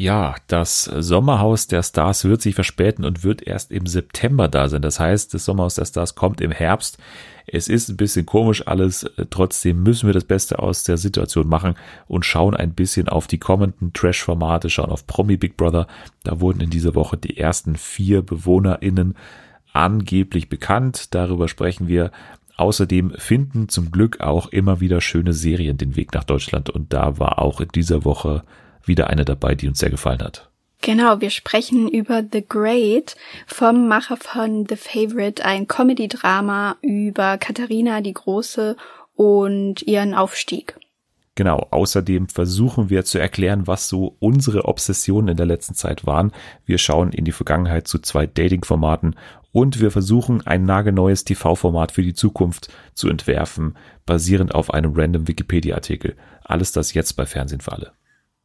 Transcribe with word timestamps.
Ja, 0.00 0.34
das 0.46 0.84
Sommerhaus 0.84 1.66
der 1.66 1.82
Stars 1.82 2.24
wird 2.24 2.40
sich 2.40 2.54
verspäten 2.54 3.04
und 3.04 3.22
wird 3.22 3.42
erst 3.42 3.70
im 3.70 3.84
September 3.84 4.48
da 4.48 4.66
sein. 4.66 4.80
Das 4.80 4.98
heißt, 4.98 5.34
das 5.34 5.44
Sommerhaus 5.44 5.74
der 5.74 5.84
Stars 5.84 6.14
kommt 6.14 6.40
im 6.40 6.52
Herbst. 6.52 6.96
Es 7.46 7.68
ist 7.68 7.90
ein 7.90 7.98
bisschen 7.98 8.24
komisch 8.24 8.66
alles. 8.66 9.04
Trotzdem 9.28 9.82
müssen 9.82 10.06
wir 10.06 10.14
das 10.14 10.24
Beste 10.24 10.58
aus 10.58 10.84
der 10.84 10.96
Situation 10.96 11.48
machen 11.48 11.74
und 12.08 12.24
schauen 12.24 12.56
ein 12.56 12.72
bisschen 12.72 13.10
auf 13.10 13.26
die 13.26 13.36
kommenden 13.36 13.92
Trash-Formate, 13.92 14.70
schauen 14.70 14.88
auf 14.88 15.06
Promi 15.06 15.36
Big 15.36 15.58
Brother. 15.58 15.86
Da 16.22 16.40
wurden 16.40 16.62
in 16.62 16.70
dieser 16.70 16.94
Woche 16.94 17.18
die 17.18 17.36
ersten 17.36 17.76
vier 17.76 18.22
BewohnerInnen 18.22 19.16
angeblich 19.74 20.48
bekannt. 20.48 21.14
Darüber 21.14 21.46
sprechen 21.46 21.88
wir. 21.88 22.10
Außerdem 22.56 23.12
finden 23.18 23.68
zum 23.68 23.90
Glück 23.90 24.22
auch 24.22 24.46
immer 24.46 24.80
wieder 24.80 25.02
schöne 25.02 25.34
Serien 25.34 25.76
den 25.76 25.94
Weg 25.94 26.14
nach 26.14 26.24
Deutschland 26.24 26.70
und 26.70 26.94
da 26.94 27.18
war 27.18 27.38
auch 27.38 27.60
in 27.60 27.68
dieser 27.68 28.06
Woche 28.06 28.44
wieder 28.84 29.08
eine 29.08 29.24
dabei, 29.24 29.54
die 29.54 29.68
uns 29.68 29.78
sehr 29.78 29.90
gefallen 29.90 30.22
hat. 30.22 30.50
Genau, 30.82 31.20
wir 31.20 31.30
sprechen 31.30 31.88
über 31.88 32.22
The 32.30 32.46
Great 32.46 33.14
vom 33.46 33.86
Macher 33.86 34.16
von 34.16 34.66
The 34.66 34.76
Favorite, 34.76 35.44
ein 35.44 35.68
Comedy-Drama 35.68 36.76
über 36.80 37.36
Katharina 37.36 38.00
die 38.00 38.14
Große 38.14 38.76
und 39.14 39.82
ihren 39.82 40.14
Aufstieg. 40.14 40.76
Genau, 41.34 41.66
außerdem 41.70 42.28
versuchen 42.28 42.90
wir 42.90 43.04
zu 43.04 43.18
erklären, 43.18 43.66
was 43.66 43.88
so 43.88 44.16
unsere 44.18 44.64
Obsessionen 44.64 45.28
in 45.28 45.36
der 45.36 45.46
letzten 45.46 45.74
Zeit 45.74 46.04
waren. 46.04 46.32
Wir 46.64 46.78
schauen 46.78 47.12
in 47.12 47.24
die 47.24 47.32
Vergangenheit 47.32 47.86
zu 47.86 47.98
zwei 47.98 48.26
Dating-Formaten 48.26 49.16
und 49.52 49.80
wir 49.80 49.90
versuchen 49.90 50.46
ein 50.46 50.64
nagelneues 50.64 51.24
TV-Format 51.24 51.92
für 51.92 52.02
die 52.02 52.14
Zukunft 52.14 52.72
zu 52.94 53.08
entwerfen, 53.08 53.76
basierend 54.06 54.54
auf 54.54 54.72
einem 54.72 54.92
random 54.94 55.28
Wikipedia-Artikel. 55.28 56.16
Alles 56.42 56.72
das 56.72 56.94
jetzt 56.94 57.14
bei 57.14 57.26
Fernsehen 57.26 57.60
für 57.60 57.72
alle. 57.72 57.92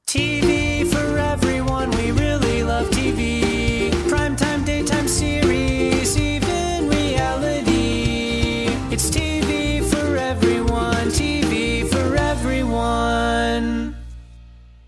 TV 0.08 0.86
for 0.86 1.18
everyone, 1.18 1.90
we 1.98 2.12
really 2.12 2.62
love 2.62 2.90
TV. 2.92 3.90
Primetime, 4.08 4.64
daytime 4.64 5.08
series, 5.08 6.16
even 6.16 6.90
reality. 6.90 8.68
It's 8.92 9.10
TV 9.10 9.82
for 9.84 10.16
everyone, 10.16 11.10
TV 11.10 11.88
for 11.88 12.16
everyone. 12.16 13.96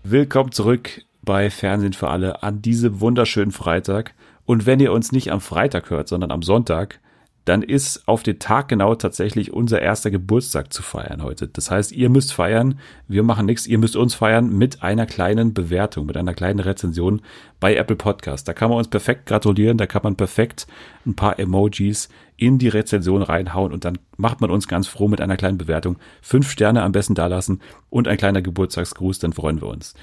Willkommen 0.04 0.52
zurück 0.52 1.02
bei 1.22 1.50
Fernsehen 1.50 1.94
für 1.94 2.08
alle 2.08 2.44
an 2.44 2.62
diesem 2.62 3.00
wunderschönen 3.00 3.50
Freitag. 3.50 4.14
Und 4.46 4.66
wenn 4.66 4.78
ihr 4.78 4.92
uns 4.92 5.10
nicht 5.10 5.32
am 5.32 5.40
Freitag 5.40 5.90
hört, 5.90 6.06
sondern 6.08 6.30
am 6.30 6.42
Sonntag, 6.42 7.00
dann 7.48 7.62
ist 7.62 8.06
auf 8.06 8.22
den 8.22 8.38
Tag 8.38 8.68
genau 8.68 8.94
tatsächlich 8.94 9.54
unser 9.54 9.80
erster 9.80 10.10
Geburtstag 10.10 10.70
zu 10.70 10.82
feiern 10.82 11.22
heute. 11.22 11.48
Das 11.48 11.70
heißt, 11.70 11.92
ihr 11.92 12.10
müsst 12.10 12.34
feiern, 12.34 12.78
wir 13.06 13.22
machen 13.22 13.46
nichts, 13.46 13.66
ihr 13.66 13.78
müsst 13.78 13.96
uns 13.96 14.14
feiern 14.14 14.50
mit 14.50 14.82
einer 14.82 15.06
kleinen 15.06 15.54
Bewertung, 15.54 16.04
mit 16.04 16.18
einer 16.18 16.34
kleinen 16.34 16.58
Rezension 16.60 17.22
bei 17.58 17.74
Apple 17.74 17.96
Podcast. 17.96 18.48
Da 18.48 18.52
kann 18.52 18.68
man 18.68 18.76
uns 18.76 18.88
perfekt 18.88 19.24
gratulieren, 19.24 19.78
da 19.78 19.86
kann 19.86 20.02
man 20.04 20.16
perfekt 20.16 20.66
ein 21.06 21.16
paar 21.16 21.38
Emojis 21.38 22.10
in 22.36 22.58
die 22.58 22.68
Rezension 22.68 23.22
reinhauen 23.22 23.72
und 23.72 23.86
dann 23.86 23.98
macht 24.18 24.42
man 24.42 24.50
uns 24.50 24.68
ganz 24.68 24.86
froh 24.86 25.08
mit 25.08 25.22
einer 25.22 25.38
kleinen 25.38 25.56
Bewertung. 25.56 25.96
Fünf 26.20 26.50
Sterne 26.50 26.82
am 26.82 26.92
besten 26.92 27.14
dalassen 27.14 27.62
und 27.88 28.08
ein 28.08 28.18
kleiner 28.18 28.42
Geburtstagsgruß, 28.42 29.20
dann 29.20 29.32
freuen 29.32 29.62
wir 29.62 29.68
uns. 29.68 29.94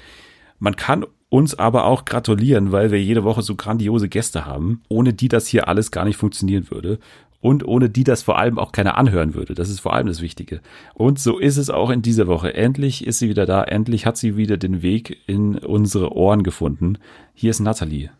Man 0.58 0.74
kann 0.74 1.06
uns 1.28 1.58
aber 1.58 1.84
auch 1.84 2.04
gratulieren, 2.04 2.72
weil 2.72 2.90
wir 2.90 3.02
jede 3.02 3.24
Woche 3.24 3.42
so 3.42 3.56
grandiose 3.56 4.08
Gäste 4.08 4.46
haben, 4.46 4.82
ohne 4.88 5.12
die 5.12 5.28
das 5.28 5.46
hier 5.46 5.68
alles 5.68 5.90
gar 5.90 6.04
nicht 6.04 6.16
funktionieren 6.16 6.70
würde 6.70 6.98
und 7.40 7.66
ohne 7.66 7.90
die 7.90 8.04
das 8.04 8.22
vor 8.22 8.38
allem 8.38 8.58
auch 8.58 8.72
keiner 8.72 8.96
anhören 8.98 9.34
würde. 9.34 9.54
Das 9.54 9.68
ist 9.68 9.80
vor 9.80 9.92
allem 9.92 10.06
das 10.06 10.20
Wichtige. 10.20 10.60
Und 10.94 11.18
so 11.18 11.38
ist 11.38 11.56
es 11.56 11.70
auch 11.70 11.90
in 11.90 12.02
dieser 12.02 12.26
Woche. 12.26 12.54
Endlich 12.54 13.06
ist 13.06 13.18
sie 13.18 13.28
wieder 13.28 13.46
da. 13.46 13.62
Endlich 13.62 14.06
hat 14.06 14.16
sie 14.16 14.36
wieder 14.36 14.56
den 14.56 14.82
Weg 14.82 15.18
in 15.26 15.58
unsere 15.58 16.12
Ohren 16.12 16.42
gefunden. 16.42 16.98
Hier 17.34 17.50
ist 17.50 17.60
Nathalie. 17.60 18.10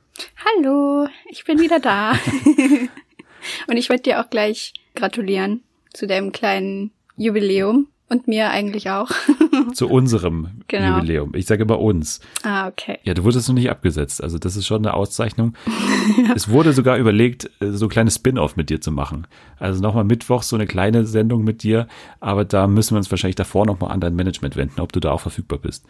Hallo, 0.44 1.08
ich 1.30 1.44
bin 1.44 1.58
wieder 1.60 1.80
da. 1.80 2.12
und 3.68 3.76
ich 3.76 3.90
wollte 3.90 4.04
dir 4.04 4.20
auch 4.20 4.30
gleich 4.30 4.72
gratulieren 4.94 5.62
zu 5.92 6.06
deinem 6.06 6.32
kleinen 6.32 6.92
Jubiläum. 7.16 7.88
Und 8.08 8.28
mir 8.28 8.50
eigentlich 8.50 8.88
auch. 8.88 9.10
Zu 9.72 9.88
unserem 9.88 10.62
genau. 10.68 10.96
Jubiläum. 10.96 11.34
Ich 11.34 11.46
sage 11.46 11.64
immer 11.64 11.80
uns. 11.80 12.20
Ah, 12.44 12.68
okay. 12.68 13.00
Ja, 13.02 13.14
du 13.14 13.24
wurdest 13.24 13.48
noch 13.48 13.56
nicht 13.56 13.68
abgesetzt. 13.68 14.22
Also 14.22 14.38
das 14.38 14.56
ist 14.56 14.64
schon 14.64 14.86
eine 14.86 14.94
Auszeichnung. 14.94 15.54
ja. 16.16 16.32
Es 16.36 16.48
wurde 16.48 16.72
sogar 16.72 16.98
überlegt, 16.98 17.50
äh, 17.60 17.72
so 17.72 17.86
ein 17.86 17.88
kleines 17.88 18.14
Spin-off 18.14 18.54
mit 18.54 18.70
dir 18.70 18.80
zu 18.80 18.92
machen. 18.92 19.26
Also 19.58 19.82
nochmal 19.82 20.04
Mittwoch 20.04 20.44
so 20.44 20.54
eine 20.54 20.66
kleine 20.66 21.04
Sendung 21.04 21.42
mit 21.42 21.64
dir. 21.64 21.88
Aber 22.20 22.44
da 22.44 22.68
müssen 22.68 22.94
wir 22.94 22.98
uns 22.98 23.10
wahrscheinlich 23.10 23.36
davor 23.36 23.66
nochmal 23.66 23.90
an 23.90 24.00
dein 24.00 24.14
Management 24.14 24.54
wenden, 24.54 24.80
ob 24.80 24.92
du 24.92 25.00
da 25.00 25.10
auch 25.10 25.20
verfügbar 25.20 25.58
bist. 25.58 25.84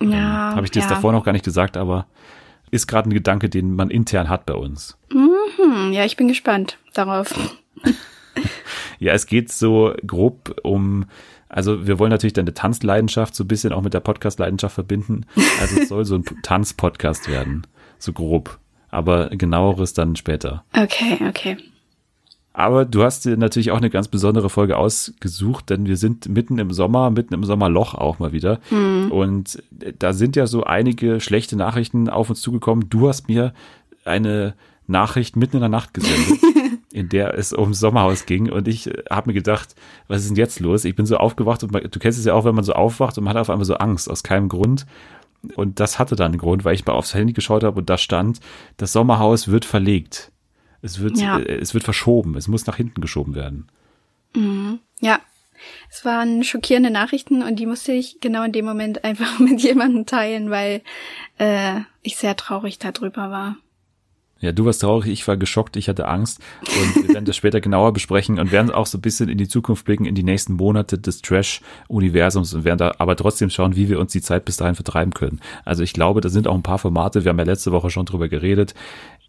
Ja. 0.00 0.08
Ähm, 0.50 0.56
Habe 0.56 0.64
ich 0.64 0.72
dir 0.72 0.82
ja. 0.82 0.88
davor 0.88 1.12
noch 1.12 1.24
gar 1.24 1.32
nicht 1.32 1.44
gesagt, 1.44 1.76
aber 1.76 2.06
ist 2.72 2.88
gerade 2.88 3.08
ein 3.08 3.14
Gedanke, 3.14 3.48
den 3.48 3.76
man 3.76 3.90
intern 3.90 4.28
hat 4.28 4.46
bei 4.46 4.54
uns. 4.54 4.96
Mhm. 5.12 5.92
Ja, 5.92 6.04
ich 6.04 6.16
bin 6.16 6.28
gespannt 6.28 6.78
darauf. 6.94 7.32
ja, 8.98 9.12
es 9.12 9.26
geht 9.26 9.52
so 9.52 9.94
grob 10.06 10.56
um 10.62 11.06
also 11.50 11.86
wir 11.86 11.98
wollen 11.98 12.10
natürlich 12.10 12.32
deine 12.32 12.54
Tanzleidenschaft 12.54 13.34
so 13.34 13.44
ein 13.44 13.48
bisschen 13.48 13.72
auch 13.72 13.82
mit 13.82 13.92
der 13.92 14.00
Podcast-Leidenschaft 14.00 14.74
verbinden. 14.74 15.26
Also 15.60 15.80
es 15.80 15.88
soll 15.88 16.04
so 16.04 16.14
ein 16.14 16.24
Tanzpodcast 16.42 17.28
werden, 17.28 17.66
so 17.98 18.12
grob. 18.12 18.58
Aber 18.90 19.28
genaueres 19.30 19.92
dann 19.92 20.16
später. 20.16 20.64
Okay, 20.72 21.18
okay. 21.28 21.56
Aber 22.52 22.84
du 22.84 23.02
hast 23.04 23.24
dir 23.24 23.36
natürlich 23.36 23.70
auch 23.70 23.78
eine 23.78 23.90
ganz 23.90 24.08
besondere 24.08 24.50
Folge 24.50 24.76
ausgesucht, 24.76 25.70
denn 25.70 25.86
wir 25.86 25.96
sind 25.96 26.28
mitten 26.28 26.58
im 26.58 26.72
Sommer, 26.72 27.10
mitten 27.10 27.34
im 27.34 27.44
Sommerloch 27.44 27.94
auch 27.94 28.18
mal 28.18 28.32
wieder. 28.32 28.60
Mhm. 28.70 29.12
Und 29.12 29.62
da 29.98 30.12
sind 30.12 30.36
ja 30.36 30.46
so 30.46 30.64
einige 30.64 31.20
schlechte 31.20 31.56
Nachrichten 31.56 32.08
auf 32.08 32.30
uns 32.30 32.40
zugekommen. 32.40 32.90
Du 32.90 33.08
hast 33.08 33.28
mir 33.28 33.54
eine 34.04 34.54
Nachricht 34.86 35.36
mitten 35.36 35.56
in 35.56 35.60
der 35.60 35.68
Nacht 35.68 35.94
gesendet. 35.94 36.40
in 36.92 37.08
der 37.08 37.34
es 37.34 37.52
ums 37.52 37.78
Sommerhaus 37.78 38.26
ging. 38.26 38.50
Und 38.50 38.68
ich 38.68 38.88
äh, 38.88 39.04
habe 39.10 39.30
mir 39.30 39.34
gedacht, 39.34 39.74
was 40.08 40.22
ist 40.22 40.30
denn 40.30 40.36
jetzt 40.36 40.60
los? 40.60 40.84
Ich 40.84 40.96
bin 40.96 41.06
so 41.06 41.16
aufgewacht 41.16 41.62
und 41.62 41.72
du 41.72 41.98
kennst 41.98 42.18
es 42.18 42.24
ja 42.24 42.34
auch, 42.34 42.44
wenn 42.44 42.54
man 42.54 42.64
so 42.64 42.72
aufwacht 42.72 43.16
und 43.18 43.24
man 43.24 43.34
hat 43.34 43.40
auf 43.40 43.50
einmal 43.50 43.64
so 43.64 43.74
Angst 43.74 44.10
aus 44.10 44.22
keinem 44.22 44.48
Grund. 44.48 44.86
Und 45.54 45.80
das 45.80 45.98
hatte 45.98 46.16
dann 46.16 46.32
einen 46.32 46.40
Grund, 46.40 46.64
weil 46.64 46.74
ich 46.74 46.84
mal 46.84 46.92
aufs 46.92 47.14
Handy 47.14 47.32
geschaut 47.32 47.64
habe 47.64 47.78
und 47.78 47.88
da 47.88 47.96
stand, 47.96 48.40
das 48.76 48.92
Sommerhaus 48.92 49.48
wird 49.48 49.64
verlegt. 49.64 50.32
Es 50.82 51.00
wird, 51.00 51.18
ja. 51.18 51.38
äh, 51.38 51.58
es 51.58 51.74
wird 51.74 51.84
verschoben. 51.84 52.36
Es 52.36 52.48
muss 52.48 52.66
nach 52.66 52.76
hinten 52.76 53.00
geschoben 53.00 53.34
werden. 53.34 53.68
Mhm. 54.34 54.80
Ja. 55.00 55.20
Es 55.90 56.06
waren 56.06 56.42
schockierende 56.42 56.90
Nachrichten 56.90 57.42
und 57.42 57.56
die 57.56 57.66
musste 57.66 57.92
ich 57.92 58.20
genau 58.20 58.42
in 58.44 58.52
dem 58.52 58.64
Moment 58.64 59.04
einfach 59.04 59.38
mit 59.38 59.60
jemandem 59.60 60.06
teilen, 60.06 60.50
weil 60.50 60.82
äh, 61.38 61.80
ich 62.02 62.16
sehr 62.16 62.36
traurig 62.36 62.78
darüber 62.78 63.30
war. 63.30 63.56
Ja, 64.40 64.52
du 64.52 64.64
warst 64.64 64.80
traurig, 64.80 65.10
ich 65.10 65.28
war 65.28 65.36
geschockt, 65.36 65.76
ich 65.76 65.88
hatte 65.88 66.08
Angst 66.08 66.40
und 66.62 67.08
wir 67.08 67.14
werden 67.14 67.26
das 67.26 67.36
später 67.36 67.60
genauer 67.60 67.92
besprechen 67.92 68.38
und 68.38 68.52
werden 68.52 68.70
auch 68.70 68.86
so 68.86 68.96
ein 68.96 69.02
bisschen 69.02 69.28
in 69.28 69.36
die 69.36 69.48
Zukunft 69.48 69.84
blicken, 69.84 70.06
in 70.06 70.14
die 70.14 70.22
nächsten 70.22 70.54
Monate 70.54 70.98
des 70.98 71.20
Trash-Universums 71.20 72.54
und 72.54 72.64
werden 72.64 72.78
da 72.78 72.94
aber 72.98 73.16
trotzdem 73.16 73.50
schauen, 73.50 73.76
wie 73.76 73.90
wir 73.90 74.00
uns 74.00 74.12
die 74.12 74.22
Zeit 74.22 74.46
bis 74.46 74.56
dahin 74.56 74.74
vertreiben 74.74 75.12
können. 75.12 75.40
Also 75.66 75.82
ich 75.82 75.92
glaube, 75.92 76.22
da 76.22 76.30
sind 76.30 76.48
auch 76.48 76.54
ein 76.54 76.62
paar 76.62 76.78
Formate, 76.78 77.24
wir 77.24 77.30
haben 77.30 77.38
ja 77.38 77.44
letzte 77.44 77.70
Woche 77.70 77.90
schon 77.90 78.06
drüber 78.06 78.28
geredet. 78.28 78.74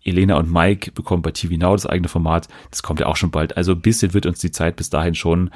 Elena 0.03 0.37
und 0.37 0.51
Mike 0.51 0.91
bekommen 0.93 1.21
bei 1.21 1.31
TV 1.31 1.55
Now 1.57 1.73
das 1.73 1.85
eigene 1.85 2.07
Format, 2.07 2.47
das 2.69 2.81
kommt 2.81 3.01
ja 3.01 3.07
auch 3.07 3.17
schon 3.17 3.31
bald. 3.31 3.57
Also 3.57 3.73
ein 3.73 3.81
bisschen 3.81 4.13
wird 4.13 4.25
uns 4.25 4.39
die 4.39 4.51
Zeit 4.51 4.77
bis 4.77 4.89
dahin 4.89 5.13
schon 5.13 5.51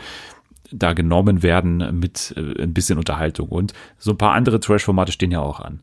da 0.71 0.93
genommen 0.93 1.43
werden 1.43 1.99
mit 1.99 2.33
äh, 2.35 2.61
ein 2.61 2.73
bisschen 2.73 2.97
Unterhaltung 2.97 3.49
und 3.49 3.73
so 3.97 4.11
ein 4.11 4.17
paar 4.17 4.33
andere 4.33 4.59
Trash-Formate 4.59 5.11
stehen 5.11 5.31
ja 5.31 5.39
auch 5.39 5.59
an. 5.61 5.79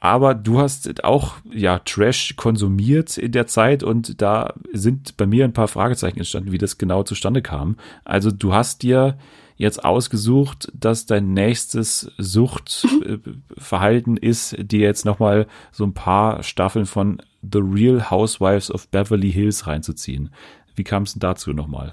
Aber 0.00 0.34
du 0.34 0.60
hast 0.60 1.04
auch 1.04 1.34
ja 1.50 1.80
Trash 1.80 2.36
konsumiert 2.36 3.18
in 3.18 3.32
der 3.32 3.46
Zeit 3.46 3.82
und 3.82 4.22
da 4.22 4.54
sind 4.72 5.16
bei 5.16 5.26
mir 5.26 5.44
ein 5.44 5.52
paar 5.52 5.68
Fragezeichen 5.68 6.18
entstanden, 6.18 6.52
wie 6.52 6.58
das 6.58 6.78
genau 6.78 7.02
zustande 7.02 7.42
kam. 7.42 7.76
Also 8.04 8.30
du 8.30 8.54
hast 8.54 8.82
dir 8.82 9.18
jetzt 9.56 9.84
ausgesucht, 9.84 10.70
dass 10.72 11.06
dein 11.06 11.34
nächstes 11.34 12.12
Suchtverhalten 12.16 14.16
ist, 14.16 14.54
dir 14.58 14.80
jetzt 14.80 15.04
nochmal 15.04 15.48
so 15.72 15.84
ein 15.84 15.94
paar 15.94 16.44
Staffeln 16.44 16.86
von 16.86 17.20
The 17.42 17.60
Real 17.60 18.10
Housewives 18.10 18.70
of 18.70 18.88
Beverly 18.88 19.32
Hills 19.32 19.66
reinzuziehen. 19.66 20.30
Wie 20.76 20.84
kam 20.84 21.02
es 21.02 21.14
denn 21.14 21.20
dazu 21.20 21.52
nochmal? 21.52 21.92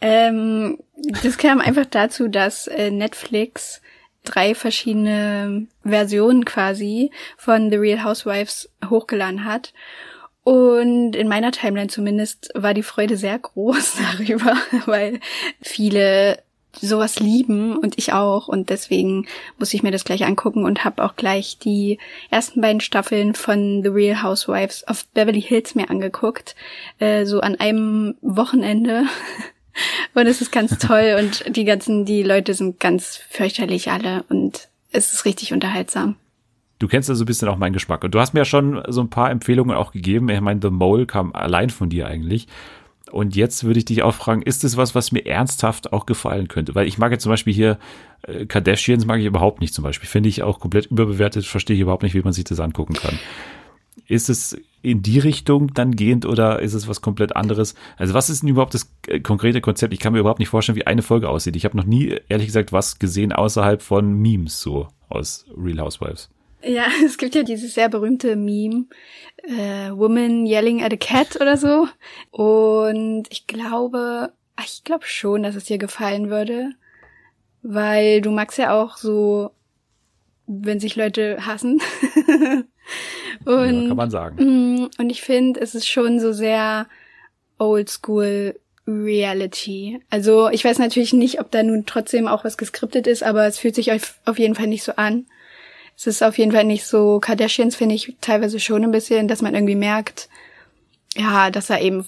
Ähm, 0.00 0.78
das 1.22 1.36
kam 1.36 1.60
einfach 1.60 1.86
dazu, 1.86 2.28
dass 2.28 2.66
äh, 2.66 2.90
Netflix 2.90 3.82
drei 4.24 4.54
verschiedene 4.54 5.66
Versionen 5.84 6.44
quasi 6.44 7.10
von 7.36 7.70
The 7.70 7.76
Real 7.76 8.04
Housewives 8.04 8.70
hochgeladen 8.88 9.44
hat. 9.44 9.72
Und 10.44 11.14
in 11.14 11.28
meiner 11.28 11.52
Timeline 11.52 11.88
zumindest 11.88 12.50
war 12.54 12.74
die 12.74 12.82
Freude 12.82 13.16
sehr 13.16 13.38
groß 13.38 13.96
darüber, 14.18 14.56
weil 14.86 15.20
viele 15.60 16.38
sowas 16.80 17.20
lieben 17.20 17.76
und 17.76 17.98
ich 17.98 18.12
auch. 18.12 18.48
Und 18.48 18.70
deswegen 18.70 19.26
muss 19.58 19.74
ich 19.74 19.82
mir 19.82 19.90
das 19.90 20.04
gleich 20.04 20.24
angucken 20.24 20.64
und 20.64 20.84
habe 20.84 21.04
auch 21.04 21.16
gleich 21.16 21.58
die 21.58 21.98
ersten 22.30 22.60
beiden 22.60 22.80
Staffeln 22.80 23.34
von 23.34 23.82
The 23.82 23.88
Real 23.88 24.22
Housewives 24.22 24.86
of 24.88 25.06
Beverly 25.08 25.42
Hills 25.42 25.74
mir 25.74 25.90
angeguckt, 25.90 26.56
äh, 26.98 27.24
so 27.24 27.40
an 27.40 27.56
einem 27.60 28.16
Wochenende 28.22 29.04
Und 30.14 30.26
es 30.26 30.40
ist 30.40 30.52
ganz 30.52 30.78
toll 30.78 31.16
und 31.18 31.56
die 31.56 31.64
ganzen, 31.64 32.04
die 32.04 32.22
Leute 32.22 32.54
sind 32.54 32.80
ganz 32.80 33.16
fürchterlich 33.16 33.90
alle 33.90 34.24
und 34.28 34.68
es 34.90 35.12
ist 35.12 35.24
richtig 35.24 35.52
unterhaltsam. 35.52 36.16
du 36.78 36.88
kennst 36.88 37.08
ja 37.08 37.14
so 37.14 37.24
ein 37.24 37.26
bisschen 37.26 37.48
auch 37.48 37.56
meinen 37.56 37.72
Geschmack. 37.72 38.04
Und 38.04 38.14
du 38.14 38.20
hast 38.20 38.34
mir 38.34 38.40
ja 38.40 38.44
schon 38.44 38.82
so 38.88 39.00
ein 39.00 39.08
paar 39.08 39.30
Empfehlungen 39.30 39.76
auch 39.76 39.92
gegeben. 39.92 40.28
Ich 40.28 40.40
meine, 40.40 40.60
The 40.60 40.70
Mole 40.70 41.06
kam 41.06 41.32
allein 41.32 41.70
von 41.70 41.88
dir 41.88 42.08
eigentlich. 42.08 42.48
Und 43.10 43.36
jetzt 43.36 43.64
würde 43.64 43.78
ich 43.78 43.84
dich 43.84 44.02
auch 44.02 44.14
fragen, 44.14 44.42
ist 44.42 44.64
es 44.64 44.76
was, 44.76 44.94
was 44.94 45.12
mir 45.12 45.26
ernsthaft 45.26 45.92
auch 45.92 46.06
gefallen 46.06 46.48
könnte? 46.48 46.74
Weil 46.74 46.88
ich 46.88 46.98
mag 46.98 47.12
jetzt 47.12 47.22
zum 47.22 47.30
Beispiel 47.30 47.52
hier 47.52 47.78
äh, 48.22 48.46
Kardashians 48.46 49.04
mag 49.06 49.20
ich 49.20 49.26
überhaupt 49.26 49.60
nicht 49.60 49.74
zum 49.74 49.84
Beispiel. 49.84 50.08
Finde 50.08 50.28
ich 50.28 50.42
auch 50.42 50.58
komplett 50.58 50.86
überbewertet, 50.86 51.44
verstehe 51.44 51.76
ich 51.76 51.82
überhaupt 51.82 52.02
nicht, 52.02 52.14
wie 52.14 52.22
man 52.22 52.32
sich 52.32 52.44
das 52.44 52.58
angucken 52.58 52.94
kann. 52.94 53.18
Ist 54.12 54.28
es 54.28 54.58
in 54.82 55.00
die 55.00 55.18
Richtung 55.18 55.72
dann 55.72 55.96
gehend 55.96 56.26
oder 56.26 56.60
ist 56.60 56.74
es 56.74 56.86
was 56.86 57.00
komplett 57.00 57.34
anderes? 57.34 57.74
Also 57.96 58.12
was 58.12 58.28
ist 58.28 58.42
denn 58.42 58.50
überhaupt 58.50 58.74
das 58.74 58.92
äh, 59.06 59.20
konkrete 59.20 59.62
Konzept? 59.62 59.94
Ich 59.94 60.00
kann 60.00 60.12
mir 60.12 60.18
überhaupt 60.18 60.38
nicht 60.38 60.50
vorstellen, 60.50 60.76
wie 60.76 60.86
eine 60.86 61.00
Folge 61.00 61.30
aussieht. 61.30 61.56
Ich 61.56 61.64
habe 61.64 61.78
noch 61.78 61.86
nie, 61.86 62.20
ehrlich 62.28 62.48
gesagt, 62.48 62.72
was 62.72 62.98
gesehen 62.98 63.32
außerhalb 63.32 63.80
von 63.80 64.12
Memes 64.12 64.60
so 64.60 64.88
aus 65.08 65.46
Real 65.56 65.80
Housewives. 65.80 66.28
Ja, 66.62 66.84
es 67.06 67.16
gibt 67.16 67.34
ja 67.34 67.42
dieses 67.42 67.72
sehr 67.72 67.88
berühmte 67.88 68.36
Meme, 68.36 68.84
äh, 69.44 69.90
Woman 69.92 70.44
Yelling 70.44 70.82
at 70.82 70.92
a 70.92 70.96
Cat 70.96 71.40
oder 71.40 71.56
so. 71.56 71.88
Und 72.30 73.28
ich 73.30 73.46
glaube, 73.46 74.34
ich 74.62 74.84
glaube 74.84 75.06
schon, 75.06 75.42
dass 75.42 75.54
es 75.54 75.64
dir 75.64 75.78
gefallen 75.78 76.28
würde. 76.28 76.72
Weil 77.62 78.20
du 78.20 78.30
magst 78.30 78.58
ja 78.58 78.78
auch 78.78 78.98
so, 78.98 79.52
wenn 80.46 80.80
sich 80.80 80.96
Leute 80.96 81.46
hassen. 81.46 81.80
und, 83.44 83.82
ja, 83.82 83.88
kann 83.88 83.96
man 83.96 84.10
sagen. 84.10 84.84
Mm, 84.84 84.90
und 84.98 85.10
ich 85.10 85.22
finde, 85.22 85.60
es 85.60 85.74
ist 85.74 85.88
schon 85.88 86.20
so 86.20 86.32
sehr 86.32 86.86
oldschool 87.58 88.54
Reality. 88.86 90.00
Also 90.10 90.48
ich 90.50 90.64
weiß 90.64 90.78
natürlich 90.78 91.12
nicht, 91.12 91.40
ob 91.40 91.50
da 91.50 91.62
nun 91.62 91.86
trotzdem 91.86 92.26
auch 92.26 92.44
was 92.44 92.58
geskriptet 92.58 93.06
ist, 93.06 93.22
aber 93.22 93.46
es 93.46 93.58
fühlt 93.58 93.74
sich 93.74 93.92
auf, 93.92 94.16
auf 94.24 94.38
jeden 94.38 94.54
Fall 94.54 94.66
nicht 94.66 94.82
so 94.82 94.92
an. 94.96 95.26
Es 95.96 96.06
ist 96.06 96.22
auf 96.22 96.38
jeden 96.38 96.52
Fall 96.52 96.64
nicht 96.64 96.84
so, 96.84 97.20
Kardashians 97.20 97.76
finde 97.76 97.94
ich 97.94 98.16
teilweise 98.20 98.58
schon 98.58 98.82
ein 98.82 98.90
bisschen, 98.90 99.28
dass 99.28 99.42
man 99.42 99.54
irgendwie 99.54 99.76
merkt, 99.76 100.28
ja, 101.16 101.50
dass 101.50 101.68
da 101.68 101.78
eben 101.78 102.06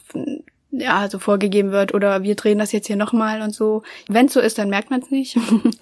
ja 0.73 1.09
so 1.09 1.19
vorgegeben 1.21 1.71
wird 1.71 1.95
oder 1.95 2.23
wir 2.23 2.35
drehen 2.35 2.59
das 2.59 2.73
jetzt 2.73 2.89
hier 2.89 2.97
nochmal 2.97 3.43
und 3.43 3.55
so. 3.55 3.83
Wenn 4.09 4.27
es 4.27 4.33
so 4.33 4.41
ist, 4.41 4.59
dann 4.59 4.71
merkt 4.71 4.91
man 4.91 5.01
es 5.01 5.11
nicht. 5.11 5.37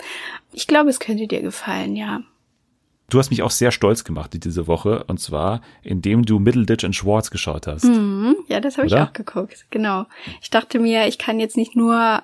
ich 0.53 0.67
glaube, 0.67 0.91
es 0.91 1.01
könnte 1.01 1.27
dir 1.27 1.41
gefallen, 1.41 1.97
ja. 1.97 2.21
Du 3.13 3.19
hast 3.19 3.29
mich 3.29 3.43
auch 3.43 3.51
sehr 3.51 3.73
stolz 3.73 4.05
gemacht 4.05 4.31
diese 4.33 4.67
Woche 4.67 5.05
und 5.05 5.21
zwar, 5.21 5.61
indem 5.83 6.25
du 6.25 6.39
Middleditch 6.39 6.83
und 6.83 6.97
Schwartz 6.97 7.31
geschaut 7.31 7.67
hast. 7.67 7.85
Mhm, 7.85 8.37
ja, 8.49 8.59
das 8.59 8.79
habe 8.79 8.87
ich 8.87 8.95
auch 8.95 9.13
geguckt, 9.13 9.67
genau. 9.69 10.07
Ich 10.41 10.49
dachte 10.49 10.79
mir, 10.79 11.07
ich 11.07 11.19
kann 11.19 11.39
jetzt 11.39 11.59
nicht 11.59 11.77
nur 11.77 12.23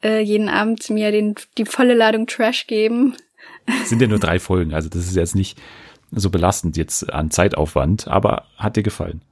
äh, 0.00 0.20
jeden 0.20 0.48
Abend 0.48 0.88
mir 0.90 1.10
den, 1.10 1.34
die 1.56 1.64
volle 1.64 1.94
Ladung 1.94 2.28
Trash 2.28 2.68
geben, 2.68 3.16
sind 3.84 4.00
ja 4.00 4.06
nur 4.06 4.20
drei 4.20 4.38
Folgen, 4.38 4.74
also 4.74 4.88
das 4.88 5.06
ist 5.08 5.16
jetzt 5.16 5.34
nicht 5.34 5.58
so 6.12 6.30
belastend 6.30 6.76
jetzt 6.76 7.12
an 7.12 7.32
Zeitaufwand, 7.32 8.06
aber 8.06 8.44
hat 8.56 8.76
dir 8.76 8.84
gefallen? 8.84 9.22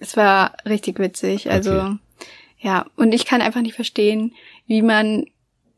Es 0.00 0.16
war 0.16 0.56
richtig 0.66 0.98
witzig, 0.98 1.48
also 1.48 1.74
okay. 1.74 1.96
ja, 2.58 2.86
und 2.96 3.14
ich 3.14 3.24
kann 3.24 3.40
einfach 3.40 3.62
nicht 3.62 3.76
verstehen, 3.76 4.32
wie 4.66 4.82
man 4.82 5.26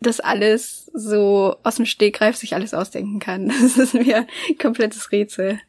das 0.01 0.21
alles 0.21 0.91
so 0.95 1.57
aus 1.63 1.77
dem 1.77 1.87
Stegreif 1.87 2.37
sich 2.37 2.55
alles 2.55 2.75
ausdenken 2.75 3.19
kann. 3.19 3.49
Das 3.63 3.77
ist 3.77 3.95
mir 3.95 4.27
ein 4.49 4.59
komplettes 4.59 5.13
Rätsel. 5.13 5.61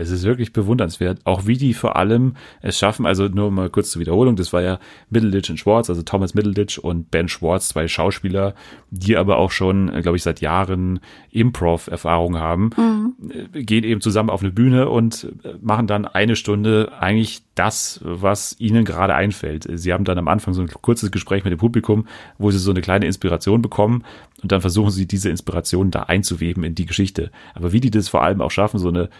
Es 0.00 0.10
ist 0.10 0.24
wirklich 0.24 0.52
bewundernswert, 0.52 1.20
auch 1.24 1.46
wie 1.46 1.56
die 1.56 1.74
vor 1.74 1.96
allem 1.96 2.34
es 2.62 2.78
schaffen, 2.78 3.06
also 3.06 3.28
nur 3.28 3.50
mal 3.50 3.70
kurz 3.70 3.90
zur 3.90 4.00
Wiederholung, 4.00 4.36
das 4.36 4.52
war 4.52 4.62
ja 4.62 4.78
Middleditch 5.10 5.50
und 5.50 5.58
Schwartz, 5.58 5.90
also 5.90 6.02
Thomas 6.02 6.34
Middleditch 6.34 6.78
und 6.78 7.10
Ben 7.10 7.28
Schwartz, 7.28 7.68
zwei 7.68 7.86
Schauspieler, 7.88 8.54
die 8.90 9.16
aber 9.16 9.38
auch 9.38 9.50
schon, 9.50 9.90
glaube 10.02 10.16
ich, 10.16 10.22
seit 10.22 10.40
Jahren 10.40 11.00
Improv-Erfahrung 11.30 12.38
haben, 12.38 12.70
mhm. 12.76 13.14
Gehen 13.52 13.84
eben 13.84 14.00
zusammen 14.00 14.30
auf 14.30 14.42
eine 14.42 14.50
Bühne 14.50 14.88
und 14.88 15.28
machen 15.60 15.86
dann 15.86 16.06
eine 16.06 16.36
Stunde 16.36 16.92
eigentlich 16.98 17.42
das, 17.54 18.00
was 18.02 18.56
ihnen 18.58 18.84
gerade 18.84 19.14
einfällt. 19.14 19.68
Sie 19.70 19.92
haben 19.92 20.04
dann 20.04 20.18
am 20.18 20.28
Anfang 20.28 20.54
so 20.54 20.62
ein 20.62 20.68
kurzes 20.68 21.10
Gespräch 21.10 21.44
mit 21.44 21.52
dem 21.52 21.58
Publikum, 21.58 22.06
wo 22.38 22.50
sie 22.50 22.58
so 22.58 22.70
eine 22.70 22.80
kleine 22.80 23.06
Inspiration 23.06 23.60
bekommen 23.60 24.04
und 24.42 24.52
dann 24.52 24.60
versuchen 24.60 24.90
sie 24.90 25.06
diese 25.06 25.28
Inspiration 25.28 25.90
da 25.90 26.04
einzuweben 26.04 26.64
in 26.64 26.74
die 26.74 26.86
Geschichte. 26.86 27.30
Aber 27.54 27.72
wie 27.72 27.80
die 27.80 27.90
das 27.90 28.08
vor 28.08 28.22
allem 28.22 28.40
auch 28.40 28.50
schaffen, 28.50 28.78
so 28.78 28.88
eine 28.88 29.10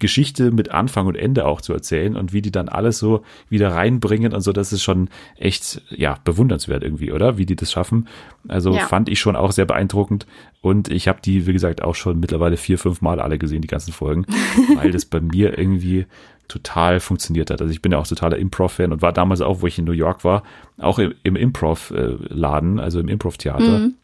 Geschichte 0.00 0.50
mit 0.50 0.70
Anfang 0.70 1.06
und 1.06 1.16
Ende 1.16 1.46
auch 1.46 1.60
zu 1.60 1.72
erzählen 1.72 2.16
und 2.16 2.32
wie 2.32 2.42
die 2.42 2.50
dann 2.50 2.68
alles 2.68 2.98
so 2.98 3.22
wieder 3.48 3.72
reinbringen 3.72 4.32
und 4.32 4.40
so, 4.40 4.52
das 4.52 4.72
ist 4.72 4.82
schon 4.82 5.08
echt, 5.36 5.82
ja, 5.90 6.18
bewundernswert 6.24 6.82
irgendwie, 6.82 7.12
oder? 7.12 7.38
Wie 7.38 7.46
die 7.46 7.56
das 7.56 7.70
schaffen. 7.70 8.08
Also 8.48 8.74
ja. 8.74 8.86
fand 8.86 9.08
ich 9.08 9.20
schon 9.20 9.36
auch 9.36 9.52
sehr 9.52 9.66
beeindruckend 9.66 10.26
und 10.60 10.90
ich 10.90 11.06
habe 11.06 11.20
die, 11.22 11.46
wie 11.46 11.52
gesagt, 11.52 11.82
auch 11.82 11.94
schon 11.94 12.18
mittlerweile 12.18 12.56
vier, 12.56 12.78
fünf 12.78 13.00
Mal 13.00 13.20
alle 13.20 13.38
gesehen, 13.38 13.62
die 13.62 13.68
ganzen 13.68 13.92
Folgen, 13.92 14.26
weil 14.76 14.90
das 14.90 15.04
bei 15.04 15.20
mir 15.20 15.56
irgendwie 15.56 16.06
total 16.48 17.00
funktioniert 17.00 17.50
hat. 17.50 17.62
Also 17.62 17.72
ich 17.72 17.80
bin 17.80 17.92
ja 17.92 17.98
auch 17.98 18.06
totaler 18.06 18.36
Improv-Fan 18.36 18.92
und 18.92 19.02
war 19.02 19.12
damals 19.12 19.40
auch, 19.40 19.62
wo 19.62 19.66
ich 19.66 19.78
in 19.78 19.84
New 19.84 19.92
York 19.92 20.24
war, 20.24 20.42
auch 20.78 20.98
im, 20.98 21.14
im 21.22 21.36
Improv-Laden, 21.36 22.80
also 22.80 22.98
im 22.98 23.08
Improv-Theater. 23.08 23.78
Mhm. 23.78 23.94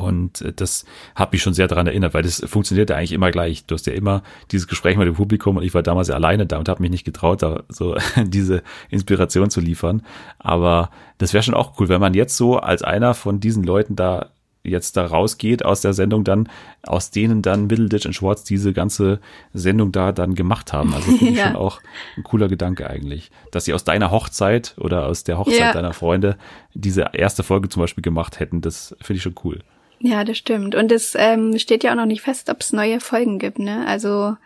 Und 0.00 0.40
äh, 0.40 0.52
das 0.52 0.84
hat 1.14 1.32
mich 1.32 1.42
schon 1.42 1.54
sehr 1.54 1.68
daran 1.68 1.86
erinnert, 1.86 2.14
weil 2.14 2.22
das 2.22 2.42
funktioniert 2.46 2.90
ja 2.90 2.96
eigentlich 2.96 3.12
immer 3.12 3.30
gleich. 3.30 3.66
Du 3.66 3.74
hast 3.74 3.86
ja 3.86 3.92
immer 3.92 4.22
dieses 4.50 4.66
Gespräch 4.66 4.96
mit 4.96 5.06
dem 5.06 5.14
Publikum 5.14 5.56
und 5.56 5.62
ich 5.62 5.74
war 5.74 5.82
damals 5.82 6.08
ja 6.08 6.14
alleine 6.14 6.46
da 6.46 6.58
und 6.58 6.68
habe 6.68 6.82
mich 6.82 6.90
nicht 6.90 7.04
getraut, 7.04 7.42
da 7.42 7.62
so 7.68 7.96
diese 8.16 8.62
Inspiration 8.88 9.50
zu 9.50 9.60
liefern. 9.60 10.02
Aber 10.38 10.90
das 11.18 11.34
wäre 11.34 11.42
schon 11.42 11.54
auch 11.54 11.78
cool, 11.78 11.88
wenn 11.88 12.00
man 12.00 12.14
jetzt 12.14 12.36
so 12.36 12.56
als 12.56 12.82
einer 12.82 13.14
von 13.14 13.40
diesen 13.40 13.62
Leuten 13.62 13.94
da 13.94 14.30
jetzt 14.62 14.96
da 14.96 15.06
rausgeht 15.06 15.64
aus 15.64 15.80
der 15.80 15.94
Sendung 15.94 16.24
dann, 16.24 16.48
aus 16.82 17.10
denen 17.10 17.42
dann 17.42 17.66
Middleditch 17.66 18.06
und 18.06 18.12
Schwartz 18.12 18.44
diese 18.44 18.72
ganze 18.72 19.20
Sendung 19.54 19.90
da 19.92 20.12
dann 20.12 20.34
gemacht 20.34 20.72
haben. 20.72 20.92
Also 20.92 21.10
finde 21.12 21.32
ich 21.32 21.36
ja. 21.38 21.48
schon 21.48 21.56
auch 21.56 21.80
ein 22.16 22.22
cooler 22.22 22.48
Gedanke 22.48 22.88
eigentlich. 22.88 23.30
Dass 23.52 23.64
sie 23.64 23.74
aus 23.74 23.84
deiner 23.84 24.10
Hochzeit 24.10 24.74
oder 24.78 25.06
aus 25.06 25.24
der 25.24 25.38
Hochzeit 25.38 25.58
ja. 25.58 25.72
deiner 25.72 25.94
Freunde 25.94 26.36
diese 26.74 27.10
erste 27.12 27.42
Folge 27.42 27.68
zum 27.68 27.80
Beispiel 27.80 28.02
gemacht 28.02 28.38
hätten, 28.38 28.60
das 28.60 28.94
finde 29.00 29.16
ich 29.16 29.22
schon 29.22 29.34
cool. 29.44 29.60
Ja, 30.00 30.24
das 30.24 30.38
stimmt. 30.38 30.74
Und 30.74 30.90
es 30.90 31.14
ähm, 31.14 31.58
steht 31.58 31.84
ja 31.84 31.92
auch 31.92 31.96
noch 31.96 32.06
nicht 32.06 32.22
fest, 32.22 32.48
ob 32.50 32.60
es 32.60 32.72
neue 32.72 33.00
Folgen 33.00 33.38
gibt, 33.38 33.58
ne? 33.58 33.86
Also 33.86 34.36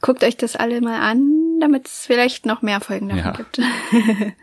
guckt 0.00 0.22
euch 0.24 0.36
das 0.36 0.56
alle 0.56 0.80
mal 0.80 1.00
an, 1.00 1.58
damit 1.60 1.86
es 1.86 2.06
vielleicht 2.06 2.46
noch 2.46 2.62
mehr 2.62 2.80
Folgen 2.80 3.08
davon 3.08 3.24
ja. 3.24 3.32
gibt. 3.32 3.60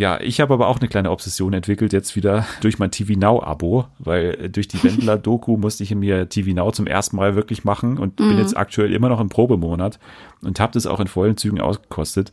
Ja, 0.00 0.18
ich 0.18 0.40
habe 0.40 0.54
aber 0.54 0.68
auch 0.68 0.78
eine 0.78 0.88
kleine 0.88 1.10
Obsession 1.10 1.52
entwickelt 1.52 1.92
jetzt 1.92 2.16
wieder 2.16 2.46
durch 2.62 2.78
mein 2.78 2.90
TV 2.90 3.18
Now 3.18 3.42
Abo, 3.42 3.86
weil 3.98 4.48
durch 4.48 4.66
die 4.66 4.82
Wendler 4.82 5.18
Doku 5.18 5.56
musste 5.58 5.82
ich 5.82 5.94
mir 5.94 6.28
TV 6.28 6.52
Now 6.54 6.70
zum 6.70 6.86
ersten 6.86 7.16
Mal 7.16 7.34
wirklich 7.34 7.64
machen 7.64 7.98
und 7.98 8.18
mhm. 8.18 8.28
bin 8.28 8.38
jetzt 8.38 8.56
aktuell 8.56 8.94
immer 8.94 9.10
noch 9.10 9.20
im 9.20 9.28
Probemonat 9.28 9.98
und 10.42 10.58
habe 10.58 10.72
das 10.72 10.86
auch 10.86 11.00
in 11.00 11.06
vollen 11.06 11.36
Zügen 11.36 11.60
ausgekostet, 11.60 12.32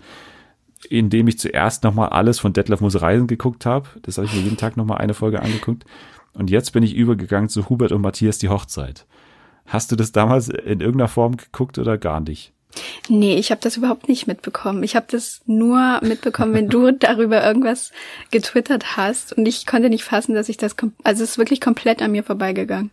indem 0.90 1.28
ich 1.28 1.40
zuerst 1.40 1.84
nochmal 1.84 2.10
alles 2.10 2.40
von 2.40 2.54
Detlef 2.54 2.80
muss 2.80 3.02
reisen 3.02 3.28
geguckt 3.28 3.66
habe. 3.66 3.90
Das 4.04 4.18
habe 4.18 4.28
ich 4.28 4.34
mir 4.34 4.42
jeden 4.42 4.58
Tag 4.58 4.78
nochmal 4.78 5.00
eine 5.00 5.16
Folge 5.16 5.42
angeguckt 5.42 5.84
und 6.38 6.50
jetzt 6.50 6.72
bin 6.72 6.84
ich 6.84 6.96
übergegangen 6.96 7.50
zu 7.50 7.70
Hubert 7.70 7.92
und 7.92 8.02
Matthias 8.02 8.38
die 8.38 8.50
Hochzeit. 8.50 9.06
Hast 9.66 9.92
du 9.92 9.96
das 9.96 10.12
damals 10.12 10.50
in 10.50 10.80
irgendeiner 10.80 11.10
Form 11.10 11.38
geguckt 11.38 11.78
oder 11.78 11.98
gar 11.98 12.20
nicht? 12.22 12.54
Nee, 13.10 13.36
ich 13.36 13.52
habe 13.52 13.62
das 13.62 13.78
überhaupt 13.78 14.08
nicht 14.08 14.28
mitbekommen. 14.28 14.84
Ich 14.84 14.96
habe 14.96 15.08
das 15.10 15.42
nur 15.46 16.00
mitbekommen, 16.02 16.54
wenn 16.54 16.70
du 16.70 16.92
darüber 17.00 17.44
irgendwas 17.44 17.92
getwittert 18.32 18.98
hast 18.98 19.34
und 19.34 19.46
ich 19.46 19.66
konnte 19.66 19.90
nicht 19.90 20.04
fassen, 20.04 20.36
dass 20.36 20.50
ich 20.50 20.58
das 20.58 20.76
also 21.04 21.24
es 21.24 21.32
ist 21.32 21.38
wirklich 21.38 21.62
komplett 21.62 22.02
an 22.02 22.12
mir 22.12 22.24
vorbeigegangen. 22.24 22.92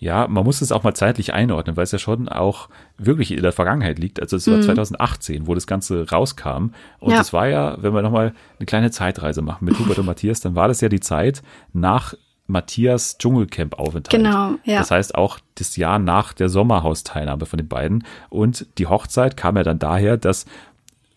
Ja, 0.00 0.26
man 0.28 0.44
muss 0.44 0.62
es 0.62 0.72
auch 0.72 0.82
mal 0.82 0.94
zeitlich 0.94 1.34
einordnen, 1.34 1.76
weil 1.76 1.84
es 1.84 1.92
ja 1.92 1.98
schon 1.98 2.30
auch 2.30 2.70
wirklich 2.96 3.32
in 3.32 3.42
der 3.42 3.52
Vergangenheit 3.52 3.98
liegt. 3.98 4.18
Also 4.18 4.36
es 4.36 4.46
war 4.46 4.56
mhm. 4.56 4.62
2018, 4.62 5.46
wo 5.46 5.54
das 5.54 5.66
Ganze 5.66 6.08
rauskam. 6.10 6.70
Und 7.00 7.12
es 7.12 7.32
ja. 7.32 7.32
war 7.34 7.48
ja, 7.48 7.76
wenn 7.82 7.92
wir 7.92 8.00
nochmal 8.00 8.32
eine 8.58 8.66
kleine 8.66 8.90
Zeitreise 8.90 9.42
machen 9.42 9.66
mit 9.66 9.78
Hubert 9.78 9.98
und 9.98 10.06
Matthias, 10.06 10.40
dann 10.40 10.54
war 10.54 10.68
das 10.68 10.80
ja 10.80 10.88
die 10.88 11.00
Zeit 11.00 11.42
nach 11.74 12.14
Matthias 12.50 13.18
Dschungelcamp-Aufenthalt. 13.18 14.10
Genau, 14.10 14.54
ja. 14.64 14.78
Das 14.78 14.90
heißt 14.90 15.14
auch 15.14 15.38
das 15.54 15.76
Jahr 15.76 15.98
nach 15.98 16.32
der 16.32 16.48
Sommerhausteilnahme 16.48 17.46
von 17.46 17.58
den 17.58 17.68
beiden. 17.68 18.04
Und 18.28 18.66
die 18.78 18.86
Hochzeit 18.86 19.36
kam 19.36 19.56
ja 19.56 19.62
dann 19.62 19.78
daher, 19.78 20.16
dass 20.16 20.46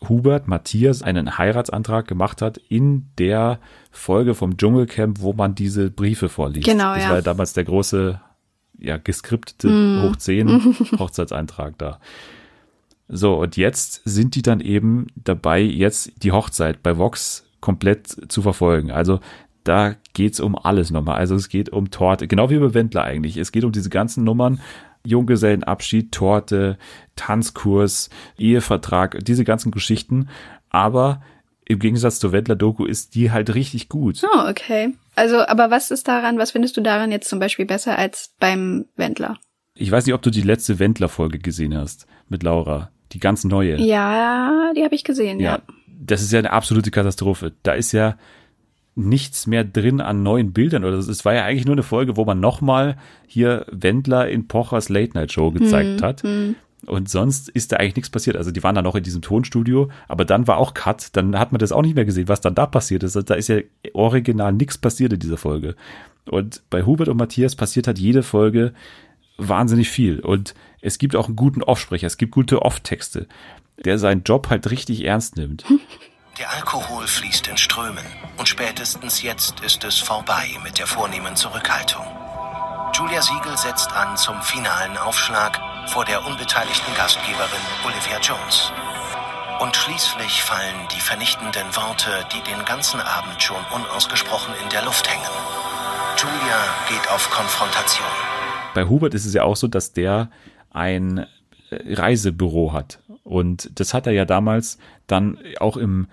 Hubert 0.09 0.47
Matthias 0.47 1.01
einen 1.01 1.37
Heiratsantrag 1.37 2.07
gemacht 2.07 2.41
hat 2.41 2.57
in 2.69 3.07
der 3.17 3.59
Folge 3.91 4.35
vom 4.35 4.57
Dschungelcamp, 4.57 5.21
wo 5.21 5.33
man 5.33 5.55
diese 5.55 5.89
Briefe 5.89 6.29
vorliest. 6.29 6.67
Genau, 6.67 6.93
das 6.93 7.03
ja. 7.03 7.09
war 7.09 7.15
ja 7.17 7.21
damals 7.21 7.53
der 7.53 7.63
große, 7.63 8.19
ja, 8.79 8.97
geskriptete 8.97 9.69
mm. 9.69 10.03
Hoch 10.03 10.15
10 10.15 10.75
Hochzeitsantrag 10.99 11.77
da. 11.77 11.99
So, 13.07 13.35
und 13.35 13.57
jetzt 13.57 14.01
sind 14.05 14.35
die 14.35 14.41
dann 14.41 14.59
eben 14.59 15.07
dabei, 15.15 15.61
jetzt 15.61 16.11
die 16.23 16.31
Hochzeit 16.31 16.81
bei 16.83 16.97
Vox 16.97 17.45
komplett 17.61 18.31
zu 18.31 18.41
verfolgen. 18.41 18.91
Also 18.91 19.19
da 19.63 19.95
geht's 20.13 20.39
um 20.39 20.57
alles 20.57 20.91
nochmal. 20.91 21.17
Also 21.17 21.35
es 21.35 21.49
geht 21.49 21.69
um 21.69 21.91
Torte, 21.91 22.27
genau 22.27 22.49
wie 22.49 22.57
bei 22.57 22.73
Wendler 22.73 23.03
eigentlich. 23.03 23.37
Es 23.37 23.51
geht 23.51 23.63
um 23.63 23.71
diese 23.71 23.89
ganzen 23.89 24.23
Nummern. 24.23 24.59
Junggesellenabschied, 25.05 26.13
Torte, 26.13 26.77
Tanzkurs, 27.15 28.09
Ehevertrag, 28.37 29.19
diese 29.25 29.43
ganzen 29.43 29.71
Geschichten. 29.71 30.29
Aber 30.69 31.21
im 31.65 31.79
Gegensatz 31.79 32.19
zur 32.19 32.31
Wendler-Doku 32.31 32.85
ist 32.85 33.15
die 33.15 33.31
halt 33.31 33.53
richtig 33.53 33.89
gut. 33.89 34.21
Oh, 34.23 34.49
okay. 34.49 34.93
Also, 35.15 35.45
aber 35.45 35.71
was 35.71 35.91
ist 35.91 36.07
daran, 36.07 36.37
was 36.37 36.51
findest 36.51 36.77
du 36.77 36.81
daran 36.81 37.11
jetzt 37.11 37.29
zum 37.29 37.39
Beispiel 37.39 37.65
besser 37.65 37.97
als 37.97 38.33
beim 38.39 38.85
Wendler? 38.95 39.37
Ich 39.75 39.91
weiß 39.91 40.05
nicht, 40.05 40.15
ob 40.15 40.21
du 40.21 40.29
die 40.29 40.41
letzte 40.41 40.79
Wendler-Folge 40.79 41.39
gesehen 41.39 41.75
hast 41.75 42.05
mit 42.29 42.43
Laura. 42.43 42.89
Die 43.11 43.19
ganz 43.19 43.43
neue. 43.43 43.77
Ja, 43.77 44.71
die 44.75 44.83
habe 44.83 44.95
ich 44.95 45.03
gesehen, 45.03 45.39
ja. 45.39 45.55
ja. 45.55 45.61
Das 45.87 46.21
ist 46.21 46.31
ja 46.31 46.39
eine 46.39 46.51
absolute 46.51 46.91
Katastrophe. 46.91 47.53
Da 47.63 47.73
ist 47.73 47.91
ja 47.91 48.17
nichts 48.95 49.47
mehr 49.47 49.63
drin 49.63 50.01
an 50.01 50.23
neuen 50.23 50.53
Bildern 50.53 50.85
oder 50.85 50.97
es 50.97 51.25
war 51.25 51.33
ja 51.33 51.45
eigentlich 51.45 51.65
nur 51.65 51.75
eine 51.75 51.83
Folge, 51.83 52.15
wo 52.15 52.25
man 52.25 52.39
nochmal 52.39 52.97
hier 53.25 53.65
Wendler 53.71 54.29
in 54.29 54.47
Pochers 54.47 54.89
Late 54.89 55.13
Night 55.13 55.31
Show 55.31 55.51
gezeigt 55.51 56.01
hm, 56.01 56.07
hat. 56.07 56.23
Hm. 56.23 56.55
Und 56.85 57.09
sonst 57.09 57.49
ist 57.49 57.71
da 57.71 57.77
eigentlich 57.77 57.95
nichts 57.95 58.09
passiert. 58.09 58.35
Also 58.35 58.51
die 58.51 58.61
waren 58.61 58.75
dann 58.75 58.83
noch 58.83 58.95
in 58.95 59.03
diesem 59.03 59.21
Tonstudio, 59.21 59.89
aber 60.07 60.25
dann 60.25 60.47
war 60.47 60.57
auch 60.57 60.73
Cut. 60.73 61.15
Dann 61.15 61.39
hat 61.39 61.51
man 61.51 61.59
das 61.59 61.71
auch 61.71 61.81
nicht 61.81 61.95
mehr 61.95 62.05
gesehen, 62.05 62.27
was 62.27 62.41
dann 62.41 62.55
da 62.55 62.65
passiert 62.65 63.03
ist. 63.03 63.15
Da 63.15 63.33
ist 63.35 63.47
ja 63.47 63.59
original 63.93 64.51
nichts 64.51 64.77
passiert 64.77 65.13
in 65.13 65.19
dieser 65.19 65.37
Folge. 65.37 65.75
Und 66.25 66.61
bei 66.69 66.83
Hubert 66.83 67.07
und 67.07 67.17
Matthias 67.17 67.55
passiert 67.55 67.87
halt 67.87 67.99
jede 67.99 68.21
Folge 68.21 68.73
wahnsinnig 69.37 69.89
viel. 69.89 70.19
Und 70.19 70.53
es 70.81 70.97
gibt 70.97 71.15
auch 71.15 71.27
einen 71.27 71.35
guten 71.35 71.63
Offsprecher, 71.63 72.07
es 72.07 72.17
gibt 72.17 72.33
gute 72.33 72.61
Off-Texte, 72.61 73.27
der 73.83 73.97
seinen 73.97 74.23
Job 74.23 74.49
halt 74.49 74.69
richtig 74.69 75.05
ernst 75.05 75.37
nimmt. 75.37 75.63
Der 76.37 76.51
Alkohol 76.51 77.07
fließt 77.07 77.47
in 77.47 77.57
Strömen 77.57 78.05
und 78.37 78.47
spätestens 78.47 79.21
jetzt 79.21 79.59
ist 79.61 79.83
es 79.83 79.99
vorbei 79.99 80.49
mit 80.63 80.79
der 80.79 80.87
vornehmen 80.87 81.35
Zurückhaltung. 81.35 82.05
Julia 82.93 83.21
Siegel 83.21 83.57
setzt 83.57 83.91
an 83.93 84.17
zum 84.17 84.41
finalen 84.41 84.97
Aufschlag 84.97 85.59
vor 85.89 86.05
der 86.05 86.25
unbeteiligten 86.25 86.93
Gastgeberin 86.95 87.65
Olivia 87.85 88.19
Jones. 88.21 88.71
Und 89.59 89.75
schließlich 89.75 90.43
fallen 90.43 90.87
die 90.95 90.99
vernichtenden 90.99 91.75
Worte, 91.75 92.09
die 92.33 92.51
den 92.51 92.65
ganzen 92.65 92.99
Abend 92.99 93.41
schon 93.41 93.63
unausgesprochen 93.73 94.53
in 94.63 94.69
der 94.69 94.83
Luft 94.83 95.09
hängen. 95.09 95.23
Julia 96.17 96.59
geht 96.89 97.09
auf 97.11 97.29
Konfrontation. 97.31 98.07
Bei 98.73 98.85
Hubert 98.85 99.13
ist 99.13 99.25
es 99.25 99.33
ja 99.33 99.43
auch 99.43 99.55
so, 99.55 99.67
dass 99.67 99.93
der 99.93 100.29
ein 100.71 101.19
äh, 101.19 101.25
Reisebüro 101.93 102.73
hat. 102.73 102.99
Und 103.23 103.79
das 103.79 103.93
hat 103.93 104.07
er 104.07 104.13
ja 104.13 104.25
damals 104.25 104.77
dann 105.07 105.37
auch 105.59 105.77
im 105.77 106.07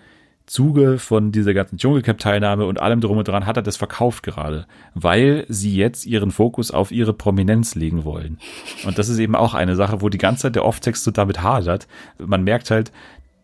Zuge 0.51 0.99
von 0.99 1.31
dieser 1.31 1.55
ganzen 1.55 1.79
Dschungelcamp-Teilnahme 1.79 2.67
und 2.67 2.81
allem 2.81 3.01
drum 3.01 3.19
und 3.19 3.29
dran 3.29 3.47
hat 3.47 3.57
er 3.57 3.63
das 3.63 3.77
verkauft 3.77 4.25
gerade, 4.25 4.67
weil 4.95 5.45
sie 5.49 5.77
jetzt 5.77 6.07
ihren 6.07 6.33
Fokus 6.33 6.73
auf 6.73 6.91
ihre 6.91 7.13
Prominenz 7.13 7.77
legen 7.77 8.05
wollen. 8.05 8.39
Und 8.85 8.99
das 8.99 9.09
ist 9.09 9.21
eben 9.21 9.37
auch 9.37 9.55
eine 9.55 9.77
Sache, 9.77 10.03
wo 10.03 10.09
die 10.09 10.19
ganze 10.19 10.43
Zeit 10.43 10.57
der 10.57 10.65
Off-Text 10.65 11.05
so 11.05 11.13
damit 11.13 11.41
hadert. 11.45 11.87
Man 12.19 12.43
merkt 12.43 12.73
halt, 12.73 12.91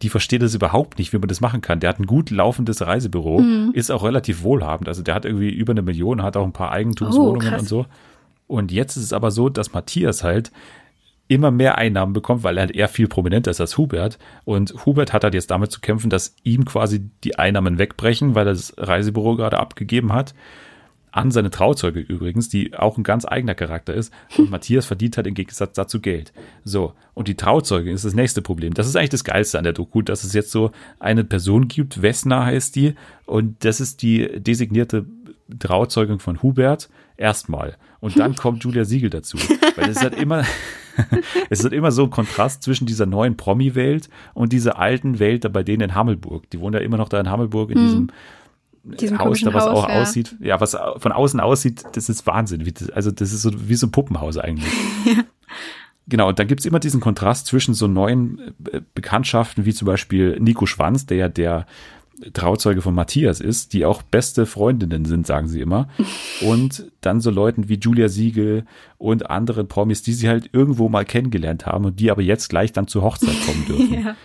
die 0.03 0.09
versteht 0.09 0.43
das 0.43 0.57
überhaupt 0.57 0.99
nicht, 0.99 1.13
wie 1.13 1.19
man 1.19 1.29
das 1.29 1.41
machen 1.41 1.61
kann. 1.61 1.79
Der 1.79 1.91
hat 1.91 2.01
ein 2.01 2.07
gut 2.07 2.31
laufendes 2.31 2.85
Reisebüro, 2.85 3.39
mhm. 3.39 3.71
ist 3.73 3.93
auch 3.93 4.03
relativ 4.03 4.43
wohlhabend. 4.43 4.89
Also 4.89 5.05
der 5.05 5.15
hat 5.15 5.25
irgendwie 5.25 5.51
über 5.51 5.75
eine 5.75 5.83
Million, 5.83 6.25
hat 6.25 6.37
auch 6.37 6.45
ein 6.45 6.53
paar 6.53 6.73
Eigentumswohnungen 6.73 7.55
oh, 7.55 7.59
und 7.59 7.69
so. 7.69 7.87
Und 8.49 8.73
jetzt 8.73 8.97
ist 8.97 9.05
es 9.05 9.13
aber 9.13 9.31
so, 9.31 9.49
dass 9.49 9.73
Matthias 9.73 10.25
halt 10.25 10.51
immer 11.29 11.51
mehr 11.51 11.79
Einnahmen 11.79 12.13
bekommt, 12.13 12.45
weil 12.45 12.57
er 12.57 12.63
halt 12.63 12.77
eher 12.77 12.89
viel 12.89 13.09
prominenter 13.09 13.51
ist 13.51 13.61
als 13.61 13.77
Hubert. 13.77 14.19
Und 14.45 14.87
Hubert 14.87 15.13
hat 15.13 15.25
halt 15.25 15.35
jetzt 15.35 15.51
damit 15.51 15.73
zu 15.73 15.81
kämpfen, 15.81 16.11
dass 16.11 16.37
ihm 16.45 16.65
quasi 16.65 17.11
die 17.25 17.39
Einnahmen 17.39 17.79
wegbrechen, 17.79 18.35
weil 18.35 18.47
er 18.47 18.53
das 18.53 18.75
Reisebüro 18.77 19.37
gerade 19.37 19.59
abgegeben 19.59 20.13
hat. 20.13 20.35
An 21.11 21.31
seine 21.31 21.51
Trauzeuge 21.51 22.01
übrigens, 22.01 22.51
die 22.51 22.77
auch 22.77 22.99
ein 22.99 23.03
ganz 23.03 23.25
eigener 23.25 23.55
Charakter 23.55 23.95
ist. 23.95 24.13
Und 24.37 24.51
Matthias 24.51 24.85
verdient 24.85 25.17
halt 25.17 25.27
im 25.27 25.35
Gegensatz 25.35 25.73
dazu 25.73 26.01
Geld. 26.01 26.33
So. 26.63 26.93
Und 27.15 27.27
die 27.27 27.37
Trauzeuge 27.37 27.91
ist 27.91 28.05
das 28.05 28.15
nächste 28.15 28.43
Problem. 28.43 28.75
Das 28.75 28.87
ist 28.87 28.97
eigentlich 28.97 29.11
das 29.11 29.25
Geilste 29.25 29.57
an 29.57 29.65
der 29.65 29.73
Doku, 29.73 30.03
dass 30.03 30.25
es 30.25 30.35
jetzt 30.35 30.51
so 30.51 30.73
eine 31.01 31.25
Person 31.25 31.69
gibt. 31.69 32.03
Vesna 32.03 32.45
heißt 32.45 32.77
die. 32.77 32.95
Und 33.25 33.65
das 33.65 33.81
ist 33.81 34.03
die 34.03 34.41
designierte 34.41 35.07
Trauzeugin 35.59 36.19
von 36.19 36.43
Hubert. 36.43 36.91
Erstmal. 37.17 37.77
Und 38.01 38.19
dann 38.19 38.37
kommt 38.37 38.63
Julia 38.63 38.85
Siegel 38.85 39.09
dazu. 39.09 39.39
Weil 39.75 39.89
es 39.89 39.97
ist 39.97 40.03
halt 40.03 40.15
immer, 40.21 40.45
es 41.51 41.61
ist 41.61 41.73
immer 41.73 41.93
so 41.93 42.05
ein 42.05 42.11
Kontrast 42.11 42.63
zwischen 42.63 42.87
dieser 42.87 43.07
neuen 43.07 43.37
Promi-Welt 43.37 44.09
und 44.35 44.53
dieser 44.53 44.79
alten 44.79 45.19
Welt 45.19 45.51
bei 45.53 45.63
denen 45.63 45.83
in 45.83 45.95
Hammelburg. 45.95 46.51
Die 46.51 46.61
wohnen 46.61 46.75
ja 46.75 46.81
immer 46.81 46.97
noch 46.97 47.09
da 47.09 47.21
in 47.21 47.31
Hammelburg 47.31 47.71
in 47.71 47.79
hm. 47.79 47.85
diesem 47.85 48.11
diesem 48.83 49.19
Haus, 49.19 49.41
da 49.41 49.53
was 49.53 49.65
Haus, 49.65 49.85
auch 49.85 49.89
ja. 49.89 50.01
aussieht, 50.01 50.37
ja, 50.41 50.61
was 50.61 50.77
von 50.99 51.11
außen 51.11 51.41
aussieht, 51.41 51.85
das 51.95 52.09
ist 52.09 52.25
Wahnsinn. 52.27 52.73
also 52.95 53.11
das 53.11 53.33
ist 53.33 53.43
so 53.43 53.51
wie 53.69 53.75
so 53.75 53.89
ein 53.89 53.91
Puppenhaus 53.91 54.39
eigentlich. 54.39 54.73
ja. 55.05 55.25
Genau, 56.09 56.29
und 56.29 56.39
dann 56.39 56.47
gibt's 56.47 56.65
immer 56.65 56.79
diesen 56.79 57.01
Kontrast 57.01 57.47
zwischen 57.49 57.75
so 57.75 57.89
neuen 57.89 58.55
äh, 58.71 58.81
Bekanntschaften, 58.95 59.65
wie 59.65 59.75
zum 59.75 59.87
Beispiel 59.87 60.39
Nico 60.39 60.67
Schwanz, 60.67 61.07
der 61.07 61.17
ja 61.17 61.29
der 61.29 61.67
Trauzeuge 62.33 62.81
von 62.81 62.95
Matthias 62.95 63.41
ist, 63.41 63.73
die 63.73 63.85
auch 63.85 64.03
beste 64.03 64.47
Freundinnen 64.47 65.05
sind, 65.05 65.27
sagen 65.27 65.49
sie 65.49 65.61
immer. 65.61 65.89
Und 66.41 66.91
dann 67.01 67.21
so 67.21 67.31
Leuten 67.31 67.69
wie 67.69 67.79
Julia 67.79 68.09
Siegel 68.09 68.65
und 68.99 69.31
andere 69.31 69.65
Promis, 69.65 70.03
die 70.03 70.13
sie 70.13 70.29
halt 70.29 70.51
irgendwo 70.53 70.89
mal 70.89 71.05
kennengelernt 71.05 71.67
haben 71.67 71.85
und 71.85 72.01
die 72.01 72.11
aber 72.11 72.23
jetzt 72.23 72.49
gleich 72.49 72.73
dann 72.73 72.89
zur 72.89 73.03
Hochzeit 73.03 73.37
kommen 73.45 73.65
dürfen. 73.69 74.05
ja. 74.05 74.17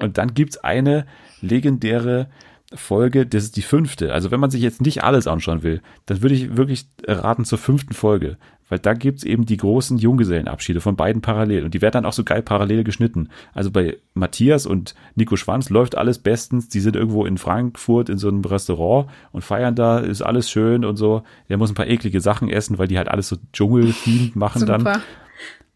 Und 0.00 0.18
dann 0.18 0.34
gibt's 0.34 0.58
eine 0.58 1.06
legendäre 1.40 2.28
Folge, 2.74 3.26
das 3.26 3.44
ist 3.44 3.56
die 3.56 3.62
fünfte. 3.62 4.12
Also 4.12 4.30
wenn 4.30 4.40
man 4.40 4.50
sich 4.50 4.60
jetzt 4.60 4.82
nicht 4.82 5.02
alles 5.02 5.26
anschauen 5.26 5.62
will, 5.62 5.80
dann 6.06 6.22
würde 6.22 6.34
ich 6.34 6.56
wirklich 6.56 6.86
raten 7.06 7.44
zur 7.44 7.58
fünften 7.58 7.94
Folge. 7.94 8.36
Weil 8.68 8.78
da 8.78 8.94
gibt's 8.94 9.24
eben 9.24 9.46
die 9.46 9.56
großen 9.56 9.98
Junggesellenabschiede 9.98 10.80
von 10.80 10.96
beiden 10.96 11.22
parallel. 11.22 11.64
Und 11.64 11.74
die 11.74 11.82
werden 11.82 11.92
dann 11.92 12.04
auch 12.06 12.12
so 12.12 12.24
geil 12.24 12.42
parallel 12.42 12.84
geschnitten. 12.84 13.28
Also 13.54 13.70
bei 13.70 13.98
Matthias 14.14 14.66
und 14.66 14.94
Nico 15.14 15.36
Schwanz 15.36 15.70
läuft 15.70 15.96
alles 15.96 16.18
bestens. 16.18 16.68
Die 16.68 16.80
sind 16.80 16.96
irgendwo 16.96 17.24
in 17.24 17.38
Frankfurt 17.38 18.08
in 18.08 18.18
so 18.18 18.28
einem 18.28 18.44
Restaurant 18.44 19.08
und 19.32 19.42
feiern 19.42 19.74
da, 19.74 19.98
ist 19.98 20.22
alles 20.22 20.50
schön 20.50 20.84
und 20.84 20.96
so. 20.96 21.22
Der 21.48 21.56
muss 21.56 21.70
ein 21.70 21.74
paar 21.74 21.86
eklige 21.86 22.20
Sachen 22.20 22.48
essen, 22.48 22.78
weil 22.78 22.88
die 22.88 22.98
halt 22.98 23.08
alles 23.08 23.28
so 23.28 23.36
Dschungel-themed 23.52 24.36
machen 24.36 24.60
Super. 24.60 24.78
dann. 24.78 25.02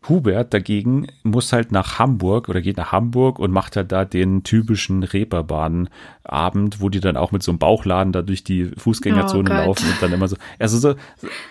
Hubert 0.09 0.53
dagegen 0.53 1.07
muss 1.23 1.53
halt 1.53 1.71
nach 1.71 1.99
Hamburg 1.99 2.49
oder 2.49 2.61
geht 2.61 2.77
nach 2.77 2.93
Hamburg 2.93 3.39
und 3.39 3.53
macht 3.53 3.77
halt 3.77 3.93
da 3.93 4.05
den 4.05 4.43
typischen 4.43 5.03
Reeperbahnabend, 5.05 6.81
wo 6.81 6.89
die 6.89 7.01
dann 7.01 7.17
auch 7.17 7.31
mit 7.31 7.43
so 7.43 7.53
einem 7.53 7.59
Bauchladen 7.59 8.13
da 8.13 8.23
durch 8.23 8.43
die 8.43 8.67
Fußgängerzone 8.77 9.51
oh 9.51 9.55
laufen 9.55 9.89
und 9.89 10.03
dann 10.03 10.13
immer 10.13 10.27
so, 10.27 10.37
also 10.59 10.79
so 10.79 10.95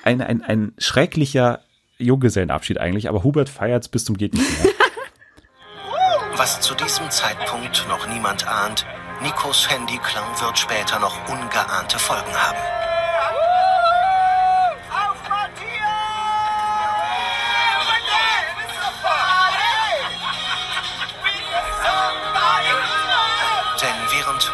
ein, 0.04 0.22
ein, 0.22 0.42
ein 0.42 0.74
schrecklicher 0.78 1.62
Junggesellenabschied 1.98 2.78
eigentlich, 2.78 3.08
aber 3.08 3.24
Hubert 3.24 3.50
feiert's 3.50 3.88
bis 3.88 4.06
zum 4.06 4.18
geht 4.18 4.34
nicht 4.34 4.64
mehr. 4.64 4.74
Was 6.36 6.60
zu 6.62 6.76
diesem 6.76 7.10
Zeitpunkt 7.10 7.86
noch 7.88 8.08
niemand 8.08 8.48
ahnt, 8.48 8.86
Nikos 9.22 9.70
Handyklang 9.70 10.24
wird 10.42 10.58
später 10.58 11.00
noch 11.00 11.16
ungeahnte 11.30 12.00
Folgen 12.00 12.34
haben. 12.34 12.81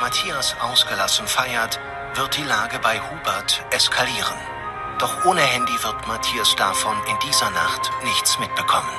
Matthias 0.02 0.56
ausgelassen 0.60 1.28
feiert, 1.28 1.80
wird 2.16 2.38
die 2.38 2.44
Lage 2.44 2.80
bei 2.82 3.00
Hubert 3.00 3.64
eskalieren. 3.72 4.38
Doch 5.00 5.26
ohne 5.26 5.42
Handy 5.42 5.72
wird 5.84 6.08
Matthias 6.08 6.56
davon 6.56 6.96
in 7.10 7.16
dieser 7.28 7.50
Nacht 7.52 7.92
nichts 8.04 8.40
mitbekommen. 8.40 8.90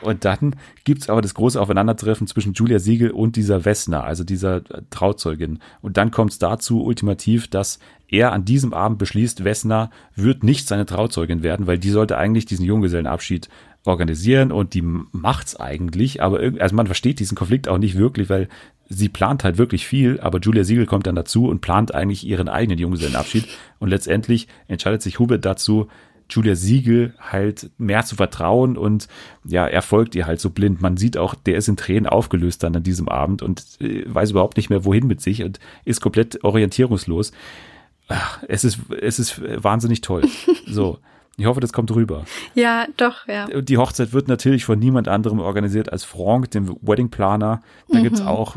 Und 0.00 0.24
dann 0.24 0.56
gibt's 0.84 1.08
aber 1.08 1.22
das 1.22 1.34
große 1.34 1.60
Aufeinandertreffen 1.60 2.26
zwischen 2.26 2.52
Julia 2.52 2.78
Siegel 2.78 3.10
und 3.10 3.36
dieser 3.36 3.64
Wessner, 3.64 4.04
also 4.04 4.22
dieser 4.22 4.62
Trauzeugin. 4.90 5.60
Und 5.80 5.96
dann 5.96 6.10
kommt's 6.10 6.38
dazu 6.38 6.84
ultimativ, 6.84 7.48
dass 7.48 7.78
er 8.08 8.32
an 8.32 8.44
diesem 8.44 8.74
Abend 8.74 8.98
beschließt, 8.98 9.44
Wessner 9.44 9.90
wird 10.14 10.44
nicht 10.44 10.68
seine 10.68 10.86
Trauzeugin 10.86 11.42
werden, 11.42 11.66
weil 11.66 11.78
die 11.78 11.90
sollte 11.90 12.18
eigentlich 12.18 12.46
diesen 12.46 12.64
Junggesellenabschied 12.64 13.48
organisieren 13.86 14.52
und 14.52 14.74
die 14.74 14.82
macht's 14.82 15.56
eigentlich, 15.56 16.22
aber 16.22 16.40
also 16.58 16.74
man 16.74 16.86
versteht 16.86 17.18
diesen 17.20 17.36
Konflikt 17.36 17.68
auch 17.68 17.78
nicht 17.78 17.96
wirklich, 17.96 18.30
weil 18.30 18.48
sie 18.88 19.08
plant 19.08 19.44
halt 19.44 19.58
wirklich 19.58 19.86
viel, 19.86 20.20
aber 20.20 20.40
Julia 20.40 20.64
Siegel 20.64 20.86
kommt 20.86 21.06
dann 21.06 21.14
dazu 21.14 21.46
und 21.48 21.60
plant 21.60 21.94
eigentlich 21.94 22.26
ihren 22.26 22.48
eigenen 22.48 22.78
Junggesellenabschied 22.78 23.46
und 23.78 23.88
letztendlich 23.88 24.48
entscheidet 24.68 25.02
sich 25.02 25.18
Hubert 25.18 25.44
dazu, 25.44 25.88
Julia 26.30 26.54
Siegel 26.54 27.14
halt 27.18 27.70
mehr 27.76 28.04
zu 28.04 28.16
vertrauen 28.16 28.76
und 28.76 29.08
ja, 29.44 29.66
er 29.66 29.82
folgt 29.82 30.14
ihr 30.14 30.26
halt 30.26 30.40
so 30.40 30.50
blind. 30.50 30.80
Man 30.80 30.96
sieht 30.96 31.18
auch, 31.18 31.34
der 31.34 31.56
ist 31.56 31.68
in 31.68 31.76
Tränen 31.76 32.06
aufgelöst 32.06 32.62
dann 32.62 32.74
an 32.74 32.82
diesem 32.82 33.08
Abend 33.08 33.42
und 33.42 33.62
äh, 33.80 34.04
weiß 34.06 34.30
überhaupt 34.30 34.56
nicht 34.56 34.70
mehr 34.70 34.84
wohin 34.84 35.06
mit 35.06 35.20
sich 35.20 35.42
und 35.42 35.60
ist 35.84 36.00
komplett 36.00 36.42
orientierungslos. 36.42 37.32
Ach, 38.08 38.42
es 38.48 38.64
ist, 38.64 38.78
es 39.00 39.18
ist 39.18 39.40
wahnsinnig 39.62 40.00
toll. 40.00 40.22
So. 40.66 40.98
Ich 41.36 41.46
hoffe, 41.46 41.60
das 41.60 41.72
kommt 41.72 41.92
rüber. 41.92 42.24
Ja, 42.54 42.86
doch, 42.96 43.26
ja. 43.26 43.46
Die 43.60 43.78
Hochzeit 43.78 44.12
wird 44.12 44.28
natürlich 44.28 44.64
von 44.64 44.78
niemand 44.78 45.08
anderem 45.08 45.40
organisiert 45.40 45.92
als 45.92 46.04
Franck, 46.04 46.50
dem 46.52 46.76
Wedding 46.80 47.10
Planer. 47.10 47.60
Da 47.88 47.98
mhm. 47.98 48.02
gibt's 48.04 48.20
auch 48.20 48.56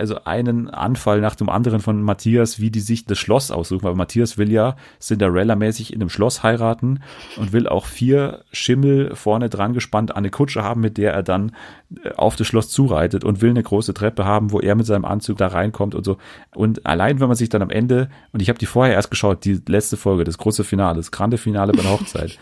also 0.00 0.24
einen 0.24 0.70
Anfall 0.70 1.20
nach 1.20 1.34
dem 1.34 1.48
anderen 1.48 1.80
von 1.80 2.02
Matthias, 2.02 2.58
wie 2.58 2.70
die 2.70 2.80
sich 2.80 3.04
das 3.04 3.18
Schloss 3.18 3.50
aussuchen, 3.50 3.84
weil 3.84 3.94
Matthias 3.94 4.38
will 4.38 4.50
ja 4.50 4.76
Cinderella-mäßig 5.00 5.92
in 5.92 6.00
einem 6.00 6.08
Schloss 6.08 6.42
heiraten 6.42 7.00
und 7.36 7.52
will 7.52 7.68
auch 7.68 7.86
vier 7.86 8.44
Schimmel 8.50 9.14
vorne 9.14 9.48
dran 9.48 9.74
gespannt 9.74 10.10
an 10.10 10.18
eine 10.18 10.30
Kutsche 10.30 10.64
haben, 10.64 10.80
mit 10.80 10.98
der 10.98 11.12
er 11.12 11.22
dann 11.22 11.54
äh, 12.02 12.12
auf 12.14 12.34
das 12.34 12.46
Schloss 12.46 12.70
zureitet 12.70 13.24
und 13.24 13.42
will 13.42 13.50
eine 13.50 13.62
große 13.62 13.94
Treppe 13.94 14.24
haben, 14.24 14.50
wo 14.50 14.58
er 14.58 14.74
mit 14.74 14.86
seinem 14.86 15.04
Anzug 15.04 15.36
da 15.38 15.48
reinkommt 15.48 15.94
und 15.94 16.04
so. 16.04 16.16
Und 16.54 16.86
allein, 16.86 17.20
wenn 17.20 17.28
man 17.28 17.36
sich 17.36 17.50
dann 17.50 17.62
am 17.62 17.70
Ende, 17.70 18.08
und 18.32 18.40
ich 18.40 18.48
habe 18.48 18.58
die 18.58 18.66
vorher 18.66 18.94
erst 18.94 19.10
geschaut, 19.10 19.44
die 19.44 19.60
letzte 19.68 19.96
Folge, 19.96 20.24
das 20.24 20.38
große 20.38 20.64
Finale, 20.64 20.96
das 20.96 21.10
grande 21.10 21.38
Finale 21.38 21.72
bei 21.72 21.82
der 21.82 21.92
Hochzeit, 21.92 22.38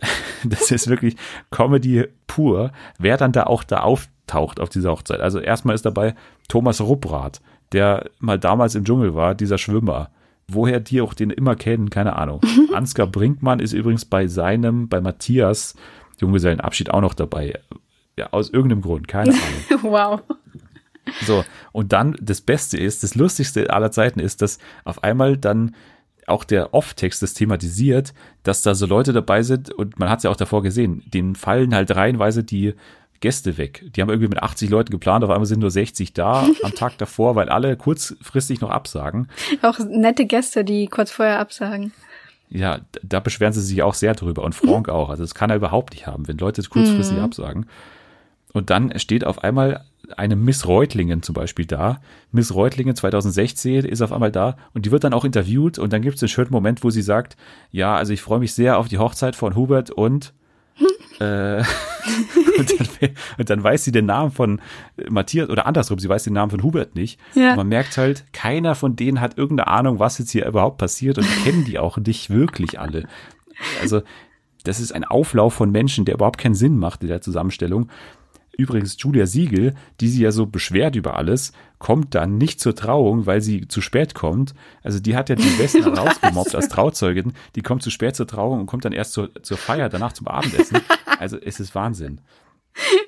das 0.44 0.70
ist 0.70 0.88
wirklich 0.88 1.16
Comedy 1.50 2.06
pur, 2.26 2.72
wer 2.98 3.16
dann 3.16 3.32
da 3.32 3.44
auch 3.44 3.64
da 3.64 3.82
auftaucht 4.30 4.60
auf 4.60 4.68
dieser 4.68 4.90
Hochzeit. 4.90 5.20
Also 5.20 5.38
erstmal 5.40 5.74
ist 5.74 5.84
dabei 5.84 6.14
Thomas 6.48 6.80
Rupprath, 6.80 7.40
der 7.72 8.10
mal 8.18 8.38
damals 8.38 8.74
im 8.74 8.84
Dschungel 8.84 9.14
war, 9.14 9.34
dieser 9.34 9.58
Schwimmer. 9.58 10.10
Woher 10.48 10.80
die 10.80 11.00
auch 11.00 11.14
den 11.14 11.30
immer 11.30 11.54
kennen, 11.54 11.90
keine 11.90 12.16
Ahnung. 12.16 12.40
Ansgar 12.74 13.06
Brinkmann 13.06 13.60
ist 13.60 13.72
übrigens 13.72 14.04
bei 14.04 14.26
seinem, 14.26 14.88
bei 14.88 15.00
Matthias 15.00 15.74
Junggesellenabschied 16.18 16.90
auch 16.90 17.00
noch 17.00 17.14
dabei. 17.14 17.58
Ja, 18.18 18.32
aus 18.32 18.50
irgendeinem 18.50 18.82
Grund, 18.82 19.08
keine 19.08 19.32
Ahnung. 19.70 19.82
wow. 19.82 20.20
So, 21.22 21.44
und 21.72 21.92
dann 21.92 22.16
das 22.20 22.40
Beste 22.40 22.76
ist, 22.76 23.02
das 23.02 23.14
Lustigste 23.14 23.70
aller 23.70 23.90
Zeiten 23.90 24.20
ist, 24.20 24.42
dass 24.42 24.58
auf 24.84 25.02
einmal 25.02 25.36
dann 25.36 25.74
auch 26.26 26.44
der 26.44 26.74
Off-Text 26.74 27.22
das 27.22 27.34
thematisiert, 27.34 28.12
dass 28.42 28.62
da 28.62 28.74
so 28.74 28.86
Leute 28.86 29.12
dabei 29.12 29.42
sind 29.42 29.70
und 29.72 29.98
man 29.98 30.08
hat 30.08 30.18
es 30.18 30.24
ja 30.24 30.30
auch 30.30 30.36
davor 30.36 30.62
gesehen, 30.62 31.02
denen 31.12 31.34
fallen 31.34 31.74
halt 31.74 31.94
reihenweise 31.94 32.44
die 32.44 32.74
Gäste 33.20 33.58
weg. 33.58 33.84
Die 33.94 34.00
haben 34.00 34.08
irgendwie 34.08 34.28
mit 34.28 34.42
80 34.42 34.70
Leuten 34.70 34.90
geplant, 34.90 35.24
auf 35.24 35.30
einmal 35.30 35.46
sind 35.46 35.60
nur 35.60 35.70
60 35.70 36.12
da 36.12 36.46
am 36.62 36.74
Tag 36.74 36.98
davor, 36.98 37.36
weil 37.36 37.48
alle 37.48 37.76
kurzfristig 37.76 38.60
noch 38.60 38.70
absagen. 38.70 39.28
Auch 39.62 39.78
nette 39.78 40.26
Gäste, 40.26 40.64
die 40.64 40.86
kurz 40.86 41.10
vorher 41.10 41.38
absagen. 41.38 41.92
Ja, 42.48 42.80
da 43.02 43.20
beschweren 43.20 43.52
sie 43.52 43.60
sich 43.60 43.82
auch 43.82 43.94
sehr 43.94 44.14
drüber 44.14 44.42
und 44.42 44.54
Frank 44.54 44.88
auch. 44.90 45.10
Also 45.10 45.22
das 45.22 45.34
kann 45.34 45.50
er 45.50 45.56
überhaupt 45.56 45.92
nicht 45.92 46.06
haben, 46.06 46.26
wenn 46.28 46.38
Leute 46.38 46.62
kurzfristig 46.62 47.18
mhm. 47.18 47.24
absagen. 47.24 47.66
Und 48.52 48.70
dann 48.70 48.98
steht 48.98 49.24
auf 49.24 49.44
einmal 49.44 49.84
eine 50.16 50.34
Miss 50.34 50.66
Reutlingen 50.66 51.22
zum 51.22 51.34
Beispiel 51.34 51.66
da. 51.66 52.00
Miss 52.32 52.54
Reutlingen 52.54 52.96
2016 52.96 53.84
ist 53.84 54.02
auf 54.02 54.12
einmal 54.12 54.32
da 54.32 54.56
und 54.74 54.86
die 54.86 54.90
wird 54.90 55.04
dann 55.04 55.14
auch 55.14 55.24
interviewt 55.24 55.78
und 55.78 55.92
dann 55.92 56.02
gibt 56.02 56.16
es 56.16 56.22
einen 56.22 56.28
schönen 56.28 56.50
Moment, 56.50 56.82
wo 56.82 56.90
sie 56.90 57.02
sagt, 57.02 57.36
ja, 57.70 57.94
also 57.94 58.12
ich 58.12 58.20
freue 58.20 58.40
mich 58.40 58.52
sehr 58.52 58.78
auf 58.78 58.88
die 58.88 58.98
Hochzeit 58.98 59.36
von 59.36 59.54
Hubert 59.54 59.90
und 59.90 60.32
äh, 61.20 61.58
und, 62.58 62.80
dann, 62.80 63.10
und, 63.38 63.50
dann, 63.50 63.62
weiß 63.62 63.84
sie 63.84 63.92
den 63.92 64.06
Namen 64.06 64.30
von 64.30 64.60
Matthias 65.08 65.48
oder 65.48 65.66
andersrum, 65.66 65.98
sie 65.98 66.08
weiß 66.08 66.24
den 66.24 66.32
Namen 66.32 66.50
von 66.50 66.62
Hubert 66.62 66.94
nicht. 66.94 67.20
Ja. 67.34 67.54
man 67.56 67.68
merkt 67.68 67.96
halt, 67.96 68.24
keiner 68.32 68.74
von 68.74 68.96
denen 68.96 69.20
hat 69.20 69.36
irgendeine 69.38 69.68
Ahnung, 69.68 69.98
was 69.98 70.18
jetzt 70.18 70.30
hier 70.30 70.46
überhaupt 70.46 70.78
passiert 70.78 71.18
und 71.18 71.26
kennen 71.44 71.64
die 71.64 71.78
auch 71.78 71.98
nicht 71.98 72.30
wirklich 72.30 72.80
alle. 72.80 73.06
Also 73.80 74.02
das 74.64 74.80
ist 74.80 74.92
ein 74.92 75.04
Auflauf 75.04 75.54
von 75.54 75.70
Menschen, 75.70 76.04
der 76.04 76.14
überhaupt 76.14 76.38
keinen 76.38 76.54
Sinn 76.54 76.78
macht 76.78 77.02
in 77.02 77.08
der 77.08 77.20
Zusammenstellung. 77.20 77.88
Übrigens, 78.56 78.96
Julia 78.98 79.26
Siegel, 79.26 79.74
die 80.00 80.08
sie 80.08 80.22
ja 80.22 80.32
so 80.32 80.46
beschwert 80.46 80.96
über 80.96 81.16
alles, 81.16 81.52
kommt 81.78 82.14
dann 82.14 82.36
nicht 82.36 82.60
zur 82.60 82.74
Trauung, 82.74 83.26
weil 83.26 83.40
sie 83.40 83.66
zu 83.68 83.80
spät 83.80 84.14
kommt. 84.14 84.54
Also 84.82 85.00
die 85.00 85.16
hat 85.16 85.28
ja 85.28 85.34
die 85.34 85.48
Besten 85.56 85.84
rausgemobbt 85.98 86.54
als 86.54 86.68
Trauzeugin. 86.68 87.32
Die 87.54 87.62
kommt 87.62 87.82
zu 87.82 87.90
spät 87.90 88.16
zur 88.16 88.26
Trauung 88.26 88.60
und 88.60 88.66
kommt 88.66 88.84
dann 88.84 88.92
erst 88.92 89.12
zur, 89.12 89.30
zur 89.42 89.56
Feier, 89.56 89.88
danach 89.88 90.12
zum 90.12 90.28
Abendessen. 90.28 90.80
Also 91.18 91.38
es 91.38 91.60
ist 91.60 91.74
Wahnsinn. 91.74 92.20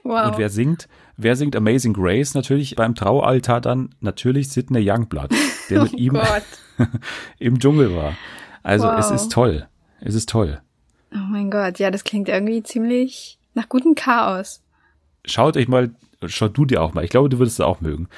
Wow. 0.05 0.29
Und 0.29 0.39
wer 0.39 0.49
singt, 0.49 0.89
wer 1.17 1.37
singt 1.37 1.55
Amazing 1.55 1.93
Grace 1.93 2.35
natürlich 2.35 2.75
beim 2.75 2.95
Traualtar 2.95 3.61
dann? 3.61 3.95
Natürlich 4.01 4.49
Sidney 4.49 4.89
Youngblood, 4.89 5.31
der 5.71 5.81
oh 5.81 5.85
mit 5.85 5.93
ihm 5.95 6.19
im 7.39 7.59
Dschungel 7.59 7.95
war. 7.95 8.17
Also 8.63 8.87
wow. 8.87 8.99
es 8.99 9.11
ist 9.11 9.33
toll. 9.33 9.67
Es 10.01 10.15
ist 10.15 10.29
toll. 10.29 10.61
Oh 11.13 11.27
mein 11.31 11.51
Gott, 11.51 11.79
ja, 11.79 11.91
das 11.91 12.05
klingt 12.05 12.29
irgendwie 12.29 12.63
ziemlich 12.63 13.39
nach 13.55 13.69
gutem 13.69 13.95
Chaos 13.95 14.63
schaut 15.25 15.57
euch 15.57 15.69
mal, 15.69 15.91
schaut 16.26 16.57
du 16.57 16.64
dir 16.64 16.83
auch 16.83 16.95
mal, 16.95 17.05
ich 17.05 17.11
glaube, 17.11 17.29
du 17.29 17.38
würdest 17.38 17.59
es 17.59 17.64
auch 17.64 17.81
mögen. 17.81 18.09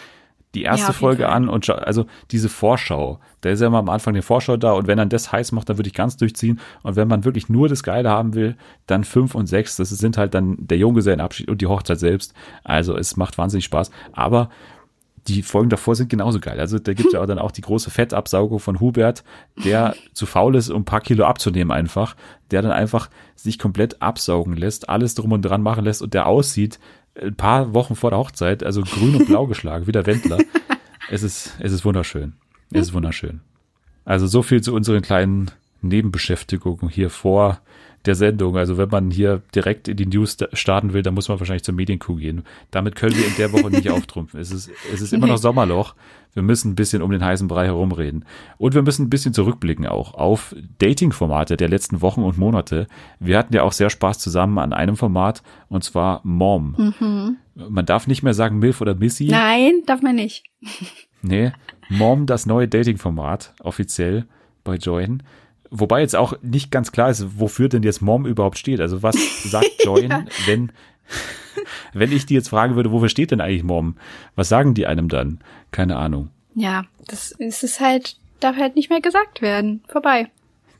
Die 0.54 0.62
erste 0.62 0.88
ja, 0.88 0.92
Folge 0.92 1.28
an 1.28 1.48
und 1.48 1.66
schau, 1.66 1.74
also 1.74 2.06
diese 2.30 2.48
Vorschau, 2.48 3.18
da 3.40 3.50
ist 3.50 3.60
ja 3.60 3.66
immer 3.66 3.78
am 3.78 3.88
Anfang 3.88 4.14
die 4.14 4.22
Vorschau 4.22 4.56
da 4.56 4.72
und 4.72 4.86
wenn 4.86 4.98
dann 4.98 5.08
das 5.08 5.32
heiß 5.32 5.50
macht, 5.50 5.68
dann 5.68 5.78
würde 5.78 5.88
ich 5.88 5.94
ganz 5.94 6.16
durchziehen 6.16 6.60
und 6.84 6.94
wenn 6.94 7.08
man 7.08 7.24
wirklich 7.24 7.48
nur 7.48 7.68
das 7.68 7.82
Geile 7.82 8.08
haben 8.08 8.34
will, 8.34 8.56
dann 8.86 9.02
fünf 9.02 9.34
und 9.34 9.48
sechs, 9.48 9.74
das 9.74 9.90
sind 9.90 10.16
halt 10.16 10.32
dann 10.32 10.56
der 10.60 10.78
Junggesellenabschied 10.78 11.48
und 11.48 11.60
die 11.60 11.66
Hochzeit 11.66 11.98
selbst. 11.98 12.34
Also 12.62 12.96
es 12.96 13.16
macht 13.16 13.36
wahnsinnig 13.36 13.64
Spaß, 13.64 13.90
aber 14.12 14.48
die 15.28 15.42
Folgen 15.42 15.70
davor 15.70 15.94
sind 15.96 16.10
genauso 16.10 16.38
geil. 16.40 16.60
Also 16.60 16.78
da 16.78 16.92
gibt 16.92 17.08
es 17.08 17.12
ja 17.12 17.24
dann 17.26 17.38
auch 17.38 17.50
die 17.50 17.62
große 17.62 17.90
Fettabsaugung 17.90 18.58
von 18.58 18.80
Hubert, 18.80 19.24
der 19.64 19.94
zu 20.12 20.26
faul 20.26 20.56
ist, 20.56 20.70
um 20.70 20.82
ein 20.82 20.84
paar 20.84 21.00
Kilo 21.00 21.24
abzunehmen 21.24 21.70
einfach, 21.70 22.16
der 22.50 22.62
dann 22.62 22.72
einfach 22.72 23.08
sich 23.34 23.58
komplett 23.58 24.02
absaugen 24.02 24.56
lässt, 24.56 24.88
alles 24.88 25.14
drum 25.14 25.32
und 25.32 25.42
dran 25.42 25.62
machen 25.62 25.84
lässt 25.84 26.02
und 26.02 26.14
der 26.14 26.26
aussieht, 26.26 26.78
ein 27.20 27.36
paar 27.36 27.74
Wochen 27.74 27.94
vor 27.94 28.10
der 28.10 28.18
Hochzeit, 28.18 28.64
also 28.64 28.82
grün 28.82 29.16
und 29.16 29.26
blau 29.26 29.46
geschlagen, 29.48 29.86
wie 29.86 29.92
der 29.92 30.06
Wendler. 30.06 30.38
Es 31.10 31.22
ist, 31.22 31.54
es 31.60 31.72
ist 31.72 31.84
wunderschön. 31.84 32.34
Es 32.72 32.88
ist 32.88 32.94
wunderschön. 32.94 33.40
Also 34.04 34.26
so 34.26 34.42
viel 34.42 34.62
zu 34.62 34.74
unseren 34.74 35.02
kleinen 35.02 35.50
Nebenbeschäftigungen 35.80 36.88
hier 36.88 37.10
vor 37.10 37.60
der 38.06 38.14
Sendung. 38.14 38.56
Also 38.56 38.76
wenn 38.76 38.88
man 38.88 39.10
hier 39.10 39.42
direkt 39.54 39.88
in 39.88 39.96
die 39.96 40.06
News 40.06 40.36
starten 40.52 40.92
will, 40.92 41.02
dann 41.02 41.14
muss 41.14 41.28
man 41.28 41.38
wahrscheinlich 41.38 41.64
zur 41.64 41.74
Medienkuh 41.74 42.16
gehen. 42.16 42.44
Damit 42.70 42.96
können 42.96 43.16
wir 43.16 43.26
in 43.26 43.36
der 43.36 43.52
Woche 43.52 43.70
nicht 43.70 43.90
auftrumpfen. 43.90 44.40
Es 44.40 44.50
ist, 44.50 44.70
es 44.92 45.00
ist 45.00 45.12
immer 45.12 45.26
noch 45.26 45.38
Sommerloch. 45.38 45.94
Wir 46.34 46.42
müssen 46.42 46.72
ein 46.72 46.74
bisschen 46.74 47.00
um 47.00 47.10
den 47.10 47.24
heißen 47.24 47.48
Brei 47.48 47.66
herumreden. 47.66 48.24
Und 48.58 48.74
wir 48.74 48.82
müssen 48.82 49.06
ein 49.06 49.10
bisschen 49.10 49.32
zurückblicken 49.32 49.86
auch 49.86 50.14
auf 50.14 50.54
Dating-Formate 50.78 51.56
der 51.56 51.68
letzten 51.68 52.02
Wochen 52.02 52.22
und 52.22 52.36
Monate. 52.36 52.88
Wir 53.20 53.38
hatten 53.38 53.54
ja 53.54 53.62
auch 53.62 53.72
sehr 53.72 53.90
Spaß 53.90 54.18
zusammen 54.18 54.58
an 54.58 54.72
einem 54.72 54.96
Format 54.96 55.42
und 55.68 55.84
zwar 55.84 56.20
Mom. 56.24 56.74
Mhm. 56.76 57.36
Man 57.54 57.86
darf 57.86 58.06
nicht 58.06 58.22
mehr 58.22 58.34
sagen 58.34 58.58
Milf 58.58 58.80
oder 58.80 58.94
Missy. 58.94 59.28
Nein, 59.30 59.82
darf 59.86 60.02
man 60.02 60.16
nicht. 60.16 60.44
Nee, 61.22 61.52
Mom, 61.88 62.26
das 62.26 62.46
neue 62.46 62.68
Dating-Format, 62.68 63.54
offiziell 63.62 64.26
bei 64.64 64.76
Join. 64.76 65.22
Wobei 65.70 66.00
jetzt 66.00 66.16
auch 66.16 66.34
nicht 66.42 66.70
ganz 66.70 66.92
klar 66.92 67.10
ist, 67.10 67.38
wofür 67.38 67.68
denn 67.68 67.82
jetzt 67.82 68.02
Mom 68.02 68.26
überhaupt 68.26 68.58
steht. 68.58 68.80
Also 68.80 69.02
was 69.02 69.16
sagt 69.44 69.70
Join, 69.84 70.10
ja. 70.10 70.24
wenn, 70.46 70.72
wenn 71.92 72.12
ich 72.12 72.26
die 72.26 72.34
jetzt 72.34 72.48
fragen 72.48 72.76
würde, 72.76 72.92
wofür 72.92 73.08
steht 73.08 73.30
denn 73.30 73.40
eigentlich 73.40 73.64
Mom? 73.64 73.96
Was 74.36 74.48
sagen 74.48 74.74
die 74.74 74.86
einem 74.86 75.08
dann? 75.08 75.40
Keine 75.70 75.96
Ahnung. 75.96 76.30
Ja, 76.54 76.84
das 77.06 77.32
ist 77.32 77.64
es 77.64 77.80
halt, 77.80 78.16
darf 78.40 78.56
halt 78.56 78.76
nicht 78.76 78.90
mehr 78.90 79.00
gesagt 79.00 79.42
werden. 79.42 79.82
Vorbei. 79.88 80.28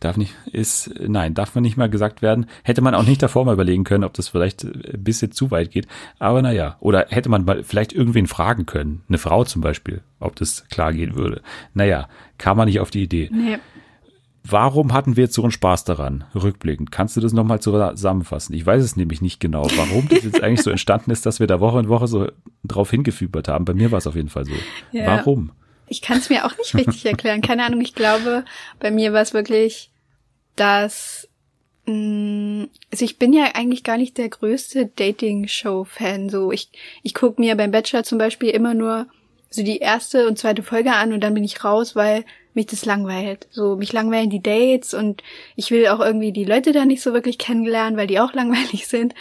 Darf 0.05 0.18
nicht, 0.18 0.35
ist, 0.53 0.90
nein, 1.01 1.33
darf 1.33 1.55
man 1.55 1.62
nicht 1.62 1.79
mal 1.79 1.88
gesagt 1.88 2.20
werden. 2.20 2.44
Hätte 2.62 2.83
man 2.83 2.94
auch 2.94 3.05
nicht 3.07 3.23
davor 3.23 3.47
mal 3.47 3.55
überlegen 3.55 3.85
können, 3.85 4.05
ob 4.05 4.12
das 4.12 4.29
vielleicht 4.29 4.62
ein 4.62 5.03
bisschen 5.03 5.33
zu 5.33 5.51
weit 5.51 5.70
geht. 5.70 5.88
Aber 6.18 6.42
naja, 6.42 6.77
oder 6.81 7.07
hätte 7.09 7.31
man 7.31 7.47
mal 7.47 7.64
vielleicht 7.64 7.94
irgendwen 7.94 8.27
fragen 8.27 8.66
können, 8.66 9.03
eine 9.09 9.16
Frau 9.16 9.44
zum 9.44 9.62
Beispiel, 9.62 10.03
ob 10.20 10.37
das 10.37 10.68
klar 10.68 10.92
gehen 10.92 11.14
würde. 11.14 11.40
Naja, 11.73 12.09
kam 12.37 12.59
man 12.59 12.66
nicht 12.68 12.81
auf 12.81 12.90
die 12.90 13.03
Idee. 13.03 13.31
Nee. 13.33 13.59
Warum 14.46 14.92
hatten 14.92 15.16
wir 15.16 15.24
jetzt 15.24 15.35
so 15.35 15.42
einen 15.42 15.52
Spaß 15.52 15.85
daran, 15.85 16.24
rückblickend? 16.35 16.92
Kannst 16.92 17.16
du 17.16 17.22
das 17.22 17.33
nochmal 17.33 17.61
zusammenfassen? 17.61 18.54
Ich 18.54 18.66
weiß 18.66 18.85
es 18.85 18.94
nämlich 18.94 19.22
nicht 19.22 19.40
genau, 19.40 19.66
warum 19.76 20.07
das 20.11 20.22
jetzt 20.22 20.42
eigentlich 20.42 20.61
so 20.61 20.70
entstanden 20.70 21.11
ist, 21.11 21.24
dass 21.24 21.40
wir 21.40 21.46
da 21.46 21.61
Woche 21.61 21.80
in 21.80 21.88
Woche 21.88 22.09
so 22.09 22.28
drauf 22.62 22.90
hingefiebert 22.90 23.48
haben. 23.48 23.64
Bei 23.64 23.72
mir 23.72 23.90
war 23.90 23.98
es 23.98 24.07
auf 24.07 24.16
jeden 24.16 24.28
Fall 24.28 24.44
so. 24.44 24.52
Ja. 24.92 25.07
Warum? 25.07 25.52
Ich 25.87 26.02
kann 26.02 26.18
es 26.18 26.28
mir 26.28 26.44
auch 26.44 26.57
nicht 26.59 26.74
richtig 26.74 27.07
erklären. 27.07 27.40
Keine 27.40 27.64
Ahnung, 27.64 27.80
ich 27.80 27.94
glaube, 27.94 28.44
bei 28.80 28.90
mir 28.90 29.14
war 29.14 29.22
es 29.22 29.33
wirklich, 29.33 29.90
dass 30.57 31.26
mh, 31.87 31.94
mm, 31.94 32.68
also 32.92 33.04
ich 33.04 33.18
bin 33.18 33.33
ja 33.33 33.44
eigentlich 33.54 33.83
gar 33.83 33.96
nicht 33.96 34.18
der 34.18 34.28
größte 34.28 34.90
Dating-Show-Fan. 34.94 36.28
So, 36.28 36.52
ich, 36.52 36.68
ich 37.02 37.14
gucke 37.14 37.40
mir 37.40 37.57
beim 37.57 37.70
Bachelor 37.70 38.04
zum 38.04 38.18
Beispiel 38.18 38.50
immer 38.50 38.74
nur 38.74 39.07
so 39.48 39.62
die 39.62 39.78
erste 39.78 40.28
und 40.28 40.38
zweite 40.38 40.62
Folge 40.62 40.92
an 40.92 41.14
und 41.14 41.20
dann 41.20 41.33
bin 41.33 41.44
ich 41.44 41.64
raus, 41.64 41.96
weil 41.96 42.24
mich 42.55 42.67
das 42.67 42.85
langweilt. 42.85 43.47
So, 43.51 43.77
mich 43.77 43.93
langweilen 43.93 44.31
die 44.31 44.43
Dates 44.43 44.95
und 44.95 45.23
ich 45.57 45.71
will 45.71 45.87
auch 45.88 46.01
irgendwie 46.01 46.33
die 46.33 46.45
Leute 46.45 46.73
da 46.73 46.85
nicht 46.85 47.03
so 47.03 47.12
wirklich 47.12 47.38
kennenlernen, 47.38 47.97
weil 47.97 48.07
die 48.07 48.21
auch 48.21 48.33
langweilig 48.35 48.87
sind. 48.87 49.14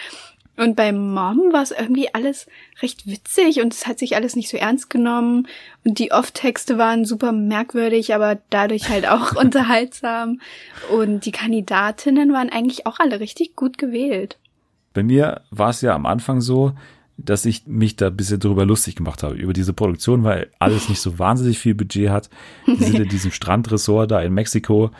Und 0.56 0.76
bei 0.76 0.92
Mom 0.92 1.52
war 1.52 1.64
es 1.64 1.72
irgendwie 1.72 2.14
alles 2.14 2.46
recht 2.82 3.08
witzig 3.08 3.60
und 3.60 3.74
es 3.74 3.88
hat 3.88 3.98
sich 3.98 4.16
alles 4.16 4.36
nicht 4.36 4.50
so 4.50 4.58
ernst 4.58 4.90
genommen. 4.90 5.48
Und 5.84 5.98
die 5.98 6.12
Off-Texte 6.12 6.78
waren 6.78 7.06
super 7.06 7.32
merkwürdig, 7.32 8.14
aber 8.14 8.38
dadurch 8.52 8.90
halt 8.90 9.08
auch 9.08 9.36
unterhaltsam. 9.36 10.42
Und 10.92 11.26
die 11.26 11.32
Kandidatinnen 11.32 12.34
waren 12.34 12.50
eigentlich 12.50 12.86
auch 12.86 13.00
alle 13.00 13.20
richtig 13.20 13.56
gut 13.56 13.80
gewählt. 13.80 14.38
Bei 14.94 15.02
mir 15.02 15.42
war 15.50 15.72
es 15.72 15.82
ja 15.82 15.96
am 15.96 16.06
Anfang 16.06 16.40
so, 16.40 16.74
dass 17.18 17.46
ich 17.46 17.68
mich 17.68 17.96
da 17.96 18.08
ein 18.08 18.18
bisschen 18.18 18.40
drüber 18.40 18.66
lustig 18.66 18.96
gemacht 18.96 19.24
habe, 19.24 19.36
über 19.36 19.54
diese 19.54 19.74
Produktion, 19.74 20.24
weil 20.24 20.50
alles 20.60 20.90
nicht 20.90 21.00
so 21.00 21.20
wahnsinnig 21.20 21.60
viel 21.60 21.76
Budget 21.76 22.10
hat. 22.10 22.30
Die 22.68 22.84
sind 22.84 23.00
in 23.00 23.10
diesem 23.10 23.32
Strandressort 23.32 24.12
da 24.12 24.22
in 24.22 24.34
Mexiko 24.34 24.92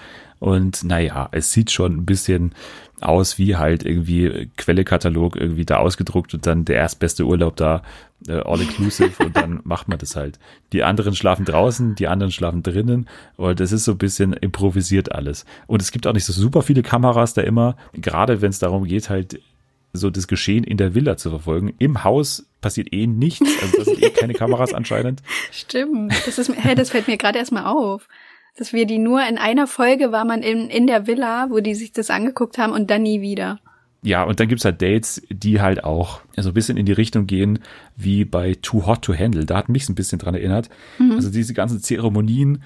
und 0.44 0.84
naja, 0.84 1.30
es 1.32 1.54
sieht 1.54 1.72
schon 1.72 1.96
ein 1.96 2.06
bisschen 2.06 2.54
aus 3.00 3.38
wie 3.38 3.56
halt 3.56 3.86
irgendwie 3.86 4.50
Quellekatalog 4.58 5.38
irgendwie 5.38 5.64
da 5.64 5.78
ausgedruckt 5.78 6.34
und 6.34 6.46
dann 6.46 6.66
der 6.66 6.76
erstbeste 6.76 7.26
Urlaub 7.26 7.56
da, 7.56 7.82
äh, 8.28 8.34
all 8.34 8.62
inclusive 8.62 9.24
und 9.24 9.38
dann 9.38 9.62
macht 9.64 9.88
man 9.88 9.98
das 9.98 10.16
halt. 10.16 10.40
Die 10.74 10.84
anderen 10.84 11.16
schlafen 11.16 11.46
draußen, 11.46 11.96
die 11.96 12.08
anderen 12.08 12.32
schlafen 12.32 12.62
drinnen 12.62 13.08
und 13.38 13.60
das 13.60 13.72
ist 13.72 13.86
so 13.86 13.94
ein 13.94 13.98
bisschen 13.98 14.34
improvisiert 14.34 15.14
alles. 15.14 15.46
Und 15.66 15.82
es 15.82 15.92
gibt 15.92 16.08
auch 16.08 16.14
nicht 16.14 16.26
so 16.26 16.34
super 16.34 16.62
viele 16.62 16.84
Kameras 16.84 17.34
da 17.34 17.42
immer, 17.42 17.78
gerade 17.94 18.42
wenn 18.42 18.50
es 18.50 18.60
darum 18.60 18.84
geht 18.84 19.10
halt 19.10 19.40
so 19.94 20.10
das 20.10 20.28
Geschehen 20.28 20.64
in 20.64 20.78
der 20.78 20.96
Villa 20.96 21.18
zu 21.18 21.30
verfolgen. 21.30 21.74
Im 21.78 22.04
Haus 22.04 22.48
passiert 22.62 22.92
eh 22.92 23.06
nichts, 23.08 23.48
also 23.62 23.78
das 23.78 23.86
sind 23.86 24.04
eh 24.04 24.10
keine 24.10 24.34
Kameras 24.34 24.74
anscheinend. 24.74 25.22
Stimmt, 25.52 26.14
das 26.26 26.40
ist, 26.40 26.52
hey, 26.56 26.76
das 26.76 26.90
fällt 26.90 27.08
mir 27.08 27.18
gerade 27.18 27.38
erstmal 27.40 27.66
auf. 27.66 28.08
Dass 28.58 28.74
wir 28.74 28.86
die 28.86 29.00
nur 29.00 29.26
in 29.28 29.38
einer 29.38 29.66
Folge 29.68 30.12
war 30.12 30.26
man 30.26 30.44
in, 30.44 30.70
in 30.70 30.86
der 30.86 31.08
Villa, 31.08 31.48
wo 31.50 31.60
die 31.60 31.74
sich 31.76 31.92
das 31.92 32.10
angeguckt 32.10 32.58
haben 32.58 32.72
und 32.74 32.90
dann 32.92 33.02
nie 33.02 33.22
wieder. 33.22 33.60
ja, 34.04 34.24
und 34.24 34.40
dann 34.40 34.48
gibt's 34.48 34.66
halt 34.66 34.82
Dates, 34.82 35.22
die 35.30 35.62
halt 35.62 35.84
auch 35.84 36.22
so 36.38 36.50
ein 36.50 36.54
bisschen 36.54 36.78
in 36.78 36.86
die 36.86 36.92
Richtung 36.92 37.26
gehen 37.26 37.60
wie 37.96 38.26
bei 38.26 38.56
Too 38.62 38.86
Hot 38.86 39.04
to 39.04 39.16
Handle. 39.16 39.46
Da 39.46 39.58
hat 39.58 39.70
mich 39.70 39.90
ein 39.90 39.96
bisschen 39.96 40.20
dran 40.20 40.36
erinnert. 40.36 40.70
Mhm. 41.00 41.14
Also 41.14 41.32
diese 41.32 41.54
ganzen 41.54 41.80
Zeremonien, 41.80 42.64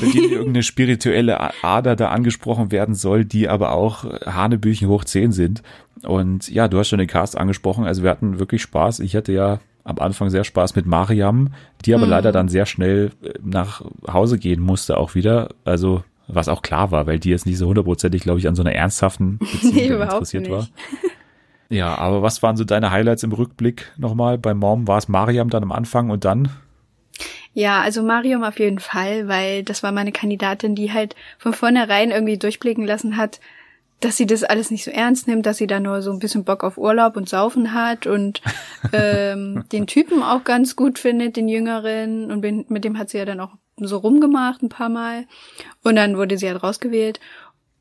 bei 0.00 0.10
denen 0.10 0.30
irgendeine 0.30 0.62
spirituelle 0.62 1.38
Ader 1.62 1.96
da 1.96 2.08
angesprochen 2.08 2.72
werden 2.72 2.94
soll, 2.94 3.24
die 3.24 3.48
aber 3.48 3.72
auch 3.72 4.04
Hanebüchen 4.26 4.88
hoch 4.88 5.04
10 5.04 5.32
sind. 5.32 5.62
Und 6.02 6.48
ja, 6.48 6.68
du 6.68 6.78
hast 6.78 6.88
schon 6.88 6.98
den 6.98 7.08
Cast 7.08 7.36
angesprochen. 7.36 7.84
Also 7.84 8.02
wir 8.02 8.10
hatten 8.10 8.38
wirklich 8.38 8.62
Spaß. 8.62 9.00
Ich 9.00 9.16
hatte 9.16 9.32
ja 9.32 9.60
am 9.84 9.98
Anfang 9.98 10.30
sehr 10.30 10.44
Spaß 10.44 10.76
mit 10.76 10.86
Mariam, 10.86 11.52
die 11.84 11.94
aber 11.94 12.06
mhm. 12.06 12.10
leider 12.10 12.32
dann 12.32 12.48
sehr 12.48 12.66
schnell 12.66 13.10
äh, 13.22 13.34
nach 13.42 13.82
Hause 14.10 14.38
gehen 14.38 14.60
musste 14.60 14.96
auch 14.96 15.14
wieder. 15.14 15.50
Also 15.64 16.02
was 16.26 16.48
auch 16.48 16.62
klar 16.62 16.90
war, 16.90 17.06
weil 17.06 17.18
die 17.18 17.30
jetzt 17.30 17.46
nicht 17.46 17.58
so 17.58 17.68
hundertprozentig, 17.68 18.22
glaube 18.22 18.38
ich, 18.38 18.48
an 18.48 18.54
so 18.54 18.62
einer 18.62 18.72
ernsthaften 18.72 19.38
Beziehung 19.38 19.98
nee, 19.98 20.04
interessiert 20.04 20.44
nicht. 20.44 20.52
war. 20.52 20.68
Ja, 21.70 21.96
aber 21.96 22.22
was 22.22 22.42
waren 22.42 22.56
so 22.56 22.62
deine 22.62 22.90
Highlights 22.90 23.22
im 23.22 23.32
Rückblick 23.32 23.90
nochmal? 23.96 24.36
Bei 24.36 24.52
Mom 24.52 24.86
war 24.86 24.98
es 24.98 25.08
Mariam 25.08 25.48
dann 25.48 25.62
am 25.62 25.72
Anfang 25.72 26.10
und 26.10 26.24
dann? 26.24 26.50
Ja, 27.54 27.80
also 27.80 28.02
Mariam 28.02 28.42
auf 28.42 28.58
jeden 28.58 28.80
Fall, 28.80 29.28
weil 29.28 29.62
das 29.62 29.82
war 29.82 29.92
meine 29.92 30.12
Kandidatin, 30.12 30.74
die 30.74 30.92
halt 30.92 31.14
von 31.38 31.52
vornherein 31.52 32.10
irgendwie 32.10 32.36
durchblicken 32.36 32.84
lassen 32.84 33.16
hat, 33.16 33.40
dass 34.00 34.16
sie 34.16 34.26
das 34.26 34.44
alles 34.44 34.70
nicht 34.70 34.84
so 34.84 34.90
ernst 34.90 35.28
nimmt, 35.28 35.46
dass 35.46 35.56
sie 35.56 35.66
da 35.66 35.80
nur 35.80 36.02
so 36.02 36.12
ein 36.12 36.18
bisschen 36.18 36.44
Bock 36.44 36.64
auf 36.64 36.76
Urlaub 36.76 37.16
und 37.16 37.28
Saufen 37.28 37.72
hat 37.72 38.06
und 38.06 38.42
ähm, 38.92 39.64
den 39.72 39.86
Typen 39.86 40.22
auch 40.22 40.44
ganz 40.44 40.76
gut 40.76 40.98
findet, 40.98 41.36
den 41.36 41.48
Jüngeren. 41.48 42.30
Und 42.30 42.70
mit 42.70 42.84
dem 42.84 42.98
hat 42.98 43.08
sie 43.08 43.18
ja 43.18 43.24
dann 43.24 43.40
auch 43.40 43.52
so 43.76 43.98
rumgemacht 43.98 44.62
ein 44.62 44.68
paar 44.68 44.88
Mal. 44.88 45.26
Und 45.82 45.96
dann 45.96 46.16
wurde 46.16 46.36
sie 46.36 46.48
halt 46.48 46.62
rausgewählt. 46.62 47.20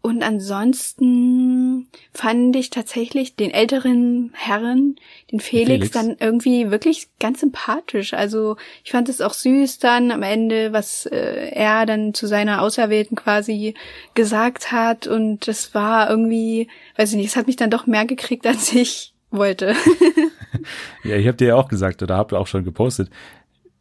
Und 0.06 0.22
ansonsten 0.22 1.88
fand 2.12 2.58
ich 2.58 2.70
tatsächlich 2.70 3.38
den 3.38 3.52
älteren 3.52 4.32
Herren, 4.34 4.98
den 5.32 5.40
Felix, 5.40 5.88
Felix, 5.88 5.92
dann 5.92 6.18
irgendwie 6.20 6.72
wirklich 6.72 7.08
ganz 7.22 7.40
sympathisch. 7.40 8.14
Also 8.14 8.58
ich 8.84 8.92
fand 8.92 9.08
es 9.08 9.22
auch 9.22 9.34
süß 9.34 9.80
dann 9.80 10.12
am 10.12 10.22
Ende, 10.22 10.74
was 10.74 11.06
äh, 11.06 11.52
er 11.54 11.86
dann 11.86 12.14
zu 12.14 12.28
seiner 12.28 12.62
Auserwählten 12.62 13.16
quasi 13.16 13.76
gesagt 14.14 14.74
hat. 14.74 15.08
Und 15.08 15.48
das 15.48 15.74
war 15.74 16.10
irgendwie, 16.10 16.68
weiß 16.98 17.12
ich 17.12 17.16
nicht, 17.16 17.28
es 17.28 17.38
hat 17.38 17.48
mich 17.48 17.56
dann 17.56 17.70
doch 17.70 17.88
mehr 17.88 18.06
gekriegt, 18.06 18.46
als 18.46 18.74
ich 18.74 19.14
wollte. 19.32 19.74
ja, 21.06 21.16
ich 21.16 21.28
habe 21.28 21.38
dir 21.38 21.48
ja 21.48 21.56
auch 21.56 21.70
gesagt 21.70 22.04
oder 22.04 22.18
habt 22.18 22.34
ihr 22.34 22.40
auch 22.42 22.48
schon 22.48 22.66
gepostet. 22.66 23.10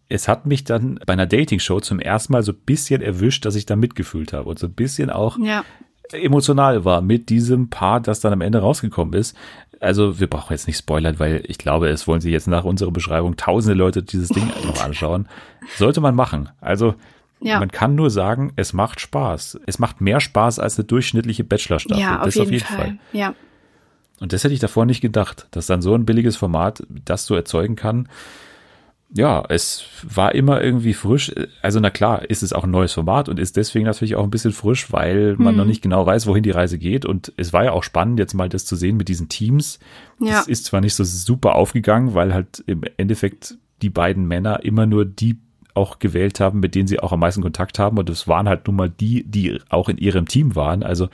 Es 0.09 0.29
hat 0.29 0.47
mich 0.47 0.63
dann 0.63 1.01
bei 1.05 1.15
einer 1.15 1.27
Dating-Show 1.27 1.81
zum 1.81 1.99
ersten 1.99 2.33
Mal 2.33 2.45
so 2.45 2.53
ein 2.53 2.61
bisschen 2.65 3.03
erwischt, 3.03 3.45
dass 3.45 3.57
ich 3.57 3.67
da 3.67 3.75
mitgefühlt 3.75 4.33
habe 4.33 4.49
und 4.49 4.61
so 4.61 4.69
ein 4.69 4.75
bisschen 4.75 5.11
auch 5.11 5.37
ja 5.41 5.65
emotional 6.13 6.85
war 6.85 7.01
mit 7.01 7.29
diesem 7.29 7.71
Paar, 7.71 8.01
das 8.01 8.21
dann 8.21 8.33
am 8.33 8.41
Ende 8.41 8.59
rausgekommen 8.59 9.15
ist. 9.15 9.37
Also 9.81 10.21
wir 10.21 10.29
brauchen 10.29 10.53
jetzt 10.53 10.67
nicht 10.67 10.79
spoilern, 10.79 11.19
weil 11.19 11.43
ich 11.47 11.59
glaube, 11.59 11.89
es 11.89 12.07
wollen 12.07 12.21
sich 12.21 12.33
jetzt 12.33 12.47
nach 12.47 12.65
unserer 12.65 12.93
Beschreibung 12.93 13.37
tausende 13.37 13.75
Leute 13.75 14.03
dieses 14.03 14.29
Ding 14.29 14.47
noch 14.65 14.83
anschauen. 14.83 15.29
Sollte 15.77 16.01
man 16.01 16.15
machen. 16.15 16.51
Also 16.61 16.95
ja. 17.41 17.59
man 17.59 17.71
kann 17.71 17.95
nur 17.95 18.11
sagen, 18.11 18.53
es 18.57 18.73
macht 18.73 19.01
Spaß. 19.01 19.59
Es 19.67 19.79
macht 19.79 20.01
mehr 20.01 20.21
Spaß 20.21 20.61
als 20.61 20.79
eine 20.79 20.85
durchschnittliche 20.85 21.43
Bachelor-Staffel. 21.43 22.01
Ja, 22.01 22.19
auf 22.19 22.27
das 22.27 22.35
jeden, 22.37 22.47
auf 22.47 22.53
jeden 22.53 22.65
Fall. 22.65 22.77
Fall. 22.77 22.99
Ja. 23.13 23.35
Und 24.21 24.33
das 24.33 24.45
hätte 24.45 24.55
ich 24.55 24.61
davor 24.61 24.87
nicht 24.87 25.01
gedacht, 25.01 25.49
dass 25.51 25.67
dann 25.67 25.83
so 25.83 25.95
ein 25.95 26.05
billiges 26.07 26.37
Format 26.37 26.85
das 27.05 27.27
so 27.27 27.35
erzeugen 27.35 27.75
kann 27.75 28.09
ja, 29.15 29.45
es 29.49 29.85
war 30.03 30.35
immer 30.35 30.63
irgendwie 30.63 30.95
frisch. 30.95 31.33
Also 31.61 31.81
na 31.81 31.91
klar, 31.91 32.31
ist 32.31 32.43
es 32.43 32.53
auch 32.53 32.65
ein 32.65 32.71
neues 32.71 32.95
Format 32.95 33.29
und 33.29 33.39
ist 33.39 33.57
deswegen 33.57 33.85
natürlich 33.85 34.17
auch 34.17 34.25
ein 34.25 34.31
bisschen 34.31 34.53
frisch, 34.53 34.91
weil 34.91 35.37
man 35.37 35.51
hm. 35.51 35.57
noch 35.59 35.65
nicht 35.67 35.83
genau 35.83 36.07
weiß, 36.07 36.27
wohin 36.27 36.43
die 36.43 36.51
Reise 36.51 36.79
geht. 36.79 37.05
Und 37.05 37.33
es 37.37 37.53
war 37.53 37.65
ja 37.65 37.73
auch 37.73 37.83
spannend, 37.83 38.19
jetzt 38.19 38.33
mal 38.33 38.49
das 38.49 38.65
zu 38.65 38.75
sehen 38.75 38.97
mit 38.97 39.09
diesen 39.09 39.29
Teams. 39.29 39.79
Ja. 40.19 40.41
Es 40.41 40.49
ist 40.49 40.65
zwar 40.65 40.81
nicht 40.81 40.95
so 40.95 41.05
super 41.05 41.57
aufgegangen, 41.57 42.15
weil 42.15 42.33
halt 42.33 42.65
im 42.67 42.83
Endeffekt 42.97 43.59
die 43.83 43.91
beiden 43.91 44.27
Männer 44.27 44.65
immer 44.65 44.87
nur 44.87 45.05
die 45.05 45.37
auch 45.75 45.99
gewählt 45.99 46.41
haben, 46.41 46.61
mit 46.61 46.75
denen 46.75 46.89
sie 46.89 47.01
auch 47.01 47.13
am 47.13 47.21
meisten 47.21 47.43
Kontakt 47.43 47.79
haben. 47.79 47.99
Und 47.99 48.09
es 48.09 48.29
waren 48.29 48.49
halt 48.49 48.67
nun 48.67 48.77
mal 48.77 48.89
die, 48.89 49.25
die 49.25 49.59
auch 49.69 49.91
in 49.91 49.99
ihrem 49.99 50.27
Team 50.27 50.57
waren. 50.57 50.83
Also 50.83 51.09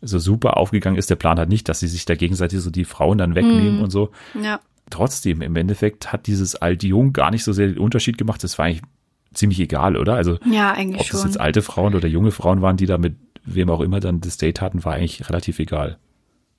so 0.00 0.18
super 0.18 0.56
aufgegangen 0.56 0.98
ist 0.98 1.10
der 1.10 1.16
Plan 1.16 1.38
halt 1.38 1.48
nicht, 1.50 1.68
dass 1.68 1.80
sie 1.80 1.88
sich 1.88 2.06
da 2.06 2.14
gegenseitig 2.14 2.60
so 2.60 2.70
die 2.70 2.84
Frauen 2.84 3.18
dann 3.18 3.34
wegnehmen 3.34 3.80
mm. 3.80 3.82
und 3.82 3.90
so. 3.90 4.10
Ja 4.40 4.60
trotzdem, 4.90 5.42
im 5.42 5.56
Endeffekt 5.56 6.12
hat 6.12 6.26
dieses 6.26 6.56
Alt-Jung 6.56 7.12
gar 7.12 7.30
nicht 7.30 7.44
so 7.44 7.52
sehr 7.52 7.68
den 7.68 7.78
Unterschied 7.78 8.18
gemacht. 8.18 8.42
Das 8.44 8.58
war 8.58 8.66
eigentlich 8.66 8.82
ziemlich 9.32 9.60
egal, 9.60 9.96
oder? 9.96 10.14
Also, 10.14 10.38
ja, 10.50 10.72
eigentlich 10.72 11.00
ob 11.00 11.06
schon. 11.06 11.18
das 11.18 11.24
jetzt 11.24 11.40
alte 11.40 11.62
Frauen 11.62 11.94
oder 11.94 12.08
junge 12.08 12.30
Frauen 12.30 12.62
waren, 12.62 12.76
die 12.76 12.86
da 12.86 12.98
mit 12.98 13.16
wem 13.44 13.70
auch 13.70 13.80
immer 13.80 14.00
dann 14.00 14.20
das 14.20 14.36
Date 14.36 14.60
hatten, 14.60 14.84
war 14.84 14.94
eigentlich 14.94 15.28
relativ 15.28 15.58
egal. 15.58 15.98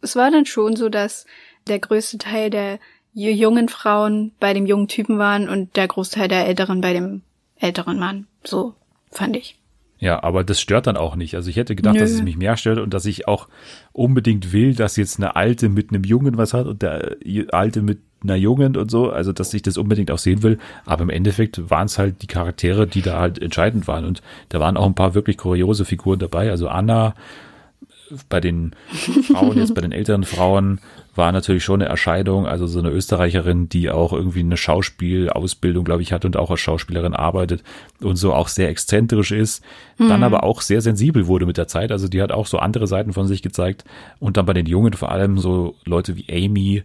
Es 0.01 0.15
war 0.15 0.29
dann 0.29 0.45
schon 0.45 0.75
so, 0.75 0.89
dass 0.89 1.25
der 1.67 1.79
größte 1.79 2.17
Teil 2.17 2.49
der 2.49 2.79
jungen 3.13 3.69
Frauen 3.69 4.33
bei 4.39 4.53
dem 4.53 4.65
jungen 4.65 4.87
Typen 4.87 5.17
waren 5.17 5.49
und 5.49 5.75
der 5.77 5.87
Großteil 5.87 6.27
der 6.27 6.45
älteren 6.45 6.81
bei 6.81 6.93
dem 6.93 7.21
älteren 7.55 7.97
Mann. 7.97 8.27
So 8.43 8.75
fand 9.11 9.35
ich. 9.37 9.57
Ja, 9.97 10.21
aber 10.23 10.43
das 10.43 10.59
stört 10.59 10.87
dann 10.87 10.97
auch 10.97 11.15
nicht. 11.15 11.35
Also 11.35 11.49
ich 11.49 11.55
hätte 11.55 11.75
gedacht, 11.75 11.95
Nö. 11.95 12.01
dass 12.01 12.11
es 12.11 12.21
mich 12.21 12.37
mehr 12.37 12.57
stört 12.57 12.79
und 12.79 12.93
dass 12.93 13.05
ich 13.05 13.27
auch 13.27 13.47
unbedingt 13.93 14.51
will, 14.51 14.75
dass 14.75 14.97
jetzt 14.97 15.19
eine 15.19 15.35
Alte 15.35 15.69
mit 15.69 15.89
einem 15.89 16.03
Jungen 16.03 16.37
was 16.37 16.53
hat 16.53 16.67
und 16.67 16.81
der 16.81 17.15
Alte 17.51 17.81
mit 17.81 17.99
einer 18.21 18.35
Jungen 18.35 18.75
und 18.75 18.91
so, 18.91 19.09
also 19.09 19.31
dass 19.31 19.53
ich 19.53 19.61
das 19.61 19.77
unbedingt 19.77 20.11
auch 20.11 20.17
sehen 20.17 20.43
will. 20.43 20.57
Aber 20.85 21.03
im 21.03 21.09
Endeffekt 21.09 21.69
waren 21.69 21.85
es 21.85 21.97
halt 21.97 22.21
die 22.21 22.27
Charaktere, 22.27 22.87
die 22.87 23.01
da 23.01 23.19
halt 23.19 23.41
entscheidend 23.41 23.87
waren. 23.87 24.03
Und 24.03 24.21
da 24.49 24.59
waren 24.59 24.77
auch 24.77 24.85
ein 24.85 24.95
paar 24.95 25.13
wirklich 25.13 25.37
kuriose 25.37 25.85
Figuren 25.85 26.19
dabei. 26.19 26.49
Also 26.49 26.67
Anna 26.67 27.15
bei 28.29 28.39
den 28.39 28.75
Frauen, 29.23 29.57
jetzt 29.57 29.73
bei 29.73 29.81
den 29.81 29.91
älteren 29.91 30.23
Frauen, 30.23 30.79
war 31.15 31.31
natürlich 31.31 31.63
schon 31.63 31.81
eine 31.81 31.89
Erscheidung. 31.89 32.45
Also 32.45 32.67
so 32.67 32.79
eine 32.79 32.89
Österreicherin, 32.89 33.69
die 33.69 33.89
auch 33.89 34.13
irgendwie 34.13 34.41
eine 34.41 34.57
Schauspielausbildung, 34.57 35.85
glaube 35.85 36.01
ich, 36.01 36.11
hat 36.11 36.25
und 36.25 36.37
auch 36.37 36.51
als 36.51 36.59
Schauspielerin 36.59 37.13
arbeitet 37.13 37.63
und 38.01 38.17
so 38.17 38.33
auch 38.33 38.47
sehr 38.47 38.69
exzentrisch 38.69 39.31
ist. 39.31 39.63
Mhm. 39.97 40.09
Dann 40.09 40.23
aber 40.23 40.43
auch 40.43 40.61
sehr 40.61 40.81
sensibel 40.81 41.27
wurde 41.27 41.45
mit 41.45 41.57
der 41.57 41.67
Zeit. 41.67 41.91
Also 41.91 42.07
die 42.07 42.21
hat 42.21 42.31
auch 42.31 42.47
so 42.47 42.57
andere 42.59 42.87
Seiten 42.87 43.13
von 43.13 43.27
sich 43.27 43.41
gezeigt. 43.41 43.85
Und 44.19 44.37
dann 44.37 44.45
bei 44.45 44.53
den 44.53 44.65
Jungen 44.65 44.93
vor 44.93 45.11
allem 45.11 45.37
so 45.37 45.75
Leute 45.85 46.15
wie 46.17 46.25
Amy, 46.29 46.83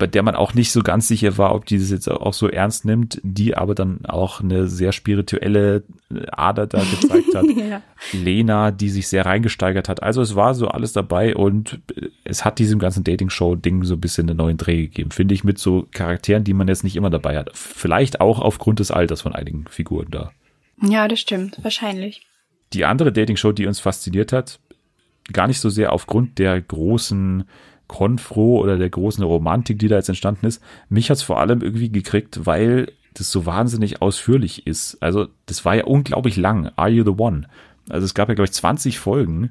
bei 0.00 0.06
der 0.06 0.22
man 0.22 0.34
auch 0.34 0.54
nicht 0.54 0.72
so 0.72 0.82
ganz 0.82 1.08
sicher 1.08 1.36
war, 1.36 1.54
ob 1.54 1.66
die 1.66 1.78
das 1.78 1.90
jetzt 1.90 2.10
auch 2.10 2.32
so 2.32 2.48
ernst 2.48 2.86
nimmt, 2.86 3.20
die 3.22 3.54
aber 3.54 3.74
dann 3.74 4.06
auch 4.06 4.40
eine 4.40 4.66
sehr 4.66 4.92
spirituelle 4.92 5.84
Ader 6.32 6.66
da 6.66 6.78
gezeigt 6.78 7.34
hat. 7.34 7.44
ja. 7.56 7.82
Lena, 8.12 8.70
die 8.70 8.88
sich 8.88 9.08
sehr 9.08 9.26
reingesteigert 9.26 9.90
hat. 9.90 10.02
Also 10.02 10.22
es 10.22 10.34
war 10.34 10.54
so 10.54 10.68
alles 10.68 10.94
dabei 10.94 11.36
und 11.36 11.80
es 12.24 12.46
hat 12.46 12.58
diesem 12.58 12.78
ganzen 12.78 13.04
Dating-Show-Ding 13.04 13.84
so 13.84 13.94
ein 13.94 14.00
bisschen 14.00 14.28
einen 14.28 14.38
neuen 14.38 14.56
Dreh 14.56 14.86
gegeben, 14.86 15.10
finde 15.10 15.34
ich, 15.34 15.44
mit 15.44 15.58
so 15.58 15.86
Charakteren, 15.92 16.44
die 16.44 16.54
man 16.54 16.66
jetzt 16.66 16.82
nicht 16.82 16.96
immer 16.96 17.10
dabei 17.10 17.36
hat. 17.36 17.50
Vielleicht 17.52 18.22
auch 18.22 18.40
aufgrund 18.40 18.80
des 18.80 18.90
Alters 18.90 19.20
von 19.20 19.34
einigen 19.34 19.66
Figuren 19.68 20.08
da. 20.10 20.32
Ja, 20.82 21.08
das 21.08 21.20
stimmt, 21.20 21.62
wahrscheinlich. 21.62 22.26
Die 22.72 22.86
andere 22.86 23.12
Dating-Show, 23.12 23.52
die 23.52 23.66
uns 23.66 23.80
fasziniert 23.80 24.32
hat, 24.32 24.60
gar 25.30 25.46
nicht 25.46 25.60
so 25.60 25.68
sehr 25.68 25.92
aufgrund 25.92 26.38
der 26.38 26.58
großen 26.58 27.44
Konfro 27.90 28.60
oder 28.60 28.78
der 28.78 28.88
großen 28.88 29.24
Romantik, 29.24 29.80
die 29.80 29.88
da 29.88 29.96
jetzt 29.96 30.08
entstanden 30.08 30.46
ist. 30.46 30.62
Mich 30.88 31.10
hat's 31.10 31.24
vor 31.24 31.40
allem 31.40 31.60
irgendwie 31.60 31.90
gekriegt, 31.90 32.46
weil 32.46 32.92
das 33.14 33.32
so 33.32 33.46
wahnsinnig 33.46 34.00
ausführlich 34.00 34.64
ist. 34.68 34.96
Also 35.00 35.26
das 35.46 35.64
war 35.64 35.74
ja 35.74 35.84
unglaublich 35.86 36.36
lang. 36.36 36.70
Are 36.76 36.88
You 36.88 37.02
the 37.02 37.20
One? 37.20 37.48
Also 37.88 38.04
es 38.04 38.14
gab 38.14 38.28
ja, 38.28 38.36
glaube 38.36 38.46
ich, 38.46 38.52
20 38.52 39.00
Folgen. 39.00 39.50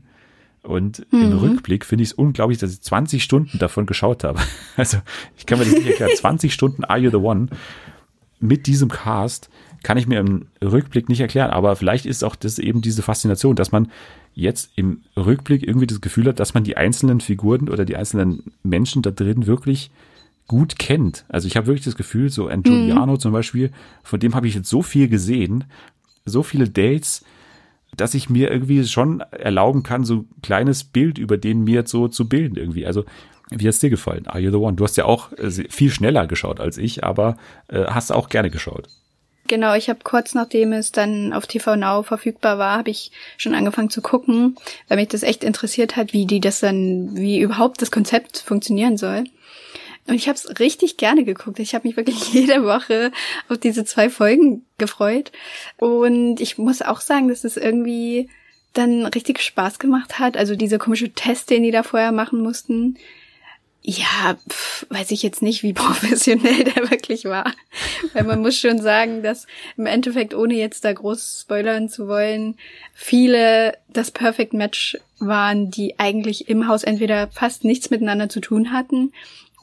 Und 0.63 1.05
mhm. 1.11 1.21
im 1.21 1.37
Rückblick 1.37 1.83
finde 1.83 2.03
ich 2.03 2.11
es 2.11 2.13
unglaublich, 2.13 2.59
dass 2.59 2.71
ich 2.71 2.81
20 2.81 3.21
Stunden 3.21 3.59
davon 3.59 3.85
geschaut 3.85 4.23
habe. 4.23 4.39
Also 4.77 4.99
ich 5.37 5.45
kann 5.45 5.59
mir 5.59 5.65
das 5.65 5.73
nicht 5.73 5.87
erklären. 5.87 6.11
20 6.15 6.53
Stunden 6.53 6.85
Are 6.85 6.97
You 6.97 7.09
the 7.09 7.17
One 7.17 7.47
mit 8.39 8.67
diesem 8.67 8.87
Cast 8.87 9.49
kann 9.83 9.97
ich 9.97 10.07
mir 10.07 10.21
im 10.21 10.47
Rückblick 10.63 11.09
nicht 11.09 11.19
erklären. 11.19 11.51
Aber 11.51 11.75
vielleicht 11.75 12.05
ist 12.05 12.23
auch 12.23 12.37
das 12.37 12.57
eben 12.57 12.81
diese 12.81 13.01
Faszination, 13.01 13.57
dass 13.57 13.73
man 13.73 13.91
jetzt 14.39 14.71
im 14.75 15.01
Rückblick 15.15 15.63
irgendwie 15.63 15.87
das 15.87 16.01
Gefühl 16.01 16.27
hat, 16.27 16.39
dass 16.39 16.53
man 16.53 16.63
die 16.63 16.77
einzelnen 16.77 17.21
Figuren 17.21 17.69
oder 17.69 17.85
die 17.85 17.95
einzelnen 17.95 18.43
Menschen 18.63 19.01
da 19.01 19.11
drin 19.11 19.47
wirklich 19.47 19.91
gut 20.47 20.79
kennt. 20.79 21.25
Also 21.29 21.47
ich 21.47 21.55
habe 21.55 21.67
wirklich 21.67 21.85
das 21.85 21.95
Gefühl, 21.95 22.29
so 22.29 22.47
ein 22.47 22.63
Giuliano 22.63 23.13
mhm. 23.13 23.19
zum 23.19 23.31
Beispiel, 23.31 23.71
von 24.03 24.19
dem 24.19 24.35
habe 24.35 24.47
ich 24.47 24.55
jetzt 24.55 24.69
so 24.69 24.81
viel 24.81 25.07
gesehen, 25.07 25.65
so 26.25 26.43
viele 26.43 26.69
Dates, 26.69 27.23
dass 27.95 28.13
ich 28.13 28.29
mir 28.29 28.51
irgendwie 28.51 28.83
schon 28.85 29.21
erlauben 29.31 29.83
kann, 29.83 30.03
so 30.03 30.15
ein 30.15 30.27
kleines 30.41 30.83
Bild 30.83 31.17
über 31.17 31.37
den 31.37 31.63
mir 31.63 31.75
jetzt 31.75 31.91
so 31.91 32.07
zu 32.07 32.27
bilden 32.27 32.55
irgendwie. 32.55 32.85
Also 32.85 33.05
wie 33.51 33.67
hat's 33.67 33.79
dir 33.79 33.89
gefallen? 33.89 34.27
Are 34.27 34.39
You 34.39 34.51
the 34.51 34.57
One? 34.57 34.75
Du 34.75 34.83
hast 34.83 34.97
ja 34.97 35.05
auch 35.05 35.31
äh, 35.33 35.49
viel 35.49 35.89
schneller 35.89 36.27
geschaut 36.27 36.59
als 36.59 36.77
ich, 36.77 37.03
aber 37.03 37.37
äh, 37.67 37.85
hast 37.85 38.11
auch 38.11 38.29
gerne 38.29 38.49
geschaut. 38.49 38.89
Genau, 39.49 39.73
ich 39.73 39.89
habe 39.89 40.01
kurz 40.03 40.35
nachdem 40.35 40.73
es 40.73 40.91
dann 40.91 41.33
auf 41.33 41.47
TV 41.47 41.75
Now 41.75 42.03
verfügbar 42.03 42.59
war, 42.59 42.77
habe 42.77 42.91
ich 42.91 43.11
schon 43.35 43.55
angefangen 43.55 43.89
zu 43.89 43.99
gucken, 43.99 44.55
weil 44.87 44.97
mich 44.97 45.07
das 45.07 45.23
echt 45.23 45.43
interessiert 45.43 45.95
hat, 45.95 46.13
wie 46.13 46.27
die 46.27 46.39
das 46.39 46.59
dann, 46.59 47.17
wie 47.17 47.39
überhaupt 47.39 47.81
das 47.81 47.89
Konzept 47.89 48.37
funktionieren 48.37 48.95
soll. 48.95 49.23
Und 50.05 50.13
ich 50.13 50.27
habe 50.27 50.37
es 50.37 50.59
richtig 50.59 50.97
gerne 50.97 51.23
geguckt. 51.23 51.57
Ich 51.57 51.73
habe 51.73 51.87
mich 51.87 51.97
wirklich 51.97 52.31
jede 52.33 52.63
Woche 52.63 53.11
auf 53.49 53.57
diese 53.57 53.83
zwei 53.85 54.11
Folgen 54.11 54.67
gefreut. 54.77 55.31
Und 55.77 56.39
ich 56.41 56.59
muss 56.59 56.83
auch 56.83 57.01
sagen, 57.01 57.27
dass 57.27 57.43
es 57.43 57.57
irgendwie 57.57 58.29
dann 58.73 59.07
richtig 59.07 59.41
Spaß 59.41 59.79
gemacht 59.79 60.19
hat. 60.19 60.37
Also 60.37 60.55
diese 60.55 60.77
komische 60.77 61.09
Test, 61.09 61.49
den 61.49 61.63
die 61.63 61.71
da 61.71 61.81
vorher 61.81 62.11
machen 62.11 62.39
mussten, 62.43 62.99
Ja, 63.89 64.37
pf, 64.47 64.85
weiß 64.89 65.09
ich 65.09 65.23
jetzt 65.23 65.41
nicht, 65.41 65.63
wie 65.63 65.73
professionell 65.73 66.63
der 66.63 66.91
wirklich 66.91 67.25
war. 67.25 67.51
Weil 68.13 68.23
man 68.23 68.41
muss 68.41 68.59
schon 68.59 68.79
sagen, 68.79 69.23
dass 69.23 69.47
im 69.77 69.87
Endeffekt, 69.87 70.35
ohne 70.35 70.53
jetzt 70.53 70.85
da 70.85 70.93
groß 70.93 71.39
spoilern 71.41 71.89
zu 71.89 72.07
wollen, 72.07 72.55
viele 72.93 73.75
das 73.87 74.11
Perfect 74.11 74.53
Match 74.53 74.97
waren, 75.17 75.71
die 75.71 75.97
eigentlich 75.97 76.49
im 76.49 76.67
Haus 76.67 76.83
entweder 76.83 77.29
fast 77.29 77.63
nichts 77.63 77.89
miteinander 77.89 78.29
zu 78.29 78.41
tun 78.41 78.71
hatten 78.71 79.11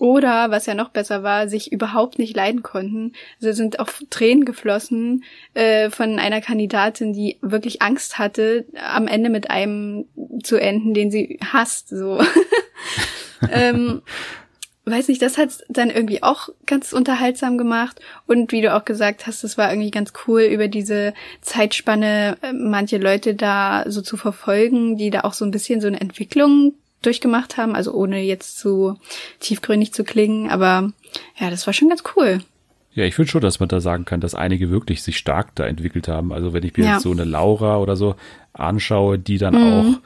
oder, 0.01 0.51
was 0.51 0.67
ja 0.67 0.75
noch 0.75 0.89
besser 0.91 1.23
war, 1.23 1.49
sich 1.49 1.71
überhaupt 1.71 2.19
nicht 2.19 2.35
leiden 2.35 2.65
konnten. 2.65 3.13
Also 3.41 3.53
sind 3.53 3.79
auch 3.79 3.89
Tränen 4.11 4.45
geflossen 4.45 5.25
äh, 5.55 5.89
von 5.89 6.19
einer 6.19 6.41
Kandidatin, 6.41 7.13
die 7.13 7.39
wirklich 7.43 7.81
Angst 7.81 8.19
hatte, 8.19 8.67
am 8.75 9.07
Ende 9.07 9.31
mit 9.31 9.51
einem 9.51 10.07
zu 10.43 10.57
enden, 10.57 10.95
den 10.95 11.13
sie 11.13 11.39
hasst. 11.53 11.91
So. 11.91 12.21
ähm, 13.51 14.03
weiß 14.87 15.09
nicht, 15.09 15.21
das 15.21 15.37
hat 15.37 15.51
dann 15.69 15.91
irgendwie 15.91 16.23
auch 16.23 16.49
ganz 16.65 16.93
unterhaltsam 16.93 17.59
gemacht. 17.59 18.01
Und 18.27 18.53
wie 18.53 18.63
du 18.63 18.75
auch 18.75 18.85
gesagt 18.85 19.27
hast, 19.27 19.43
es 19.43 19.59
war 19.59 19.71
irgendwie 19.71 19.91
ganz 19.91 20.13
cool, 20.27 20.43
über 20.43 20.69
diese 20.69 21.13
Zeitspanne 21.41 22.39
äh, 22.43 22.53
manche 22.53 22.99
Leute 22.99 23.35
da 23.35 23.85
so 23.89 24.01
zu 24.01 24.17
verfolgen, 24.17 24.97
die 24.97 25.11
da 25.11 25.23
auch 25.23 25.33
so 25.33 25.45
ein 25.45 25.51
bisschen 25.51 25.81
so 25.81 25.89
eine 25.89 26.01
Entwicklung 26.01 26.75
durchgemacht 27.03 27.57
haben, 27.57 27.75
also 27.75 27.93
ohne 27.93 28.21
jetzt 28.23 28.59
zu 28.59 28.99
tiefgründig 29.41 29.93
zu 29.93 30.05
klingen. 30.05 30.51
Aber 30.51 30.93
ja, 31.39 31.51
das 31.51 31.67
war 31.67 31.75
schon 31.75 31.89
ganz 31.89 32.05
cool. 32.17 32.41
Ja, 32.93 33.05
ich 33.05 33.15
finde 33.15 33.31
schon, 33.31 33.43
dass 33.43 33.61
man 33.61 33.69
da 33.69 33.81
sagen 33.81 34.07
kann, 34.07 34.21
dass 34.21 34.35
einige 34.35 34.71
wirklich 34.71 35.03
sich 35.03 35.19
stark 35.19 35.55
da 35.55 35.67
entwickelt 35.67 36.09
haben. 36.09 36.33
Also 36.33 36.53
wenn 36.55 36.63
ich 36.63 36.77
mir 36.77 36.85
ja. 36.85 36.93
jetzt 36.95 37.03
so 37.03 37.11
eine 37.11 37.25
Laura 37.25 37.79
oder 37.79 37.95
so 37.95 38.15
anschaue, 38.55 39.19
die 39.19 39.37
dann 39.37 39.55
mhm. 39.55 39.73
auch 39.73 40.01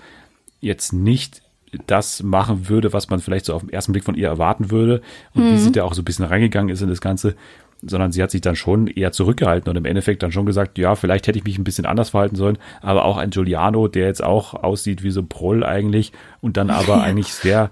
jetzt 0.60 0.92
nicht 0.92 1.42
das 1.86 2.22
machen 2.22 2.68
würde, 2.68 2.92
was 2.92 3.10
man 3.10 3.20
vielleicht 3.20 3.46
so 3.46 3.54
auf 3.54 3.62
den 3.62 3.70
ersten 3.70 3.92
Blick 3.92 4.04
von 4.04 4.14
ihr 4.14 4.28
erwarten 4.28 4.70
würde 4.70 5.02
und 5.34 5.44
mhm. 5.44 5.52
wie 5.52 5.58
sie 5.58 5.72
da 5.72 5.84
auch 5.84 5.94
so 5.94 6.02
ein 6.02 6.04
bisschen 6.04 6.24
reingegangen 6.24 6.70
ist 6.70 6.82
in 6.82 6.88
das 6.88 7.00
Ganze, 7.00 7.36
sondern 7.82 8.12
sie 8.12 8.22
hat 8.22 8.30
sich 8.30 8.40
dann 8.40 8.56
schon 8.56 8.86
eher 8.88 9.12
zurückgehalten 9.12 9.70
und 9.70 9.76
im 9.76 9.84
Endeffekt 9.84 10.22
dann 10.22 10.32
schon 10.32 10.46
gesagt, 10.46 10.78
ja, 10.78 10.94
vielleicht 10.94 11.26
hätte 11.26 11.38
ich 11.38 11.44
mich 11.44 11.58
ein 11.58 11.64
bisschen 11.64 11.86
anders 11.86 12.10
verhalten 12.10 12.36
sollen, 12.36 12.58
aber 12.82 13.04
auch 13.04 13.16
ein 13.16 13.30
Giuliano, 13.30 13.88
der 13.88 14.06
jetzt 14.06 14.22
auch 14.22 14.54
aussieht 14.54 15.02
wie 15.02 15.10
so 15.10 15.20
ein 15.20 15.28
Proll 15.28 15.64
eigentlich 15.64 16.12
und 16.40 16.56
dann 16.56 16.70
aber 16.70 17.02
eigentlich 17.02 17.32
sehr 17.32 17.70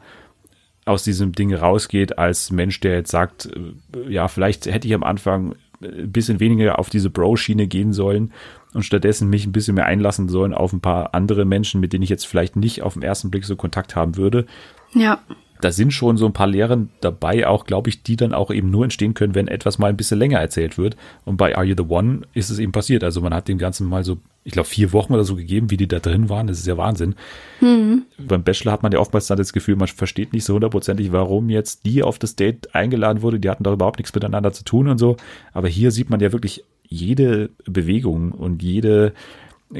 aus 0.84 1.04
diesem 1.04 1.32
Ding 1.32 1.54
rausgeht 1.54 2.18
als 2.18 2.50
Mensch, 2.50 2.80
der 2.80 2.94
jetzt 2.94 3.11
sagt, 3.11 3.46
äh, 3.46 4.11
ja, 4.11 4.28
vielleicht 4.28 4.66
hätte 4.66 4.88
ich 4.88 4.94
am 4.94 5.04
Anfang 5.04 5.54
ein 5.82 6.11
bisschen 6.11 6.40
weniger 6.40 6.78
auf 6.78 6.88
diese 6.88 7.11
Bro-Schiene 7.11 7.66
gehen 7.66 7.92
sollen 7.92 8.32
und 8.74 8.83
stattdessen 8.83 9.31
mich 9.31 9.46
ein 9.46 9.52
bisschen 9.52 9.74
mehr 9.74 9.87
einlassen 9.87 10.28
sollen 10.28 10.54
auf 10.54 10.72
ein 10.72 10.81
paar 10.81 11.14
andere 11.14 11.44
Menschen, 11.44 11.81
mit 11.81 11.92
denen 11.92 12.02
ich 12.02 12.11
jetzt 12.11 12.26
vielleicht 12.26 12.57
nicht 12.57 12.83
auf 12.83 12.94
den 12.94 13.02
ersten 13.02 13.31
Blick 13.31 13.44
so 13.44 13.57
Kontakt 13.57 13.96
haben 13.96 14.16
würde. 14.16 14.46
Ja. 14.94 15.20
Da 15.61 15.72
sind 15.72 15.92
schon 15.92 16.16
so 16.16 16.26
ein 16.26 16.33
paar 16.33 16.46
Lehren 16.46 16.90
dabei, 17.00 17.46
auch 17.48 17.64
glaube 17.64 17.90
ich, 17.90 18.04
die 18.04 18.14
dann 18.14 18.33
auch 18.33 18.52
eben 18.52 18.70
nur 18.70 18.85
entstehen 18.85 19.14
können, 19.14 19.35
wenn 19.35 19.48
etwas 19.48 19.78
mal 19.78 19.88
ein 19.88 19.96
bisschen 19.96 20.18
länger 20.18 20.38
erzählt 20.38 20.78
wird. 20.78 20.96
Und 21.24 21.37
bei 21.37 21.57
Are 21.57 21.64
You 21.64 21.74
the 21.76 21.88
One 21.88 22.20
ist 22.33 22.50
es 22.50 22.61
eben 22.61 22.70
passiert. 22.70 23.02
Also 23.02 23.20
man 23.20 23.35
hat 23.35 23.48
dem 23.48 23.59
Ganzen 23.59 23.88
mal 23.88 24.04
so, 24.04 24.18
ich 24.44 24.52
glaube, 24.52 24.68
vier 24.68 24.92
Wochen 24.92 25.14
oder 25.14 25.24
so 25.24 25.35
gegeben, 25.35 25.70
wie 25.70 25.76
die 25.76 25.88
da 25.88 25.98
drin 25.98 26.28
waren. 26.28 26.46
Das 26.46 26.61
ist 26.61 26.66
ja 26.66 26.76
Wahnsinn. 26.76 27.16
Mhm. 27.61 28.02
Beim 28.18 28.44
Bachelor 28.44 28.70
hat 28.70 28.85
man 28.85 28.92
ja 28.92 29.00
oftmals 29.00 29.26
dann 29.26 29.38
das 29.38 29.52
Gefühl, 29.52 29.74
man 29.74 29.88
versteht 29.88 30.33
nicht 30.33 30.44
so 30.44 30.54
hundertprozentig, 30.54 31.11
warum 31.11 31.50
jetzt 31.50 31.85
die 31.85 32.04
auf 32.04 32.20
das 32.20 32.37
Date 32.37 32.74
eingeladen 32.76 33.22
wurde. 33.22 33.40
Die 33.40 33.50
hatten 33.50 33.64
doch 33.64 33.72
überhaupt 33.72 33.98
nichts 33.98 34.14
miteinander 34.14 34.52
zu 34.52 34.62
tun 34.62 34.87
und 34.87 34.98
so. 34.98 35.16
Aber 35.52 35.66
hier 35.66 35.90
sieht 35.90 36.09
man 36.09 36.20
ja 36.20 36.31
wirklich 36.31 36.62
jede 36.88 37.51
Bewegung 37.64 38.33
und 38.33 38.62
jede 38.62 39.12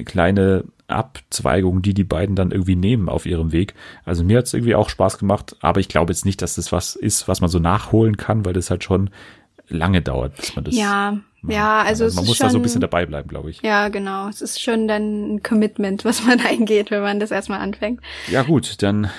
kleine 0.05 0.65
Abzweigung, 0.87 1.83
die 1.83 1.95
die 1.95 2.05
beiden 2.05 2.35
dann 2.35 2.51
irgendwie 2.51 2.77
nehmen 2.77 3.09
auf 3.09 3.27
ihrem 3.27 3.53
Weg. 3.53 3.75
Also 4.05 4.25
mir 4.25 4.39
hat 4.39 4.47
es 4.47 4.55
irgendwie 4.55 4.75
auch 4.75 4.89
Spaß 4.89 5.19
gemacht, 5.19 5.57
aber 5.61 5.81
ich 5.81 5.89
glaube 5.89 6.13
jetzt 6.13 6.25
nicht, 6.25 6.41
dass 6.43 6.55
das 6.55 6.73
was 6.73 6.97
ist, 6.97 7.29
was 7.29 7.41
man 7.41 7.51
so 7.51 7.59
nachholen 7.59 8.17
kann, 8.17 8.45
weil 8.45 8.55
das 8.55 8.71
halt 8.71 8.85
schon 8.85 9.11
lange 9.69 10.01
dauert, 10.01 10.37
bis 10.37 10.57
man 10.57 10.65
das. 10.65 10.75
Ja, 10.75 11.19
ja, 11.47 11.83
also 11.83 12.05
man, 12.07 12.15
man 12.15 12.25
muss 12.27 12.37
schon, 12.37 12.47
da 12.47 12.51
so 12.51 12.59
ein 12.59 12.63
bisschen 12.63 12.81
dabei 12.81 13.07
bleiben, 13.07 13.29
glaube 13.29 13.51
ich. 13.51 13.63
Ja, 13.63 13.89
genau. 13.89 14.29
Es 14.29 14.41
ist 14.41 14.61
schon 14.61 14.89
dann 14.89 15.35
ein 15.35 15.43
Commitment, 15.43 16.05
was 16.05 16.25
man 16.25 16.41
eingeht, 16.47 16.91
wenn 16.91 17.03
man 17.03 17.21
das 17.21 17.31
erstmal 17.31 17.61
anfängt. 17.61 18.01
Ja 18.31 18.43
gut, 18.43 18.83
dann 18.83 19.11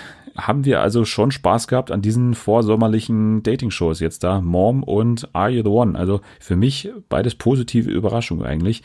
haben 0.47 0.65
wir 0.65 0.81
also 0.81 1.05
schon 1.05 1.31
Spaß 1.31 1.67
gehabt 1.67 1.91
an 1.91 2.01
diesen 2.01 2.33
vorsommerlichen 2.33 3.43
Dating-Shows 3.43 3.99
jetzt 3.99 4.23
da, 4.23 4.41
Mom 4.41 4.83
und 4.83 5.29
Are 5.33 5.49
You 5.49 5.63
the 5.63 5.69
One? 5.69 5.97
Also 5.97 6.21
für 6.39 6.55
mich 6.55 6.89
beides 7.09 7.35
positive 7.35 7.89
Überraschungen 7.89 8.45
eigentlich. 8.45 8.83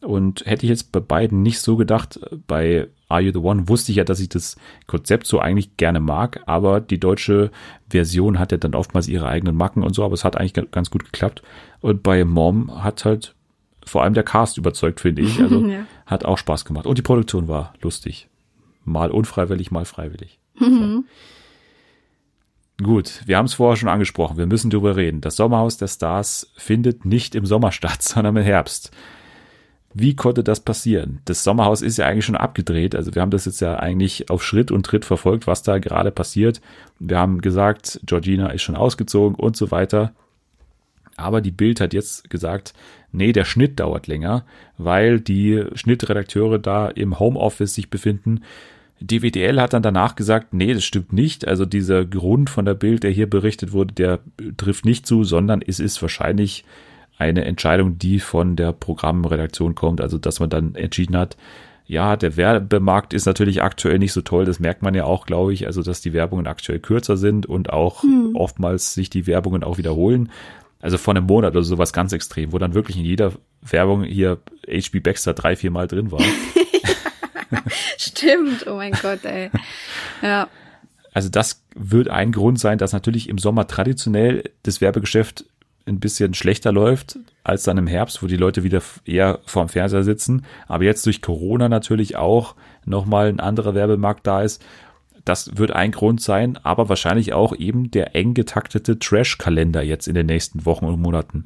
Und 0.00 0.44
hätte 0.46 0.66
ich 0.66 0.70
jetzt 0.70 0.90
bei 0.90 0.98
beiden 0.98 1.42
nicht 1.42 1.60
so 1.60 1.76
gedacht, 1.76 2.18
bei 2.48 2.88
Are 3.08 3.20
You 3.20 3.30
the 3.32 3.38
One 3.38 3.68
wusste 3.68 3.92
ich 3.92 3.96
ja, 3.96 4.04
dass 4.04 4.18
ich 4.18 4.28
das 4.28 4.56
Konzept 4.88 5.26
so 5.26 5.38
eigentlich 5.38 5.76
gerne 5.76 6.00
mag, 6.00 6.42
aber 6.46 6.80
die 6.80 6.98
deutsche 6.98 7.52
Version 7.88 8.40
hat 8.40 8.50
ja 8.50 8.58
dann 8.58 8.74
oftmals 8.74 9.06
ihre 9.06 9.28
eigenen 9.28 9.56
Macken 9.56 9.84
und 9.84 9.94
so, 9.94 10.04
aber 10.04 10.14
es 10.14 10.24
hat 10.24 10.36
eigentlich 10.36 10.70
ganz 10.72 10.90
gut 10.90 11.04
geklappt. 11.04 11.42
Und 11.80 12.02
bei 12.02 12.24
Mom 12.24 12.82
hat 12.82 13.04
halt 13.04 13.36
vor 13.84 14.02
allem 14.02 14.14
der 14.14 14.24
Cast 14.24 14.58
überzeugt, 14.58 15.00
finde 15.00 15.22
ich. 15.22 15.40
Also 15.40 15.60
ja. 15.66 15.86
hat 16.06 16.24
auch 16.24 16.38
Spaß 16.38 16.64
gemacht. 16.64 16.86
Und 16.86 16.98
die 16.98 17.02
Produktion 17.02 17.48
war 17.48 17.74
lustig. 17.80 18.28
Mal 18.84 19.10
unfreiwillig, 19.10 19.70
mal 19.70 19.84
freiwillig. 19.84 20.40
Mhm. 20.62 21.04
So. 22.80 22.84
Gut, 22.84 23.22
wir 23.26 23.36
haben 23.36 23.46
es 23.46 23.54
vorher 23.54 23.76
schon 23.76 23.88
angesprochen, 23.88 24.38
wir 24.38 24.46
müssen 24.46 24.70
darüber 24.70 24.96
reden. 24.96 25.20
Das 25.20 25.36
Sommerhaus 25.36 25.76
der 25.76 25.88
Stars 25.88 26.50
findet 26.56 27.04
nicht 27.04 27.34
im 27.34 27.46
Sommer 27.46 27.70
statt, 27.70 28.02
sondern 28.02 28.36
im 28.36 28.42
Herbst. 28.42 28.90
Wie 29.94 30.16
konnte 30.16 30.42
das 30.42 30.60
passieren? 30.60 31.20
Das 31.26 31.44
Sommerhaus 31.44 31.82
ist 31.82 31.98
ja 31.98 32.06
eigentlich 32.06 32.24
schon 32.24 32.36
abgedreht. 32.36 32.94
Also 32.94 33.14
wir 33.14 33.20
haben 33.20 33.30
das 33.30 33.44
jetzt 33.44 33.60
ja 33.60 33.76
eigentlich 33.78 34.30
auf 34.30 34.42
Schritt 34.42 34.70
und 34.70 34.86
Tritt 34.86 35.04
verfolgt, 35.04 35.46
was 35.46 35.62
da 35.62 35.78
gerade 35.78 36.10
passiert. 36.10 36.62
Wir 36.98 37.18
haben 37.18 37.42
gesagt, 37.42 38.00
Georgina 38.06 38.48
ist 38.48 38.62
schon 38.62 38.74
ausgezogen 38.74 39.36
und 39.36 39.54
so 39.54 39.70
weiter. 39.70 40.14
Aber 41.16 41.42
die 41.42 41.50
Bild 41.50 41.80
hat 41.80 41.92
jetzt 41.92 42.30
gesagt, 42.30 42.72
nee, 43.12 43.32
der 43.32 43.44
Schnitt 43.44 43.80
dauert 43.80 44.06
länger, 44.06 44.46
weil 44.78 45.20
die 45.20 45.62
Schnittredakteure 45.74 46.58
da 46.58 46.88
im 46.88 47.18
Homeoffice 47.18 47.74
sich 47.74 47.90
befinden. 47.90 48.40
DWDL 49.02 49.60
hat 49.60 49.72
dann 49.72 49.82
danach 49.82 50.14
gesagt, 50.16 50.54
nee, 50.54 50.72
das 50.74 50.84
stimmt 50.84 51.12
nicht. 51.12 51.46
Also 51.46 51.64
dieser 51.64 52.04
Grund 52.04 52.50
von 52.50 52.64
der 52.64 52.74
Bild, 52.74 53.02
der 53.02 53.10
hier 53.10 53.28
berichtet 53.28 53.72
wurde, 53.72 53.94
der 53.94 54.20
trifft 54.56 54.84
nicht 54.84 55.06
zu, 55.06 55.24
sondern 55.24 55.62
es 55.62 55.80
ist 55.80 56.00
wahrscheinlich 56.02 56.64
eine 57.18 57.44
Entscheidung, 57.44 57.98
die 57.98 58.20
von 58.20 58.56
der 58.56 58.72
Programmredaktion 58.72 59.74
kommt. 59.74 60.00
Also 60.00 60.18
dass 60.18 60.40
man 60.40 60.50
dann 60.50 60.74
entschieden 60.74 61.16
hat, 61.16 61.36
ja, 61.86 62.16
der 62.16 62.36
Werbemarkt 62.36 63.12
ist 63.12 63.26
natürlich 63.26 63.62
aktuell 63.62 63.98
nicht 63.98 64.12
so 64.12 64.22
toll. 64.22 64.44
Das 64.44 64.60
merkt 64.60 64.82
man 64.82 64.94
ja 64.94 65.04
auch, 65.04 65.26
glaube 65.26 65.52
ich. 65.52 65.66
Also 65.66 65.82
dass 65.82 66.00
die 66.00 66.12
Werbungen 66.12 66.46
aktuell 66.46 66.78
kürzer 66.78 67.16
sind 67.16 67.46
und 67.46 67.72
auch 67.72 68.02
hm. 68.02 68.34
oftmals 68.34 68.94
sich 68.94 69.10
die 69.10 69.26
Werbungen 69.26 69.64
auch 69.64 69.78
wiederholen. 69.78 70.30
Also 70.80 70.98
vor 70.98 71.14
einem 71.14 71.26
Monat 71.26 71.52
oder 71.52 71.62
sowas 71.62 71.92
ganz 71.92 72.12
extrem, 72.12 72.52
wo 72.52 72.58
dann 72.58 72.74
wirklich 72.74 72.96
in 72.96 73.04
jeder 73.04 73.32
Werbung 73.62 74.04
hier 74.04 74.38
HB 74.66 75.00
Baxter 75.00 75.32
drei, 75.32 75.54
vier 75.54 75.70
Mal 75.70 75.86
drin 75.86 76.10
war. 76.10 76.20
Stimmt, 77.98 78.66
oh 78.66 78.76
mein 78.76 78.92
Gott, 78.92 79.24
ey. 79.24 79.50
Ja. 80.22 80.48
Also 81.12 81.28
das 81.28 81.62
wird 81.74 82.08
ein 82.08 82.32
Grund 82.32 82.58
sein, 82.58 82.78
dass 82.78 82.92
natürlich 82.92 83.28
im 83.28 83.38
Sommer 83.38 83.66
traditionell 83.66 84.50
das 84.62 84.80
Werbegeschäft 84.80 85.44
ein 85.86 86.00
bisschen 86.00 86.34
schlechter 86.34 86.72
läuft 86.72 87.18
als 87.44 87.64
dann 87.64 87.78
im 87.78 87.86
Herbst, 87.86 88.22
wo 88.22 88.26
die 88.26 88.36
Leute 88.36 88.62
wieder 88.62 88.80
eher 89.04 89.40
vorm 89.46 89.68
Fernseher 89.68 90.04
sitzen. 90.04 90.44
Aber 90.68 90.84
jetzt 90.84 91.04
durch 91.06 91.22
Corona 91.22 91.68
natürlich 91.68 92.16
auch 92.16 92.54
nochmal 92.84 93.28
ein 93.28 93.40
anderer 93.40 93.74
Werbemarkt 93.74 94.26
da 94.26 94.42
ist. 94.42 94.64
Das 95.24 95.56
wird 95.56 95.72
ein 95.72 95.92
Grund 95.92 96.20
sein, 96.20 96.58
aber 96.62 96.88
wahrscheinlich 96.88 97.32
auch 97.32 97.54
eben 97.54 97.90
der 97.90 98.14
eng 98.14 98.34
getaktete 98.34 98.98
Trash-Kalender 98.98 99.82
jetzt 99.82 100.08
in 100.08 100.14
den 100.14 100.26
nächsten 100.26 100.66
Wochen 100.66 100.86
und 100.86 101.00
Monaten. 101.00 101.44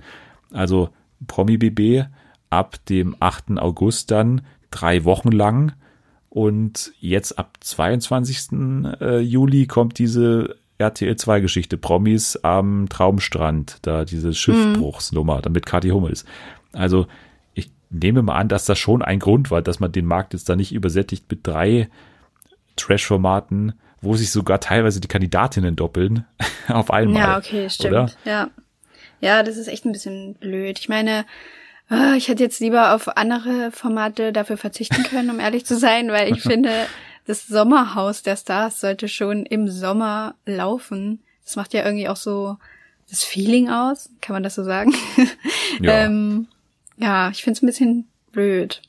Also 0.53 0.91
Promi 1.27 1.59
BB 1.59 2.07
ab 2.51 2.77
dem 2.87 3.17
8. 3.21 3.59
August 3.59 4.11
dann 4.11 4.43
drei 4.71 5.05
Wochen 5.05 5.33
lang 5.33 5.73
und 6.37 6.93
jetzt 7.01 7.39
ab 7.39 7.57
22. 7.61 8.51
Äh, 9.01 9.21
Juli 9.21 9.67
kommt 9.67 9.99
diese 9.99 10.57
RTL 10.77 11.17
2 11.17 11.41
Geschichte, 11.41 11.79
Promis 11.79 12.37
am 12.43 12.91
Traumstrand, 12.91 13.79
da 13.81 14.05
diese 14.05 14.35
Schiffbruchsnummer, 14.35 15.41
damit 15.41 15.65
Kathi 15.65 15.89
Hummels. 15.89 16.27
Also 16.75 17.07
ich 17.55 17.71
nehme 17.89 18.21
mal 18.21 18.37
an, 18.37 18.49
dass 18.49 18.67
das 18.67 18.79
schon 18.79 19.01
ein 19.01 19.19
Grund 19.19 19.51
war, 19.51 19.63
dass 19.63 19.81
man 19.81 19.93
den 19.93 20.05
Markt 20.05 20.35
jetzt 20.35 20.47
da 20.51 20.57
nicht 20.57 20.75
übersättigt 20.75 21.25
mit 21.31 21.47
drei 21.47 21.89
Trash-Formaten, 22.77 23.73
wo 24.03 24.15
sich 24.15 24.31
sogar 24.31 24.61
teilweise 24.61 25.01
die 25.01 25.09
Kandidatinnen 25.09 25.75
doppeln 25.75 26.27
auf 26.69 26.91
einmal. 26.91 27.23
Ja, 27.23 27.39
okay, 27.39 27.71
stimmt. 27.71 27.95
Oder? 27.95 28.11
Ja. 28.27 28.51
Ja, 29.23 29.43
das 29.43 29.57
ist 29.57 29.69
echt 29.69 29.87
ein 29.87 29.93
bisschen 29.93 30.35
blöd. 30.35 30.79
Ich 30.79 30.91
meine, 30.91 31.25
ich 32.17 32.29
hätte 32.29 32.43
jetzt 32.43 32.61
lieber 32.61 32.95
auf 32.95 33.17
andere 33.17 33.71
Formate 33.71 34.33
dafür 34.33 34.57
verzichten 34.57 35.03
können, 35.05 35.31
um 35.31 35.41
ehrlich 35.41 35.65
zu 35.65 35.77
sein, 35.77 36.09
weil 36.09 36.33
ich 36.33 36.43
finde, 36.43 36.73
das 37.27 37.47
Sommerhaus 37.47 38.23
der 38.23 38.37
Stars 38.37 38.81
sollte 38.81 39.09
schon 39.09 39.47
im 39.47 39.69
Sommer 39.69 40.35
laufen. 40.47 41.21
Das 41.45 41.57
macht 41.57 41.75
ja 41.75 41.85
irgendwie 41.85 42.09
auch 42.09 42.17
so 42.17 42.57
das 43.09 43.23
Feeling 43.23 43.69
aus, 43.69 44.11
kann 44.21 44.35
man 44.35 44.43
das 44.43 44.55
so 44.55 44.65
sagen? 44.65 44.95
Ja, 45.81 46.05
ähm, 46.05 46.47
ja 46.97 47.29
ich 47.31 47.43
finde 47.43 47.59
es 47.59 47.63
ein 47.63 47.67
bisschen 47.67 48.09
blöd. 48.33 48.81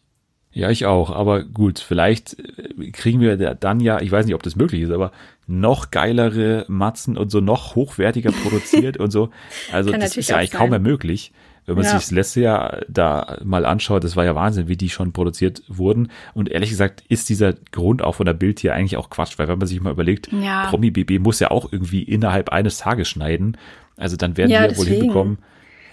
Ja, 0.51 0.69
ich 0.69 0.85
auch. 0.85 1.09
Aber 1.09 1.43
gut, 1.43 1.79
vielleicht 1.79 2.39
äh, 2.39 2.91
kriegen 2.91 3.19
wir 3.19 3.35
dann 3.35 3.79
ja, 3.79 3.99
ich 3.99 4.11
weiß 4.11 4.25
nicht, 4.25 4.35
ob 4.35 4.43
das 4.43 4.55
möglich 4.55 4.81
ist, 4.83 4.91
aber 4.91 5.11
noch 5.47 5.91
geilere 5.91 6.65
Matzen 6.67 7.17
und 7.17 7.29
so 7.29 7.41
noch 7.41 7.75
hochwertiger 7.75 8.31
produziert 8.31 8.97
und 8.99 9.11
so. 9.11 9.29
Also 9.71 9.91
Kann 9.91 9.99
das 9.99 10.17
ist 10.17 10.29
ja 10.29 10.37
eigentlich 10.37 10.51
sein. 10.51 10.59
kaum 10.59 10.69
mehr 10.69 10.79
möglich. 10.79 11.31
Wenn 11.67 11.75
man 11.75 11.83
Ja. 11.83 11.91
sich 11.91 11.99
das 11.99 12.11
letzte 12.11 12.41
Jahr 12.41 12.81
da 12.87 13.37
mal 13.43 13.65
anschaut, 13.65 14.03
das 14.05 14.15
war 14.15 14.23
ja 14.25 14.33
Wahnsinn, 14.35 14.67
wie 14.69 14.77
die 14.77 14.89
schon 14.89 15.11
produziert 15.11 15.61
wurden. 15.67 16.09
Und 16.33 16.49
ehrlich 16.49 16.69
gesagt 16.69 17.03
ist 17.09 17.27
dieser 17.29 17.53
Grund 17.71 18.01
auch 18.01 18.15
von 18.15 18.25
der 18.25 18.33
Bild 18.33 18.59
hier 18.61 18.73
eigentlich 18.73 18.95
auch 18.97 19.09
Quatsch, 19.09 19.37
weil 19.37 19.49
wenn 19.49 19.59
man 19.59 19.67
sich 19.67 19.81
mal 19.81 19.91
überlegt, 19.91 20.29
Ja. 20.31 20.67
Promi 20.69 20.91
BB 20.91 21.19
muss 21.19 21.39
ja 21.41 21.51
auch 21.51 21.71
irgendwie 21.71 22.01
innerhalb 22.03 22.49
eines 22.49 22.77
Tages 22.77 23.09
schneiden. 23.09 23.57
Also 23.97 24.15
dann 24.15 24.37
werden 24.37 24.49
Ja, 24.51 24.61
wir 24.61 24.69
wohl 24.77 24.85
deswegen. 24.85 24.95
hinbekommen, 25.01 25.37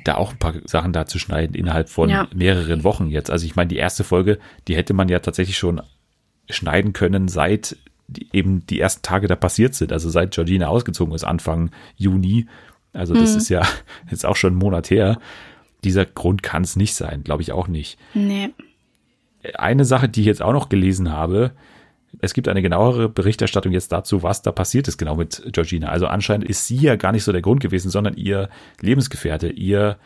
da 0.05 0.15
auch 0.15 0.31
ein 0.33 0.39
paar 0.39 0.55
Sachen 0.65 0.93
da 0.93 1.07
zu 1.07 1.19
schneiden 1.19 1.55
innerhalb 1.57 1.89
von 1.89 2.09
Ja. 2.09 2.29
mehreren 2.33 2.85
Wochen 2.85 3.09
jetzt. 3.09 3.31
Also 3.31 3.45
ich 3.45 3.57
meine, 3.57 3.69
die 3.69 3.77
erste 3.77 4.05
Folge, 4.05 4.39
die 4.69 4.77
hätte 4.77 4.95
man 4.95 5.09
ja 5.09 5.19
tatsächlich 5.19 5.59
schon 5.59 5.83
schneiden 6.49 6.93
können, 6.93 7.27
seit 7.27 7.77
die, 8.07 8.29
eben 8.33 8.65
die 8.67 8.79
ersten 8.79 9.03
Tage 9.03 9.27
da 9.27 9.35
passiert 9.35 9.75
sind. 9.75 9.91
Also 9.93 10.09
seit 10.11 10.33
Georgina 10.33 10.69
ausgezogen 10.69 11.15
ist, 11.15 11.25
Anfang 11.25 11.71
Juni. 11.97 12.47
Also 12.93 13.13
das 13.15 13.33
Mhm. 13.33 13.39
ist 13.39 13.49
ja 13.49 13.63
jetzt 14.11 14.25
auch 14.27 14.37
schon 14.37 14.53
einen 14.53 14.59
Monat 14.61 14.91
her. 14.91 15.19
Dieser 15.85 16.05
Grund 16.07 16.43
kann 16.43 16.63
es 16.65 16.77
nicht 16.77 16.95
sein, 16.95 17.23
glaube 17.23 17.43
ich 17.43 17.53
auch 17.53 17.69
nicht. 17.69 17.99
Nee. 18.15 18.51
Eine 19.55 19.85
Sache, 19.85 20.09
die 20.09 20.21
ich 20.21 20.27
jetzt 20.27 20.43
auch 20.43 20.53
noch 20.55 20.69
gelesen 20.69 21.13
habe, 21.13 21.53
es 22.21 22.33
gibt 22.33 22.49
eine 22.49 22.63
genauere 22.63 23.09
Berichterstattung 23.09 23.73
jetzt 23.73 23.93
dazu, 23.93 24.23
was 24.23 24.43
da 24.43 24.53
passiert 24.53 24.89
ist 24.89 24.99
genau 24.99 25.17
mit 25.17 25.43
Georgina. 25.53 25.89
Also 25.89 26.07
anscheinend 26.07 26.49
ist 26.49 26.67
sie 26.67 26.77
ja 26.77 26.97
gar 26.97 27.13
nicht 27.13 27.25
so 27.25 27.33
der 27.33 27.43
Grund 27.43 27.61
gewesen, 27.61 27.91
sondern 27.91 28.15
ihr 28.17 28.49
Lebensgefährte, 28.81 29.49
ihr 29.49 29.99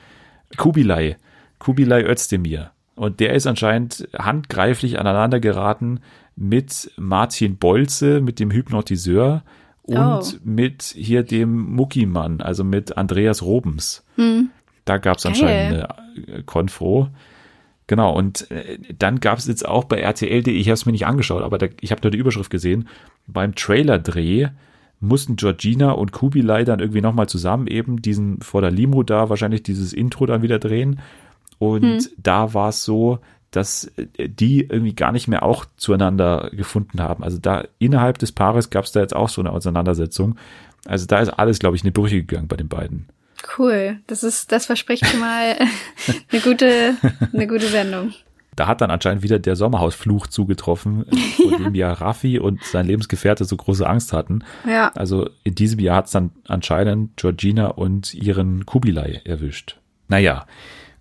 Kubilai, 0.57 1.17
Kubilai 1.59 2.03
Özdemir. 2.05 2.71
Und 2.95 3.21
der 3.21 3.35
ist 3.35 3.47
anscheinend 3.47 4.09
handgreiflich 4.19 4.99
aneinander 4.99 5.39
geraten 5.39 6.01
mit 6.35 6.91
Martin 6.97 7.57
Bolze, 7.59 8.21
mit 8.21 8.41
dem 8.41 8.51
Hypnotiseur 8.51 9.45
und 9.83 9.99
Oh. 9.99 10.23
mit 10.45 10.83
hier 10.83 11.23
dem 11.23 11.75
Muckimann, 11.75 12.41
also 12.41 12.65
mit 12.65 12.97
Andreas 12.97 13.43
Robens. 13.43 14.05
Da 14.89 14.97
gab 14.99 15.19
es 15.19 15.27
anscheinend 15.27 15.85
eine 16.17 16.39
äh, 16.39 16.43
Konfro. 16.45 17.09
Genau, 17.87 18.15
und 18.15 18.51
äh, 18.51 18.79
dann 18.99 19.21
gab 19.21 19.39
es 19.39 19.47
jetzt 19.47 19.67
auch 19.67 19.85
bei 19.85 19.99
RTL.de, 19.99 20.55
ich 20.55 20.69
habe 20.69 20.75
es 20.75 20.87
mir 20.87 20.93
nicht 20.93 21.07
angeschaut, 21.07 21.43
aber 21.43 21.59
da, 21.59 21.67
ich 21.81 21.91
habe 21.91 22.01
nur 22.03 22.11
die 22.11 22.19
Überschrift 22.19 22.51
gesehen, 22.51 22.89
beim 23.27 23.55
Trailer-Dreh 23.55 24.49
mussten 25.01 25.37
Georgina 25.37 25.93
und 25.93 26.13
Kubilai 26.13 26.65
dann 26.65 26.81
irgendwie 26.81 27.01
nochmal 27.01 27.29
zusammen 27.29 27.67
eben 27.67 28.03
diesen 28.03 28.41
vor 28.41 28.63
der 28.63 28.71
Limo 28.71 29.03
da 29.03 29.29
wahrscheinlich 29.29 29.63
dieses 29.63 29.93
Intro 29.93 30.27
dann 30.27 30.43
wieder 30.43 30.59
drehen. 30.59 31.01
Und 31.59 32.11
da 32.17 32.55
war 32.55 32.71
es 32.71 32.85
so, 32.85 33.19
dass 33.51 33.93
äh, 33.97 34.29
die 34.29 34.63
irgendwie 34.63 34.95
gar 34.95 35.13
nicht 35.13 35.29
mehr 35.29 35.43
auch 35.43 35.67
zueinander 35.77 36.51
gefunden 36.53 37.01
haben. 37.01 37.23
Also 37.23 37.39
da 37.39 37.65
innerhalb 37.79 38.19
des 38.19 38.33
Paares 38.33 38.71
gab 38.71 38.85
es 38.85 38.93
da 38.93 39.01
jetzt 39.01 39.15
auch 39.15 39.29
so 39.29 39.41
eine 39.41 39.53
Auseinandersetzung. 39.53 40.37
Also 40.87 41.07
da 41.07 41.21
ist 41.21 41.31
alles, 41.31 41.59
glaube 41.59 41.77
ich, 41.77 41.83
in 41.83 41.89
die 41.89 41.99
Brüche 41.99 42.17
gegangen 42.17 42.49
bei 42.49 42.57
den 42.57 42.69
beiden. 42.69 43.07
Cool. 43.59 43.99
Das 44.07 44.23
ist, 44.23 44.53
das 44.53 44.67
verspricht 44.67 45.07
schon 45.07 45.21
mal 45.21 45.57
eine 46.33 46.41
gute, 46.41 46.97
eine 47.33 47.47
gute 47.47 47.67
Sendung. 47.67 48.13
Da 48.59 48.67
hat 48.67 48.81
dann 48.81 48.91
anscheinend 48.91 49.23
wieder 49.23 49.39
der 49.39 49.55
Sommerhausfluch 49.55 50.27
zugetroffen, 50.27 51.07
vor 51.37 51.59
dem 51.59 51.75
ja 51.77 51.93
Raffi 51.93 52.41
und 52.41 52.65
sein 52.65 52.87
Lebensgefährte 52.87 53.45
so 53.45 53.57
große 53.57 53.89
Angst 53.89 54.13
hatten. 54.13 54.43
Ja. 54.69 54.91
Also 54.97 55.31
in 55.45 55.55
diesem 55.55 55.79
Jahr 55.79 55.99
hat 55.99 56.07
es 56.07 56.11
dann 56.11 56.33
anscheinend 56.49 57.17
Georgina 57.17 57.69
und 57.69 58.15
ihren 58.15 58.67
Kubilai 58.67 59.23
erwischt. 59.25 59.79
Naja, 60.09 60.47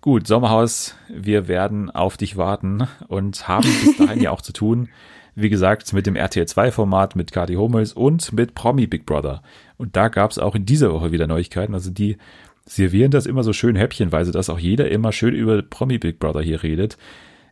gut, 0.00 0.28
Sommerhaus, 0.28 0.94
wir 1.08 1.48
werden 1.48 1.90
auf 1.90 2.16
dich 2.16 2.36
warten 2.36 2.86
und 3.08 3.48
haben 3.48 3.68
bis 3.84 3.96
dahin 3.96 4.22
ja 4.22 4.30
auch 4.30 4.42
zu 4.42 4.52
tun, 4.52 4.88
wie 5.34 5.48
gesagt, 5.48 5.92
mit 5.92 6.06
dem 6.06 6.14
RTL2-Format, 6.14 7.16
mit 7.16 7.32
Kati 7.32 7.54
Hummels 7.54 7.92
und 7.92 8.32
mit 8.32 8.54
Promi 8.54 8.86
Big 8.86 9.06
Brother. 9.06 9.42
Und 9.78 9.96
da 9.96 10.08
gab 10.08 10.30
es 10.30 10.38
auch 10.38 10.54
in 10.54 10.66
dieser 10.66 10.92
Woche 10.92 11.12
wieder 11.12 11.26
Neuigkeiten. 11.26 11.72
Also 11.72 11.90
die 11.90 12.18
servieren 12.66 13.10
das 13.10 13.26
immer 13.26 13.42
so 13.42 13.52
schön 13.52 13.76
häppchenweise, 13.76 14.32
dass 14.32 14.50
auch 14.50 14.58
jeder 14.58 14.90
immer 14.90 15.12
schön 15.12 15.34
über 15.34 15.62
Promi 15.62 15.98
Big 15.98 16.18
Brother 16.18 16.42
hier 16.42 16.62
redet. 16.62 16.98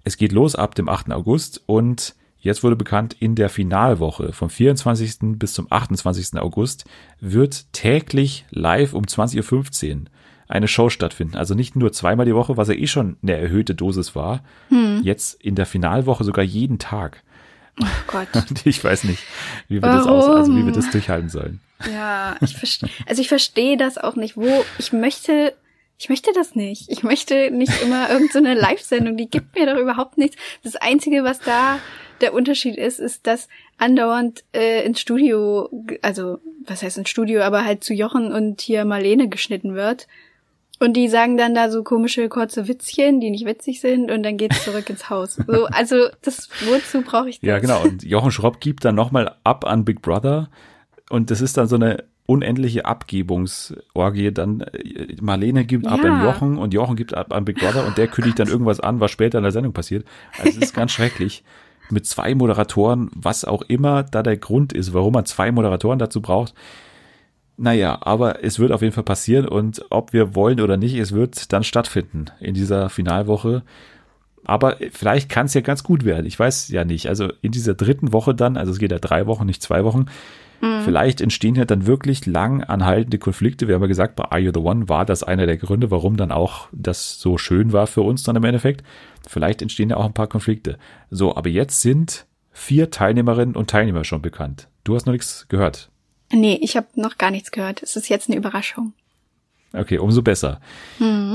Es 0.05 0.17
geht 0.17 0.33
los 0.33 0.55
ab 0.55 0.75
dem 0.75 0.89
8. 0.89 1.11
August 1.13 1.63
und 1.67 2.15
jetzt 2.39 2.63
wurde 2.63 2.77
bekannt, 2.77 3.17
in 3.19 3.35
der 3.35 3.49
Finalwoche 3.49 4.33
vom 4.33 4.51
24. 4.51 5.39
bis 5.39 5.55
zum 5.55 5.67
28. 5.71 6.39
August 6.39 6.85
wird 7.21 7.73
täglich 7.73 8.45
live 8.51 8.93
um 8.93 9.05
20.15 9.05 9.95
Uhr 9.95 10.05
eine 10.49 10.69
Show 10.69 10.91
stattfinden. 10.91 11.37
Also 11.37 11.55
nicht 11.55 11.75
nur 11.75 11.93
zweimal 11.93 12.27
die 12.27 12.35
Woche, 12.35 12.57
was 12.57 12.69
ja 12.69 12.75
eh 12.75 12.87
schon 12.87 13.17
eine 13.23 13.37
erhöhte 13.37 13.75
Dosis 13.75 14.15
war. 14.15 14.45
Jetzt 15.03 15.43
in 15.43 15.55
der 15.55 15.67
Finalwoche 15.67 16.25
sogar 16.25 16.45
jeden 16.45 16.79
Tag. 16.79 17.23
Oh 17.81 17.87
Gott. 18.07 18.29
Ich 18.65 18.83
weiß 18.83 19.05
nicht, 19.05 19.23
wie 19.69 19.83
wir 19.83 19.91
das 19.91 20.07
aus, 20.07 20.27
also 20.27 20.55
wie 20.55 20.65
wir 20.65 20.73
das 20.73 20.91
durchhalten 20.91 21.29
sollen. 21.29 21.61
Ja, 21.91 22.37
ich 22.41 22.57
verstehe, 22.57 22.89
also 23.07 23.21
ich 23.21 23.29
verstehe 23.29 23.77
das 23.77 23.99
auch 23.99 24.17
nicht. 24.17 24.37
Wo, 24.37 24.65
ich 24.79 24.93
möchte, 24.93 25.55
ich 25.99 26.09
möchte 26.09 26.31
das 26.35 26.55
nicht. 26.55 26.91
Ich 26.91 27.03
möchte 27.03 27.51
nicht 27.51 27.83
immer 27.83 28.09
irgendeine 28.09 28.33
so 28.33 28.39
eine 28.39 28.55
Live-Sendung, 28.55 29.17
die 29.17 29.29
gibt 29.29 29.55
mir 29.55 29.67
doch 29.67 29.81
überhaupt 29.81 30.19
nichts. 30.19 30.37
Das 30.63 30.77
Einzige, 30.77 31.25
was 31.25 31.41
da 31.41 31.79
der 32.21 32.35
Unterschied 32.35 32.77
ist, 32.77 32.99
ist, 32.99 33.27
dass 33.27 33.49
andauernd 33.79 34.45
äh, 34.53 34.85
ins 34.85 35.01
Studio, 35.01 35.69
also 36.03 36.39
was 36.65 36.83
heißt 36.83 36.99
ins 36.99 37.11
Studio, 37.11 37.43
aber 37.43 37.65
halt 37.65 37.85
zu 37.85 37.93
Jochen 37.95 38.33
und 38.33 38.61
hier 38.61 38.85
Marlene 38.85 39.29
geschnitten 39.29 39.75
wird. 39.75 40.07
Und 40.79 40.95
die 40.95 41.09
sagen 41.09 41.39
dann 41.39 41.55
da 41.55 41.71
so 41.71 41.83
komische 41.83 42.29
kurze 42.29 42.69
Witzchen, 42.69 43.21
die 43.21 43.31
nicht 43.31 43.47
witzig 43.47 43.81
sind, 43.81 44.11
und 44.11 44.23
dann 44.23 44.37
geht's 44.37 44.63
zurück 44.63 44.91
ins 44.91 45.09
Haus. 45.09 45.39
So, 45.47 45.67
also 45.67 46.09
das, 46.21 46.51
wozu 46.67 47.01
brauche 47.01 47.31
ich 47.31 47.41
das? 47.41 47.49
Ja, 47.49 47.59
genau. 47.59 47.83
Und 47.83 48.03
Jochen 48.03 48.31
Schropp 48.31 48.61
gibt 48.61 48.85
dann 48.85 48.95
nochmal 48.95 49.37
ab 49.43 49.65
an 49.65 49.87
Big 49.87 50.03
Brother. 50.03 50.51
Und 51.11 51.31
das 51.31 51.41
ist 51.41 51.57
dann 51.57 51.69
so 51.69 51.77
eine 51.77 52.05
unendliche 52.27 52.85
Abgebungsorgie. 52.85 54.33
Dann 54.33 54.61
äh, 54.61 55.17
Marlene 55.21 55.65
gibt 55.65 55.87
ab 55.87 56.01
Ja. 56.03 56.13
an 56.13 56.25
Jochen 56.25 56.59
und 56.59 56.75
Jochen 56.75 56.97
gibt 56.97 57.15
ab 57.15 57.33
an 57.33 57.45
Big 57.45 57.59
Brother 57.59 57.87
und 57.87 57.97
der 57.99 58.09
kündigt 58.09 58.39
dann 58.39 58.49
irgendwas 58.49 58.81
an, 58.81 59.01
was 59.01 59.11
später 59.11 59.39
in 59.39 59.45
der 59.45 59.53
Sendung 59.53 59.73
passiert. 59.73 60.05
Also 60.39 60.51
es 60.51 60.57
ist 60.59 60.75
ganz 60.75 60.93
schrecklich. 60.93 61.45
Mit 61.89 62.05
zwei 62.05 62.35
Moderatoren, 62.35 63.11
was 63.15 63.45
auch 63.45 63.63
immer 63.63 64.03
da 64.03 64.25
der 64.25 64.37
Grund 64.37 64.73
ist, 64.73 64.93
warum 64.93 65.13
man 65.13 65.25
zwei 65.25 65.53
Moderatoren 65.53 66.01
dazu 66.01 66.21
braucht. 66.21 66.53
Naja, 67.59 67.99
aber 68.01 68.43
es 68.45 68.59
wird 68.59 68.73
auf 68.73 68.83
jeden 68.83 68.93
Fall 68.93 69.05
passieren 69.05 69.47
und 69.47 69.85
ob 69.91 70.13
wir 70.13 70.35
wollen 70.35 70.61
oder 70.61 70.77
nicht, 70.77 70.97
es 70.97 71.13
wird 71.13 71.53
dann 71.53 71.63
stattfinden 71.63 72.27
in 72.41 72.55
dieser 72.55 72.91
Finalwoche. 72.91 73.63
Aber 74.45 74.77
vielleicht 74.91 75.29
kann 75.29 75.47
es 75.47 75.55
ja 75.55 75.61
ganz 75.61 75.83
gut 75.85 76.05
werden. 76.05 76.27
Ich 76.27 76.39
weiß 76.39 76.69
ja 76.69 76.85
nicht. 76.85 77.09
Also 77.09 77.29
in 77.41 77.53
dieser 77.53 77.75
dritten 77.75 78.13
Woche 78.13 78.35
dann, 78.35 78.57
also 78.57 78.73
es 78.73 78.79
geht 78.79 78.91
ja 78.93 78.99
drei 78.99 79.27
Wochen, 79.27 79.47
nicht 79.47 79.63
zwei 79.63 79.85
Wochen, 79.85 80.07
vielleicht 80.61 81.21
entstehen 81.21 81.55
ja 81.55 81.65
dann 81.65 81.87
wirklich 81.87 82.27
lang 82.27 82.63
anhaltende 82.63 83.19
Konflikte. 83.19 83.69
Wir 83.69 83.75
haben 83.75 83.83
ja 83.83 83.89
gesagt, 83.89 84.17
bei 84.17 84.25
Are 84.25 84.41
You 84.41 84.53
the 84.55 84.61
One 84.61 84.89
war 84.89 85.05
das 85.05 85.23
einer 85.23 85.47
der 85.47 85.57
Gründe, 85.57 85.91
warum 85.91 86.17
dann 86.17 86.33
auch 86.33 86.69
das 86.73 87.21
so 87.21 87.39
schön 87.39 87.73
war 87.73 87.87
für 87.87 88.03
uns 88.03 88.23
dann 88.23 88.37
im 88.37 88.45
Endeffekt. 88.45 88.85
Vielleicht 89.27 89.63
entstehen 89.63 89.91
ja 89.91 89.97
auch 89.97 90.05
ein 90.05 90.15
paar 90.15 90.29
Konflikte. 90.29 90.79
So, 91.11 91.37
aber 91.37 91.49
jetzt 91.49 91.83
sind 91.83 92.27
vier 92.53 92.91
Teilnehmerinnen 92.91 93.57
und 93.57 93.71
Teilnehmer 93.71 94.05
schon 94.05 94.23
bekannt. 94.23 94.69
Du 94.85 94.95
hast 94.95 95.07
noch 95.07 95.13
nichts 95.13 95.47
gehört. 95.49 95.91
Nee, 96.33 96.59
ich 96.63 96.77
habe 96.77 96.87
noch 96.95 97.19
gar 97.19 97.31
nichts 97.31 97.51
gehört. 97.51 97.83
Es 97.83 97.97
ist 97.97 98.09
jetzt 98.09 98.29
eine 98.29 98.39
Überraschung. 98.39 98.93
Okay, 99.73 99.99
umso 99.99 100.23
besser. 100.23 100.61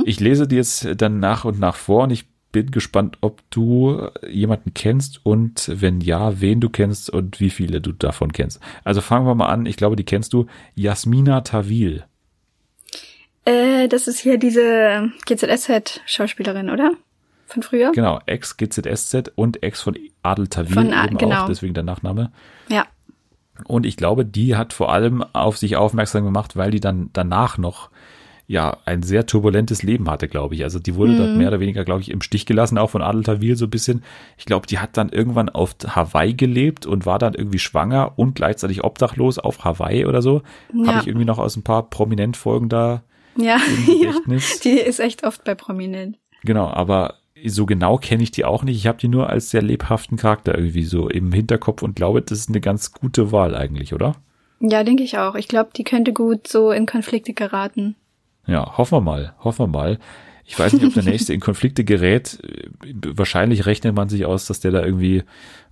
Ich 0.05 0.19
lese 0.19 0.47
dir 0.47 0.55
jetzt 0.55 0.87
dann 0.97 1.19
nach 1.19 1.45
und 1.45 1.59
nach 1.59 1.75
vor 1.75 2.03
und 2.03 2.11
ich 2.11 2.25
bin 2.51 2.71
gespannt, 2.71 3.17
ob 3.21 3.41
du 3.49 4.07
jemanden 4.29 4.73
kennst 4.73 5.25
und 5.25 5.69
wenn 5.73 6.01
ja, 6.01 6.39
wen 6.41 6.59
du 6.59 6.69
kennst 6.69 7.09
und 7.09 7.39
wie 7.39 7.49
viele 7.49 7.81
du 7.81 7.91
davon 7.91 8.33
kennst. 8.33 8.59
Also 8.83 9.01
fangen 9.01 9.25
wir 9.25 9.35
mal 9.35 9.47
an. 9.47 9.65
Ich 9.65 9.77
glaube, 9.77 9.95
die 9.95 10.03
kennst 10.05 10.33
du. 10.33 10.47
Jasmina 10.75 11.41
Tawil. 11.41 12.03
Äh, 13.45 13.87
das 13.87 14.07
ist 14.07 14.19
hier 14.19 14.37
diese 14.37 15.09
GZSZ-Schauspielerin, 15.25 16.69
oder? 16.69 16.91
Von 17.47 17.63
früher? 17.63 17.91
Genau, 17.91 18.19
ex 18.25 18.55
GZSZ 18.57 19.31
und 19.35 19.61
ex 19.61 19.81
von 19.81 19.97
Adel 20.23 20.47
Tawil 20.47 20.73
Von 20.73 20.93
A- 20.93 21.05
eben 21.05 21.17
genau. 21.17 21.43
auch, 21.43 21.47
deswegen 21.47 21.73
der 21.73 21.83
Nachname. 21.83 22.31
Ja. 22.69 22.85
Und 23.65 23.85
ich 23.85 23.97
glaube, 23.97 24.25
die 24.25 24.55
hat 24.55 24.73
vor 24.73 24.91
allem 24.91 25.23
auf 25.33 25.57
sich 25.57 25.75
aufmerksam 25.75 26.23
gemacht, 26.23 26.55
weil 26.55 26.71
die 26.71 26.79
dann 26.79 27.09
danach 27.13 27.57
noch 27.57 27.90
ja 28.51 28.77
ein 28.85 29.01
sehr 29.01 29.25
turbulentes 29.25 29.81
Leben 29.81 30.09
hatte, 30.09 30.27
glaube 30.27 30.55
ich. 30.55 30.63
Also 30.63 30.77
die 30.77 30.95
wurde 30.95 31.17
dort 31.17 31.37
mehr 31.37 31.47
oder 31.47 31.61
weniger, 31.61 31.85
glaube 31.85 32.01
ich, 32.01 32.11
im 32.11 32.21
Stich 32.21 32.45
gelassen, 32.45 32.77
auch 32.77 32.89
von 32.89 33.01
Adel 33.01 33.23
Tawil 33.23 33.55
so 33.55 33.65
ein 33.65 33.69
bisschen. 33.69 34.03
Ich 34.37 34.45
glaube, 34.45 34.67
die 34.67 34.79
hat 34.79 34.97
dann 34.97 35.09
irgendwann 35.09 35.47
auf 35.49 35.75
Hawaii 35.87 36.33
gelebt 36.33 36.85
und 36.85 37.05
war 37.05 37.17
dann 37.17 37.33
irgendwie 37.33 37.59
schwanger 37.59 38.13
und 38.17 38.35
gleichzeitig 38.35 38.83
obdachlos 38.83 39.39
auf 39.39 39.63
Hawaii 39.63 40.05
oder 40.05 40.21
so. 40.21 40.41
Ja. 40.73 40.87
Habe 40.87 40.99
ich 40.99 41.07
irgendwie 41.07 41.25
noch 41.25 41.39
aus 41.39 41.55
ein 41.55 41.63
paar 41.63 41.89
Prominent-Folgen 41.89 42.67
da 42.67 43.03
Ja, 43.37 43.57
im 43.87 44.01
ja. 44.27 44.37
Die 44.63 44.79
ist 44.79 44.99
echt 44.99 45.23
oft 45.23 45.45
bei 45.45 45.55
Prominent. 45.55 46.17
Genau, 46.43 46.67
aber 46.67 47.15
so 47.45 47.65
genau 47.65 47.97
kenne 47.97 48.23
ich 48.23 48.31
die 48.31 48.43
auch 48.43 48.63
nicht. 48.63 48.75
Ich 48.75 48.87
habe 48.87 48.97
die 48.97 49.07
nur 49.07 49.29
als 49.29 49.49
sehr 49.49 49.61
lebhaften 49.61 50.17
Charakter 50.17 50.55
irgendwie 50.55 50.83
so 50.83 51.07
im 51.07 51.31
Hinterkopf 51.31 51.81
und 51.83 51.95
glaube, 51.95 52.21
das 52.21 52.39
ist 52.39 52.49
eine 52.49 52.61
ganz 52.61 52.91
gute 52.91 53.31
Wahl 53.31 53.55
eigentlich, 53.55 53.93
oder? 53.93 54.15
Ja, 54.59 54.83
denke 54.83 55.03
ich 55.03 55.17
auch. 55.17 55.35
Ich 55.35 55.47
glaube, 55.47 55.71
die 55.75 55.83
könnte 55.85 56.11
gut 56.13 56.47
so 56.47 56.71
in 56.71 56.85
Konflikte 56.85 57.33
geraten. 57.33 57.95
Ja, 58.47 58.77
hoffen 58.77 58.97
wir 58.97 59.01
mal, 59.01 59.33
hoffen 59.39 59.65
wir 59.65 59.67
mal. 59.67 59.99
Ich 60.45 60.59
weiß 60.59 60.73
nicht, 60.73 60.85
ob 60.85 60.93
der 60.93 61.03
nächste 61.03 61.33
in 61.33 61.39
Konflikte 61.39 61.83
gerät. 61.85 62.39
Wahrscheinlich 62.83 63.65
rechnet 63.65 63.95
man 63.95 64.09
sich 64.09 64.25
aus, 64.25 64.47
dass 64.47 64.59
der 64.59 64.71
da 64.71 64.83
irgendwie 64.83 65.23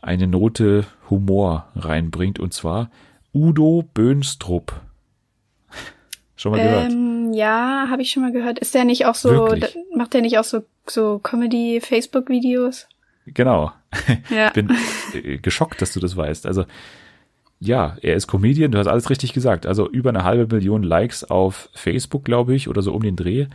eine 0.02 0.28
Note 0.28 0.86
Humor 1.10 1.68
reinbringt. 1.76 2.40
Und 2.40 2.54
zwar 2.54 2.90
Udo 3.34 3.84
Böhnstrup. 3.94 4.82
Schon 6.36 6.54
mal 6.54 6.64
gehört? 6.64 6.92
Ähm, 6.92 7.34
ja, 7.34 7.88
habe 7.90 8.02
ich 8.02 8.12
schon 8.12 8.24
mal 8.24 8.32
gehört. 8.32 8.60
Ist 8.60 8.74
der 8.74 8.86
nicht 8.86 9.06
auch 9.06 9.16
so, 9.16 9.48
da, 9.48 9.68
macht 9.94 10.14
der 10.14 10.22
nicht 10.22 10.38
auch 10.40 10.46
so, 10.46 10.64
so 10.88 11.20
Comedy-Facebook-Videos? 11.20 12.88
Genau. 13.26 13.74
Ja. 14.30 14.48
Ich 14.48 14.54
bin 14.54 14.74
äh, 15.14 15.38
geschockt, 15.40 15.82
dass 15.82 15.92
du 15.92 16.00
das 16.00 16.16
weißt. 16.16 16.46
Also, 16.46 16.64
ja, 17.60 17.98
er 18.02 18.16
ist 18.16 18.28
Comedian, 18.28 18.72
du 18.72 18.78
hast 18.78 18.88
alles 18.88 19.10
richtig 19.10 19.34
gesagt. 19.34 19.66
Also 19.66 19.90
über 19.90 20.10
eine 20.10 20.24
halbe 20.24 20.54
Million 20.54 20.84
Likes 20.84 21.26
auf 21.26 21.70
Facebook, 21.74 22.24
glaube 22.24 22.56
ich, 22.56 22.70
oder 22.70 22.82
so 22.82 22.94
um 22.94 23.04
den 23.04 23.16
Dreh. 23.16 23.48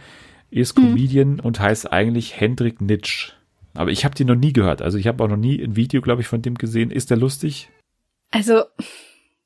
Ist 0.50 0.76
Comedian 0.76 1.40
und 1.40 1.58
heißt 1.58 1.92
eigentlich 1.92 2.38
Hendrik 2.38 2.80
Nitsch. 2.80 3.32
Aber 3.72 3.90
ich 3.90 4.04
habe 4.04 4.14
den 4.14 4.28
noch 4.28 4.36
nie 4.36 4.52
gehört. 4.52 4.82
Also 4.82 4.98
ich 4.98 5.06
habe 5.06 5.24
auch 5.24 5.28
noch 5.28 5.36
nie 5.36 5.60
ein 5.60 5.74
Video, 5.74 6.00
glaube 6.00 6.22
ich, 6.22 6.28
von 6.28 6.42
dem 6.42 6.54
gesehen. 6.54 6.90
Ist 6.90 7.10
der 7.10 7.16
lustig? 7.16 7.70
Also, 8.30 8.62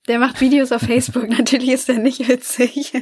der 0.08 0.18
macht 0.18 0.40
Videos 0.40 0.72
auf 0.72 0.82
Facebook. 0.82 1.28
Natürlich 1.38 1.68
ist 1.68 1.88
der 1.88 1.98
nicht 1.98 2.28
witzig. 2.28 2.92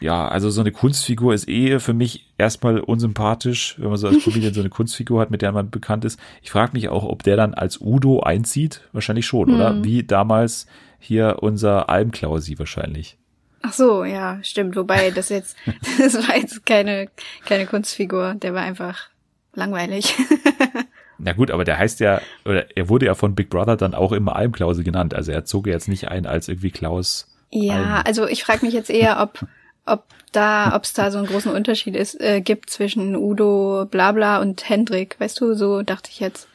Ja, 0.00 0.26
also 0.26 0.50
so 0.50 0.60
eine 0.60 0.72
Kunstfigur 0.72 1.34
ist 1.34 1.48
eh 1.48 1.78
für 1.78 1.92
mich 1.92 2.26
erstmal 2.38 2.80
unsympathisch, 2.80 3.76
wenn 3.78 3.88
man 3.88 3.98
so 3.98 4.08
als 4.08 4.24
Comedian 4.24 4.54
so 4.54 4.60
eine 4.60 4.70
Kunstfigur 4.70 5.20
hat, 5.20 5.30
mit 5.30 5.42
der 5.42 5.52
man 5.52 5.70
bekannt 5.70 6.04
ist. 6.04 6.18
Ich 6.42 6.50
frage 6.50 6.72
mich 6.72 6.88
auch, 6.88 7.04
ob 7.04 7.22
der 7.22 7.36
dann 7.36 7.54
als 7.54 7.80
Udo 7.80 8.20
einzieht. 8.20 8.80
Wahrscheinlich 8.92 9.26
schon, 9.26 9.54
oder? 9.54 9.84
Wie 9.84 10.02
damals 10.02 10.66
hier 10.98 11.38
unser 11.40 11.88
Almklausi 11.88 12.58
wahrscheinlich. 12.58 13.16
Ach 13.62 13.72
so, 13.72 14.04
ja, 14.04 14.38
stimmt. 14.42 14.76
Wobei 14.76 15.10
das 15.10 15.28
jetzt, 15.28 15.56
das 15.98 16.14
war 16.26 16.36
jetzt 16.36 16.64
keine, 16.64 17.08
keine 17.44 17.66
Kunstfigur. 17.66 18.34
Der 18.34 18.54
war 18.54 18.62
einfach 18.62 19.08
langweilig. 19.54 20.14
Na 21.22 21.32
gut, 21.32 21.50
aber 21.50 21.64
der 21.64 21.78
heißt 21.78 22.00
ja, 22.00 22.20
oder 22.44 22.76
er 22.76 22.88
wurde 22.88 23.06
ja 23.06 23.14
von 23.14 23.34
Big 23.34 23.50
Brother 23.50 23.76
dann 23.76 23.94
auch 23.94 24.12
immer 24.12 24.36
Almklause 24.36 24.84
genannt. 24.84 25.14
Also 25.14 25.32
er 25.32 25.44
zog 25.44 25.66
jetzt 25.66 25.88
nicht 25.88 26.08
ein 26.08 26.26
als 26.26 26.48
irgendwie 26.48 26.70
Klaus. 26.70 27.28
Ja, 27.50 27.74
Alm. 27.74 28.02
also 28.06 28.26
ich 28.26 28.44
frage 28.44 28.64
mich 28.64 28.74
jetzt 28.74 28.90
eher, 28.90 29.20
ob, 29.20 29.46
ob 29.86 30.04
da, 30.32 30.74
ob 30.74 30.84
es 30.84 30.92
da 30.92 31.10
so 31.10 31.18
einen 31.18 31.26
großen 31.26 31.52
Unterschied 31.52 31.96
ist, 31.96 32.20
äh, 32.20 32.40
gibt 32.40 32.70
zwischen 32.70 33.16
Udo 33.16 33.86
Blabla 33.90 34.40
und 34.40 34.68
Hendrik. 34.68 35.16
Weißt 35.18 35.40
du, 35.40 35.54
so 35.54 35.82
dachte 35.82 36.10
ich 36.10 36.20
jetzt. 36.20 36.48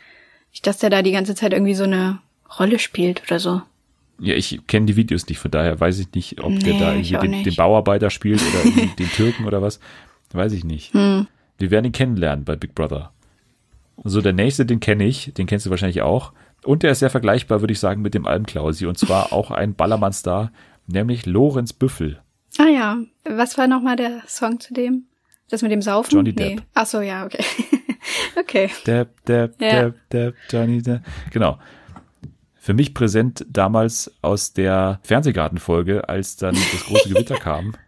Nicht, 0.51 0.65
dass 0.65 0.77
der 0.77 0.89
da 0.89 1.01
die 1.01 1.11
ganze 1.11 1.35
Zeit 1.35 1.51
irgendwie 1.51 1.75
so 1.75 1.83
eine 1.83 2.19
Rolle 2.59 2.79
spielt 2.79 3.23
oder 3.27 3.39
so. 3.39 3.61
Ja, 4.19 4.35
ich 4.35 4.65
kenne 4.67 4.85
die 4.85 4.95
Videos 4.95 5.27
nicht, 5.27 5.39
von 5.39 5.51
daher 5.51 5.77
weiß 5.77 5.99
ich 5.99 6.13
nicht, 6.13 6.41
ob 6.41 6.57
der 6.59 6.73
Nee, 6.73 6.79
da 6.79 6.95
ich 6.95 7.11
irgendwie 7.11 7.35
den, 7.35 7.43
den 7.43 7.55
Bauarbeiter 7.55 8.09
spielt 8.09 8.41
oder 8.41 8.71
den 8.97 9.09
Türken 9.09 9.45
oder 9.45 9.61
was. 9.61 9.81
Weiß 10.31 10.53
ich 10.53 10.63
nicht. 10.63 10.93
Hm. 10.93 11.27
Wir 11.57 11.71
werden 11.71 11.85
ihn 11.85 11.91
kennenlernen 11.91 12.45
bei 12.45 12.55
Big 12.55 12.73
Brother. 12.73 13.11
So, 14.03 14.21
der 14.21 14.33
nächste, 14.33 14.65
den 14.65 14.79
kenne 14.79 15.05
ich, 15.05 15.33
den 15.33 15.47
kennst 15.47 15.65
du 15.65 15.69
wahrscheinlich 15.69 16.01
auch. 16.01 16.33
Und 16.63 16.83
der 16.83 16.91
ist 16.91 16.99
sehr 16.99 17.09
vergleichbar, 17.09 17.61
würde 17.61 17.73
ich 17.73 17.79
sagen, 17.79 18.01
mit 18.01 18.13
dem 18.13 18.25
Almklausi. 18.25 18.85
Und 18.85 18.97
zwar 18.97 19.31
auch 19.33 19.51
ein 19.51 19.75
Ballermann-Star, 19.75 20.51
nämlich 20.87 21.25
Lorenz 21.25 21.73
Büffel. 21.73 22.21
Ah 22.57 22.67
ja, 22.67 22.97
was 23.23 23.57
war 23.57 23.67
nochmal 23.67 23.95
der 23.95 24.21
Song 24.27 24.59
zu 24.59 24.73
dem? 24.73 25.05
Das 25.49 25.61
mit 25.61 25.71
dem 25.71 25.81
Saufen? 25.81 26.15
Johnny 26.15 26.33
nee. 26.35 26.55
Depp. 26.55 26.63
Ach 26.73 26.85
so, 26.85 27.01
ja, 27.01 27.25
okay. 27.25 27.43
okay. 28.39 28.69
Depp, 28.87 29.25
Depp, 29.25 29.61
Ja. 29.61 29.83
Depp, 29.83 30.09
Depp, 30.09 30.35
Johnny 30.49 30.81
Depp. 30.81 31.01
Genau. 31.31 31.59
Für 32.55 32.73
mich 32.73 32.95
präsent 32.95 33.45
damals 33.47 34.11
aus 34.23 34.53
der 34.53 34.99
Fernsehgartenfolge, 35.03 36.09
als 36.09 36.35
dann 36.35 36.55
das 36.55 36.85
große 36.85 37.09
Gewitter 37.09 37.35
kam. 37.35 37.75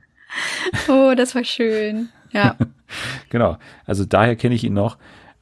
Oh, 0.89 1.13
das 1.15 1.33
war 1.35 1.43
schön. 1.45 2.09
Ja. 2.31 2.57
Genau. 3.29 3.57
Also 3.85 4.05
daher 4.05 4.35
kenne 4.35 4.55
ich 4.55 4.63
ihn 4.65 4.73
noch. 4.73 4.97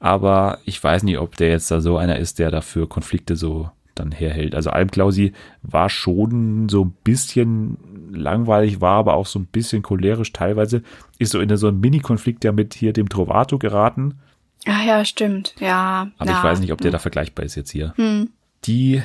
Aber 0.05 0.59
ich 0.65 0.83
weiß 0.83 1.01
nicht, 1.01 1.17
ob 1.17 1.35
der 1.35 1.49
jetzt 1.49 1.71
da 1.71 1.81
so 1.81 1.97
einer 1.97 2.19
ist, 2.19 2.37
der 2.37 2.51
dafür 2.51 2.87
Konflikte 2.87 3.35
so 3.35 3.71
dann 3.95 4.11
herhält. 4.11 4.53
Also 4.53 4.69
Almklausi 4.69 5.33
war 5.63 5.89
schon 5.89 6.69
so 6.69 6.85
ein 6.85 6.93
bisschen 7.03 7.79
langweilig, 8.11 8.81
war 8.81 8.99
aber 8.99 9.15
auch 9.15 9.25
so 9.25 9.39
ein 9.39 9.47
bisschen 9.47 9.81
cholerisch 9.81 10.31
teilweise. 10.31 10.83
Ist 11.17 11.31
so 11.31 11.39
in 11.39 11.57
so 11.57 11.69
einen 11.69 11.79
Mini-Konflikt 11.79 12.43
ja 12.43 12.51
mit 12.51 12.75
hier 12.75 12.93
dem 12.93 13.09
Trovato 13.09 13.57
geraten. 13.57 14.19
Ah 14.67 14.85
ja, 14.85 15.03
stimmt. 15.05 15.55
Ja. 15.59 16.11
Aber 16.19 16.29
ja. 16.29 16.37
ich 16.37 16.43
weiß 16.43 16.59
nicht, 16.59 16.71
ob 16.71 16.81
der 16.81 16.91
da 16.91 16.99
vergleichbar 16.99 17.43
ist 17.43 17.55
jetzt 17.55 17.71
hier. 17.71 17.95
Hm. 17.95 18.29
Die 18.65 19.01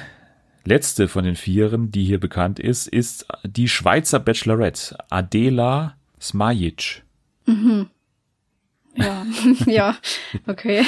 letzte 0.66 1.08
von 1.08 1.24
den 1.24 1.36
Vieren, 1.36 1.90
die 1.90 2.04
hier 2.04 2.20
bekannt 2.20 2.58
ist, 2.58 2.86
ist 2.86 3.26
die 3.42 3.68
Schweizer 3.68 4.18
Bachelorette, 4.18 4.98
Adela 5.08 5.94
Smajic. 6.20 7.04
Ja. 9.00 9.26
ja. 9.66 9.96
Okay. 10.46 10.82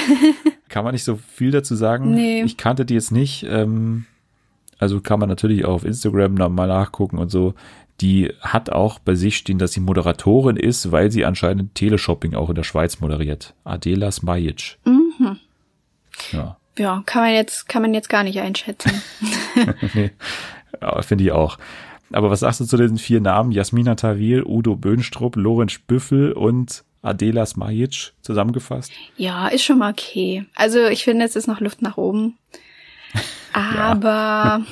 Kann 0.69 0.85
man 0.85 0.93
nicht 0.93 1.05
so 1.05 1.17
viel 1.17 1.51
dazu 1.51 1.75
sagen. 1.75 2.15
Nee. 2.15 2.43
Ich 2.43 2.57
kannte 2.57 2.85
die 2.85 2.95
jetzt 2.95 3.13
nicht. 3.13 3.45
Ähm, 3.49 4.07
also 4.79 5.01
kann 5.01 5.21
man 5.21 5.29
natürlich 5.29 5.65
auch 5.65 5.75
auf 5.75 5.85
Instagram 5.85 6.35
noch 6.35 6.49
mal 6.49 6.67
nachgucken 6.67 7.19
und 7.19 7.31
so. 7.31 7.55
Die 8.01 8.33
hat 8.41 8.71
auch 8.71 8.99
bei 8.99 9.15
sich 9.15 9.37
stehen, 9.37 9.59
dass 9.59 9.73
sie 9.73 9.81
Moderatorin 9.81 10.57
ist, 10.57 10.91
weil 10.91 11.13
sie 11.13 11.25
anscheinend 11.25 11.75
Teleshopping 11.75 12.35
auch 12.35 12.49
in 12.49 12.57
der 12.57 12.65
Schweiz 12.65 13.01
moderiert. 13.01 13.55
Adela 13.65 14.11
Smajic. 14.11 14.79
Mhm. 14.85 15.39
Ja, 16.33 16.57
Ja, 16.79 17.03
kann 17.07 17.23
man 17.23 17.33
jetzt, 17.33 17.69
kann 17.69 17.83
man 17.83 17.95
jetzt 17.95 18.09
gar 18.09 18.25
nicht 18.25 18.41
einschätzen. 18.41 18.91
nee, 19.95 20.11
ja, 20.81 21.03
finde 21.03 21.25
ich 21.25 21.33
auch. 21.33 21.59
Aber 22.13 22.31
was 22.31 22.41
sagst 22.41 22.61
du 22.61 22.65
zu 22.65 22.77
diesen 22.77 22.99
vier 22.99 23.21
Namen? 23.21 23.53
Jasmina 23.53 23.95
Tawil, 23.95 24.43
Udo 24.45 24.77
Böhnstrup, 24.77 25.37
Lorenz 25.37 25.79
Büffel 25.79 26.33
und 26.33 26.85
Adela 27.03 27.45
Smajic 27.47 28.13
zusammengefasst? 28.23 28.93
Ja, 29.17 29.49
ist 29.49 29.65
schon 29.65 29.79
mal 29.79 29.91
okay. 29.93 30.45
Also 30.55 30.87
ich 30.87 31.05
finde, 31.05 31.25
es 31.25 31.37
ist 31.37 31.49
noch 31.49 31.61
Luft 31.61 31.83
nach 31.83 31.97
oben. 31.97 32.39
Aber 33.53 34.65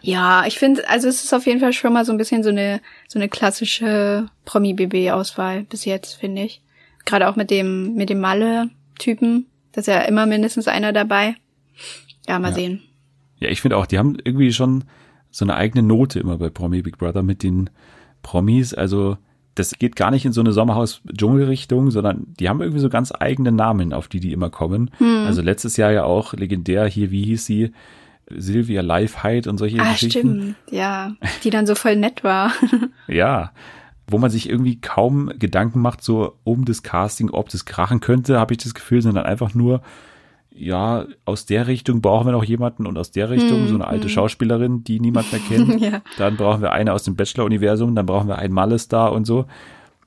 ja, 0.00 0.44
ich 0.46 0.58
finde, 0.58 0.88
also 0.88 1.08
es 1.08 1.22
ist 1.22 1.32
auf 1.32 1.46
jeden 1.46 1.60
Fall 1.60 1.72
schon 1.72 1.92
mal 1.92 2.04
so 2.04 2.12
ein 2.12 2.18
bisschen 2.18 2.42
so 2.42 2.48
eine 2.50 2.80
so 3.06 3.18
eine 3.18 3.28
klassische 3.28 4.28
Promi-BB-Auswahl 4.44 5.62
bis 5.64 5.84
jetzt, 5.84 6.14
finde 6.14 6.42
ich. 6.42 6.62
Gerade 7.04 7.28
auch 7.28 7.36
mit 7.36 7.50
dem 7.50 7.94
mit 7.94 8.10
dem 8.10 8.20
Malle-Typen, 8.20 9.46
da 9.72 9.80
ist 9.80 9.86
ja 9.86 10.00
immer 10.02 10.26
mindestens 10.26 10.68
einer 10.68 10.92
dabei. 10.92 11.34
Ja, 12.28 12.38
mal 12.38 12.48
Ja. 12.48 12.54
sehen. 12.54 12.82
Ja, 13.38 13.48
ich 13.50 13.60
finde 13.60 13.76
auch, 13.76 13.86
die 13.86 13.98
haben 13.98 14.16
irgendwie 14.22 14.52
schon 14.52 14.84
so 15.30 15.44
eine 15.44 15.54
eigene 15.56 15.82
Note 15.82 16.20
immer 16.20 16.38
bei 16.38 16.48
Promi 16.50 16.82
Big 16.82 16.98
Brother 16.98 17.22
mit 17.22 17.42
den 17.42 17.70
Promis. 18.22 18.72
Also 18.74 19.16
das 19.54 19.72
geht 19.78 19.96
gar 19.96 20.10
nicht 20.10 20.24
in 20.24 20.32
so 20.32 20.40
eine 20.40 20.52
Sommerhaus-Dschungel-Richtung, 20.52 21.90
sondern 21.90 22.26
die 22.40 22.48
haben 22.48 22.60
irgendwie 22.60 22.80
so 22.80 22.88
ganz 22.88 23.12
eigene 23.18 23.52
Namen, 23.52 23.92
auf 23.92 24.08
die 24.08 24.20
die 24.20 24.32
immer 24.32 24.50
kommen. 24.50 24.90
Hm. 24.98 25.24
Also 25.26 25.42
letztes 25.42 25.76
Jahr 25.76 25.92
ja 25.92 26.04
auch 26.04 26.32
legendär 26.32 26.86
hier, 26.86 27.10
wie 27.10 27.24
hieß 27.24 27.44
sie? 27.44 27.72
Sylvia 28.34 28.80
Leifheit 28.82 29.46
und 29.46 29.58
solche 29.58 29.80
Ah, 29.80 29.92
Geschichten. 29.92 30.18
stimmt. 30.18 30.54
Ja, 30.70 31.12
die 31.44 31.50
dann 31.50 31.66
so 31.66 31.74
voll 31.74 31.96
nett 31.96 32.24
war. 32.24 32.52
Ja, 33.08 33.52
wo 34.08 34.18
man 34.18 34.30
sich 34.30 34.48
irgendwie 34.48 34.80
kaum 34.80 35.30
Gedanken 35.38 35.80
macht, 35.80 36.02
so 36.02 36.34
um 36.44 36.64
das 36.64 36.82
Casting, 36.82 37.30
ob 37.30 37.48
das 37.50 37.64
krachen 37.64 38.00
könnte, 38.00 38.38
habe 38.38 38.54
ich 38.54 38.58
das 38.58 38.74
Gefühl, 38.74 39.02
sondern 39.02 39.24
einfach 39.24 39.54
nur, 39.54 39.82
ja, 40.54 41.06
aus 41.24 41.46
der 41.46 41.66
Richtung 41.66 42.00
brauchen 42.00 42.26
wir 42.26 42.32
noch 42.32 42.44
jemanden 42.44 42.86
und 42.86 42.98
aus 42.98 43.10
der 43.10 43.30
Richtung 43.30 43.62
Hm, 43.62 43.68
so 43.68 43.74
eine 43.74 43.86
alte 43.86 44.04
hm. 44.04 44.10
Schauspielerin, 44.10 44.84
die 44.84 45.00
niemand 45.00 45.32
mehr 45.32 45.40
kennt. 45.40 45.80
ja. 45.80 46.02
Dann 46.18 46.36
brauchen 46.36 46.62
wir 46.62 46.72
eine 46.72 46.92
aus 46.92 47.04
dem 47.04 47.16
Bachelor-Universum, 47.16 47.94
dann 47.94 48.06
brauchen 48.06 48.28
wir 48.28 48.38
einen 48.38 48.54
Malle-Star 48.54 49.12
und 49.12 49.26
so. 49.26 49.46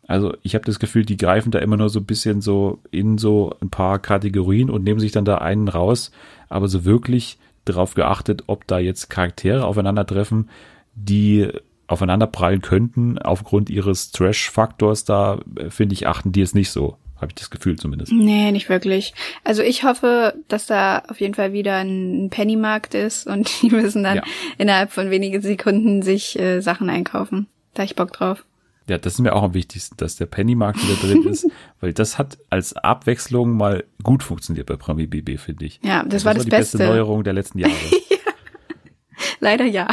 Also 0.08 0.36
ich 0.44 0.54
habe 0.54 0.66
das 0.66 0.80
Gefühl, 0.80 1.06
die 1.06 1.18
greifen 1.18 1.52
da 1.52 1.60
immer 1.60 1.78
nur 1.78 1.90
so 1.90 2.00
ein 2.00 2.06
bisschen 2.06 2.42
so 2.42 2.80
in 2.92 3.18
so 3.18 3.56
ein 3.62 3.70
paar 3.70 4.00
Kategorien 4.00 4.70
und 4.70 4.84
nehmen 4.84 5.00
sich 5.00 5.12
dann 5.12 5.26
da 5.26 5.40
einen 5.40 5.68
raus, 5.68 6.12
aber 6.48 6.68
so 6.68 6.86
wirklich 6.86 7.40
darauf 7.66 7.96
geachtet, 7.96 8.44
ob 8.48 8.68
da 8.68 8.78
jetzt 8.78 9.10
Charaktere 9.10 9.66
aufeinandertreffen, 9.66 10.50
die 10.94 11.50
aufeinander 11.88 12.28
prallen 12.28 12.62
könnten, 12.62 13.18
aufgrund 13.18 13.70
ihres 13.70 14.12
Trash-Faktors, 14.12 15.06
da 15.06 15.40
äh, 15.56 15.70
finde 15.70 15.94
ich, 15.94 16.08
achten 16.08 16.32
die 16.32 16.42
es 16.42 16.54
nicht 16.54 16.72
so. 16.72 16.98
Habe 17.16 17.28
ich 17.30 17.36
das 17.36 17.50
Gefühl 17.50 17.78
zumindest. 17.80 18.12
Nee, 18.12 18.52
nicht 18.52 18.68
wirklich. 18.68 19.14
Also 19.44 19.62
ich 19.64 19.84
hoffe, 19.84 20.34
dass 20.50 20.66
da 20.66 21.00
auf 21.08 21.22
jeden 21.22 21.34
Fall 21.34 21.54
wieder 21.54 21.78
ein 21.78 22.30
Pennymarkt 22.30 22.94
ist 22.94 23.26
und 23.28 23.50
die 23.62 23.70
müssen 23.70 24.04
dann 24.04 24.18
Ja. 24.18 24.24
innerhalb 24.58 24.92
von 24.92 25.10
wenigen 25.10 25.42
Sekunden 25.42 26.02
sich 26.02 26.38
äh, 26.40 26.60
Sachen 26.62 26.90
einkaufen. 26.90 27.48
Da 27.74 27.84
ich 27.84 27.96
Bock 27.96 28.12
drauf. 28.14 28.44
Ja, 28.88 28.98
das 29.00 29.14
ist 29.14 29.20
mir 29.20 29.34
auch 29.34 29.42
am 29.44 29.54
wichtigsten, 29.56 29.98
dass 29.98 30.16
der 30.16 30.28
Pennymarkt 30.28 30.80
wieder 30.84 30.96
drin 31.08 31.24
ist, 31.32 31.48
weil 31.80 31.92
das 31.94 32.20
hat 32.20 32.38
als 32.52 32.76
Abwechslung 32.76 33.52
mal 33.58 33.84
gut 34.04 34.22
funktioniert 34.22 34.68
bei 34.68 34.76
Promi 34.76 35.08
BB, 35.08 35.40
finde 35.40 35.66
ich. 35.66 35.80
Ja, 35.84 36.04
das, 36.04 36.24
war 36.26 36.36
das 36.36 36.44
die 36.44 36.52
Beste. 36.52 36.78
beste 36.78 36.92
Neuerung 36.94 37.24
der 37.24 37.34
letzten 37.34 37.58
Jahre. 37.60 37.74
Leider 39.40 39.66
ja. 39.66 39.88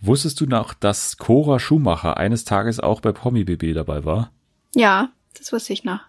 Wusstest 0.00 0.40
du 0.40 0.46
noch, 0.46 0.72
dass 0.74 1.16
Cora 1.16 1.58
Schumacher 1.58 2.16
eines 2.16 2.44
Tages 2.44 2.78
auch 2.80 3.00
bei 3.00 3.12
Promi 3.12 3.44
BB 3.44 3.74
dabei 3.74 4.04
war? 4.04 4.30
Ja, 4.74 5.10
das 5.36 5.52
wusste 5.52 5.72
ich 5.72 5.84
noch. 5.84 6.00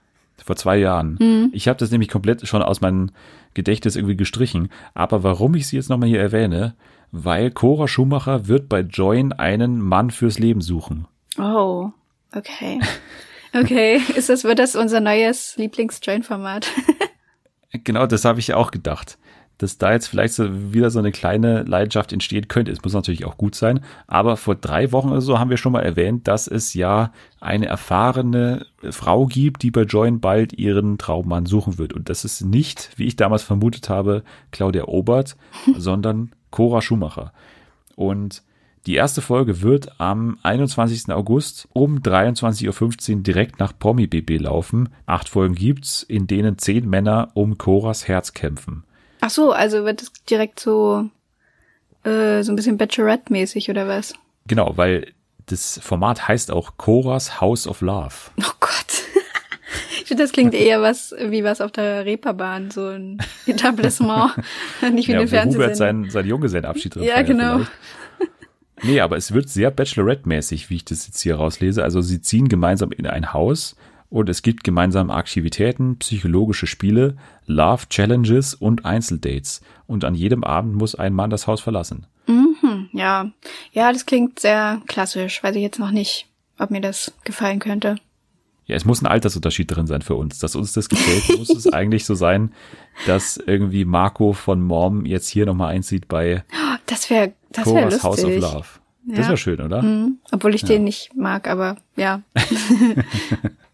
Vor 0.43 0.55
zwei 0.55 0.77
Jahren. 0.77 1.17
Mhm. 1.19 1.49
Ich 1.53 1.67
habe 1.67 1.77
das 1.77 1.91
nämlich 1.91 2.09
komplett 2.09 2.47
schon 2.47 2.61
aus 2.61 2.81
meinem 2.81 3.11
Gedächtnis 3.53 3.95
irgendwie 3.95 4.15
gestrichen. 4.15 4.69
Aber 4.93 5.23
warum 5.23 5.55
ich 5.55 5.67
sie 5.67 5.75
jetzt 5.75 5.89
nochmal 5.89 6.09
hier 6.09 6.21
erwähne, 6.21 6.75
weil 7.11 7.51
Cora 7.51 7.87
Schumacher 7.87 8.47
wird 8.47 8.69
bei 8.69 8.81
Join 8.81 9.33
einen 9.33 9.81
Mann 9.81 10.11
fürs 10.11 10.39
Leben 10.39 10.61
suchen. 10.61 11.07
Oh, 11.37 11.89
okay. 12.33 12.79
Okay, 13.53 13.99
ist 14.15 14.29
das, 14.29 14.45
wird 14.45 14.59
das 14.59 14.77
unser 14.77 15.01
neues 15.01 15.57
Lieblings-Join-Format? 15.57 16.67
genau, 17.83 18.05
das 18.05 18.23
habe 18.23 18.39
ich 18.39 18.47
ja 18.47 18.55
auch 18.55 18.71
gedacht 18.71 19.17
dass 19.62 19.78
da 19.78 19.91
jetzt 19.91 20.07
vielleicht 20.07 20.34
so 20.34 20.74
wieder 20.74 20.89
so 20.89 20.99
eine 20.99 21.12
kleine 21.12 21.64
Leidenschaft 21.64 22.12
entstehen 22.14 22.47
könnte. 22.47 22.72
Es 22.72 22.82
muss 22.84 22.93
natürlich 22.93 23.26
auch 23.26 23.38
gut 23.38 23.53
sein. 23.53 23.82
Aber 24.07 24.38
vor 24.38 24.55
drei 24.55 24.91
Wochen 24.91 25.09
oder 25.09 25.22
so 25.22 25.38
haben 25.38 25.51
wir 25.51 25.57
schon 25.57 25.74
mal 25.74 25.84
erwähnt, 25.84 26.28
dass 26.28 26.47
es 26.47 26.74
ja 26.74 27.12
eine 27.39 27.68
erfahrene 27.68 28.66
Frau 28.89 29.28
gibt, 29.28 29.62
die 29.62 29.70
bei 29.70 29.84
Join 29.84 30.20
bald 30.20 30.53
ihren 30.53 30.97
Traummann 30.97 31.45
suchen 31.45 31.78
wird. 31.78 31.93
Und 31.93 32.09
das 32.09 32.26
ist 32.26 32.41
nicht, 32.41 32.89
wie 32.95 33.05
ich 33.05 33.16
damals 33.16 33.43
vermutet 33.43 33.89
habe, 33.89 34.24
Claudia 34.51 34.86
Obert, 34.86 35.38
sondern 35.78 36.32
Cora 36.49 36.82
Schumacher. 36.82 37.32
Und 37.95 38.41
die 38.88 38.95
erste 38.95 39.22
Folge 39.22 39.62
wird 39.62 40.01
am 40.01 40.39
21. 40.41 41.12
August 41.12 41.68
um 41.72 41.99
23.15 41.99 43.16
Uhr 43.18 43.22
direkt 43.22 43.59
nach 43.59 43.78
Promi 43.78 44.07
BB 44.07 44.39
laufen. 44.39 44.89
Acht 45.05 45.30
Folgen 45.30 45.53
gibt's, 45.53 46.01
in 46.01 46.26
denen 46.26 46.57
zehn 46.57 46.89
Männer 46.89 47.30
um 47.36 47.59
Coras 47.59 48.07
Herz 48.07 48.34
kämpfen. 48.34 48.86
Ach 49.22 49.30
so, 49.30 49.51
also 49.51 49.86
wird 49.86 50.01
es 50.01 50.11
direkt 50.30 50.59
so 50.59 51.09
äh, 52.03 52.43
so 52.43 52.51
ein 52.51 52.55
bisschen 52.55 52.78
Bachelorette-mäßig 52.78 53.69
oder 53.69 53.88
was? 53.88 54.13
Genau, 54.47 54.76
weil 54.76 55.13
das 55.45 55.80
Format 55.82 56.28
heißt 56.28 56.51
auch 56.51 56.78
Coras 56.78 57.39
House 57.39 57.67
of 57.67 57.82
Love. 57.82 58.13
Oh 58.39 58.51
Gott. 58.59 59.03
ich 59.91 60.05
finde, 60.05 60.24
das 60.24 60.32
klingt 60.32 60.53
eher 60.53 60.82
was 60.82 61.15
wie 61.17 61.43
was 61.43 61.61
auf 61.61 61.72
der 61.72 62.05
Reeperbahn, 62.05 62.72
so 62.72 62.88
ein 62.88 63.19
Etablissement, 63.45 64.34
nicht 64.91 65.07
wie 65.07 65.13
ja, 65.13 65.19
eine 65.19 65.28
Fernsehsendung. 65.28 65.55
Hubert 65.55 65.78
seinen, 65.78 66.09
seinen 66.09 66.28
Junggesellenabschied 66.28 66.95
drin 66.95 67.03
Ja, 67.03 67.22
genau. 67.22 67.59
Vielleicht. 67.59 67.72
Nee, 68.84 68.99
aber 68.99 69.17
es 69.17 69.32
wird 69.32 69.47
sehr 69.47 69.69
Bachelorette-mäßig, 69.69 70.69
wie 70.69 70.78
ich 70.78 70.86
das 70.86 71.05
jetzt 71.05 71.22
hier 71.22 71.36
rauslese. 71.36 71.84
Also 71.84 72.01
sie 72.01 72.22
ziehen 72.22 72.47
gemeinsam 72.47 72.91
in 72.91 73.05
ein 73.05 73.32
Haus 73.32 73.76
und 74.12 74.28
es 74.28 74.41
gibt 74.41 74.66
gemeinsame 74.66 75.14
Aktivitäten, 75.14 75.97
psychologische 75.97 76.68
Spiele, 76.68 77.16
Love 77.45 77.88
Challenges 77.88 78.53
und 78.53 78.84
Einzeldates. 78.86 79.62
Und 79.88 80.03
an 80.03 80.16
jedem 80.16 80.43
Abend 80.43 80.76
muss 80.76 80.95
ein 80.95 81.14
Mann 81.14 81.30
das 81.30 81.47
Haus 81.47 81.62
verlassen. 81.62 82.05
Mhm, 82.28 82.89
ja. 82.91 83.32
Ja, 83.72 83.93
das 83.93 84.05
klingt 84.05 84.39
sehr 84.39 84.82
klassisch. 84.86 85.41
Weiß 85.41 85.55
ich 85.55 85.62
jetzt 85.62 85.80
noch 85.80 85.91
nicht, 85.91 86.28
ob 86.59 86.72
mir 86.72 86.82
das 86.82 87.14
gefallen 87.24 87.59
könnte. 87.59 87.95
Ja, 88.66 88.76
es 88.76 88.84
muss 88.84 89.01
ein 89.01 89.07
Altersunterschied 89.07 89.74
drin 89.74 89.88
sein 89.88 90.01
für 90.01 90.16
uns. 90.16 90.39
Dass 90.39 90.57
uns 90.57 90.74
das 90.74 90.89
gefällt, 90.89 91.39
muss 91.39 91.49
es 91.49 91.68
eigentlich 91.74 92.03
so 92.03 92.14
sein, 92.14 92.51
dass 93.07 93.38
irgendwie 93.38 93.86
Marco 93.86 94.34
von 94.34 94.62
Mom 94.62 95.05
jetzt 95.05 95.30
hier 95.30 95.45
nochmal 95.45 95.74
einzieht 95.74 96.09
bei 96.09 96.43
das 96.86 97.09
wäre 97.09 97.32
das 97.53 97.66
wär 97.66 97.86
lustig. 97.86 98.03
House 98.03 98.26
of 98.26 98.36
Love. 98.36 98.68
Ja. 99.07 99.16
Das 99.16 99.28
wäre 99.28 99.38
schön, 99.38 99.62
oder? 99.62 99.82
Mhm. 99.82 100.18
Obwohl 100.34 100.53
ich 100.53 100.64
ja. 100.64 100.68
den 100.68 100.84
nicht 100.84 101.16
mag, 101.16 101.47
aber 101.47 101.78
ja. 101.95 102.22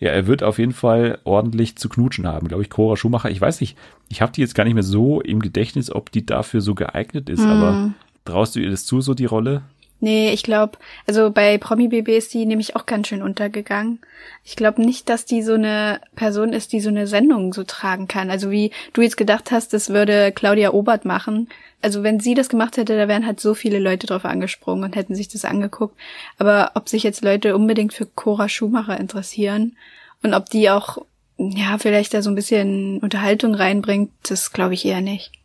Ja, 0.00 0.10
er 0.10 0.26
wird 0.28 0.44
auf 0.44 0.58
jeden 0.58 0.72
Fall 0.72 1.18
ordentlich 1.24 1.76
zu 1.76 1.88
knutschen 1.88 2.26
haben, 2.26 2.46
glaube 2.46 2.62
ich. 2.62 2.70
Cora 2.70 2.96
Schumacher, 2.96 3.30
ich 3.30 3.40
weiß 3.40 3.60
nicht, 3.60 3.76
ich 4.08 4.22
habe 4.22 4.30
die 4.30 4.40
jetzt 4.40 4.54
gar 4.54 4.64
nicht 4.64 4.74
mehr 4.74 4.84
so 4.84 5.20
im 5.20 5.40
Gedächtnis, 5.40 5.90
ob 5.90 6.12
die 6.12 6.24
dafür 6.24 6.60
so 6.60 6.74
geeignet 6.76 7.28
ist, 7.28 7.44
mm. 7.44 7.48
aber 7.48 7.90
traust 8.24 8.54
du 8.54 8.60
ihr 8.60 8.70
das 8.70 8.86
zu, 8.86 9.00
so 9.00 9.14
die 9.14 9.24
Rolle? 9.24 9.62
Nee, 10.00 10.30
ich 10.30 10.44
glaube, 10.44 10.78
also 11.08 11.30
bei 11.30 11.58
Promi 11.58 11.88
BB 11.88 12.16
ist 12.16 12.32
die 12.32 12.46
nämlich 12.46 12.76
auch 12.76 12.86
ganz 12.86 13.08
schön 13.08 13.20
untergegangen. 13.20 13.98
Ich 14.44 14.54
glaube 14.54 14.80
nicht, 14.80 15.08
dass 15.08 15.24
die 15.24 15.42
so 15.42 15.54
eine 15.54 16.00
Person 16.14 16.52
ist, 16.52 16.72
die 16.72 16.80
so 16.80 16.88
eine 16.88 17.08
Sendung 17.08 17.52
so 17.52 17.64
tragen 17.64 18.06
kann. 18.06 18.30
Also 18.30 18.52
wie 18.52 18.70
du 18.92 19.02
jetzt 19.02 19.16
gedacht 19.16 19.50
hast, 19.50 19.72
das 19.72 19.90
würde 19.90 20.30
Claudia 20.30 20.72
Obert 20.72 21.04
machen. 21.04 21.48
Also 21.82 22.04
wenn 22.04 22.20
sie 22.20 22.34
das 22.34 22.48
gemacht 22.48 22.76
hätte, 22.76 22.96
da 22.96 23.08
wären 23.08 23.26
halt 23.26 23.40
so 23.40 23.54
viele 23.54 23.80
Leute 23.80 24.06
drauf 24.06 24.24
angesprungen 24.24 24.84
und 24.84 24.94
hätten 24.94 25.16
sich 25.16 25.28
das 25.28 25.44
angeguckt. 25.44 25.96
Aber 26.38 26.72
ob 26.74 26.88
sich 26.88 27.02
jetzt 27.02 27.24
Leute 27.24 27.56
unbedingt 27.56 27.92
für 27.92 28.06
Cora 28.06 28.48
Schumacher 28.48 28.98
interessieren 28.98 29.76
und 30.22 30.32
ob 30.32 30.48
die 30.48 30.70
auch, 30.70 30.98
ja, 31.38 31.76
vielleicht 31.78 32.14
da 32.14 32.22
so 32.22 32.30
ein 32.30 32.36
bisschen 32.36 33.00
Unterhaltung 33.00 33.54
reinbringt, 33.54 34.12
das 34.28 34.52
glaube 34.52 34.74
ich 34.74 34.84
eher 34.84 35.00
nicht. 35.00 35.37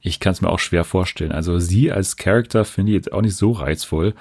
Ich 0.00 0.20
kann 0.20 0.32
es 0.32 0.40
mir 0.40 0.48
auch 0.48 0.58
schwer 0.58 0.84
vorstellen. 0.84 1.32
Also 1.32 1.58
sie 1.58 1.92
als 1.92 2.16
Charakter 2.16 2.64
finde 2.64 2.92
ich 2.92 2.96
jetzt 2.96 3.12
auch 3.12 3.22
nicht 3.22 3.36
so 3.36 3.52
reizvoll. 3.52 4.14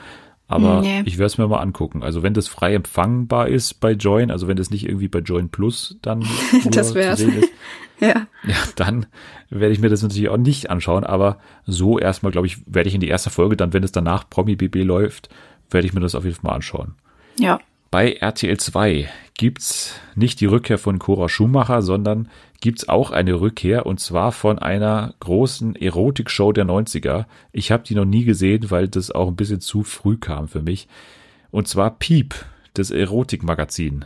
Aber 0.47 0.81
nee. 0.81 1.03
ich 1.05 1.19
werde 1.19 1.27
es 1.27 1.37
mir 1.37 1.47
mal 1.47 1.59
angucken. 1.59 2.01
Also 2.01 2.23
wenn 2.23 2.33
das 2.33 2.47
frei 2.47 2.73
empfangbar 2.73 3.47
ist 3.47 3.75
bei 3.75 3.91
Join, 3.91 4.31
also 4.31 4.47
wenn 4.47 4.57
das 4.57 4.71
nicht 4.71 4.83
irgendwie 4.83 5.07
bei 5.07 5.19
Join 5.19 5.49
Plus 5.49 5.97
dann 6.01 6.25
das 6.71 6.95
wär's. 6.95 7.19
ist, 7.19 7.49
ja. 7.99 8.27
ja, 8.47 8.55
dann 8.75 9.05
werde 9.51 9.73
ich 9.73 9.79
mir 9.79 9.89
das 9.89 10.01
natürlich 10.01 10.29
auch 10.29 10.37
nicht 10.37 10.71
anschauen. 10.71 11.03
Aber 11.03 11.37
so 11.67 11.99
erstmal, 11.99 12.31
glaube 12.31 12.47
ich, 12.47 12.57
werde 12.65 12.89
ich 12.89 12.95
in 12.95 13.01
die 13.01 13.09
erste 13.09 13.29
Folge 13.29 13.55
dann, 13.55 13.73
wenn 13.73 13.83
es 13.83 13.91
danach 13.91 14.27
Promi 14.27 14.55
BB 14.55 14.83
läuft, 14.83 15.29
werde 15.69 15.85
ich 15.85 15.93
mir 15.93 16.01
das 16.01 16.15
auf 16.15 16.25
jeden 16.25 16.35
Fall 16.35 16.49
mal 16.49 16.55
anschauen. 16.55 16.95
Ja. 17.37 17.59
Bei 17.91 18.13
RTL 18.13 18.57
2 18.57 19.07
gibt's 19.39 19.95
nicht 20.15 20.41
die 20.41 20.47
Rückkehr 20.47 20.77
von 20.77 20.99
Cora 20.99 21.29
Schumacher, 21.29 21.81
sondern 21.81 22.27
gibt's 22.59 22.89
auch 22.89 23.11
eine 23.11 23.39
Rückkehr 23.39 23.85
und 23.85 24.01
zwar 24.01 24.33
von 24.33 24.59
einer 24.59 25.13
großen 25.21 25.77
Erotikshow 25.77 26.51
der 26.51 26.65
90er. 26.65 27.23
Ich 27.53 27.71
habe 27.71 27.83
die 27.83 27.95
noch 27.95 28.03
nie 28.03 28.25
gesehen, 28.25 28.69
weil 28.69 28.89
das 28.89 29.11
auch 29.11 29.29
ein 29.29 29.37
bisschen 29.37 29.61
zu 29.61 29.83
früh 29.83 30.17
kam 30.17 30.49
für 30.49 30.61
mich. 30.61 30.89
Und 31.51 31.69
zwar 31.69 31.91
Piep, 31.91 32.35
das 32.73 32.91
Erotikmagazin. 32.91 34.03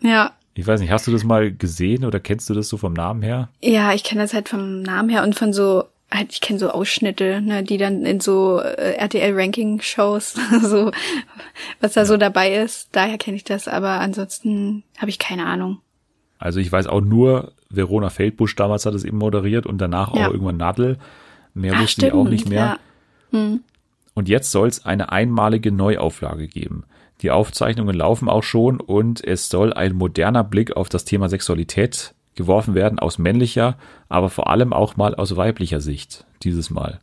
Ja. 0.00 0.32
Ich 0.54 0.66
weiß 0.66 0.80
nicht, 0.80 0.90
hast 0.90 1.06
du 1.06 1.12
das 1.12 1.24
mal 1.24 1.52
gesehen 1.52 2.06
oder 2.06 2.18
kennst 2.18 2.48
du 2.48 2.54
das 2.54 2.70
so 2.70 2.78
vom 2.78 2.94
Namen 2.94 3.20
her? 3.20 3.50
Ja, 3.60 3.92
ich 3.92 4.02
kenne 4.02 4.22
das 4.22 4.32
halt 4.32 4.48
vom 4.48 4.80
Namen 4.80 5.10
her 5.10 5.22
und 5.24 5.34
von 5.34 5.52
so 5.52 5.84
halt, 6.12 6.32
ich 6.32 6.40
kenne 6.40 6.58
so 6.58 6.70
Ausschnitte, 6.70 7.40
ne, 7.40 7.62
die 7.62 7.78
dann 7.78 8.04
in 8.04 8.20
so 8.20 8.60
äh, 8.60 8.94
RTL-Ranking-Shows, 8.94 10.34
so 10.62 10.90
was 11.80 11.92
da 11.92 12.04
so 12.04 12.16
dabei 12.16 12.54
ist. 12.54 12.88
Daher 12.92 13.18
kenne 13.18 13.36
ich 13.36 13.44
das, 13.44 13.68
aber 13.68 14.00
ansonsten 14.00 14.82
habe 14.98 15.10
ich 15.10 15.18
keine 15.18 15.46
Ahnung. 15.46 15.78
Also 16.38 16.58
ich 16.58 16.72
weiß 16.72 16.86
auch 16.86 17.02
nur, 17.02 17.52
Verona 17.68 18.10
Feldbusch 18.10 18.56
damals 18.56 18.86
hat 18.86 18.94
es 18.94 19.04
eben 19.04 19.18
moderiert 19.18 19.66
und 19.66 19.78
danach 19.78 20.14
ja. 20.14 20.26
auch 20.26 20.32
irgendwann 20.32 20.56
Nadel. 20.56 20.98
Mehr 21.54 21.74
Ach, 21.76 21.82
wussten 21.82 22.00
die 22.02 22.12
auch 22.12 22.28
nicht 22.28 22.48
mehr. 22.48 22.78
Ja. 23.32 23.38
Hm. 23.38 23.60
Und 24.14 24.28
jetzt 24.28 24.50
soll 24.50 24.68
es 24.68 24.84
eine 24.84 25.12
einmalige 25.12 25.70
Neuauflage 25.70 26.48
geben. 26.48 26.84
Die 27.22 27.30
Aufzeichnungen 27.30 27.94
laufen 27.94 28.28
auch 28.28 28.42
schon 28.42 28.80
und 28.80 29.22
es 29.22 29.48
soll 29.48 29.72
ein 29.72 29.94
moderner 29.94 30.42
Blick 30.42 30.76
auf 30.76 30.88
das 30.88 31.04
Thema 31.04 31.28
Sexualität 31.28 32.14
geworfen 32.40 32.74
werden 32.74 32.98
aus 32.98 33.18
männlicher, 33.18 33.76
aber 34.08 34.30
vor 34.30 34.48
allem 34.48 34.72
auch 34.72 34.96
mal 34.96 35.14
aus 35.14 35.36
weiblicher 35.36 35.80
Sicht 35.80 36.24
dieses 36.42 36.70
Mal. 36.70 37.00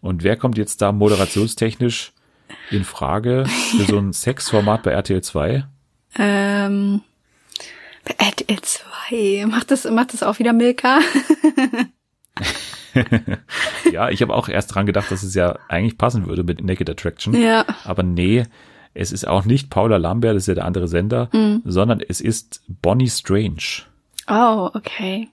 Und 0.00 0.22
wer 0.22 0.36
kommt 0.36 0.58
jetzt 0.58 0.82
da 0.82 0.92
moderationstechnisch 0.92 2.12
in 2.70 2.84
Frage 2.84 3.46
für 3.46 3.84
so 3.84 3.98
ein 3.98 4.12
Sexformat 4.12 4.82
bei 4.82 4.90
RTL 4.90 5.22
2? 5.22 5.64
Ähm, 6.18 7.00
bei 8.04 8.14
RTL 8.24 8.60
2 8.60 9.46
macht 9.46 9.70
das 9.70 9.84
macht 9.90 10.12
das 10.12 10.22
auch 10.22 10.38
wieder 10.38 10.52
Milka? 10.52 11.00
ja, 13.92 14.10
ich 14.10 14.20
habe 14.20 14.34
auch 14.34 14.48
erst 14.48 14.74
dran 14.74 14.86
gedacht, 14.86 15.10
dass 15.10 15.22
es 15.22 15.34
ja 15.34 15.58
eigentlich 15.68 15.96
passen 15.96 16.26
würde 16.26 16.42
mit 16.42 16.62
Naked 16.62 16.90
Attraction. 16.90 17.34
Ja. 17.34 17.64
Aber 17.84 18.02
nee, 18.02 18.44
es 18.92 19.12
ist 19.12 19.26
auch 19.26 19.44
nicht 19.44 19.70
Paula 19.70 19.96
Lambert, 19.96 20.36
das 20.36 20.42
ist 20.42 20.48
ja 20.48 20.54
der 20.54 20.66
andere 20.66 20.88
Sender, 20.88 21.30
mhm. 21.32 21.62
sondern 21.64 22.00
es 22.00 22.20
ist 22.20 22.62
Bonnie 22.68 23.08
Strange. 23.08 23.84
Oh, 24.28 24.70
okay. 24.74 25.28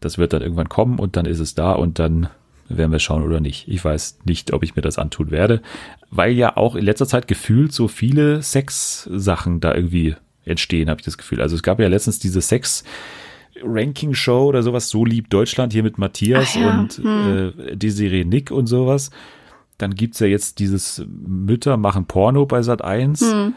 Das 0.00 0.18
wird 0.18 0.32
dann 0.32 0.42
irgendwann 0.42 0.68
kommen 0.68 0.98
und 0.98 1.16
dann 1.16 1.26
ist 1.26 1.40
es 1.40 1.54
da 1.54 1.72
und 1.72 1.98
dann 1.98 2.28
werden 2.68 2.92
wir 2.92 2.98
schauen 2.98 3.22
oder 3.22 3.40
nicht. 3.40 3.68
Ich 3.68 3.84
weiß 3.84 4.18
nicht, 4.24 4.52
ob 4.52 4.62
ich 4.62 4.76
mir 4.76 4.82
das 4.82 4.98
antun 4.98 5.30
werde, 5.30 5.62
weil 6.10 6.32
ja 6.32 6.56
auch 6.56 6.74
in 6.74 6.84
letzter 6.84 7.06
Zeit 7.06 7.28
gefühlt 7.28 7.72
so 7.72 7.88
viele 7.88 8.42
Sex-Sachen 8.42 9.60
da 9.60 9.74
irgendwie 9.74 10.16
entstehen, 10.44 10.90
habe 10.90 11.00
ich 11.00 11.04
das 11.04 11.18
Gefühl. 11.18 11.40
Also 11.40 11.56
es 11.56 11.62
gab 11.62 11.80
ja 11.80 11.88
letztens 11.88 12.18
diese 12.18 12.40
Sex- 12.40 12.84
Ranking-Show 13.62 14.48
oder 14.48 14.62
sowas, 14.62 14.90
so 14.90 15.06
lieb 15.06 15.30
Deutschland 15.30 15.72
hier 15.72 15.82
mit 15.82 15.96
Matthias 15.96 16.54
ja. 16.56 16.78
und 16.78 16.98
hm. 16.98 17.52
äh, 17.70 17.76
Desiree 17.76 18.26
Nick 18.26 18.50
und 18.50 18.66
sowas. 18.66 19.10
Dann 19.78 19.94
gibt's 19.94 20.20
ja 20.20 20.26
jetzt 20.26 20.58
dieses 20.58 21.06
Mütter 21.08 21.78
machen 21.78 22.04
Porno 22.04 22.44
bei 22.44 22.60
Sat 22.60 22.84
1. 22.84 23.20
Hm 23.22 23.54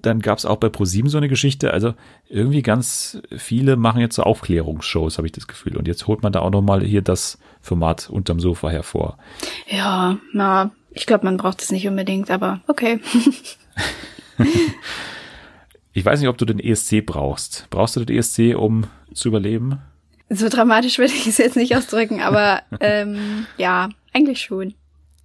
dann 0.00 0.20
gab 0.20 0.38
es 0.38 0.46
auch 0.46 0.56
bei 0.56 0.68
ProSieben 0.68 1.10
so 1.10 1.18
eine 1.18 1.28
Geschichte. 1.28 1.72
Also 1.72 1.94
irgendwie 2.28 2.62
ganz 2.62 3.20
viele 3.36 3.76
machen 3.76 4.00
jetzt 4.00 4.16
so 4.16 4.22
Aufklärungsshows, 4.22 5.18
habe 5.18 5.26
ich 5.26 5.32
das 5.32 5.46
Gefühl. 5.46 5.76
Und 5.76 5.88
jetzt 5.88 6.06
holt 6.06 6.22
man 6.22 6.32
da 6.32 6.40
auch 6.40 6.50
noch 6.50 6.62
mal 6.62 6.82
hier 6.82 7.02
das 7.02 7.38
Format 7.60 8.08
unterm 8.10 8.40
Sofa 8.40 8.70
hervor. 8.70 9.18
Ja, 9.68 10.18
na, 10.32 10.70
ich 10.90 11.06
glaube, 11.06 11.24
man 11.24 11.36
braucht 11.36 11.62
es 11.62 11.70
nicht 11.70 11.86
unbedingt, 11.86 12.30
aber 12.30 12.60
okay. 12.66 13.00
ich 15.92 16.04
weiß 16.04 16.20
nicht, 16.20 16.28
ob 16.28 16.38
du 16.38 16.44
den 16.44 16.58
ESC 16.58 17.04
brauchst. 17.04 17.66
Brauchst 17.70 17.96
du 17.96 18.04
den 18.04 18.16
ESC, 18.16 18.56
um 18.56 18.84
zu 19.12 19.28
überleben? 19.28 19.78
So 20.28 20.48
dramatisch 20.48 20.98
würde 20.98 21.12
ich 21.12 21.26
es 21.26 21.38
jetzt 21.38 21.56
nicht 21.56 21.76
ausdrücken, 21.76 22.20
aber 22.20 22.62
ähm, 22.80 23.46
ja, 23.58 23.90
eigentlich 24.12 24.40
schon. 24.40 24.74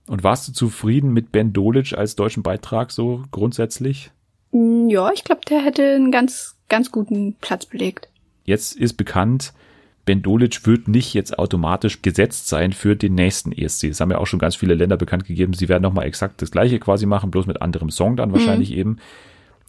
Und 0.08 0.24
warst 0.24 0.48
du 0.48 0.54
zufrieden 0.54 1.12
mit 1.12 1.32
Ben 1.32 1.54
Dolic 1.54 1.94
als 1.94 2.16
deutschen 2.16 2.44
Beitrag 2.44 2.92
so 2.92 3.24
grundsätzlich? 3.32 4.12
Ja, 4.90 5.12
ich 5.14 5.24
glaube, 5.24 5.42
der 5.50 5.64
hätte 5.64 5.96
einen 5.96 6.12
ganz, 6.12 6.56
ganz 6.70 6.92
guten 6.92 7.36
Platz 7.42 7.66
belegt. 7.66 8.10
Jetzt 8.46 8.76
ist 8.76 8.94
bekannt, 8.94 9.54
Ben 10.06 10.22
Dolic 10.22 10.66
wird 10.66 10.88
nicht 10.88 11.14
jetzt 11.14 11.38
automatisch 11.38 12.02
gesetzt 12.02 12.48
sein 12.48 12.72
für 12.72 12.96
den 12.96 13.14
nächsten 13.14 13.52
ESC. 13.52 13.90
Das 13.90 14.00
haben 14.00 14.12
ja 14.12 14.18
auch 14.20 14.26
schon 14.26 14.40
ganz 14.40 14.56
viele 14.56 14.74
Länder 14.74 14.96
bekannt 14.96 15.26
gegeben. 15.26 15.54
Sie 15.54 15.68
werden 15.68 15.84
nochmal 15.84 16.06
exakt 16.06 16.42
das 16.42 16.50
gleiche 16.50 16.80
quasi 16.80 17.06
machen, 17.06 17.30
bloß 17.30 17.46
mit 17.46 17.62
anderem 17.62 17.90
Song 17.90 18.16
dann 18.16 18.32
wahrscheinlich 18.32 18.72
mhm. 18.72 18.78
eben. 18.78 18.98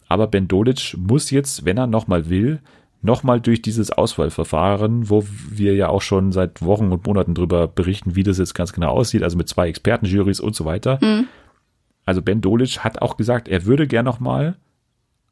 Aber 0.07 0.27
Ben 0.27 0.47
Dolic 0.47 0.95
muss 0.97 1.29
jetzt, 1.29 1.65
wenn 1.65 1.77
er 1.77 1.87
nochmal 1.87 2.29
will, 2.29 2.61
nochmal 3.01 3.41
durch 3.41 3.61
dieses 3.61 3.91
Auswahlverfahren, 3.91 5.09
wo 5.09 5.25
wir 5.49 5.75
ja 5.75 5.89
auch 5.89 6.01
schon 6.01 6.31
seit 6.31 6.61
Wochen 6.61 6.91
und 6.91 7.05
Monaten 7.05 7.35
drüber 7.35 7.67
berichten, 7.67 8.15
wie 8.15 8.23
das 8.23 8.37
jetzt 8.37 8.53
ganz 8.53 8.71
genau 8.71 8.91
aussieht, 8.91 9.23
also 9.23 9.37
mit 9.37 9.49
zwei 9.49 9.67
Expertenjurys 9.67 10.39
und 10.39 10.55
so 10.55 10.65
weiter. 10.65 10.99
Mhm. 11.01 11.27
Also 12.05 12.21
Ben 12.21 12.41
Dolic 12.41 12.79
hat 12.79 13.01
auch 13.01 13.17
gesagt, 13.17 13.47
er 13.47 13.65
würde 13.65 13.87
gern 13.87 14.05
nochmal, 14.05 14.55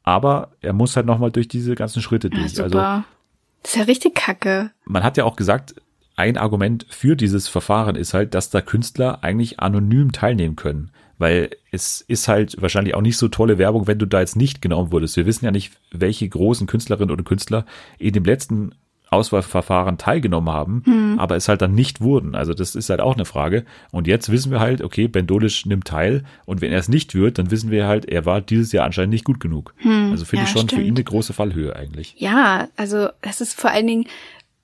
aber 0.08 0.50
er 0.60 0.72
muss 0.72 0.96
halt 0.96 1.06
nochmal 1.06 1.30
durch 1.30 1.48
diese 1.48 1.74
ganzen 1.74 2.02
Schritte 2.02 2.30
durch. 2.30 2.54
Ja, 2.54 2.64
also 2.64 2.78
das 2.78 3.72
ist 3.72 3.76
ja 3.76 3.82
richtig 3.84 4.14
kacke. 4.14 4.70
Man 4.84 5.02
hat 5.02 5.16
ja 5.16 5.24
auch 5.24 5.36
gesagt, 5.36 5.74
ein 6.16 6.36
Argument 6.36 6.86
für 6.88 7.14
dieses 7.14 7.48
Verfahren 7.48 7.94
ist 7.94 8.14
halt, 8.14 8.34
dass 8.34 8.50
da 8.50 8.60
Künstler 8.60 9.22
eigentlich 9.22 9.60
anonym 9.60 10.12
teilnehmen 10.12 10.56
können 10.56 10.90
weil 11.18 11.50
es 11.72 12.00
ist 12.00 12.28
halt 12.28 12.60
wahrscheinlich 12.62 12.94
auch 12.94 13.02
nicht 13.02 13.16
so 13.16 13.28
tolle 13.28 13.58
Werbung, 13.58 13.86
wenn 13.86 13.98
du 13.98 14.06
da 14.06 14.20
jetzt 14.20 14.36
nicht 14.36 14.62
genommen 14.62 14.92
wurdest. 14.92 15.16
Wir 15.16 15.26
wissen 15.26 15.44
ja 15.44 15.50
nicht, 15.50 15.72
welche 15.90 16.28
großen 16.28 16.66
Künstlerinnen 16.66 17.10
oder 17.10 17.24
Künstler 17.24 17.66
in 17.98 18.12
dem 18.12 18.24
letzten 18.24 18.72
Auswahlverfahren 19.10 19.98
teilgenommen 19.98 20.52
haben, 20.52 20.82
hm. 20.84 21.18
aber 21.18 21.36
es 21.36 21.48
halt 21.48 21.62
dann 21.62 21.74
nicht 21.74 22.00
wurden. 22.00 22.34
Also 22.34 22.54
das 22.54 22.74
ist 22.74 22.90
halt 22.90 23.00
auch 23.00 23.14
eine 23.14 23.24
Frage. 23.24 23.64
Und 23.90 24.06
jetzt 24.06 24.30
wissen 24.30 24.50
wir 24.50 24.60
halt, 24.60 24.82
okay, 24.82 25.08
Ben 25.08 25.26
Dolic 25.26 25.64
nimmt 25.66 25.86
teil 25.86 26.24
und 26.44 26.60
wenn 26.60 26.72
er 26.72 26.78
es 26.78 26.88
nicht 26.88 27.14
wird, 27.14 27.38
dann 27.38 27.50
wissen 27.50 27.70
wir 27.70 27.86
halt, 27.86 28.06
er 28.06 28.26
war 28.26 28.40
dieses 28.40 28.72
Jahr 28.72 28.84
anscheinend 28.84 29.12
nicht 29.12 29.24
gut 29.24 29.40
genug. 29.40 29.74
Hm. 29.78 30.10
Also 30.10 30.24
finde 30.24 30.44
ja, 30.44 30.48
ich 30.48 30.52
schon 30.52 30.68
stimmt. 30.68 30.82
für 30.82 30.86
ihn 30.86 30.94
eine 30.94 31.04
große 31.04 31.32
Fallhöhe 31.32 31.74
eigentlich. 31.74 32.14
Ja, 32.18 32.68
also 32.76 33.08
es 33.22 33.40
ist 33.40 33.58
vor 33.58 33.70
allen 33.70 33.86
Dingen 33.86 34.06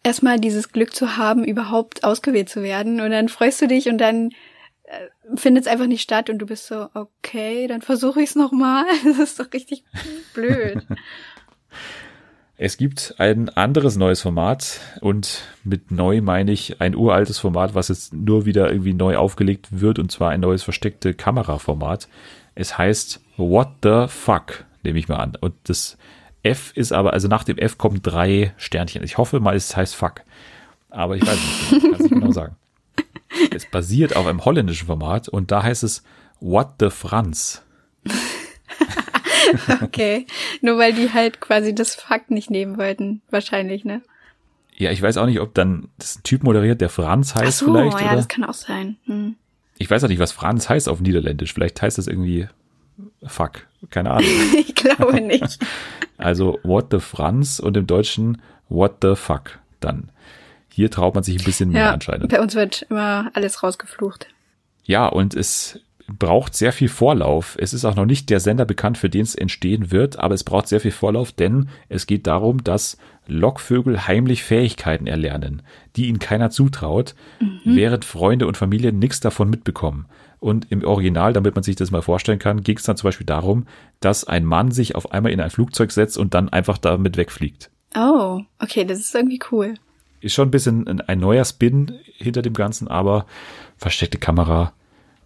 erstmal 0.03 0.39
dieses 0.39 0.71
Glück 0.71 0.95
zu 0.95 1.17
haben, 1.17 1.45
überhaupt 1.45 2.05
ausgewählt 2.05 2.49
zu 2.49 2.63
werden 2.63 3.01
und 3.01 3.11
dann 3.11 3.29
freust 3.29 3.63
du 3.63 3.67
dich 3.67 3.89
und 3.89 3.99
dann 3.99 4.31
äh, 4.85 5.37
findet 5.37 5.65
es 5.65 5.73
einfach 5.73 5.87
nicht 5.87 6.03
statt 6.03 6.29
und 6.29 6.39
du 6.39 6.47
bist 6.47 6.67
so, 6.67 6.89
okay, 6.95 7.67
dann 7.67 7.81
versuche 7.81 8.23
ich 8.23 8.31
es 8.31 8.37
nochmal. 8.37 8.85
Das 9.05 9.19
ist 9.19 9.41
doch 9.41 9.53
richtig 9.53 9.85
blöd. 10.35 10.87
Es 12.57 12.77
gibt 12.77 13.17
ein 13.19 13.49
anderes 13.49 13.97
neues 13.97 14.23
Format 14.23 14.81
und 15.01 15.43
mit 15.65 15.91
neu 15.91 16.21
meine 16.21 16.53
ich 16.53 16.81
ein 16.81 16.95
uraltes 16.95 17.41
Format, 17.41 17.75
was 17.75 17.89
jetzt 17.89 18.13
nur 18.13 18.47
wieder 18.47 18.71
irgendwie 18.71 18.95
neu 18.95 19.17
aufgelegt 19.17 19.81
wird 19.81 19.99
und 19.99 20.13
zwar 20.13 20.31
ein 20.31 20.41
neues 20.41 20.63
versteckte 20.63 21.15
Kameraformat. 21.15 22.09
Es 22.55 22.79
heißt 22.79 23.21
What 23.37 23.69
the 23.83 24.07
Fuck, 24.07 24.65
nehme 24.85 25.01
ich 25.01 25.09
mal 25.09 25.17
an. 25.17 25.33
Und 25.41 25.55
das 25.65 25.99
F 26.45 26.71
ist 26.77 26.93
aber, 26.93 27.13
also 27.13 27.27
nach 27.27 27.43
dem 27.43 27.59
F 27.59 27.77
kommen 27.77 28.03
drei 28.03 28.55
Sternchen. 28.57 29.03
Ich 29.03 29.19
hoffe 29.19 29.41
mal, 29.41 29.57
es 29.57 29.77
heißt 29.77 29.97
Fuck. 29.97 30.21
Aber 30.91 31.17
ich 31.17 31.27
weiß 31.27 31.37
nicht, 31.71 31.83
kann 31.83 31.95
es 31.95 31.99
nicht 32.01 32.15
genau 32.15 32.31
sagen. 32.31 32.57
Es 33.51 33.67
basiert 33.69 34.15
auf 34.15 34.29
einem 34.29 34.45
holländischen 34.45 34.87
Format 34.87 35.29
und 35.29 35.51
da 35.51 35.65
heißt 35.65 35.83
es 35.83 36.05
What 36.39 36.75
the 36.79 36.91
Franz. 36.91 37.64
okay. 39.83 40.27
Nur 40.61 40.79
weil 40.79 40.93
die 40.93 41.13
halt 41.13 41.41
quasi 41.41 41.75
das 41.75 41.95
Fakt 41.95 42.31
nicht 42.31 42.51
nehmen 42.51 42.77
wollten, 42.77 43.23
wahrscheinlich, 43.31 43.85
ne? 43.85 44.03
Ja, 44.77 44.91
ich 44.91 45.01
weiß 45.01 45.19
auch 45.19 45.27
nicht, 45.27 45.41
ob 45.41 45.55
dann 45.55 45.89
das 45.99 46.17
ein 46.17 46.23
Typ 46.25 46.43
moderiert, 46.43 46.81
der 46.81 46.89
Franz 46.89 47.35
heißt 47.35 47.59
so, 47.59 47.67
vielleicht. 47.67 48.01
ja, 48.01 48.07
oder? 48.07 48.17
das 48.17 48.29
kann 48.29 48.45
auch 48.45 48.55
sein. 48.55 48.97
Hm. 49.05 49.37
Ich 49.79 49.91
weiß 49.91 50.03
auch 50.05 50.09
nicht, 50.09 50.19
was 50.19 50.33
Franz 50.33 50.69
heißt 50.69 50.89
auf 50.89 51.01
Niederländisch. 51.01 51.53
Vielleicht 51.53 51.81
heißt 51.81 51.99
das 51.99 52.07
irgendwie 52.07 52.49
Fuck. 53.25 53.67
Keine 53.91 54.11
Ahnung. 54.11 54.29
ich 54.59 54.75
glaube 54.75 55.21
nicht. 55.21 55.59
Also 56.17 56.59
What 56.63 56.87
the 56.91 57.01
Franz 57.01 57.59
und 57.59 57.77
im 57.77 57.87
Deutschen 57.87 58.41
What 58.69 58.99
the 59.03 59.15
Fuck 59.15 59.59
dann. 59.81 60.11
Hier 60.69 60.91
traut 60.91 61.15
man 61.15 61.23
sich 61.23 61.39
ein 61.39 61.45
bisschen 61.45 61.71
mehr 61.71 61.87
ja, 61.87 61.93
anscheinend. 61.93 62.29
Bei 62.31 62.41
uns 62.41 62.55
wird 62.55 62.87
immer 62.91 63.31
alles 63.35 63.63
rausgeflucht. 63.63 64.29
Ja, 64.85 65.07
und 65.07 65.35
es 65.35 65.81
braucht 66.07 66.55
sehr 66.55 66.73
viel 66.73 66.89
Vorlauf. 66.89 67.57
Es 67.59 67.73
ist 67.73 67.85
auch 67.85 67.97
noch 67.97 68.05
nicht 68.05 68.29
der 68.31 68.41
Sender 68.41 68.65
bekannt, 68.65 68.99
für 68.99 69.09
den 69.09 69.23
es 69.23 69.35
entstehen 69.35 69.91
wird, 69.91 70.19
aber 70.19 70.35
es 70.35 70.45
braucht 70.45 70.69
sehr 70.69 70.81
viel 70.81 70.91
Vorlauf, 70.91 71.33
denn 71.33 71.69
es 71.89 72.07
geht 72.07 72.27
darum, 72.27 72.63
dass 72.63 72.99
Lockvögel 73.27 74.07
heimlich 74.07 74.43
Fähigkeiten 74.43 75.07
erlernen, 75.07 75.63
die 75.97 76.09
ihnen 76.09 76.19
keiner 76.19 76.51
zutraut, 76.51 77.15
mhm. 77.41 77.61
während 77.65 78.05
Freunde 78.05 78.47
und 78.47 78.57
Familie 78.57 78.93
nichts 78.93 79.21
davon 79.21 79.49
mitbekommen. 79.49 80.07
Und 80.41 80.71
im 80.71 80.85
Original, 80.85 81.33
damit 81.33 81.55
man 81.55 81.65
sich 81.65 81.77
das 81.77 81.91
mal 81.91 82.03
vorstellen 82.03 82.39
kann, 82.39 82.63
ging 82.63 82.77
es 82.77 82.83
dann 82.83 82.99
zum 82.99 83.09
Beispiel 83.09 83.27
darum, 83.27 83.67
dass 84.01 84.25
ein 84.25 84.45
Mann 84.45 84.73
sich 84.73 84.95
auf 84.95 85.11
einmal 85.11 85.33
in 85.33 85.41
ein 85.41 85.49
Flugzeug 85.49 85.91
setzt 85.91 86.19
und 86.19 86.35
dann 86.35 86.51
einfach 86.51 86.77
damit 86.77 87.17
wegfliegt. 87.17 87.71
Oh, 87.97 88.43
okay, 88.59 88.85
das 88.85 88.99
ist 88.99 89.15
irgendwie 89.15 89.41
cool. 89.51 89.75
Ist 90.21 90.35
schon 90.35 90.49
ein 90.49 90.51
bisschen 90.51 90.87
ein, 90.87 91.01
ein 91.01 91.19
neuer 91.19 91.47
Spin 91.47 91.99
hinter 92.17 92.43
dem 92.43 92.53
Ganzen, 92.53 92.89
aber 92.89 93.25
versteckte 93.79 94.19
Kamera, 94.19 94.75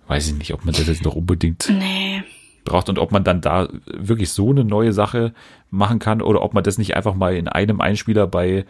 weiß 0.09 0.29
ich 0.29 0.35
nicht, 0.35 0.53
ob 0.55 0.65
man 0.65 0.75
das 0.75 0.87
jetzt 0.87 1.05
noch 1.05 1.15
unbedingt 1.15 1.71
nee. 1.71 2.23
braucht 2.65 2.89
und 2.89 2.99
ob 2.99 3.13
man 3.13 3.25
dann 3.25 3.41
da 3.41 3.69
wirklich 3.87 4.31
so 4.31 4.51
eine 4.51 4.65
neue 4.65 4.93
Sache 4.93 5.33
machen 5.71 5.99
kann 5.99 6.23
oder 6.23 6.43
ob 6.43 6.55
man 6.55 6.65
das 6.65 6.79
nicht 6.79 6.97
einfach 6.97 7.15
mal 7.15 7.37
in 7.37 7.47
einem 7.47 7.81
Einspieler 7.81 8.27
bei 8.27 8.65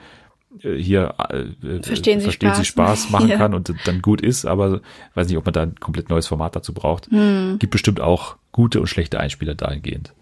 äh, 0.62 0.74
hier 0.76 1.14
äh, 1.30 1.82
verstehen, 1.82 2.20
Sie, 2.20 2.24
verstehen 2.24 2.50
Spaß. 2.50 2.58
Sie 2.58 2.64
Spaß 2.64 3.10
machen 3.10 3.28
ja. 3.28 3.38
kann 3.38 3.54
und 3.54 3.72
dann 3.86 4.02
gut 4.02 4.20
ist, 4.20 4.44
aber 4.44 4.80
weiß 5.14 5.28
nicht, 5.28 5.38
ob 5.38 5.46
man 5.46 5.54
da 5.54 5.62
ein 5.62 5.76
komplett 5.76 6.10
neues 6.10 6.26
Format 6.26 6.56
dazu 6.56 6.74
braucht. 6.74 7.06
Hm. 7.10 7.56
Gibt 7.58 7.72
bestimmt 7.72 8.00
auch 8.00 8.36
gute 8.52 8.80
und 8.80 8.88
schlechte 8.88 9.20
Einspieler 9.20 9.54
dahingehend. 9.54 10.12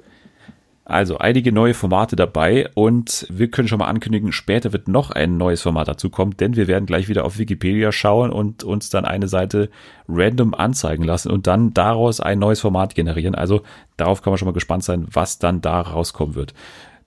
Also 0.89 1.19
einige 1.19 1.51
neue 1.51 1.75
Formate 1.75 2.15
dabei 2.15 2.71
und 2.75 3.27
wir 3.29 3.51
können 3.51 3.67
schon 3.67 3.81
mal 3.81 3.89
ankündigen, 3.89 4.31
später 4.31 4.73
wird 4.73 4.87
noch 4.87 5.11
ein 5.11 5.37
neues 5.37 5.61
Format 5.63 5.89
dazu 5.89 6.11
kommen, 6.11 6.37
denn 6.37 6.55
wir 6.55 6.69
werden 6.69 6.87
gleich 6.87 7.09
wieder 7.09 7.25
auf 7.25 7.39
Wikipedia 7.39 7.91
schauen 7.91 8.31
und 8.31 8.63
uns 8.63 8.89
dann 8.89 9.05
eine 9.05 9.27
Seite 9.27 9.69
random 10.07 10.55
anzeigen 10.55 11.03
lassen 11.03 11.33
und 11.33 11.49
dann 11.49 11.75
daraus 11.75 12.21
ein 12.21 12.39
neues 12.39 12.61
Format 12.61 12.95
generieren. 12.95 13.35
Also 13.35 13.63
darauf 13.97 14.23
kann 14.23 14.31
man 14.31 14.39
schon 14.39 14.47
mal 14.47 14.53
gespannt 14.53 14.85
sein, 14.85 15.09
was 15.11 15.41
dann 15.41 15.61
da 15.61 15.81
rauskommen 15.81 16.37
wird. 16.37 16.55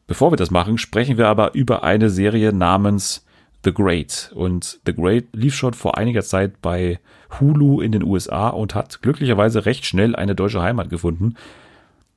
Bevor 0.08 0.34
wir 0.34 0.38
das 0.38 0.52
machen, 0.52 0.78
sprechen 0.78 1.18
wir 1.18 1.30
aber 1.30 1.56
über 1.56 1.82
eine 1.82 2.10
Serie 2.10 2.52
namens 2.52 3.26
The 3.64 3.74
Great. 3.74 4.34
Und 4.36 4.82
The 4.86 4.94
Great 4.94 5.28
lief 5.32 5.56
schon 5.56 5.74
vor 5.74 5.98
einiger 5.98 6.22
Zeit 6.22 6.62
bei 6.62 7.00
Hulu 7.40 7.80
in 7.80 7.94
den 7.94 8.04
USA 8.04 8.50
und 8.50 8.76
hat 8.76 9.02
glücklicherweise 9.02 9.66
recht 9.66 9.86
schnell 9.86 10.18
eine 10.18 10.36
deutsche 10.36 10.62
Heimat 10.62 10.90
gefunden. 10.90 11.36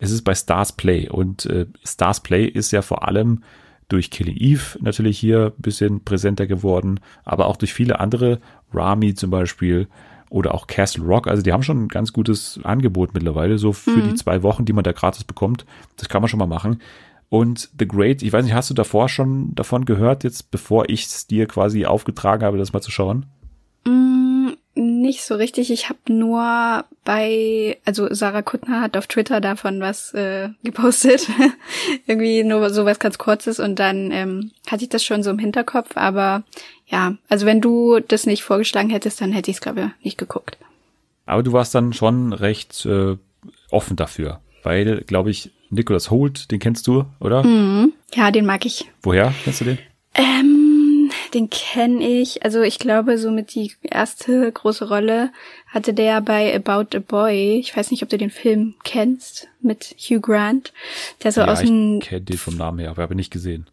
Es 0.03 0.11
ist 0.11 0.23
bei 0.23 0.35
Stars 0.35 0.73
Play 0.73 1.09
und 1.09 1.47
äh, 1.47 1.67
Stars 1.85 2.19
Play 2.25 2.45
ist 2.45 2.73
ja 2.73 2.83
vor 2.83 3.07
allem 3.07 3.45
durch 3.87 4.11
Killing 4.11 4.37
Eve 4.37 4.77
natürlich 4.81 5.17
hier 5.17 5.53
ein 5.57 5.63
bisschen 5.63 6.03
präsenter 6.03 6.49
geworden, 6.49 6.99
aber 7.25 7.47
auch 7.47 7.57
durch 7.57 7.73
viele 7.73 8.01
andere, 8.01 8.41
Rami 8.75 9.15
zum 9.15 9.31
Beispiel 9.31 9.87
oder 10.29 10.55
auch 10.55 10.67
Castle 10.67 11.05
Rock. 11.05 11.29
Also 11.29 11.45
die 11.45 11.53
haben 11.53 11.63
schon 11.63 11.85
ein 11.85 11.89
ganz 11.89 12.13
gutes 12.13 12.59
Angebot 12.65 13.15
mittlerweile, 13.15 13.59
so 13.59 13.73
für 13.73 13.91
mhm. 13.91 14.09
die 14.09 14.15
zwei 14.17 14.43
Wochen, 14.43 14.65
die 14.65 14.73
man 14.73 14.83
da 14.83 14.91
gratis 14.91 15.23
bekommt. 15.23 15.67
Das 15.97 16.09
kann 16.09 16.21
man 16.21 16.29
schon 16.29 16.41
mal 16.41 16.47
machen. 16.47 16.81
Und 17.29 17.71
The 17.79 17.87
Great, 17.87 18.23
ich 18.23 18.33
weiß 18.33 18.45
nicht, 18.45 18.55
hast 18.55 18.71
du 18.71 18.75
davor 18.75 19.09
schon 19.09 19.55
davon 19.55 19.85
gehört, 19.85 20.25
jetzt 20.25 20.51
bevor 20.51 20.91
ich 20.91 21.05
es 21.05 21.29
dir 21.29 21.47
quasi 21.47 21.87
aufgetragen 21.87 22.45
habe, 22.45 22.59
das 22.59 22.73
mal 22.73 22.81
zu 22.81 22.91
schauen? 22.91 23.27
Nicht 24.75 25.23
so 25.23 25.35
richtig. 25.35 25.71
Ich 25.71 25.89
habe 25.89 25.99
nur 26.09 26.85
bei, 27.05 27.79
also 27.85 28.13
Sarah 28.13 28.43
Kuttner 28.43 28.81
hat 28.81 28.97
auf 28.97 29.07
Twitter 29.07 29.41
davon 29.41 29.81
was 29.81 30.15
äh, 30.15 30.49
gepostet. 30.63 31.29
Irgendwie 32.07 32.43
nur 32.45 32.71
sowas 32.71 32.99
ganz 32.99 33.19
Kurzes 33.19 33.61
und 33.61 33.79
dann 33.79 34.11
ähm, 34.11 34.51
hatte 34.67 34.85
ich 34.85 34.89
das 34.89 35.05
schon 35.05 35.23
so 35.23 35.31
im 35.31 35.39
Hinterkopf. 35.39 35.97
Aber 35.97 36.45
ja, 36.87 37.17
also 37.29 37.47
wenn 37.47 37.61
du 37.61 38.01
das 38.01 38.27
nicht 38.27 38.43
vorgeschlagen 38.43 38.91
hättest, 38.91 39.21
dann 39.21 39.33
hätte 39.33 39.51
ich 39.51 39.59
es, 39.59 39.61
glaube 39.61 39.93
ich, 39.99 40.05
nicht 40.05 40.19
geguckt. 40.19 40.57
Aber 41.27 41.43
du 41.43 41.53
warst 41.53 41.75
dann 41.75 41.93
schon 41.93 42.33
recht 42.33 42.85
äh, 42.87 43.17
offen 43.71 43.97
dafür, 43.97 44.41
weil, 44.63 45.03
glaube 45.03 45.31
ich, 45.31 45.51
Nicholas 45.71 46.11
Holt, 46.11 46.51
den 46.51 46.59
kennst 46.59 46.87
du, 46.87 47.07
oder? 47.21 47.43
Mhm. 47.43 47.93
Ja, 48.15 48.31
den 48.31 48.45
mag 48.45 48.67
ich. 48.67 48.91
Woher 49.03 49.33
kennst 49.45 49.63
du 49.63 49.65
den? 49.65 49.79
Ähm, 50.15 50.62
den 51.35 51.51
kenne 51.51 52.07
ich. 52.07 52.45
Also 52.45 52.63
ich 52.63 52.79
glaube, 52.79 53.19
somit 53.19 53.55
die 53.55 53.73
erste 53.83 54.51
große 54.51 54.89
Rolle 54.89 55.31
hatte 55.67 55.95
der 55.95 56.21
bei 56.21 56.55
About 56.55 56.97
a 56.97 57.01
Boy. 57.01 57.59
Ich 57.59 57.77
weiß 57.77 57.91
nicht, 57.91 58.03
ob 58.03 58.09
du 58.09 58.19
den 58.19 58.31
Film 58.31 58.75
kennst 58.85 59.49
mit 59.61 59.97
Hugh 59.99 60.21
Grant. 60.21 60.73
Der 61.23 61.33
so 61.33 61.41
ja, 61.43 61.49
aus 61.49 61.61
dem. 61.61 61.99
Ich 62.01 62.09
kenne 62.09 62.23
den 62.23 62.39
vom 62.39 62.57
Namen 62.57 62.79
her, 62.79 62.91
aber 62.91 63.03
habe 63.03 63.15
nicht 63.15 63.33
gesehen. 63.33 63.67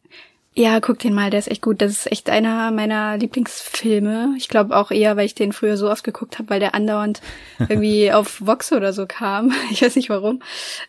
Ja, 0.56 0.80
guck 0.82 1.00
den 1.00 1.14
mal, 1.14 1.30
der 1.30 1.40
ist 1.40 1.50
echt 1.50 1.62
gut. 1.62 1.82
Das 1.82 1.92
ist 1.92 2.12
echt 2.12 2.30
einer 2.30 2.72
meiner 2.72 3.18
Lieblingsfilme. 3.18 4.34
Ich 4.38 4.50
glaube 4.50 4.76
auch 4.76 4.92
eher, 4.92 5.16
weil 5.16 5.26
ich 5.26 5.36
den 5.36 5.54
früher 5.54 5.78
so 5.78 5.90
oft 5.90 6.04
geguckt 6.04 6.38
habe, 6.38 6.50
weil 6.50 6.60
der 6.60 6.76
andauernd 6.76 7.22
irgendwie 7.60 8.12
auf 8.12 8.46
Vox 8.46 8.74
oder 8.74 8.92
so 8.92 9.06
kam. 9.06 9.54
Ich 9.72 9.82
weiß 9.82 9.96
nicht 9.96 10.10
warum. 10.10 10.42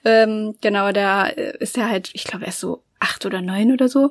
Ähm, 0.05 0.57
genau, 0.61 0.91
da 0.93 1.27
ist 1.27 1.77
er 1.77 1.91
halt, 1.91 2.11
ich 2.14 2.25
glaube, 2.25 2.47
er 2.47 2.49
ist 2.49 2.61
so 2.61 2.83
acht 3.01 3.26
oder 3.26 3.40
neun 3.40 3.72
oder 3.72 3.88
so. 3.88 4.11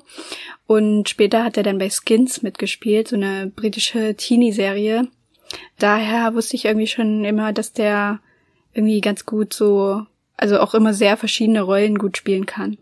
Und 0.68 1.08
später 1.08 1.44
hat 1.44 1.58
er 1.58 1.64
dann 1.64 1.78
bei 1.78 1.90
Skins 1.90 2.42
mitgespielt, 2.42 3.08
so 3.08 3.16
eine 3.16 3.48
britische 3.48 4.16
Teenie-Serie. 4.16 5.08
Daher 5.78 6.34
wusste 6.36 6.56
ich 6.56 6.66
irgendwie 6.66 6.88
schon 6.88 7.24
immer, 7.24 7.54
dass 7.54 7.74
der 7.74 8.20
irgendwie 8.74 9.02
ganz 9.02 9.26
gut 9.26 9.54
so, 9.54 10.04
also 10.38 10.60
auch 10.60 10.74
immer 10.74 10.94
sehr 10.94 11.18
verschiedene 11.18 11.62
Rollen 11.62 11.98
gut 11.98 12.18
spielen 12.18 12.46
kann. 12.46 12.78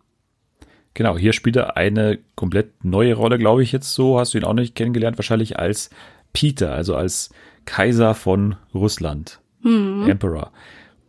Genau, 0.93 1.17
hier 1.17 1.33
spielt 1.33 1.55
er 1.55 1.77
eine 1.77 2.17
komplett 2.35 2.83
neue 2.83 3.13
Rolle, 3.13 3.37
glaube 3.37 3.61
ich 3.61 3.71
jetzt 3.71 3.93
so. 3.93 4.19
Hast 4.19 4.33
du 4.33 4.39
ihn 4.39 4.43
auch 4.43 4.53
nicht 4.53 4.73
kennengelernt, 4.73 5.17
wahrscheinlich 5.17 5.59
als 5.59 5.91
Peter, 6.33 6.73
also 6.73 6.95
als 6.95 7.29
Kaiser 7.65 8.15
von 8.15 8.55
Russland, 8.73 9.39
hm. 9.61 10.09
Emperor. 10.09 10.51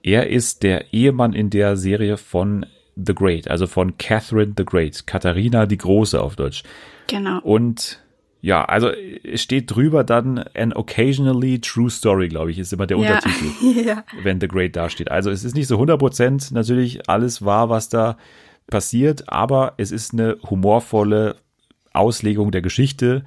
Er 0.02 0.28
ist 0.28 0.62
der 0.62 0.92
Ehemann 0.92 1.32
in 1.32 1.50
der 1.50 1.76
Serie 1.76 2.16
von 2.16 2.66
the 3.06 3.14
Great, 3.14 3.48
also 3.48 3.66
von 3.66 3.96
Catherine 3.98 4.54
the 4.56 4.64
Great, 4.64 5.06
Katharina 5.06 5.66
die 5.66 5.78
Große 5.78 6.20
auf 6.20 6.36
Deutsch. 6.36 6.62
Genau. 7.06 7.40
Und 7.40 8.00
ja, 8.40 8.64
also 8.64 8.90
es 8.90 9.42
steht 9.42 9.74
drüber 9.74 10.04
dann 10.04 10.38
an 10.38 10.72
occasionally 10.72 11.60
true 11.60 11.90
story, 11.90 12.28
glaube 12.28 12.50
ich, 12.50 12.58
ist 12.58 12.72
immer 12.72 12.86
der 12.86 12.98
Ja. 12.98 13.14
Untertitel, 13.16 13.80
ja. 13.86 14.04
wenn 14.22 14.40
The 14.40 14.48
Great 14.48 14.76
dasteht. 14.76 15.10
Also 15.10 15.30
es 15.30 15.44
ist 15.44 15.54
nicht 15.54 15.66
so 15.66 15.80
100% 15.80 16.54
natürlich 16.54 17.08
alles 17.08 17.44
wahr, 17.44 17.68
was 17.68 17.88
da 17.88 18.16
passiert, 18.68 19.28
aber 19.28 19.74
es 19.76 19.90
ist 19.90 20.12
eine 20.12 20.36
humorvolle 20.48 21.36
Auslegung 21.92 22.50
der 22.52 22.62
Geschichte. 22.62 23.24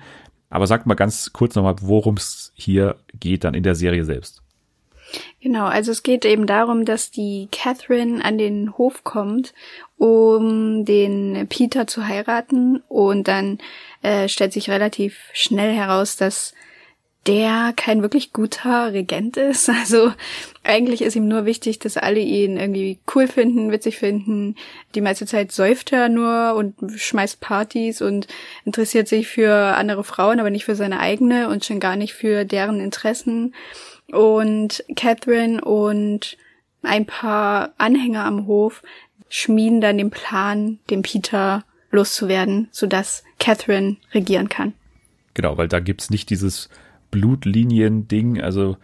Aber 0.49 0.67
sag 0.67 0.85
mal 0.85 0.95
ganz 0.95 1.33
kurz 1.33 1.55
nochmal, 1.55 1.75
worum 1.81 2.15
es 2.15 2.51
hier 2.55 2.97
geht 3.19 3.43
dann 3.43 3.53
in 3.53 3.63
der 3.63 3.75
Serie 3.75 4.05
selbst. 4.05 4.40
Genau, 5.41 5.65
also 5.65 5.91
es 5.91 6.03
geht 6.03 6.25
eben 6.25 6.45
darum, 6.47 6.85
dass 6.85 7.11
die 7.11 7.47
Catherine 7.51 8.23
an 8.23 8.37
den 8.37 8.77
Hof 8.77 9.03
kommt, 9.03 9.53
um 9.97 10.85
den 10.85 11.47
Peter 11.49 11.87
zu 11.87 12.07
heiraten 12.07 12.83
und 12.87 13.27
dann 13.27 13.59
äh, 14.01 14.27
stellt 14.27 14.53
sich 14.53 14.69
relativ 14.69 15.29
schnell 15.33 15.73
heraus, 15.73 16.17
dass 16.17 16.53
der 17.27 17.73
kein 17.75 18.01
wirklich 18.01 18.33
guter 18.33 18.93
Regent 18.93 19.37
ist. 19.37 19.69
Also 19.81 20.13
eigentlich 20.63 21.01
ist 21.01 21.15
ihm 21.15 21.27
nur 21.27 21.45
wichtig, 21.45 21.79
dass 21.79 21.97
alle 21.97 22.19
ihn 22.19 22.57
irgendwie 22.57 22.99
cool 23.15 23.27
finden, 23.27 23.71
witzig 23.71 23.97
finden. 23.97 24.55
Die 24.95 25.01
meiste 25.01 25.25
Zeit 25.25 25.51
säuft 25.51 25.91
er 25.91 26.09
nur 26.09 26.53
und 26.55 26.75
schmeißt 26.95 27.39
Partys 27.41 28.01
und 28.01 28.27
interessiert 28.65 29.07
sich 29.07 29.27
für 29.27 29.53
andere 29.53 30.03
Frauen, 30.03 30.39
aber 30.39 30.49
nicht 30.49 30.65
für 30.65 30.75
seine 30.75 30.99
eigene 30.99 31.49
und 31.49 31.65
schon 31.65 31.79
gar 31.79 31.95
nicht 31.95 32.13
für 32.13 32.45
deren 32.45 32.79
Interessen. 32.79 33.53
Und 34.11 34.83
Catherine 34.95 35.61
und 35.63 36.37
ein 36.83 37.05
paar 37.05 37.71
Anhänger 37.77 38.25
am 38.25 38.47
Hof 38.47 38.81
schmieden 39.29 39.81
dann 39.81 39.97
den 39.97 40.09
Plan, 40.11 40.79
den 40.89 41.01
Peter 41.01 41.63
loszuwerden, 41.91 42.67
sodass 42.71 43.23
Catherine 43.39 43.97
regieren 44.13 44.49
kann. 44.49 44.73
Genau, 45.33 45.57
weil 45.57 45.67
da 45.67 45.79
gibt's 45.79 46.09
nicht 46.09 46.29
dieses 46.29 46.69
Blutliniending, 47.11 48.41
also 48.41 48.77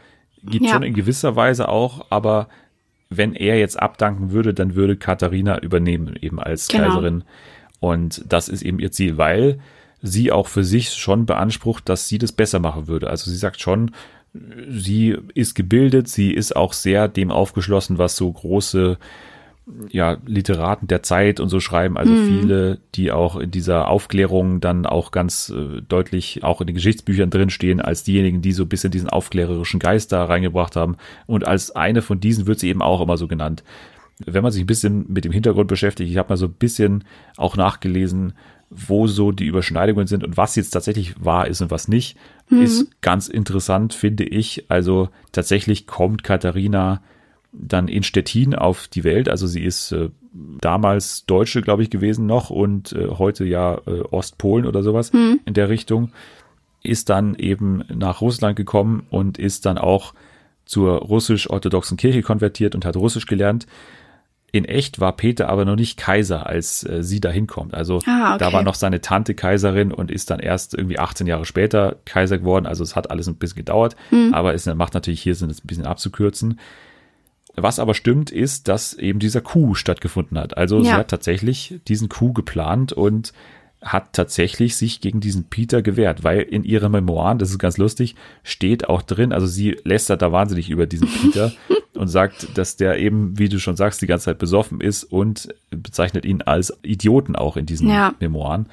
gibt 0.44 0.66
Ja. 0.66 0.74
schon 0.74 0.84
in 0.84 0.94
gewisser 0.94 1.36
Weise 1.36 1.68
auch, 1.70 2.06
aber 2.10 2.48
wenn 3.10 3.34
er 3.34 3.58
jetzt 3.60 3.80
abdanken 3.82 4.32
würde, 4.32 4.54
dann 4.54 4.76
würde 4.76 4.98
Katharina 4.98 5.60
übernehmen, 5.62 6.16
eben 6.22 6.40
als 6.40 6.68
Genau. 6.68 6.86
Kaiserin. 6.86 7.24
Und 7.80 8.24
das 8.28 8.50
ist 8.50 8.62
eben 8.64 8.80
ihr 8.80 8.92
Ziel, 8.92 9.18
weil 9.18 9.60
sie 10.02 10.32
auch 10.32 10.48
für 10.48 10.64
sich 10.64 10.90
schon 10.94 11.26
beansprucht, 11.26 11.88
dass 11.90 12.08
sie 12.08 12.18
das 12.18 12.32
besser 12.32 12.60
machen 12.60 12.88
würde. 12.88 13.10
Also 13.10 13.32
sie 13.32 13.38
sagt 13.38 13.62
schon, 13.62 13.92
sie 14.70 15.18
ist 15.34 15.56
gebildet, 15.56 16.08
sie 16.08 16.32
ist 16.32 16.56
auch 16.56 16.74
sehr 16.74 17.08
dem 17.08 17.32
aufgeschlossen, 17.32 17.98
was 17.98 18.16
so 18.16 18.32
große 18.32 18.98
ja, 19.90 20.18
Literaten 20.26 20.88
der 20.88 21.04
Zeit 21.04 21.40
und 21.40 21.50
so 21.50 21.60
schreiben, 21.60 21.98
also 21.98 22.14
viele, 22.16 22.80
die 22.96 23.12
auch 23.12 23.36
in 23.36 23.52
dieser 23.52 23.90
Aufklärung 23.90 24.62
dann 24.62 24.86
auch 24.86 25.12
ganz 25.12 25.50
äh, 25.50 25.82
deutlich 25.82 26.44
auch 26.44 26.62
in 26.62 26.68
den 26.68 26.76
Geschichtsbüchern 26.76 27.30
drinstehen, 27.30 27.82
als 27.82 28.04
diejenigen, 28.04 28.42
die 28.42 28.54
so 28.54 28.64
ein 28.64 28.70
bisschen 28.70 28.92
diesen 28.92 29.10
aufklärerischen 29.10 29.80
Geist 29.80 30.14
da 30.14 30.24
reingebracht 30.24 30.78
haben. 30.78 30.96
Und 31.26 31.46
als 31.46 31.76
eine 31.76 32.02
von 32.02 32.20
diesen 32.20 32.48
wird 32.48 32.60
sie 32.60 32.70
eben 32.70 32.82
auch 32.82 33.02
immer 33.02 33.18
so 33.18 33.28
genannt. 33.28 33.64
Wenn 34.26 34.42
man 34.42 34.52
sich 34.52 34.64
ein 34.64 34.68
bisschen 34.68 35.06
mit 35.10 35.26
dem 35.26 35.34
Hintergrund 35.34 35.68
beschäftigt, 35.68 36.10
ich 36.10 36.18
habe 36.18 36.30
mal 36.30 36.38
so 36.38 36.46
ein 36.46 36.54
bisschen 36.54 37.04
auch 37.36 37.58
nachgelesen, 37.58 38.34
wo 38.70 39.08
so 39.08 39.32
die 39.32 39.46
Überschneidungen 39.46 40.08
sind 40.08 40.24
und 40.24 40.38
was 40.38 40.56
jetzt 40.56 40.72
tatsächlich 40.72 41.24
wahr 41.24 41.48
ist 41.48 41.62
und 41.62 41.72
was 41.72 41.88
nicht, 41.88 42.18
ist 42.50 43.02
ganz 43.02 43.28
interessant, 43.28 43.94
finde 43.94 44.24
ich. 44.24 44.66
Also 44.70 45.10
tatsächlich 45.32 45.88
kommt 45.88 46.24
Katharina 46.24 47.02
dann 47.52 47.88
in 47.88 48.04
Stettin 48.04 48.56
auf 48.56 48.88
die 48.88 49.04
Welt. 49.04 49.30
Also 49.30 49.48
sie 49.48 49.64
ist 49.64 49.92
äh, 49.92 50.10
damals 50.34 51.26
Deutsche, 51.26 51.62
glaube 51.62 51.84
ich, 51.84 51.90
gewesen 51.90 52.26
noch 52.26 52.50
und 52.50 52.94
äh, 52.94 53.08
heute 53.08 53.46
ja 53.46 53.82
äh, 53.86 54.02
Ostpolen 54.12 54.66
oder 54.66 54.84
sowas 54.84 55.12
in 55.46 55.54
der 55.54 55.70
Richtung. 55.70 56.12
Ist 56.84 57.10
dann 57.10 57.36
eben 57.36 57.84
nach 57.94 58.22
Russland 58.22 58.56
gekommen 58.56 59.06
und 59.10 59.38
ist 59.38 59.66
dann 59.66 59.78
auch 59.78 60.14
zur 60.66 61.00
russisch-orthodoxen 61.00 61.98
Kirche 61.98 62.22
konvertiert 62.22 62.76
und 62.76 62.86
hat 62.86 62.96
Russisch 62.96 63.26
gelernt. 63.26 63.66
In 64.54 64.64
echt 64.66 65.00
war 65.02 65.16
Peter 65.18 65.50
aber 65.50 65.66
noch 65.66 65.76
nicht 65.76 65.98
Kaiser, 65.98 66.48
als 66.48 66.84
äh, 66.88 67.04
sie 67.04 67.20
da 67.20 67.30
hinkommt. 67.30 67.74
Also 67.74 68.00
Ah, 68.08 68.30
okay. 68.36 68.38
da 68.40 68.54
war 68.54 68.64
noch 68.64 68.76
seine 68.76 69.02
Tante 69.02 69.36
Kaiserin 69.36 69.92
und 69.92 70.10
ist 70.10 70.30
dann 70.30 70.40
erst 70.40 70.74
irgendwie 70.74 70.98
18 71.00 71.28
Jahre 71.28 71.46
später 71.46 71.98
Kaiser 72.06 72.38
geworden. 72.38 72.66
Also 72.66 72.82
es 72.84 72.96
hat 72.96 73.12
alles 73.12 73.28
ein 73.28 73.36
bisschen 73.36 73.58
gedauert, 73.58 73.96
aber 74.32 74.54
es 74.54 74.66
macht 74.66 74.94
natürlich 74.94 75.22
hier 75.22 75.36
Sinn, 75.36 75.50
es 75.50 75.64
ein 75.64 75.68
bisschen 75.68 75.86
abzukürzen. 75.86 76.60
Was 77.56 77.80
aber 77.80 77.94
stimmt, 77.94 78.30
ist, 78.32 78.68
dass 78.68 78.94
eben 78.94 79.20
dieser 79.20 79.42
Coup 79.42 79.76
stattgefunden 79.76 80.38
hat. 80.38 80.56
Also 80.58 80.82
sie 80.82 80.90
Ja. 80.90 80.98
hat 80.98 81.10
tatsächlich 81.10 81.80
diesen 81.88 82.08
Coup 82.08 82.34
geplant 82.34 82.94
und 82.94 83.34
hat 83.82 84.14
tatsächlich 84.14 84.76
sich 84.76 85.02
gegen 85.02 85.20
diesen 85.20 85.46
Peter 85.46 85.82
gewehrt, 85.82 86.24
weil 86.24 86.42
in 86.42 86.64
ihren 86.64 86.92
Memoiren, 86.92 87.38
das 87.38 87.50
ist 87.52 87.60
ganz 87.60 87.78
lustig, 87.78 88.16
steht 88.44 88.90
auch 88.90 89.02
drin, 89.04 89.32
also 89.34 89.46
sie 89.46 89.78
lästert 89.84 90.22
da 90.24 90.32
wahnsinnig 90.32 90.70
über 90.70 90.86
diesen 90.88 91.08
Peter 91.22 91.52
und 91.98 92.08
sagt, 92.08 92.58
dass 92.58 92.76
der 92.76 93.00
eben, 93.00 93.38
wie 93.38 93.50
du 93.50 93.60
schon 93.60 93.76
sagst, 93.76 94.02
die 94.02 94.08
ganze 94.08 94.26
Zeit 94.26 94.38
besoffen 94.38 94.82
ist 94.82 95.04
und 95.04 95.50
bezeichnet 95.70 96.26
ihn 96.26 96.42
als 96.42 96.78
Idioten 96.84 97.36
auch 97.36 97.58
in 97.58 97.66
diesen 97.66 97.90
Ja. 97.90 98.14
Memoiren. 98.20 98.68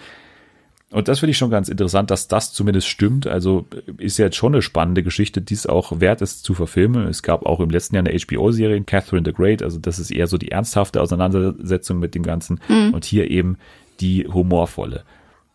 Und 0.91 1.09
das 1.09 1.19
finde 1.19 1.33
ich 1.33 1.39
schon 1.39 1.51
ganz 1.51 1.69
interessant, 1.69 2.13
dass 2.13 2.29
das 2.29 2.53
zumindest 2.53 2.87
stimmt. 2.87 3.27
Also 3.27 3.67
ist 3.99 4.17
ja 4.19 4.27
jetzt 4.27 4.37
schon 4.37 4.55
eine 4.55 4.63
spannende 4.63 5.03
Geschichte, 5.03 5.41
die 5.41 5.55
es 5.55 5.67
auch 5.67 5.99
wert 5.99 6.23
ist 6.23 6.45
zu 6.45 6.55
verfilmen. 6.55 7.09
Es 7.09 7.25
gab 7.25 7.45
auch 7.47 7.59
im 7.59 7.71
letzten 7.71 7.97
Jahr 7.97 8.05
eine 8.07 8.17
HBO-Serie, 8.17 8.81
Catherine 8.83 9.25
the 9.27 9.33
Great. 9.33 9.61
Also 9.61 9.81
das 9.81 9.99
ist 9.99 10.13
eher 10.13 10.29
so 10.29 10.39
die 10.39 10.53
ernsthafte 10.53 11.03
Auseinandersetzung 11.03 11.99
mit 11.99 12.15
dem 12.15 12.23
Ganzen. 12.23 12.61
Und 12.93 13.05
hier 13.05 13.29
eben 13.29 13.57
die 13.99 14.29
humorvolle. 14.29 15.03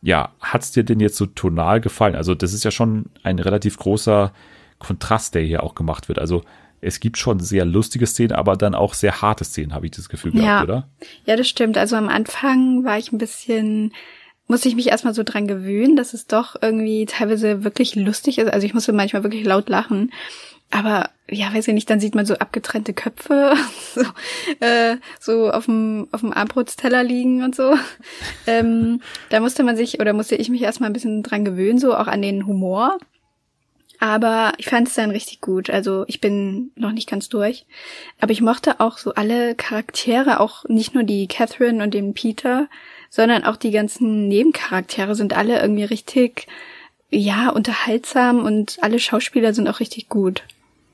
Ja, 0.01 0.33
hat's 0.41 0.73
dir 0.73 0.83
denn 0.83 0.99
jetzt 0.99 1.15
so 1.15 1.25
tonal 1.25 1.79
gefallen? 1.79 2.15
Also 2.15 2.35
das 2.35 2.51
ist 2.51 2.65
ja 2.65 2.71
schon 2.71 3.05
ein 3.23 3.39
relativ 3.39 3.77
großer 3.77 4.33
Kontrast, 4.77 5.35
der 5.35 5.43
hier 5.43 5.63
auch 5.63 5.75
gemacht 5.75 6.09
wird. 6.09 6.19
Also 6.19 6.43
es 6.81 6.99
gibt 6.99 7.17
schon 7.17 7.39
sehr 7.39 7.65
lustige 7.65 8.07
Szenen, 8.07 8.31
aber 8.33 8.55
dann 8.55 8.75
auch 8.75 8.93
sehr 8.93 9.21
harte 9.21 9.43
Szenen, 9.43 9.73
habe 9.73 9.85
ich 9.85 9.91
das 9.91 10.09
Gefühl 10.09 10.31
gehabt, 10.31 10.45
Ja. 10.45 10.63
oder? 10.63 10.89
Ja, 11.25 11.35
das 11.35 11.47
stimmt. 11.47 11.77
Also 11.77 11.95
am 11.95 12.09
Anfang 12.09 12.83
war 12.83 12.97
ich 12.97 13.11
ein 13.11 13.17
bisschen, 13.17 13.93
musste 14.47 14.69
ich 14.69 14.75
mich 14.75 14.87
erstmal 14.87 15.13
so 15.13 15.23
dran 15.23 15.47
gewöhnen, 15.47 15.95
dass 15.95 16.13
es 16.13 16.27
doch 16.27 16.55
irgendwie 16.61 17.05
teilweise 17.05 17.63
wirklich 17.63 17.95
lustig 17.95 18.37
ist. 18.39 18.51
Also 18.51 18.65
ich 18.65 18.73
musste 18.73 18.93
manchmal 18.93 19.23
wirklich 19.23 19.45
laut 19.45 19.69
lachen. 19.69 20.11
Aber 20.71 21.09
ja, 21.27 21.51
weiß 21.51 21.67
ich 21.67 21.73
nicht, 21.73 21.89
dann 21.89 21.99
sieht 21.99 22.13
man 22.13 22.27
so 22.27 22.35
abgetrennte 22.35 22.93
Köpfe 22.93 23.53
so, 23.95 24.01
äh, 24.59 24.97
so 25.19 25.49
auf 25.51 25.65
dem 25.65 26.07
auf 26.11 26.21
dem 26.21 26.31
Armbrotsteller 26.31 27.03
liegen 27.03 27.43
und 27.43 27.55
so. 27.55 27.73
Ähm, 28.45 29.01
da 29.29 29.39
musste 29.39 29.63
man 29.63 29.75
sich 29.75 29.99
oder 29.99 30.13
musste 30.13 30.35
ich 30.35 30.49
mich 30.49 30.61
erstmal 30.61 30.89
ein 30.89 30.93
bisschen 30.93 31.23
dran 31.23 31.43
gewöhnen, 31.43 31.79
so 31.79 31.95
auch 31.95 32.05
an 32.07 32.21
den 32.21 32.45
Humor. 32.45 32.99
Aber 33.99 34.53
ich 34.57 34.67
fand 34.67 34.87
es 34.87 34.93
dann 34.93 35.11
richtig 35.11 35.41
gut. 35.41 35.69
Also 35.69 36.05
ich 36.07 36.21
bin 36.21 36.71
noch 36.75 36.93
nicht 36.93 37.09
ganz 37.09 37.27
durch. 37.27 37.65
Aber 38.21 38.31
ich 38.31 38.41
mochte 38.41 38.79
auch 38.79 38.97
so 38.97 39.13
alle 39.13 39.55
Charaktere, 39.55 40.39
auch 40.39 40.63
nicht 40.65 40.93
nur 40.93 41.03
die 41.03 41.27
Catherine 41.27 41.83
und 41.83 41.93
den 41.93 42.13
Peter, 42.13 42.67
sondern 43.09 43.43
auch 43.43 43.57
die 43.57 43.71
ganzen 43.71 44.27
Nebencharaktere 44.29 45.15
sind 45.15 45.35
alle 45.35 45.61
irgendwie 45.61 45.83
richtig, 45.83 46.47
ja, 47.09 47.49
unterhaltsam 47.49 48.45
und 48.45 48.77
alle 48.81 48.99
Schauspieler 48.99 49.53
sind 49.53 49.67
auch 49.67 49.81
richtig 49.81 50.07
gut. 50.07 50.43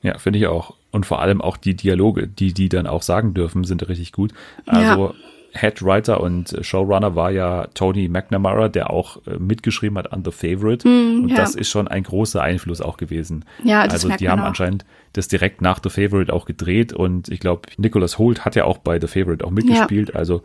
Ja, 0.02 0.18
finde 0.18 0.40
ich 0.40 0.46
auch. 0.48 0.74
Und 0.90 1.06
vor 1.06 1.20
allem 1.20 1.40
auch 1.40 1.56
die 1.56 1.74
Dialoge, 1.74 2.26
die 2.26 2.54
die 2.54 2.68
dann 2.68 2.86
auch 2.86 3.02
sagen 3.02 3.34
dürfen, 3.34 3.64
sind 3.64 3.88
richtig 3.88 4.12
gut. 4.12 4.32
Also 4.66 5.14
Headwriter 5.56 6.20
und 6.20 6.52
äh, 6.52 6.62
Showrunner 6.62 7.16
war 7.16 7.30
ja 7.30 7.66
Tony 7.74 8.08
McNamara, 8.08 8.68
der 8.68 8.90
auch 8.90 9.18
äh, 9.26 9.38
mitgeschrieben 9.38 9.98
hat 9.98 10.12
an 10.12 10.24
The 10.24 10.30
Favorite. 10.30 10.88
und 10.88 11.28
ja. 11.28 11.36
das 11.36 11.54
ist 11.54 11.70
schon 11.70 11.88
ein 11.88 12.02
großer 12.02 12.42
Einfluss 12.42 12.80
auch 12.80 12.96
gewesen. 12.96 13.44
Ja, 13.64 13.84
das 13.84 14.04
also 14.04 14.16
die 14.16 14.28
haben 14.28 14.42
auch. 14.42 14.46
anscheinend 14.46 14.84
das 15.12 15.28
direkt 15.28 15.62
nach 15.62 15.80
The 15.82 15.90
Favorite 15.90 16.32
auch 16.32 16.44
gedreht 16.44 16.92
und 16.92 17.28
ich 17.28 17.40
glaube, 17.40 17.62
Nicholas 17.78 18.18
Holt 18.18 18.44
hat 18.44 18.56
ja 18.56 18.64
auch 18.64 18.78
bei 18.78 19.00
The 19.00 19.06
Favorite 19.06 19.44
auch 19.44 19.50
mitgespielt. 19.50 20.14
Also 20.14 20.42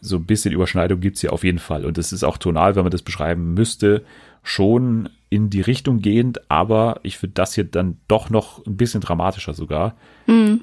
so 0.00 0.16
ein 0.16 0.26
bisschen 0.26 0.52
Überschneidung 0.52 1.00
gibt's 1.00 1.20
hier 1.20 1.32
auf 1.32 1.44
jeden 1.44 1.60
Fall. 1.60 1.86
Und 1.86 1.96
es 1.96 2.12
ist 2.12 2.24
auch 2.24 2.36
tonal, 2.36 2.74
wenn 2.74 2.82
man 2.82 2.90
das 2.90 3.02
beschreiben 3.02 3.54
müsste, 3.54 4.04
schon 4.42 5.08
in 5.30 5.48
die 5.48 5.60
Richtung 5.60 6.02
gehend, 6.02 6.50
aber 6.50 7.00
ich 7.04 7.16
finde 7.16 7.34
das 7.34 7.54
hier 7.54 7.64
dann 7.64 7.98
doch 8.08 8.28
noch 8.28 8.66
ein 8.66 8.76
bisschen 8.76 9.00
dramatischer 9.00 9.54
sogar. 9.54 9.94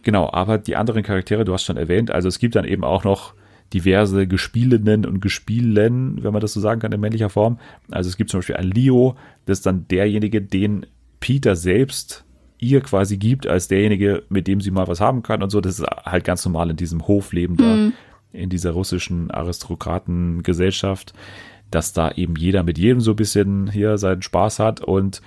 Genau, 0.03 0.29
aber 0.31 0.57
die 0.57 0.75
anderen 0.75 1.03
Charaktere, 1.03 1.45
du 1.45 1.53
hast 1.53 1.63
schon 1.63 1.77
erwähnt, 1.77 2.11
also 2.11 2.27
es 2.27 2.37
gibt 2.37 2.55
dann 2.55 2.65
eben 2.65 2.83
auch 2.83 3.03
noch 3.03 3.33
diverse 3.73 4.27
Gespielinnen 4.27 5.05
und 5.05 5.21
Gespielen, 5.21 6.23
wenn 6.23 6.33
man 6.33 6.41
das 6.41 6.53
so 6.53 6.59
sagen 6.59 6.81
kann, 6.81 6.91
in 6.91 6.99
männlicher 6.99 7.29
Form. 7.29 7.59
Also 7.91 8.09
es 8.09 8.17
gibt 8.17 8.29
zum 8.29 8.39
Beispiel 8.39 8.55
einen 8.55 8.71
Leo, 8.71 9.15
das 9.45 9.59
ist 9.59 9.65
dann 9.65 9.87
derjenige, 9.87 10.41
den 10.41 10.85
Peter 11.19 11.55
selbst 11.55 12.25
ihr 12.57 12.81
quasi 12.81 13.17
gibt, 13.17 13.47
als 13.47 13.67
derjenige, 13.67 14.23
mit 14.29 14.47
dem 14.47 14.61
sie 14.61 14.71
mal 14.71 14.87
was 14.87 14.99
haben 14.99 15.23
kann 15.23 15.43
und 15.43 15.49
so. 15.49 15.61
Das 15.61 15.79
ist 15.79 15.85
halt 16.05 16.23
ganz 16.23 16.43
normal 16.45 16.69
in 16.69 16.75
diesem 16.75 17.07
Hofleben 17.07 17.57
da, 17.57 17.91
in 18.33 18.49
dieser 18.49 18.71
russischen 18.71 19.31
Aristokratengesellschaft, 19.31 21.13
dass 21.71 21.93
da 21.93 22.11
eben 22.11 22.35
jeder 22.35 22.63
mit 22.63 22.77
jedem 22.77 22.99
so 23.01 23.11
ein 23.11 23.17
bisschen 23.17 23.71
hier 23.71 23.97
seinen 23.97 24.21
Spaß 24.21 24.59
hat 24.59 24.81
und 24.81 25.21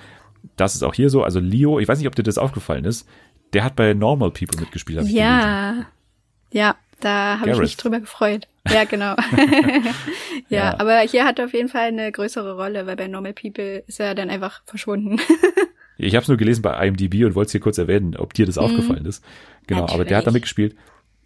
das 0.56 0.74
ist 0.74 0.82
auch 0.82 0.94
hier 0.94 1.08
so. 1.08 1.22
Also 1.22 1.40
Leo, 1.40 1.78
ich 1.78 1.88
weiß 1.88 1.98
nicht, 1.98 2.08
ob 2.08 2.16
dir 2.16 2.24
das 2.24 2.38
aufgefallen 2.38 2.84
ist, 2.84 3.08
der 3.52 3.64
hat 3.64 3.76
bei 3.76 3.94
Normal 3.94 4.30
People 4.30 4.60
mitgespielt. 4.60 5.08
Ja. 5.08 5.86
Ja, 6.50 6.76
da 7.04 7.40
habe 7.40 7.50
ich 7.50 7.58
mich 7.58 7.76
drüber 7.76 8.00
gefreut. 8.00 8.48
Ja, 8.68 8.84
genau. 8.84 9.16
ja, 10.48 10.58
ja, 10.58 10.80
aber 10.80 11.00
hier 11.00 11.24
hat 11.24 11.38
er 11.38 11.46
auf 11.46 11.52
jeden 11.52 11.68
Fall 11.68 11.88
eine 11.88 12.10
größere 12.12 12.56
Rolle, 12.56 12.86
weil 12.86 12.96
bei 12.96 13.08
Normal 13.08 13.32
People 13.32 13.82
ist 13.86 14.00
er 14.00 14.14
dann 14.14 14.30
einfach 14.30 14.62
verschwunden. 14.64 15.20
ich 15.98 16.14
habe 16.14 16.22
es 16.22 16.28
nur 16.28 16.36
gelesen 16.36 16.62
bei 16.62 16.86
IMDb 16.86 17.24
und 17.24 17.34
wollte 17.34 17.46
es 17.46 17.52
hier 17.52 17.60
kurz 17.60 17.78
erwähnen, 17.78 18.16
ob 18.16 18.34
dir 18.34 18.46
das 18.46 18.56
mhm. 18.56 18.62
aufgefallen 18.62 19.04
ist. 19.04 19.24
Genau, 19.66 19.82
Natürlich. 19.82 20.00
aber 20.00 20.04
der 20.08 20.18
hat 20.18 20.26
da 20.26 20.30
mitgespielt. 20.30 20.76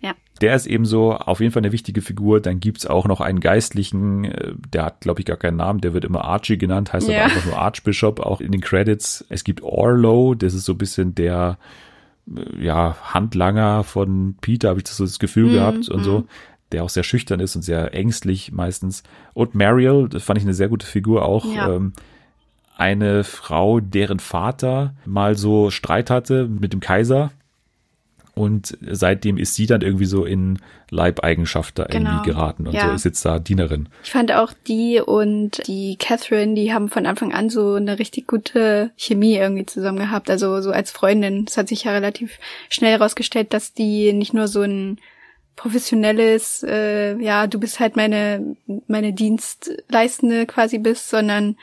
Ja. 0.00 0.14
Der 0.40 0.54
ist 0.54 0.66
eben 0.66 0.84
so 0.84 1.12
auf 1.12 1.40
jeden 1.40 1.52
Fall 1.52 1.62
eine 1.62 1.72
wichtige 1.72 2.02
Figur. 2.02 2.40
Dann 2.40 2.60
gibt's 2.60 2.86
auch 2.86 3.06
noch 3.06 3.20
einen 3.20 3.40
Geistlichen, 3.40 4.24
äh, 4.24 4.52
der 4.72 4.84
hat, 4.84 5.00
glaube 5.00 5.20
ich, 5.20 5.26
gar 5.26 5.36
keinen 5.36 5.56
Namen, 5.56 5.80
der 5.80 5.94
wird 5.94 6.04
immer 6.04 6.24
Archie 6.24 6.58
genannt, 6.58 6.92
heißt 6.92 7.08
ja. 7.08 7.16
aber 7.16 7.24
einfach 7.24 7.46
nur 7.46 7.58
Archbishop, 7.58 8.20
auch 8.20 8.40
in 8.40 8.52
den 8.52 8.60
Credits. 8.60 9.24
Es 9.28 9.44
gibt 9.44 9.62
Orlo, 9.62 10.34
das 10.34 10.54
ist 10.54 10.64
so 10.64 10.72
ein 10.72 10.78
bisschen 10.78 11.14
der 11.14 11.58
ja, 12.58 12.96
Handlanger 13.02 13.84
von 13.84 14.36
Peter, 14.40 14.70
habe 14.70 14.80
ich 14.80 14.84
das 14.84 14.96
so 14.96 15.04
das 15.04 15.18
Gefühl 15.18 15.50
mm, 15.50 15.52
gehabt 15.52 15.88
und 15.88 16.00
mm. 16.00 16.04
so, 16.04 16.24
der 16.72 16.84
auch 16.84 16.88
sehr 16.88 17.04
schüchtern 17.04 17.40
ist 17.40 17.54
und 17.56 17.62
sehr 17.62 17.94
ängstlich 17.94 18.52
meistens. 18.52 19.02
Und 19.34 19.54
Mariel, 19.54 20.08
das 20.08 20.24
fand 20.24 20.38
ich 20.38 20.44
eine 20.44 20.54
sehr 20.54 20.68
gute 20.68 20.86
Figur 20.86 21.24
auch. 21.24 21.44
Ja. 21.54 21.74
Ähm, 21.74 21.92
eine 22.76 23.24
Frau, 23.24 23.80
deren 23.80 24.18
Vater 24.18 24.94
mal 25.06 25.36
so 25.36 25.70
Streit 25.70 26.10
hatte 26.10 26.46
mit 26.46 26.72
dem 26.72 26.80
Kaiser 26.80 27.30
und 28.36 28.76
seitdem 28.82 29.38
ist 29.38 29.54
sie 29.54 29.66
dann 29.66 29.80
irgendwie 29.80 30.04
so 30.04 30.26
in 30.26 30.58
Leibeigenschaft 30.90 31.78
da 31.78 31.84
genau. 31.84 32.10
irgendwie 32.10 32.30
geraten 32.30 32.66
und 32.66 32.74
ja. 32.74 32.88
so 32.88 32.94
ist 32.94 33.04
jetzt 33.06 33.24
da 33.24 33.38
Dienerin. 33.38 33.88
Ich 34.04 34.10
fand 34.10 34.30
auch 34.30 34.52
die 34.68 35.00
und 35.00 35.66
die 35.66 35.96
Catherine, 35.96 36.54
die 36.54 36.72
haben 36.74 36.90
von 36.90 37.06
Anfang 37.06 37.32
an 37.32 37.48
so 37.48 37.74
eine 37.74 37.98
richtig 37.98 38.26
gute 38.26 38.90
Chemie 38.96 39.36
irgendwie 39.36 39.64
zusammen 39.64 39.98
gehabt, 39.98 40.28
also 40.28 40.60
so 40.60 40.70
als 40.70 40.90
Freundin. 40.90 41.46
Es 41.48 41.56
hat 41.56 41.68
sich 41.68 41.84
ja 41.84 41.92
relativ 41.92 42.38
schnell 42.68 42.92
herausgestellt, 42.98 43.54
dass 43.54 43.72
die 43.72 44.12
nicht 44.12 44.34
nur 44.34 44.48
so 44.48 44.60
ein 44.60 44.98
professionelles, 45.56 46.62
äh, 46.62 47.16
ja, 47.16 47.46
du 47.46 47.58
bist 47.58 47.80
halt 47.80 47.96
meine, 47.96 48.54
meine 48.86 49.14
Dienstleistende 49.14 50.44
quasi 50.44 50.76
bist, 50.76 51.08
sondern 51.08 51.56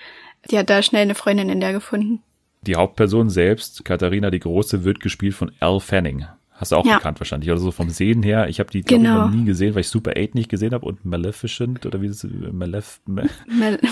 die 0.50 0.58
hat 0.58 0.72
da 0.72 0.82
schnell 0.82 1.04
eine 1.04 1.14
Freundin 1.14 1.50
in 1.50 1.62
der 1.62 1.72
gefunden. 1.72 2.24
Die 2.64 2.78
Hauptperson 2.78 3.30
selbst, 3.30 3.86
Katharina 3.86 4.32
die 4.32 4.40
Große, 4.40 4.84
wird 4.84 5.02
gespielt 5.02 5.36
von 5.36 5.52
Al 5.60 5.80
Fanning. 5.80 6.26
Hast 6.64 6.72
du 6.72 6.78
auch 6.78 6.86
ja. 6.86 6.96
gekannt 6.96 7.20
wahrscheinlich, 7.20 7.52
oder 7.52 7.60
so 7.60 7.72
vom 7.72 7.90
Sehen 7.90 8.24
her. 8.24 8.48
Ich 8.48 8.62
habe 8.62 8.72
die, 8.72 8.84
glaube 8.84 9.04
genau. 9.04 9.26
ich, 9.26 9.32
noch 9.32 9.38
nie 9.38 9.44
gesehen, 9.44 9.76
weil 9.76 9.82
ich 9.82 9.90
Super 9.90 10.14
8 10.18 10.34
nicht 10.34 10.48
gesehen 10.48 10.74
habe 10.74 10.86
und 10.86 11.04
Maleficent 11.04 11.86
oder 11.86 12.02
wie 12.02 12.08
ist 12.08 12.24
es? 12.24 12.32
Malef 12.54 13.02
Mal 13.06 13.28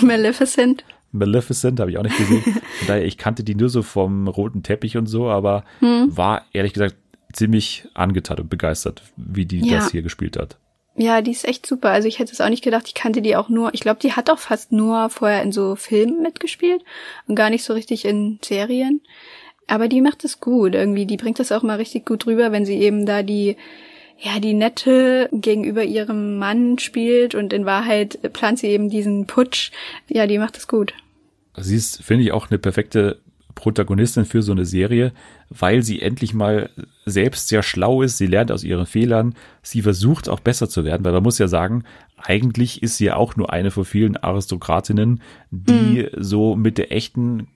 Maleficent. 0.00 0.82
Maleficent 1.10 1.80
habe 1.80 1.90
ich 1.90 1.98
auch 1.98 2.02
nicht 2.02 2.16
gesehen. 2.16 2.40
Von 2.42 2.86
daher, 2.86 3.04
ich 3.04 3.18
kannte 3.18 3.44
die 3.44 3.54
nur 3.54 3.68
so 3.68 3.82
vom 3.82 4.26
roten 4.26 4.62
Teppich 4.62 4.96
und 4.96 5.04
so, 5.04 5.28
aber 5.28 5.64
hm. 5.80 6.16
war 6.16 6.46
ehrlich 6.54 6.72
gesagt 6.72 6.96
ziemlich 7.34 7.86
angetan 7.92 8.38
und 8.38 8.48
begeistert, 8.48 9.02
wie 9.16 9.44
die 9.44 9.60
ja. 9.68 9.76
das 9.76 9.90
hier 9.90 10.00
gespielt 10.00 10.38
hat. 10.38 10.56
Ja, 10.96 11.20
die 11.20 11.32
ist 11.32 11.46
echt 11.46 11.66
super. 11.66 11.90
Also 11.90 12.08
ich 12.08 12.20
hätte 12.20 12.32
es 12.32 12.40
auch 12.40 12.48
nicht 12.48 12.64
gedacht, 12.64 12.84
ich 12.86 12.94
kannte 12.94 13.20
die 13.20 13.36
auch 13.36 13.50
nur, 13.50 13.74
ich 13.74 13.80
glaube, 13.80 14.00
die 14.00 14.12
hat 14.12 14.30
auch 14.30 14.38
fast 14.38 14.72
nur 14.72 15.10
vorher 15.10 15.42
in 15.42 15.52
so 15.52 15.76
Filmen 15.76 16.22
mitgespielt 16.22 16.82
und 17.26 17.34
gar 17.34 17.50
nicht 17.50 17.64
so 17.64 17.74
richtig 17.74 18.06
in 18.06 18.38
Serien. 18.42 19.02
Aber 19.66 19.88
die 19.88 20.00
macht 20.00 20.24
es 20.24 20.40
gut 20.40 20.74
irgendwie. 20.74 21.06
Die 21.06 21.16
bringt 21.16 21.38
das 21.38 21.52
auch 21.52 21.62
mal 21.62 21.76
richtig 21.76 22.06
gut 22.06 22.26
rüber, 22.26 22.52
wenn 22.52 22.66
sie 22.66 22.76
eben 22.76 23.06
da 23.06 23.22
die, 23.22 23.56
ja, 24.18 24.38
die 24.40 24.54
Nette 24.54 25.28
gegenüber 25.32 25.84
ihrem 25.84 26.38
Mann 26.38 26.78
spielt 26.78 27.34
und 27.34 27.52
in 27.52 27.64
Wahrheit 27.64 28.18
plant 28.32 28.58
sie 28.58 28.68
eben 28.68 28.90
diesen 28.90 29.26
Putsch. 29.26 29.70
Ja, 30.08 30.26
die 30.26 30.38
macht 30.38 30.56
es 30.56 30.68
gut. 30.68 30.94
Sie 31.56 31.76
ist, 31.76 32.02
finde 32.02 32.24
ich, 32.24 32.32
auch 32.32 32.50
eine 32.50 32.58
perfekte 32.58 33.20
Protagonistin 33.54 34.24
für 34.24 34.42
so 34.42 34.52
eine 34.52 34.64
Serie, 34.64 35.12
weil 35.50 35.82
sie 35.82 36.00
endlich 36.00 36.34
mal 36.34 36.70
selbst 37.04 37.48
sehr 37.48 37.62
schlau 37.62 38.02
ist. 38.02 38.18
Sie 38.18 38.26
lernt 38.26 38.50
aus 38.50 38.64
ihren 38.64 38.86
Fehlern. 38.86 39.34
Sie 39.62 39.82
versucht 39.82 40.28
auch 40.28 40.40
besser 40.40 40.68
zu 40.68 40.84
werden, 40.84 41.04
weil 41.04 41.12
man 41.12 41.22
muss 41.22 41.38
ja 41.38 41.48
sagen, 41.48 41.84
eigentlich 42.16 42.82
ist 42.82 42.96
sie 42.96 43.06
ja 43.06 43.16
auch 43.16 43.36
nur 43.36 43.52
eine 43.52 43.70
von 43.70 43.84
vielen 43.84 44.16
Aristokratinnen, 44.16 45.22
die 45.50 46.08
mhm. 46.12 46.22
so 46.22 46.56
mit 46.56 46.78
der 46.78 46.92
echten 46.92 47.48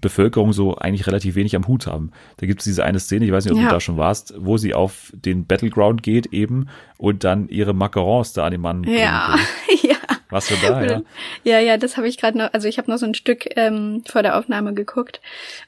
Bevölkerung 0.00 0.52
so 0.52 0.76
eigentlich 0.76 1.06
relativ 1.06 1.34
wenig 1.34 1.56
am 1.56 1.66
Hut 1.66 1.86
haben. 1.86 2.12
Da 2.38 2.46
gibt 2.46 2.60
es 2.60 2.64
diese 2.64 2.84
eine 2.84 3.00
Szene, 3.00 3.24
ich 3.24 3.32
weiß 3.32 3.44
nicht, 3.44 3.52
ob 3.52 3.58
ja. 3.58 3.68
du 3.68 3.74
da 3.74 3.80
schon 3.80 3.96
warst, 3.96 4.34
wo 4.36 4.56
sie 4.56 4.74
auf 4.74 5.12
den 5.14 5.46
Battleground 5.46 6.02
geht 6.02 6.26
eben 6.26 6.68
und 6.96 7.24
dann 7.24 7.48
ihre 7.48 7.74
Macarons 7.74 8.32
da 8.32 8.44
an 8.44 8.52
den 8.52 8.60
Mann 8.60 8.84
Ja, 8.84 9.36
ja. 9.82 9.96
Warst 10.30 10.50
du 10.50 10.54
da, 10.60 10.84
ja? 10.84 11.02
Ja, 11.42 11.58
ja, 11.58 11.78
das 11.78 11.96
habe 11.96 12.06
ich 12.06 12.18
gerade 12.18 12.36
noch, 12.36 12.52
also 12.52 12.68
ich 12.68 12.76
habe 12.78 12.90
noch 12.90 12.98
so 12.98 13.06
ein 13.06 13.14
Stück 13.14 13.48
ähm, 13.56 14.02
vor 14.06 14.22
der 14.22 14.38
Aufnahme 14.38 14.74
geguckt 14.74 15.20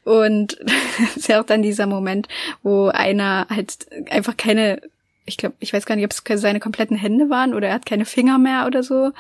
und 0.04 0.58
es 1.02 1.16
ist 1.16 1.28
ja 1.28 1.40
auch 1.40 1.46
dann 1.46 1.62
dieser 1.62 1.86
Moment, 1.86 2.28
wo 2.62 2.88
einer 2.88 3.46
halt 3.48 3.86
einfach 4.10 4.36
keine 4.36 4.82
ich 5.26 5.36
glaube, 5.36 5.54
ich 5.60 5.72
weiß 5.72 5.86
gar 5.86 5.96
nicht, 5.96 6.04
ob 6.04 6.12
es 6.12 6.40
seine 6.40 6.60
kompletten 6.60 6.96
Hände 6.96 7.30
waren 7.30 7.54
oder 7.54 7.68
er 7.68 7.74
hat 7.74 7.86
keine 7.86 8.04
Finger 8.04 8.38
mehr 8.38 8.66
oder 8.66 8.82
so. 8.82 9.12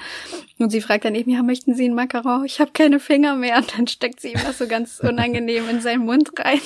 Und 0.58 0.70
sie 0.70 0.80
fragt 0.80 1.04
dann 1.04 1.14
eben, 1.14 1.30
ja, 1.30 1.42
möchten 1.42 1.74
Sie 1.74 1.84
einen 1.84 1.94
Macaron? 1.94 2.44
Ich 2.44 2.60
habe 2.60 2.72
keine 2.72 3.00
Finger 3.00 3.36
mehr. 3.36 3.58
Und 3.58 3.76
dann 3.76 3.86
steckt 3.86 4.20
sie 4.20 4.32
ihm 4.32 4.40
das 4.44 4.58
so 4.58 4.66
ganz 4.66 5.00
unangenehm 5.02 5.68
in 5.68 5.80
seinen 5.80 6.04
Mund 6.04 6.30
rein. 6.38 6.60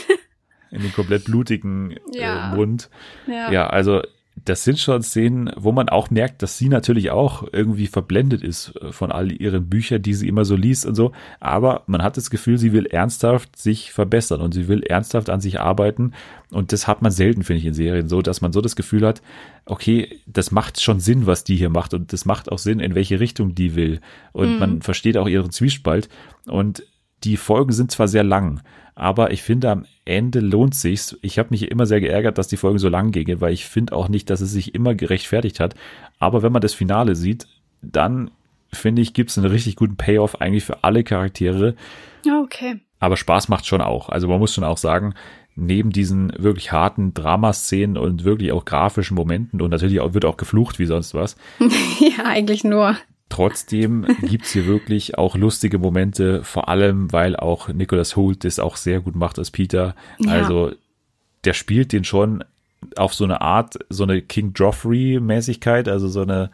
In 0.70 0.82
den 0.82 0.92
komplett 0.92 1.24
blutigen 1.24 1.96
ja. 2.12 2.52
äh, 2.52 2.56
Mund. 2.56 2.88
Ja. 3.26 3.50
ja, 3.52 3.66
also 3.68 4.02
das 4.44 4.64
sind 4.64 4.78
schon 4.78 5.02
Szenen, 5.02 5.50
wo 5.56 5.72
man 5.72 5.88
auch 5.88 6.10
merkt, 6.10 6.42
dass 6.42 6.58
sie 6.58 6.68
natürlich 6.68 7.10
auch 7.10 7.46
irgendwie 7.52 7.86
verblendet 7.86 8.42
ist 8.42 8.74
äh, 8.76 8.92
von 8.92 9.10
all 9.10 9.32
ihren 9.32 9.68
Büchern, 9.68 10.02
die 10.02 10.14
sie 10.14 10.28
immer 10.28 10.44
so 10.44 10.54
liest 10.54 10.84
und 10.86 10.94
so. 10.94 11.12
Aber 11.40 11.82
man 11.86 12.02
hat 12.02 12.16
das 12.16 12.30
Gefühl, 12.30 12.58
sie 12.58 12.72
will 12.72 12.86
ernsthaft 12.86 13.56
sich 13.56 13.92
verbessern 13.92 14.40
und 14.40 14.52
sie 14.52 14.68
will 14.68 14.82
ernsthaft 14.82 15.30
an 15.30 15.40
sich 15.40 15.60
arbeiten. 15.60 16.12
Und 16.50 16.72
das 16.72 16.86
hat 16.86 17.00
man 17.00 17.10
selten, 17.10 17.42
finde 17.42 17.60
ich, 17.60 17.66
in 17.66 17.74
Serien 17.74 18.08
so, 18.08 18.22
dass 18.22 18.40
man 18.40 18.52
so 18.52 18.60
das 18.60 18.76
Gefühl 18.76 19.06
hat, 19.06 19.22
okay, 19.66 20.20
das 20.26 20.50
macht 20.50 20.80
schon 20.80 21.00
Sinn, 21.00 21.26
was 21.26 21.44
die 21.44 21.56
hier 21.56 21.70
macht. 21.70 21.94
Und 21.94 22.12
das 22.12 22.26
macht 22.26 22.52
auch 22.52 22.58
Sinn, 22.58 22.80
in 22.80 22.94
welche 22.94 23.20
Richtung 23.20 23.54
die 23.54 23.74
will. 23.74 24.00
Und 24.32 24.54
mhm. 24.54 24.58
man 24.58 24.82
versteht 24.82 25.16
auch 25.16 25.28
ihren 25.28 25.50
Zwiespalt. 25.50 26.08
Und 26.46 26.84
die 27.24 27.36
Folgen 27.36 27.72
sind 27.72 27.90
zwar 27.90 28.08
sehr 28.08 28.24
lang, 28.24 28.60
aber 28.94 29.32
ich 29.32 29.42
finde, 29.42 29.70
am 29.70 29.86
Ende 30.04 30.40
lohnt 30.40 30.74
sich's. 30.74 31.16
Ich 31.22 31.38
habe 31.38 31.50
mich 31.50 31.70
immer 31.70 31.86
sehr 31.86 32.00
geärgert, 32.00 32.38
dass 32.38 32.48
die 32.48 32.56
Folgen 32.56 32.78
so 32.78 32.88
lang 32.88 33.10
gingen, 33.10 33.40
weil 33.40 33.52
ich 33.52 33.64
finde 33.64 33.94
auch 33.94 34.08
nicht, 34.08 34.30
dass 34.30 34.40
es 34.40 34.52
sich 34.52 34.74
immer 34.74 34.94
gerechtfertigt 34.94 35.58
hat. 35.58 35.74
Aber 36.18 36.42
wenn 36.42 36.52
man 36.52 36.62
das 36.62 36.74
Finale 36.74 37.16
sieht, 37.16 37.48
dann 37.82 38.30
finde 38.72 39.02
ich, 39.02 39.14
gibt's 39.14 39.36
einen 39.38 39.50
richtig 39.50 39.76
guten 39.76 39.96
Payoff 39.96 40.40
eigentlich 40.40 40.64
für 40.64 40.84
alle 40.84 41.04
Charaktere. 41.04 41.74
Okay. 42.42 42.80
Aber 43.00 43.16
Spaß 43.16 43.48
macht 43.48 43.66
schon 43.66 43.80
auch. 43.80 44.08
Also 44.08 44.28
man 44.28 44.38
muss 44.38 44.54
schon 44.54 44.64
auch 44.64 44.78
sagen, 44.78 45.14
neben 45.56 45.90
diesen 45.90 46.32
wirklich 46.38 46.72
harten 46.72 47.14
Dramaszenen 47.14 47.96
und 47.96 48.24
wirklich 48.24 48.52
auch 48.52 48.64
grafischen 48.64 49.14
Momenten 49.14 49.60
und 49.60 49.70
natürlich 49.70 50.00
auch, 50.00 50.14
wird 50.14 50.24
auch 50.24 50.36
geflucht 50.36 50.78
wie 50.78 50.86
sonst 50.86 51.14
was. 51.14 51.36
ja, 52.00 52.24
eigentlich 52.24 52.64
nur. 52.64 52.96
Trotzdem 53.34 54.06
gibt's 54.22 54.52
hier 54.52 54.64
wirklich 54.66 55.18
auch 55.18 55.34
lustige 55.34 55.78
Momente, 55.78 56.44
vor 56.44 56.68
allem 56.68 57.12
weil 57.12 57.34
auch 57.34 57.68
Nicholas 57.68 58.14
Hoult 58.14 58.44
das 58.44 58.60
auch 58.60 58.76
sehr 58.76 59.00
gut 59.00 59.16
macht 59.16 59.40
als 59.40 59.50
Peter. 59.50 59.96
Ja. 60.20 60.34
Also 60.34 60.70
der 61.42 61.52
spielt 61.52 61.92
den 61.92 62.04
schon 62.04 62.44
auf 62.94 63.12
so 63.12 63.24
eine 63.24 63.40
Art, 63.40 63.74
so 63.88 64.04
eine 64.04 64.22
King 64.22 64.52
Joffrey-Mäßigkeit, 64.54 65.88
also 65.88 66.06
so 66.06 66.22
eine 66.22 66.50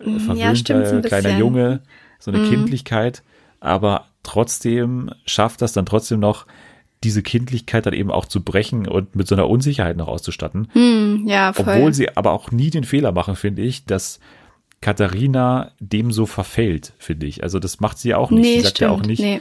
verwöhnter 0.00 0.84
ja, 0.84 0.96
ein 0.96 1.02
kleiner 1.02 1.38
Junge, 1.38 1.82
so 2.18 2.32
eine 2.32 2.40
mhm. 2.40 2.50
Kindlichkeit, 2.50 3.22
aber 3.60 4.06
trotzdem 4.24 5.12
schafft 5.26 5.62
das 5.62 5.74
dann 5.74 5.86
trotzdem 5.86 6.18
noch, 6.18 6.46
diese 7.04 7.22
Kindlichkeit 7.22 7.86
dann 7.86 7.94
eben 7.94 8.10
auch 8.10 8.24
zu 8.24 8.42
brechen 8.42 8.88
und 8.88 9.14
mit 9.14 9.28
so 9.28 9.36
einer 9.36 9.48
Unsicherheit 9.48 9.96
noch 9.96 10.08
auszustatten. 10.08 10.68
Mm, 10.74 11.28
ja, 11.28 11.52
voll. 11.52 11.66
Obwohl 11.68 11.94
sie 11.94 12.16
aber 12.16 12.32
auch 12.32 12.50
nie 12.50 12.70
den 12.70 12.82
Fehler 12.82 13.12
machen, 13.12 13.36
finde 13.36 13.62
ich, 13.62 13.84
dass 13.84 14.18
Katharina 14.86 15.72
dem 15.80 16.12
so 16.12 16.26
verfällt, 16.26 16.92
finde 16.98 17.26
ich. 17.26 17.42
Also 17.42 17.58
das 17.58 17.80
macht 17.80 17.98
sie 17.98 18.10
ja 18.10 18.18
auch 18.18 18.30
nicht. 18.30 18.42
Nee, 18.42 18.54
sie 18.58 18.60
sagt 18.60 18.76
stimmt, 18.76 18.88
ja 18.88 18.96
auch 18.96 19.02
nicht, 19.02 19.18
nee. 19.18 19.40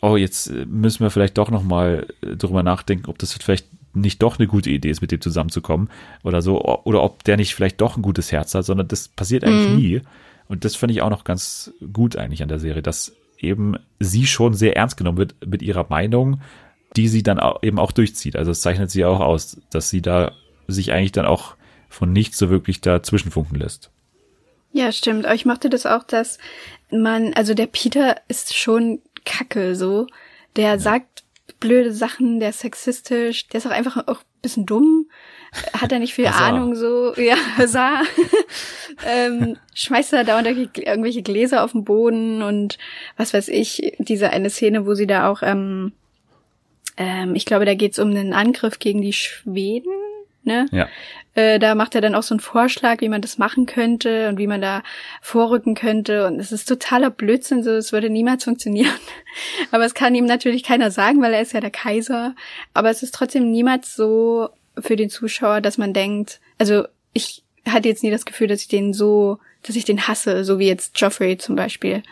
oh, 0.00 0.16
jetzt 0.16 0.48
äh, 0.48 0.66
müssen 0.66 1.04
wir 1.04 1.10
vielleicht 1.10 1.38
doch 1.38 1.48
nochmal 1.48 2.08
äh, 2.22 2.34
drüber 2.34 2.64
nachdenken, 2.64 3.08
ob 3.08 3.20
das 3.20 3.34
vielleicht 3.34 3.66
nicht 3.94 4.20
doch 4.20 4.36
eine 4.36 4.48
gute 4.48 4.68
Idee 4.68 4.90
ist, 4.90 5.00
mit 5.00 5.12
dem 5.12 5.20
zusammenzukommen 5.20 5.90
oder 6.24 6.42
so, 6.42 6.60
oder 6.82 7.04
ob 7.04 7.22
der 7.22 7.36
nicht 7.36 7.54
vielleicht 7.54 7.80
doch 7.80 7.96
ein 7.96 8.02
gutes 8.02 8.32
Herz 8.32 8.52
hat, 8.56 8.64
sondern 8.64 8.88
das 8.88 9.06
passiert 9.06 9.44
eigentlich 9.44 9.68
mhm. 9.68 9.76
nie. 9.76 10.00
Und 10.48 10.64
das 10.64 10.74
finde 10.74 10.92
ich 10.92 11.02
auch 11.02 11.10
noch 11.10 11.22
ganz 11.22 11.72
gut 11.92 12.16
eigentlich 12.16 12.42
an 12.42 12.48
der 12.48 12.58
Serie, 12.58 12.82
dass 12.82 13.14
eben 13.38 13.76
sie 14.00 14.26
schon 14.26 14.54
sehr 14.54 14.76
ernst 14.76 14.96
genommen 14.96 15.18
wird 15.18 15.36
mit 15.46 15.62
ihrer 15.62 15.86
Meinung, 15.88 16.40
die 16.96 17.06
sie 17.06 17.22
dann 17.22 17.38
auch 17.38 17.62
eben 17.62 17.78
auch 17.78 17.92
durchzieht. 17.92 18.34
Also 18.34 18.50
es 18.50 18.60
zeichnet 18.60 18.90
sie 18.90 19.04
auch 19.04 19.20
aus, 19.20 19.60
dass 19.70 19.88
sie 19.88 20.02
da 20.02 20.32
sich 20.66 20.90
eigentlich 20.90 21.12
dann 21.12 21.26
auch 21.26 21.54
von 21.88 22.12
nichts 22.12 22.38
so 22.38 22.50
wirklich 22.50 22.80
dazwischen 22.80 23.30
funken 23.30 23.54
lässt. 23.54 23.92
Ja, 24.72 24.92
stimmt. 24.92 25.26
Aber 25.26 25.34
ich 25.34 25.46
mochte 25.46 25.70
das 25.70 25.86
auch, 25.86 26.04
dass 26.04 26.38
man, 26.90 27.34
also 27.34 27.54
der 27.54 27.66
Peter 27.66 28.16
ist 28.28 28.56
schon 28.56 29.00
kacke 29.24 29.74
so. 29.74 30.06
Der 30.56 30.70
ja. 30.70 30.78
sagt 30.78 31.24
blöde 31.60 31.92
Sachen, 31.92 32.40
der 32.40 32.50
ist 32.50 32.60
sexistisch, 32.60 33.48
der 33.48 33.58
ist 33.58 33.66
auch 33.66 33.72
einfach 33.72 33.96
auch 34.06 34.20
ein 34.20 34.42
bisschen 34.42 34.66
dumm. 34.66 35.06
Hat 35.72 35.90
er 35.92 35.98
nicht 35.98 36.14
viel 36.14 36.26
Ahnung 36.28 36.74
so, 36.76 37.14
ja, 37.16 37.36
sah. 37.66 38.02
ähm, 39.06 39.56
schmeißt 39.74 40.12
da 40.12 40.24
dauernd 40.24 40.46
irgendwelche 40.46 41.22
Gläser 41.22 41.64
auf 41.64 41.72
den 41.72 41.84
Boden 41.84 42.42
und 42.42 42.78
was 43.16 43.34
weiß 43.34 43.48
ich, 43.48 43.96
diese 43.98 44.30
eine 44.30 44.50
Szene, 44.50 44.86
wo 44.86 44.94
sie 44.94 45.06
da 45.06 45.28
auch, 45.28 45.42
ähm, 45.42 45.92
ähm, 46.96 47.34
ich 47.34 47.44
glaube, 47.44 47.64
da 47.64 47.74
geht's 47.74 47.98
um 47.98 48.10
einen 48.10 48.32
Angriff 48.32 48.78
gegen 48.78 49.02
die 49.02 49.12
Schweden 49.12 49.92
ne? 50.48 50.66
Ja. 50.72 50.88
Äh, 51.38 51.60
da 51.60 51.76
macht 51.76 51.94
er 51.94 52.00
dann 52.00 52.16
auch 52.16 52.24
so 52.24 52.34
einen 52.34 52.40
Vorschlag, 52.40 53.00
wie 53.00 53.08
man 53.08 53.22
das 53.22 53.38
machen 53.38 53.66
könnte 53.66 54.28
und 54.28 54.38
wie 54.38 54.48
man 54.48 54.60
da 54.60 54.82
vorrücken 55.22 55.76
könnte. 55.76 56.26
Und 56.26 56.40
es 56.40 56.50
ist 56.50 56.68
totaler 56.68 57.10
Blödsinn, 57.10 57.62
so 57.62 57.70
es 57.70 57.92
würde 57.92 58.10
niemals 58.10 58.42
funktionieren. 58.42 58.90
Aber 59.70 59.84
es 59.84 59.94
kann 59.94 60.16
ihm 60.16 60.24
natürlich 60.24 60.64
keiner 60.64 60.90
sagen, 60.90 61.22
weil 61.22 61.32
er 61.32 61.40
ist 61.40 61.52
ja 61.52 61.60
der 61.60 61.70
Kaiser. 61.70 62.34
Aber 62.74 62.90
es 62.90 63.04
ist 63.04 63.14
trotzdem 63.14 63.52
niemals 63.52 63.94
so 63.94 64.48
für 64.80 64.96
den 64.96 65.10
Zuschauer, 65.10 65.60
dass 65.60 65.78
man 65.78 65.92
denkt, 65.92 66.40
also 66.58 66.88
ich 67.12 67.44
hatte 67.68 67.88
jetzt 67.88 68.02
nie 68.02 68.10
das 68.10 68.24
Gefühl, 68.24 68.48
dass 68.48 68.62
ich 68.62 68.68
den 68.68 68.92
so, 68.92 69.38
dass 69.62 69.76
ich 69.76 69.84
den 69.84 70.08
hasse, 70.08 70.42
so 70.44 70.58
wie 70.58 70.66
jetzt 70.66 70.98
Joffrey 71.00 71.38
zum 71.38 71.54
Beispiel. 71.54 72.02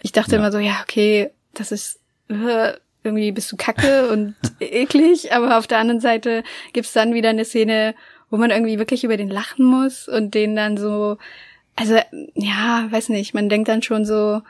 Ich 0.00 0.12
dachte 0.12 0.32
Ja. 0.32 0.38
immer 0.38 0.50
so, 0.50 0.58
ja, 0.58 0.78
okay, 0.82 1.30
das 1.52 1.72
ist 1.72 2.00
äh, 2.30 2.72
irgendwie 3.04 3.32
bist 3.32 3.50
du 3.52 3.56
kacke 3.56 4.08
und 4.08 4.34
eklig, 4.60 5.32
aber 5.34 5.58
auf 5.58 5.66
der 5.66 5.78
anderen 5.78 6.00
Seite 6.00 6.42
gibt's 6.72 6.92
dann 6.92 7.12
wieder 7.14 7.30
eine 7.30 7.44
Szene, 7.44 7.94
wo 8.32 8.38
man 8.38 8.50
irgendwie 8.50 8.78
wirklich 8.78 9.04
über 9.04 9.18
den 9.18 9.28
lachen 9.28 9.64
muss 9.64 10.08
und 10.08 10.34
den 10.34 10.56
dann 10.56 10.78
so, 10.78 11.18
also 11.76 11.98
ja, 12.34 12.88
weiß 12.90 13.10
nicht, 13.10 13.34
man 13.34 13.50
denkt 13.50 13.68
dann 13.68 13.82
schon 13.82 14.06
so, 14.06 14.40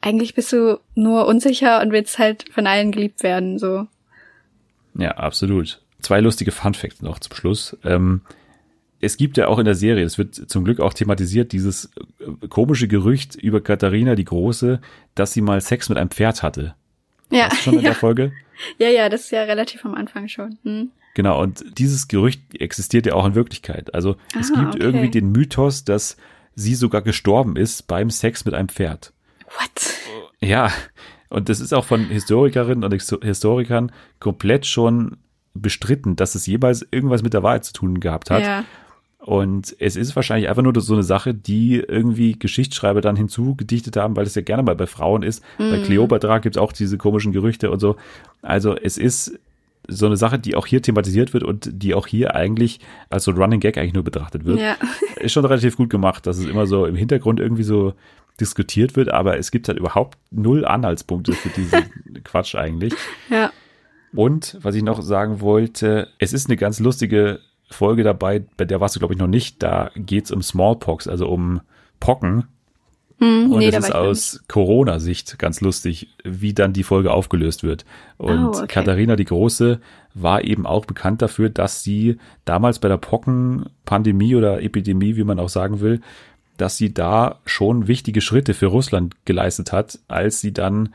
eigentlich 0.00 0.34
bist 0.34 0.52
du 0.54 0.80
nur 0.94 1.26
unsicher 1.26 1.82
und 1.82 1.92
willst 1.92 2.18
halt 2.18 2.46
von 2.50 2.66
allen 2.66 2.92
geliebt 2.92 3.22
werden, 3.22 3.58
so. 3.58 3.86
Ja, 4.94 5.10
absolut. 5.12 5.82
Zwei 6.00 6.20
lustige 6.20 6.50
Fun 6.50 6.72
Facts 6.72 7.02
noch 7.02 7.18
zum 7.18 7.36
Schluss. 7.36 7.76
Ähm, 7.84 8.22
es 9.00 9.18
gibt 9.18 9.36
ja 9.36 9.48
auch 9.48 9.58
in 9.58 9.66
der 9.66 9.74
Serie, 9.74 10.04
es 10.04 10.16
wird 10.16 10.34
zum 10.34 10.64
Glück 10.64 10.80
auch 10.80 10.94
thematisiert, 10.94 11.52
dieses 11.52 11.90
äh, 12.20 12.48
komische 12.48 12.88
Gerücht 12.88 13.34
über 13.34 13.60
Katharina 13.60 14.14
die 14.14 14.24
Große, 14.24 14.80
dass 15.14 15.34
sie 15.34 15.42
mal 15.42 15.60
Sex 15.60 15.90
mit 15.90 15.98
einem 15.98 16.10
Pferd 16.10 16.42
hatte. 16.42 16.74
Ja, 17.30 17.50
du 17.50 17.56
schon 17.56 17.74
in 17.74 17.80
ja, 17.84 17.90
der 17.90 17.96
Folge? 17.96 18.32
ja, 18.78 18.88
ja, 18.88 19.10
das 19.10 19.24
ist 19.24 19.30
ja 19.32 19.42
relativ 19.42 19.84
am 19.84 19.94
Anfang 19.94 20.28
schon. 20.28 20.56
Hm. 20.62 20.90
Genau, 21.16 21.40
und 21.40 21.64
dieses 21.78 22.08
Gerücht 22.08 22.42
existiert 22.60 23.06
ja 23.06 23.14
auch 23.14 23.24
in 23.24 23.34
Wirklichkeit. 23.34 23.94
Also 23.94 24.16
es 24.38 24.52
Ah, 24.54 24.60
gibt 24.60 24.74
okay. 24.74 24.84
irgendwie 24.84 25.08
den 25.10 25.32
Mythos, 25.32 25.82
dass 25.84 26.18
sie 26.54 26.74
sogar 26.74 27.00
gestorben 27.00 27.56
ist 27.56 27.86
beim 27.86 28.10
Sex 28.10 28.44
mit 28.44 28.52
einem 28.52 28.68
Pferd. 28.68 29.14
What? 29.46 29.94
Ja, 30.40 30.70
und 31.30 31.48
das 31.48 31.60
ist 31.60 31.72
auch 31.72 31.86
von 31.86 32.04
Historikerinnen 32.04 32.84
und 32.84 32.92
Histo- 32.92 33.24
Historikern 33.24 33.92
komplett 34.20 34.66
schon 34.66 35.16
bestritten, 35.54 36.16
dass 36.16 36.34
es 36.34 36.46
jemals 36.46 36.86
irgendwas 36.90 37.22
mit 37.22 37.32
der 37.32 37.42
Wahrheit 37.42 37.64
zu 37.64 37.72
tun 37.72 37.98
gehabt 37.98 38.30
hat. 38.30 38.42
Ja, 38.42 38.64
Und 39.18 39.74
es 39.78 39.96
ist 39.96 40.14
wahrscheinlich 40.16 40.50
einfach 40.50 40.62
nur 40.62 40.78
so 40.82 40.92
eine 40.92 41.02
Sache, 41.02 41.32
die 41.32 41.76
irgendwie 41.76 42.38
Geschichtsschreiber 42.38 43.00
dann 43.00 43.16
hinzugedichtet 43.16 43.96
haben, 43.96 44.16
weil 44.16 44.26
es 44.26 44.34
ja 44.34 44.42
gerne 44.42 44.62
mal 44.62 44.76
bei 44.76 44.86
Frauen 44.86 45.22
ist. 45.22 45.42
Bei 45.56 45.80
Kleopatra 45.82 46.40
gibt 46.40 46.56
es 46.56 46.60
auch 46.62 46.72
diese 46.74 46.98
komischen 46.98 47.32
Gerüchte 47.32 47.70
und 47.70 47.80
so. 47.80 47.96
Also 48.42 48.76
es 48.76 48.98
ist 48.98 49.38
so 49.88 50.06
eine 50.06 50.16
Sache, 50.16 50.38
die 50.38 50.56
auch 50.56 50.66
hier 50.66 50.82
thematisiert 50.82 51.32
wird 51.32 51.44
und 51.44 51.68
die 51.72 51.94
auch 51.94 52.06
hier 52.06 52.34
eigentlich 52.34 52.80
als 53.10 53.24
so 53.24 53.30
ein 53.30 53.36
Running 53.36 53.60
Gag 53.60 53.78
eigentlich 53.78 53.94
nur 53.94 54.04
betrachtet 54.04 54.44
wird. 54.44 54.60
ja, 54.60 54.76
Ist 55.20 55.32
schon 55.32 55.44
relativ 55.44 55.76
gut 55.76 55.90
gemacht, 55.90 56.26
dass 56.26 56.38
es 56.38 56.46
immer 56.46 56.66
so 56.66 56.86
im 56.86 56.96
Hintergrund 56.96 57.40
irgendwie 57.40 57.62
so 57.62 57.94
diskutiert 58.40 58.96
wird, 58.96 59.08
aber 59.10 59.38
es 59.38 59.50
gibt 59.50 59.68
halt 59.68 59.78
überhaupt 59.78 60.18
null 60.30 60.64
Anhaltspunkte 60.64 61.32
für 61.32 61.48
diesen 61.48 61.84
Quatsch 62.24 62.54
eigentlich. 62.54 62.94
ja. 63.30 63.50
Und 64.14 64.56
was 64.62 64.74
ich 64.74 64.82
noch 64.82 65.02
sagen 65.02 65.40
wollte, 65.40 66.08
es 66.18 66.32
ist 66.32 66.48
eine 66.48 66.56
ganz 66.56 66.80
lustige 66.80 67.40
Folge 67.70 68.02
dabei, 68.02 68.44
bei 68.56 68.64
der 68.64 68.80
warst 68.80 68.94
du, 68.96 68.98
glaube 68.98 69.12
ich, 69.12 69.20
noch 69.20 69.26
nicht. 69.26 69.62
Da 69.62 69.90
geht's 69.94 70.30
um 70.30 70.42
Smallpox, 70.42 71.06
also 71.08 71.28
um 71.28 71.60
Pocken. 72.00 72.44
Hm, 73.18 73.50
Und 73.52 73.58
nee, 73.60 73.68
es 73.68 73.72
da 73.72 73.78
ist 73.78 73.92
aus 73.94 74.40
Corona-Sicht 74.48 75.38
ganz 75.38 75.60
lustig, 75.62 76.08
wie 76.22 76.52
dann 76.52 76.72
die 76.74 76.82
Folge 76.82 77.12
aufgelöst 77.12 77.62
wird. 77.62 77.84
Und 78.18 78.44
Oh, 78.44 78.48
okay. 78.58 78.66
Katharina 78.68 79.16
die 79.16 79.24
Große 79.24 79.80
war 80.12 80.44
eben 80.44 80.66
auch 80.66 80.84
bekannt 80.84 81.22
dafür, 81.22 81.48
dass 81.48 81.82
sie 81.82 82.18
damals 82.44 82.78
bei 82.78 82.88
der 82.88 82.98
Pockenpandemie 82.98 84.34
oder 84.36 84.62
Epidemie, 84.62 85.16
wie 85.16 85.24
man 85.24 85.38
auch 85.40 85.48
sagen 85.48 85.80
will, 85.80 86.00
dass 86.58 86.76
sie 86.76 86.92
da 86.92 87.38
schon 87.44 87.86
wichtige 87.88 88.20
Schritte 88.20 88.54
für 88.54 88.66
Russland 88.66 89.14
geleistet 89.24 89.72
hat, 89.72 89.98
als 90.08 90.40
sie 90.40 90.52
dann 90.52 90.90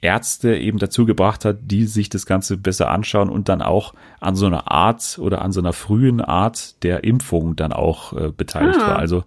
Ärzte 0.00 0.56
eben 0.56 0.78
dazu 0.78 1.06
gebracht 1.06 1.44
hat, 1.44 1.56
die 1.62 1.84
sich 1.84 2.08
das 2.08 2.26
Ganze 2.26 2.56
besser 2.56 2.90
anschauen 2.90 3.30
und 3.30 3.48
dann 3.48 3.62
auch 3.62 3.94
an 4.20 4.36
so 4.36 4.46
einer 4.46 4.70
Art 4.70 5.18
oder 5.20 5.42
an 5.42 5.52
so 5.52 5.60
einer 5.60 5.72
frühen 5.72 6.20
Art 6.20 6.82
der 6.84 7.02
Impfung 7.04 7.56
dann 7.56 7.72
auch 7.72 8.12
äh, 8.12 8.30
beteiligt 8.30 8.78
Ah. 8.80 8.88
war. 8.90 8.98
Also 8.98 9.24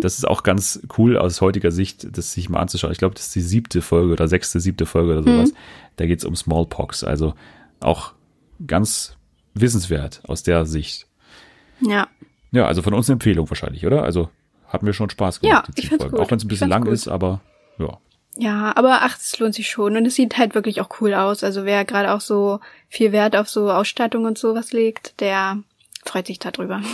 das 0.00 0.18
ist 0.18 0.26
auch 0.26 0.42
ganz 0.42 0.80
cool 0.98 1.16
aus 1.16 1.40
heutiger 1.40 1.70
Sicht, 1.70 2.06
das 2.16 2.32
sich 2.32 2.48
mal 2.48 2.58
anzuschauen. 2.60 2.90
Ich 2.92 2.98
glaube, 2.98 3.14
das 3.14 3.26
ist 3.28 3.34
die 3.36 3.40
siebte 3.40 3.80
Folge 3.80 4.12
oder 4.12 4.26
sechste, 4.26 4.58
siebte 4.60 4.86
Folge 4.86 5.12
oder 5.12 5.22
sowas. 5.22 5.52
Da 5.96 6.06
geht 6.06 6.18
es 6.18 6.24
um 6.24 6.34
Smallpox. 6.34 7.04
Also 7.04 7.34
auch 7.80 8.12
ganz 8.66 9.16
wissenswert 9.54 10.20
aus 10.26 10.42
der 10.42 10.66
Sicht. 10.66 11.06
Ja, 11.80 12.08
Ja, 12.50 12.66
also 12.66 12.82
von 12.82 12.92
uns 12.94 13.08
eine 13.08 13.14
Empfehlung 13.14 13.48
wahrscheinlich, 13.50 13.86
oder? 13.86 14.02
Also 14.02 14.30
hat 14.66 14.82
mir 14.82 14.92
schon 14.92 15.10
Spaß 15.10 15.40
Ja, 15.42 15.60
gemacht, 15.60 15.70
die 15.76 15.82
ich 15.82 15.88
fand's 15.90 16.02
Folgen. 16.02 16.16
gut. 16.16 16.26
Auch 16.26 16.30
wenn 16.30 16.38
es 16.38 16.44
ein 16.44 16.48
bisschen 16.48 16.68
lang 16.70 16.84
gut. 16.84 16.92
ist, 16.92 17.06
aber 17.08 17.40
ja. 17.78 17.98
ja, 18.36 18.76
aber 18.76 19.02
ach, 19.02 19.16
es 19.16 19.38
lohnt 19.38 19.54
sich 19.54 19.68
schon 19.70 19.96
und 19.96 20.06
es 20.06 20.16
sieht 20.16 20.38
halt 20.38 20.54
wirklich 20.56 20.80
auch 20.80 20.88
cool 21.00 21.14
aus. 21.14 21.44
Also 21.44 21.64
wer 21.64 21.84
gerade 21.84 22.12
auch 22.12 22.20
so 22.20 22.58
viel 22.88 23.12
Wert 23.12 23.36
auf 23.36 23.48
so 23.48 23.70
Ausstattung 23.70 24.24
und 24.24 24.38
sowas 24.38 24.72
legt, 24.72 25.20
der 25.20 25.58
freut 26.04 26.26
sich 26.26 26.38
darüber. 26.40 26.82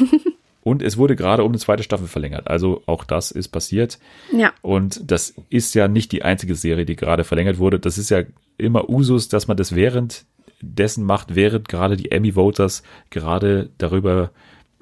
Und 0.64 0.82
es 0.82 0.96
wurde 0.96 1.14
gerade 1.14 1.44
um 1.44 1.52
eine 1.52 1.58
zweite 1.58 1.82
Staffel 1.82 2.08
verlängert. 2.08 2.48
Also 2.48 2.82
auch 2.86 3.04
das 3.04 3.30
ist 3.30 3.48
passiert. 3.48 3.98
ja, 4.32 4.52
Und 4.62 5.10
das 5.10 5.34
ist 5.50 5.74
ja 5.74 5.88
nicht 5.88 6.10
die 6.10 6.22
einzige 6.22 6.54
Serie, 6.54 6.86
die 6.86 6.96
gerade 6.96 7.22
verlängert 7.22 7.58
wurde. 7.58 7.78
Das 7.78 7.98
ist 7.98 8.10
ja 8.10 8.22
immer 8.56 8.88
Usus, 8.88 9.28
dass 9.28 9.46
man 9.46 9.58
das 9.58 9.74
während 9.74 10.24
dessen 10.62 11.04
macht, 11.04 11.34
während 11.34 11.68
gerade 11.68 11.96
die 11.96 12.10
Emmy-Voters 12.10 12.82
gerade 13.10 13.68
darüber 13.76 14.30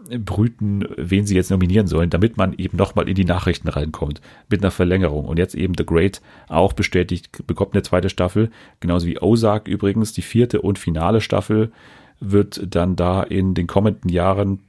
brüten, 0.09 0.85
wen 0.97 1.26
sie 1.26 1.35
jetzt 1.35 1.51
nominieren 1.51 1.89
sollen, 1.89 2.11
damit 2.11 2.37
man 2.37 2.55
eben 2.55 2.76
nochmal 2.76 3.09
in 3.09 3.14
die 3.14 3.24
Nachrichten 3.24 3.68
reinkommt 3.68 4.20
mit 4.49 4.62
einer 4.62 4.70
Verlängerung. 4.70 5.24
Und 5.24 5.39
jetzt 5.39 5.55
eben 5.55 5.74
The 5.76 5.87
Great 5.87 6.20
auch 6.49 6.72
bestätigt, 6.72 7.47
bekommt 7.47 7.74
eine 7.74 7.83
zweite 7.83 8.09
Staffel, 8.09 8.51
genauso 8.80 9.07
wie 9.07 9.20
Ozark 9.20 9.66
übrigens, 9.66 10.12
die 10.12 10.22
vierte 10.22 10.61
und 10.61 10.78
finale 10.78 11.20
Staffel 11.20 11.72
wird 12.20 12.62
dann 12.74 12.95
da 12.95 13.22
in 13.22 13.55
den 13.55 13.66
kommenden 13.66 14.09
Jahren 14.09 14.61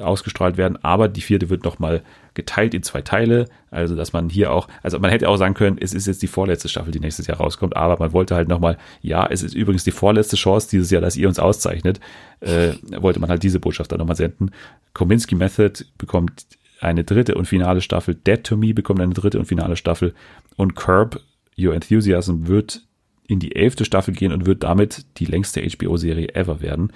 ausgestrahlt 0.00 0.56
werden, 0.56 0.78
aber 0.82 1.08
die 1.08 1.20
vierte 1.20 1.50
wird 1.50 1.64
nochmal 1.64 2.02
geteilt 2.34 2.74
in 2.74 2.82
zwei 2.82 3.02
Teile, 3.02 3.48
also 3.70 3.96
dass 3.96 4.12
man 4.12 4.28
hier 4.28 4.52
auch, 4.52 4.68
also 4.82 4.98
man 4.98 5.10
hätte 5.10 5.28
auch 5.28 5.36
sagen 5.36 5.54
können, 5.54 5.78
es 5.80 5.94
ist 5.94 6.06
jetzt 6.06 6.22
die 6.22 6.26
vorletzte 6.26 6.68
Staffel, 6.68 6.92
die 6.92 7.00
nächstes 7.00 7.26
Jahr 7.26 7.38
rauskommt, 7.38 7.76
aber 7.76 7.96
man 7.98 8.12
wollte 8.12 8.34
halt 8.34 8.48
nochmal, 8.48 8.78
ja, 9.00 9.26
es 9.26 9.42
ist 9.42 9.54
übrigens 9.54 9.84
die 9.84 9.90
vorletzte 9.90 10.36
Chance 10.36 10.68
dieses 10.70 10.90
Jahr, 10.90 11.00
dass 11.00 11.16
ihr 11.16 11.28
uns 11.28 11.38
auszeichnet, 11.38 12.00
äh, 12.40 12.72
wollte 12.98 13.20
man 13.20 13.30
halt 13.30 13.42
diese 13.42 13.60
Botschaft 13.60 13.90
dann 13.90 13.98
nochmal 13.98 14.16
senden. 14.16 14.50
Kominsky 14.92 15.34
Method 15.34 15.84
bekommt 15.98 16.46
eine 16.80 17.04
dritte 17.04 17.34
und 17.34 17.46
finale 17.46 17.80
Staffel, 17.80 18.14
Dead 18.14 18.42
to 18.44 18.56
Me 18.56 18.74
bekommt 18.74 19.00
eine 19.00 19.14
dritte 19.14 19.38
und 19.38 19.46
finale 19.46 19.76
Staffel 19.76 20.14
und 20.56 20.76
Curb 20.76 21.20
Your 21.58 21.74
Enthusiasm 21.74 22.46
wird 22.46 22.82
in 23.26 23.40
die 23.40 23.56
elfte 23.56 23.84
Staffel 23.84 24.14
gehen 24.14 24.32
und 24.32 24.46
wird 24.46 24.62
damit 24.62 25.06
die 25.18 25.24
längste 25.24 25.62
HBO-Serie 25.62 26.34
ever 26.34 26.60
werden. 26.60 26.92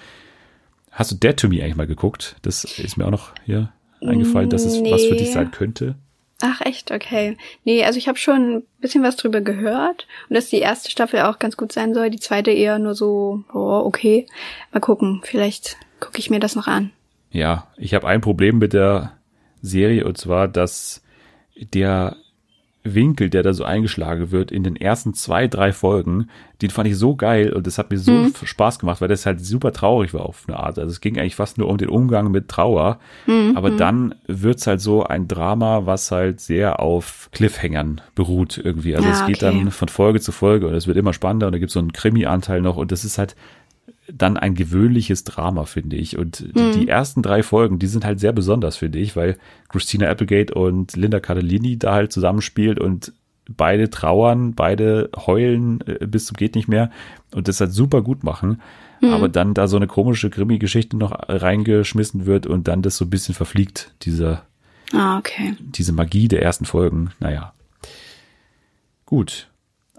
Hast 0.90 1.12
du 1.12 1.16
Dead 1.16 1.36
to 1.36 1.48
Me 1.48 1.62
eigentlich 1.62 1.76
mal 1.76 1.86
geguckt? 1.86 2.36
Das 2.42 2.64
ist 2.64 2.96
mir 2.96 3.06
auch 3.06 3.10
noch 3.10 3.32
hier 3.44 3.72
eingefallen, 4.00 4.50
dass 4.50 4.64
es 4.64 4.80
was 4.82 5.04
für 5.04 5.14
dich 5.16 5.28
Nee. 5.28 5.34
sein 5.34 5.50
könnte. 5.50 5.94
Ach 6.42 6.62
echt, 6.62 6.90
okay. 6.90 7.36
Nee, 7.64 7.84
also 7.84 7.98
ich 7.98 8.08
habe 8.08 8.16
schon 8.16 8.56
ein 8.56 8.62
bisschen 8.80 9.02
was 9.02 9.16
drüber 9.16 9.42
gehört 9.42 10.06
und 10.28 10.34
dass 10.36 10.48
die 10.48 10.58
erste 10.58 10.90
Staffel 10.90 11.20
auch 11.20 11.38
ganz 11.38 11.56
gut 11.58 11.70
sein 11.70 11.92
soll, 11.92 12.08
die 12.08 12.18
zweite 12.18 12.50
eher 12.50 12.78
nur 12.78 12.94
so, 12.94 13.44
oh, 13.52 13.82
okay. 13.84 14.26
Mal 14.72 14.80
gucken, 14.80 15.20
vielleicht 15.22 15.76
gucke 16.00 16.18
ich 16.18 16.30
mir 16.30 16.40
das 16.40 16.56
noch 16.56 16.66
an. 16.66 16.92
Ja, 17.30 17.66
ich 17.76 17.92
habe 17.92 18.08
ein 18.08 18.22
Problem 18.22 18.58
mit 18.58 18.72
der 18.72 19.12
Serie 19.60 20.06
und 20.06 20.16
zwar, 20.16 20.48
dass 20.48 21.02
der 21.74 22.16
Winkel, 22.82 23.28
der 23.28 23.42
da 23.42 23.52
so 23.52 23.62
eingeschlagen 23.64 24.30
wird 24.30 24.50
in 24.50 24.62
den 24.62 24.74
ersten 24.74 25.12
zwei, 25.12 25.46
drei 25.48 25.72
Folgen, 25.72 26.28
den 26.62 26.70
fand 26.70 26.88
ich 26.88 26.96
so 26.96 27.14
geil 27.14 27.52
und 27.52 27.66
das 27.66 27.76
hat 27.76 27.90
mir 27.90 27.98
so 27.98 28.10
Mhm. 28.12 28.32
Spaß 28.42 28.78
gemacht, 28.78 29.00
weil 29.00 29.08
das 29.08 29.26
halt 29.26 29.44
super 29.44 29.72
traurig 29.72 30.14
war 30.14 30.22
auf 30.26 30.44
eine 30.48 30.58
Art. 30.58 30.78
Also 30.78 30.90
es 30.90 31.00
ging 31.02 31.18
eigentlich 31.18 31.36
fast 31.36 31.58
nur 31.58 31.68
um 31.68 31.76
den 31.76 31.90
Umgang 31.90 32.30
mit 32.30 32.48
Trauer. 32.48 32.98
Mhm. 33.26 33.52
Aber 33.54 33.70
dann 33.70 34.14
wird's 34.26 34.66
halt 34.66 34.80
so 34.80 35.04
ein 35.04 35.28
Drama, 35.28 35.84
was 35.84 36.10
halt 36.10 36.40
sehr 36.40 36.80
auf 36.80 37.28
Cliffhängern 37.32 38.00
beruht 38.14 38.56
irgendwie. 38.62 38.96
Also 38.96 39.08
Ah, 39.08 39.12
es 39.12 39.26
geht 39.26 39.42
okay. 39.42 39.54
dann 39.60 39.70
von 39.70 39.88
Folge 39.88 40.20
zu 40.20 40.32
Folge 40.32 40.66
und 40.66 40.74
es 40.74 40.86
wird 40.86 40.96
immer 40.96 41.12
spannender 41.12 41.46
und 41.48 41.52
da 41.52 41.58
gibt's 41.58 41.74
so 41.74 41.80
einen 41.80 41.92
Krimi-Anteil 41.92 42.60
noch 42.62 42.76
und 42.76 42.92
das 42.92 43.04
ist 43.04 43.18
halt 43.18 43.36
dann 44.12 44.36
ein 44.36 44.54
gewöhnliches 44.54 45.24
Drama, 45.24 45.64
finde 45.64 45.96
ich. 45.96 46.16
Und 46.18 46.40
die, 46.56 46.70
die 46.72 46.88
ersten 46.88 47.22
drei 47.22 47.42
Folgen, 47.42 47.78
die 47.78 47.86
sind 47.86 48.04
halt 48.04 48.20
sehr 48.20 48.32
besonders, 48.32 48.76
finde 48.76 48.98
ich, 48.98 49.16
weil 49.16 49.36
Christina 49.68 50.08
Applegate 50.08 50.54
und 50.54 50.96
Linda 50.96 51.20
Cardellini 51.20 51.78
da 51.78 51.94
halt 51.94 52.12
zusammenspielt 52.12 52.78
und 52.78 53.12
beide 53.48 53.90
trauern, 53.90 54.54
beide 54.54 55.10
heulen 55.16 55.80
äh, 55.86 56.06
bis 56.06 56.26
zum 56.26 56.36
geht 56.36 56.54
nicht 56.54 56.68
mehr 56.68 56.90
und 57.34 57.48
das 57.48 57.60
halt 57.60 57.72
super 57.72 58.02
gut 58.02 58.24
machen. 58.24 58.60
Aber 59.02 59.30
dann 59.30 59.54
da 59.54 59.66
so 59.66 59.76
eine 59.76 59.86
komische 59.86 60.28
Krimi-Geschichte 60.28 60.94
noch 60.94 61.12
reingeschmissen 61.26 62.26
wird 62.26 62.46
und 62.46 62.68
dann 62.68 62.82
das 62.82 62.98
so 62.98 63.06
ein 63.06 63.10
bisschen 63.10 63.34
verfliegt, 63.34 63.94
diese, 64.02 64.42
Ah, 64.92 65.16
okay. 65.16 65.56
diese 65.58 65.94
Magie 65.94 66.28
der 66.28 66.42
ersten 66.42 66.66
Folgen. 66.66 67.10
Naja. 67.18 67.54
Gut. 69.06 69.48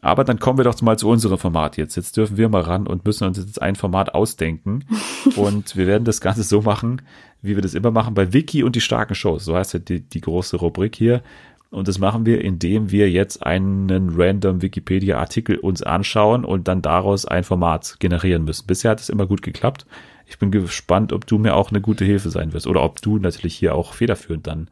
Aber 0.01 0.23
dann 0.23 0.39
kommen 0.39 0.57
wir 0.57 0.63
doch 0.63 0.81
mal 0.81 0.97
zu 0.97 1.07
unserem 1.07 1.37
Format 1.37 1.77
jetzt. 1.77 1.95
Jetzt 1.95 2.17
dürfen 2.17 2.35
wir 2.35 2.49
mal 2.49 2.61
ran 2.61 2.87
und 2.87 3.05
müssen 3.05 3.25
uns 3.25 3.37
jetzt 3.37 3.61
ein 3.61 3.75
Format 3.75 4.15
ausdenken. 4.15 4.83
und 5.35 5.75
wir 5.75 5.85
werden 5.85 6.05
das 6.05 6.21
Ganze 6.21 6.43
so 6.43 6.61
machen, 6.61 7.03
wie 7.41 7.55
wir 7.55 7.61
das 7.61 7.75
immer 7.75 7.91
machen 7.91 8.15
bei 8.15 8.33
Wiki 8.33 8.63
und 8.63 8.75
die 8.75 8.81
starken 8.81 9.13
Shows. 9.13 9.45
So 9.45 9.55
heißt 9.55 9.73
ja 9.73 9.79
die, 9.79 10.01
die 10.01 10.21
große 10.21 10.57
Rubrik 10.57 10.95
hier. 10.95 11.21
Und 11.69 11.87
das 11.87 11.99
machen 11.99 12.25
wir, 12.25 12.43
indem 12.43 12.91
wir 12.91 13.09
jetzt 13.09 13.45
einen 13.45 14.13
random 14.13 14.61
Wikipedia-Artikel 14.61 15.57
uns 15.57 15.81
anschauen 15.81 16.43
und 16.43 16.67
dann 16.67 16.81
daraus 16.81 17.25
ein 17.25 17.45
Format 17.45 17.95
generieren 17.99 18.43
müssen. 18.43 18.67
Bisher 18.67 18.91
hat 18.91 18.99
es 18.99 19.07
immer 19.07 19.25
gut 19.25 19.41
geklappt. 19.41 19.85
Ich 20.27 20.37
bin 20.37 20.51
gespannt, 20.51 21.13
ob 21.13 21.25
du 21.27 21.37
mir 21.37 21.55
auch 21.55 21.69
eine 21.69 21.79
gute 21.79 22.03
Hilfe 22.03 22.29
sein 22.29 22.51
wirst 22.51 22.67
oder 22.67 22.83
ob 22.83 23.01
du 23.01 23.19
natürlich 23.19 23.55
hier 23.55 23.75
auch 23.75 23.93
federführend 23.93 24.47
dann 24.47 24.69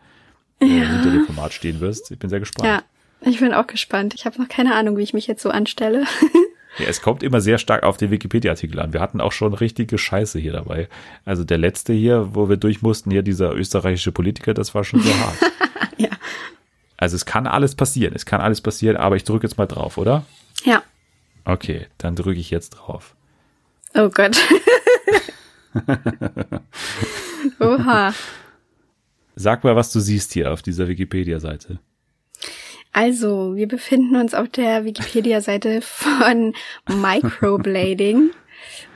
äh, 0.59 0.65
ja. 0.65 0.86
hinter 0.89 1.11
dem 1.11 1.25
Format 1.25 1.53
stehen 1.53 1.80
wirst. 1.80 2.11
Ich 2.11 2.19
bin 2.19 2.30
sehr 2.30 2.39
gespannt. 2.39 2.67
Ja, 2.67 2.82
ich 3.22 3.39
bin 3.39 3.53
auch 3.53 3.67
gespannt. 3.67 4.13
Ich 4.15 4.26
habe 4.26 4.41
noch 4.41 4.49
keine 4.49 4.76
Ahnung, 4.76 4.97
wie 4.97 5.03
ich 5.03 5.13
mich 5.13 5.28
jetzt 5.28 5.41
so 5.41 5.49
anstelle. 5.49 6.05
Ja, 6.78 6.86
es 6.86 7.01
kommt 7.01 7.24
immer 7.24 7.41
sehr 7.41 7.57
stark 7.57 7.84
auf 7.84 7.97
den 7.97 8.11
Wikipedia-Artikel 8.11 8.80
an. 8.80 8.93
Wir 8.93 9.01
hatten 9.01 9.20
auch 9.20 9.32
schon 9.32 9.53
richtige 9.53 9.97
Scheiße 9.97 10.39
hier 10.39 10.53
dabei. 10.53 10.88
Also 11.26 11.43
der 11.43 11.57
letzte 11.57 11.93
hier, 11.93 12.36
wo 12.36 12.47
wir 12.47 12.57
durch 12.57 12.82
mussten, 12.82 13.11
hier 13.11 13.24
dieser 13.24 13.53
österreichische 13.53 14.11
Politiker, 14.11 14.53
das 14.53 14.76
war 14.76 14.84
schon 14.84 15.01
sehr 15.01 15.20
hart. 15.20 15.38
ja. 15.97 16.09
Also 16.95 17.15
es 17.15 17.26
kann 17.26 17.47
alles 17.47 17.76
passieren, 17.76 18.13
es 18.15 18.26
kann 18.26 18.39
alles 18.39 18.61
passieren, 18.61 18.97
aber 18.97 19.15
ich 19.15 19.24
drücke 19.24 19.47
jetzt 19.47 19.57
mal 19.57 19.65
drauf, 19.65 19.97
oder? 19.97 20.26
Ja. 20.63 20.84
Okay, 21.43 21.88
dann 21.97 22.15
drücke 22.15 22.39
ich 22.39 22.49
jetzt 22.49 22.70
drauf. 22.72 23.15
Oh 23.95 24.09
Gott. 24.09 24.38
Oha. 27.59 28.13
Sag 29.36 29.63
mal, 29.63 29.76
was 29.76 29.91
du 29.91 29.99
siehst 29.99 30.34
hier 30.34 30.51
auf 30.51 30.61
dieser 30.61 30.88
Wikipedia-Seite. 30.88 31.80
Also, 32.91 33.55
wir 33.55 33.67
befinden 33.67 34.15
uns 34.15 34.33
auf 34.33 34.49
der 34.49 34.83
Wikipedia-Seite 34.85 35.81
von 35.81 36.53
Microblading. 36.89 38.31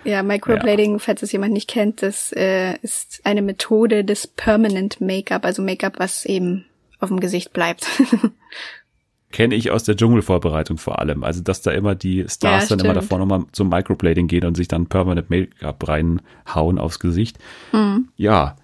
Ja, 0.03 0.23
Microblading, 0.23 0.93
ja. 0.93 0.99
falls 0.99 1.21
es 1.23 1.31
jemand 1.31 1.53
nicht 1.53 1.69
kennt, 1.69 2.01
das 2.01 2.31
äh, 2.33 2.75
ist 2.81 3.21
eine 3.23 3.41
Methode 3.41 4.03
des 4.03 4.27
Permanent 4.27 4.99
Make-up, 4.99 5.45
also 5.45 5.61
Make-up, 5.61 5.99
was 5.99 6.25
eben 6.25 6.65
auf 6.99 7.09
dem 7.09 7.19
Gesicht 7.19 7.53
bleibt. 7.53 7.87
Kenne 9.31 9.55
ich 9.55 9.71
aus 9.71 9.83
der 9.83 9.95
Dschungelvorbereitung 9.95 10.77
vor 10.77 10.99
allem. 10.99 11.23
Also, 11.23 11.41
dass 11.41 11.61
da 11.61 11.71
immer 11.71 11.95
die 11.95 12.25
Stars 12.27 12.69
ja, 12.69 12.75
dann 12.75 12.85
immer 12.85 12.93
davor 12.93 13.17
nochmal 13.17 13.45
zum 13.51 13.69
Microblading 13.69 14.27
gehen 14.27 14.45
und 14.45 14.55
sich 14.55 14.67
dann 14.67 14.87
Permanent 14.87 15.29
Make-up 15.29 15.87
reinhauen 15.87 16.77
aufs 16.77 16.99
Gesicht. 16.99 17.37
Mhm. 17.71 18.09
Ja, 18.15 18.57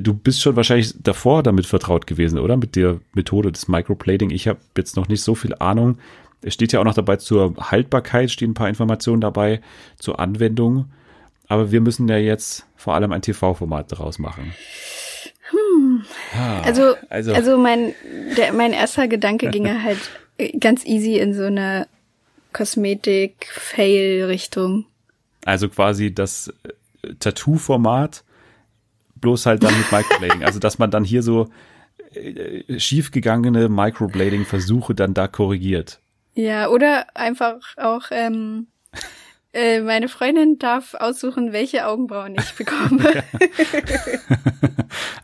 du 0.00 0.14
bist 0.14 0.40
schon 0.42 0.56
wahrscheinlich 0.56 0.94
davor 1.02 1.42
damit 1.42 1.66
vertraut 1.66 2.06
gewesen, 2.06 2.38
oder? 2.38 2.56
Mit 2.56 2.76
der 2.76 3.00
Methode 3.14 3.50
des 3.52 3.68
Microblading. 3.68 4.30
Ich 4.30 4.48
habe 4.48 4.58
jetzt 4.76 4.96
noch 4.96 5.08
nicht 5.08 5.22
so 5.22 5.34
viel 5.34 5.54
Ahnung. 5.54 5.98
Es 6.42 6.54
steht 6.54 6.72
ja 6.72 6.80
auch 6.80 6.84
noch 6.84 6.94
dabei 6.94 7.16
zur 7.16 7.54
Haltbarkeit, 7.58 8.30
stehen 8.30 8.52
ein 8.52 8.54
paar 8.54 8.68
Informationen 8.68 9.20
dabei, 9.20 9.60
zur 9.98 10.20
Anwendung. 10.20 10.86
Aber 11.48 11.72
wir 11.72 11.80
müssen 11.80 12.06
ja 12.08 12.18
jetzt 12.18 12.66
vor 12.76 12.94
allem 12.94 13.10
ein 13.12 13.22
TV-Format 13.22 13.92
daraus 13.92 14.18
machen. 14.18 14.52
Hm. 15.50 16.02
Ah, 16.34 16.60
also, 16.62 16.96
also, 17.08 17.32
also 17.32 17.56
mein, 17.56 17.94
der, 18.36 18.52
mein 18.52 18.72
erster 18.72 19.06
Gedanke 19.08 19.50
ging 19.50 19.64
ja 19.66 19.82
halt 19.82 20.10
ganz 20.60 20.84
easy 20.84 21.18
in 21.18 21.34
so 21.34 21.44
eine 21.44 21.88
Kosmetik-Fail-Richtung. 22.52 24.84
Also 25.44 25.68
quasi 25.68 26.12
das 26.12 26.52
äh, 27.02 27.14
Tattoo-Format, 27.20 28.24
bloß 29.26 29.44
halt 29.46 29.64
dann 29.64 29.76
mit 29.76 29.90
Microblading. 29.90 30.44
also, 30.44 30.60
dass 30.60 30.78
man 30.78 30.92
dann 30.92 31.02
hier 31.02 31.20
so 31.20 31.48
äh, 32.14 32.78
schiefgegangene 32.78 33.68
Microblading-Versuche 33.68 34.94
dann 34.94 35.14
da 35.14 35.26
korrigiert. 35.26 35.98
Ja, 36.34 36.68
oder 36.68 37.06
einfach 37.16 37.56
auch, 37.76 38.04
ähm, 38.12 38.68
äh, 39.52 39.80
meine 39.80 40.06
Freundin 40.06 40.60
darf 40.60 40.94
aussuchen, 40.94 41.52
welche 41.52 41.88
Augenbrauen 41.88 42.36
ich 42.38 42.54
bekomme. 42.54 43.24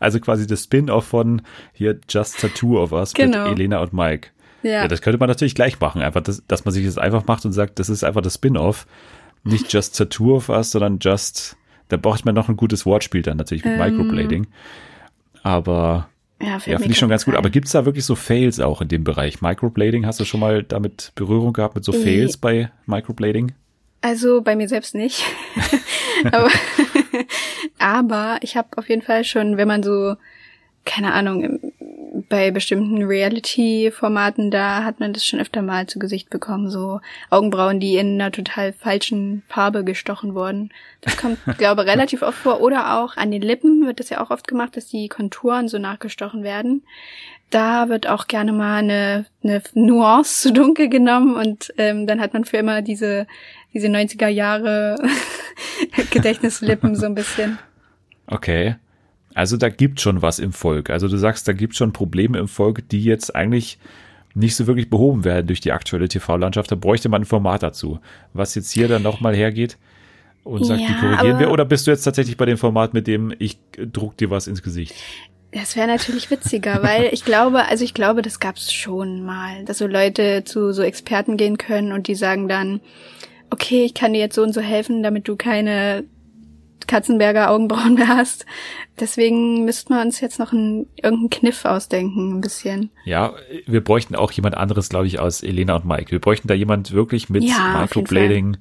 also 0.01 0.19
quasi 0.19 0.45
das 0.45 0.65
Spin-off 0.65 1.05
von 1.05 1.43
hier 1.71 1.97
Just 2.09 2.41
Tattoo 2.41 2.77
of 2.77 2.91
Us 2.91 3.13
genau. 3.13 3.47
mit 3.47 3.57
Elena 3.57 3.79
und 3.79 3.93
Mike. 3.93 4.31
Ja. 4.63 4.71
ja. 4.71 4.87
das 4.89 5.01
könnte 5.01 5.17
man 5.17 5.29
natürlich 5.29 5.55
gleich 5.55 5.79
machen, 5.79 6.01
einfach, 6.01 6.21
das, 6.21 6.43
dass 6.45 6.65
man 6.65 6.73
sich 6.73 6.85
das 6.85 6.97
einfach 6.97 7.25
macht 7.25 7.45
und 7.45 7.53
sagt, 7.53 7.79
das 7.79 7.87
ist 7.87 8.03
einfach 8.03 8.21
das 8.21 8.33
Spin-off. 8.33 8.85
Nicht 9.45 9.71
Just 9.71 9.97
Tattoo 9.97 10.35
of 10.35 10.49
Us, 10.49 10.71
sondern 10.71 10.99
Just, 10.99 11.55
da 11.93 11.97
braucht 11.97 12.25
man 12.25 12.33
noch 12.33 12.49
ein 12.49 12.57
gutes 12.57 12.85
Wortspiel 12.85 13.21
dann 13.21 13.37
natürlich 13.37 13.63
mit 13.63 13.73
ähm, 13.73 13.79
Microblading. 13.79 14.47
Aber 15.43 16.09
ja, 16.41 16.57
ja 16.65 16.77
finde 16.77 16.91
ich 16.91 16.97
schon 16.97 17.09
ganz 17.09 17.25
gut. 17.25 17.35
Aber 17.35 17.51
gibt's 17.51 17.71
da 17.71 17.85
wirklich 17.85 18.03
so 18.03 18.15
Fails 18.15 18.59
auch 18.59 18.81
in 18.81 18.87
dem 18.87 19.03
Bereich? 19.03 19.41
Microblading, 19.41 20.05
hast 20.05 20.19
du 20.19 20.25
schon 20.25 20.39
mal 20.39 20.63
damit 20.63 21.11
Berührung 21.15 21.53
gehabt 21.53 21.75
mit 21.75 21.85
so 21.85 21.91
Fails 21.91 22.37
bei 22.37 22.71
Microblading? 22.87 23.51
Also 24.01 24.41
bei 24.41 24.55
mir 24.55 24.67
selbst 24.67 24.95
nicht. 24.95 25.23
aber, 26.31 26.49
aber 27.77 28.37
ich 28.41 28.57
habe 28.57 28.69
auf 28.77 28.89
jeden 28.89 29.03
Fall 29.03 29.23
schon, 29.23 29.57
wenn 29.57 29.67
man 29.67 29.83
so, 29.83 30.15
keine 30.83 31.13
Ahnung, 31.13 31.59
bei 32.29 32.51
bestimmten 32.51 33.03
Reality-Formaten, 33.03 34.51
da 34.51 34.83
hat 34.83 34.99
man 34.99 35.13
das 35.13 35.25
schon 35.25 35.39
öfter 35.39 35.61
mal 35.61 35.87
zu 35.87 35.99
Gesicht 35.99 36.29
bekommen, 36.29 36.69
so 36.69 37.01
Augenbrauen, 37.29 37.79
die 37.79 37.97
in 37.97 38.19
einer 38.19 38.31
total 38.31 38.73
falschen 38.73 39.43
Farbe 39.47 39.83
gestochen 39.83 40.35
wurden. 40.35 40.71
Das 41.01 41.17
kommt, 41.17 41.39
glaube 41.57 41.85
relativ 41.85 42.21
oft 42.21 42.37
vor. 42.37 42.61
Oder 42.61 42.99
auch 42.99 43.17
an 43.17 43.31
den 43.31 43.41
Lippen 43.41 43.85
wird 43.85 43.99
das 43.99 44.09
ja 44.09 44.21
auch 44.21 44.31
oft 44.31 44.47
gemacht, 44.47 44.77
dass 44.77 44.87
die 44.87 45.09
Konturen 45.09 45.67
so 45.67 45.77
nachgestochen 45.77 46.43
werden. 46.43 46.83
Da 47.49 47.89
wird 47.89 48.07
auch 48.07 48.27
gerne 48.27 48.51
mal 48.51 48.77
eine, 48.77 49.25
eine 49.43 49.61
Nuance 49.73 50.41
zu 50.41 50.53
dunkel 50.53 50.89
genommen 50.89 51.35
und 51.35 51.73
ähm, 51.77 52.07
dann 52.07 52.19
hat 52.19 52.33
man 52.33 52.45
für 52.45 52.57
immer 52.57 52.81
diese 52.81 53.27
diese 53.73 53.87
90er 53.87 54.27
Jahre 54.27 54.95
Gedächtnislippen 56.11 56.95
so 56.95 57.05
ein 57.05 57.15
bisschen. 57.15 57.59
Okay. 58.27 58.75
Also 59.35 59.57
da 59.57 59.69
gibt 59.69 59.99
schon 60.01 60.21
was 60.21 60.39
im 60.39 60.53
Volk. 60.53 60.89
Also 60.89 61.07
du 61.07 61.17
sagst, 61.17 61.47
da 61.47 61.53
gibt 61.53 61.75
schon 61.75 61.93
Probleme 61.93 62.37
im 62.37 62.47
Volk, 62.47 62.87
die 62.89 63.03
jetzt 63.03 63.35
eigentlich 63.35 63.79
nicht 64.35 64.55
so 64.55 64.67
wirklich 64.67 64.89
behoben 64.89 65.23
werden 65.23 65.47
durch 65.47 65.61
die 65.61 65.71
aktuelle 65.71 66.07
TV-Landschaft. 66.07 66.71
Da 66.71 66.75
bräuchte 66.75 67.09
man 67.09 67.21
ein 67.21 67.25
Format 67.25 67.63
dazu. 67.63 67.99
Was 68.33 68.55
jetzt 68.55 68.71
hier 68.71 68.87
dann 68.87 69.03
nochmal 69.03 69.35
hergeht 69.35 69.77
und 70.43 70.65
sagt, 70.65 70.81
ja, 70.81 70.87
die 70.87 70.93
korrigieren 70.93 71.39
wir. 71.39 71.51
Oder 71.51 71.65
bist 71.65 71.87
du 71.87 71.91
jetzt 71.91 72.03
tatsächlich 72.03 72.37
bei 72.37 72.45
dem 72.45 72.57
Format, 72.57 72.93
mit 72.93 73.07
dem 73.07 73.33
ich 73.39 73.59
druck 73.77 74.17
dir 74.17 74.29
was 74.29 74.47
ins 74.47 74.63
Gesicht? 74.63 74.93
Das 75.51 75.75
wäre 75.75 75.87
natürlich 75.87 76.31
witziger, 76.31 76.81
weil 76.81 77.09
ich 77.11 77.25
glaube, 77.25 77.65
also 77.67 77.83
ich 77.83 77.93
glaube, 77.93 78.23
das 78.23 78.39
gab's 78.39 78.73
schon 78.73 79.23
mal, 79.23 79.63
dass 79.65 79.77
so 79.77 79.85
Leute 79.85 80.43
zu 80.43 80.73
so 80.73 80.81
Experten 80.81 81.37
gehen 81.37 81.59
können 81.59 81.91
und 81.91 82.07
die 82.07 82.15
sagen 82.15 82.47
dann, 82.47 82.81
okay, 83.51 83.85
ich 83.85 83.93
kann 83.93 84.13
dir 84.13 84.19
jetzt 84.19 84.35
so 84.35 84.41
und 84.41 84.53
so 84.53 84.61
helfen, 84.61 85.03
damit 85.03 85.27
du 85.27 85.35
keine 85.35 86.05
Katzenberger 86.93 87.49
Augenbrauen 87.49 87.95
mehr 87.95 88.07
hast. 88.07 88.45
Deswegen 88.99 89.65
müssten 89.65 89.95
wir 89.95 90.01
uns 90.03 90.19
jetzt 90.19 90.37
noch 90.37 90.53
einen, 90.53 90.85
irgendeinen 90.95 91.31
Kniff 91.31 91.65
ausdenken, 91.65 92.37
ein 92.37 92.41
bisschen. 92.41 92.91
Ja, 93.03 93.33
wir 93.65 93.83
bräuchten 93.83 94.15
auch 94.15 94.31
jemand 94.31 94.55
anderes, 94.55 94.89
glaube 94.89 95.07
ich, 95.07 95.19
aus 95.19 95.41
Elena 95.41 95.75
und 95.77 95.85
Mike. 95.85 96.11
Wir 96.11 96.19
bräuchten 96.19 96.47
da 96.47 96.53
jemand 96.53 96.91
wirklich 96.91 97.29
mit 97.29 97.43
ja, 97.43 97.79
Microblading 97.81 98.57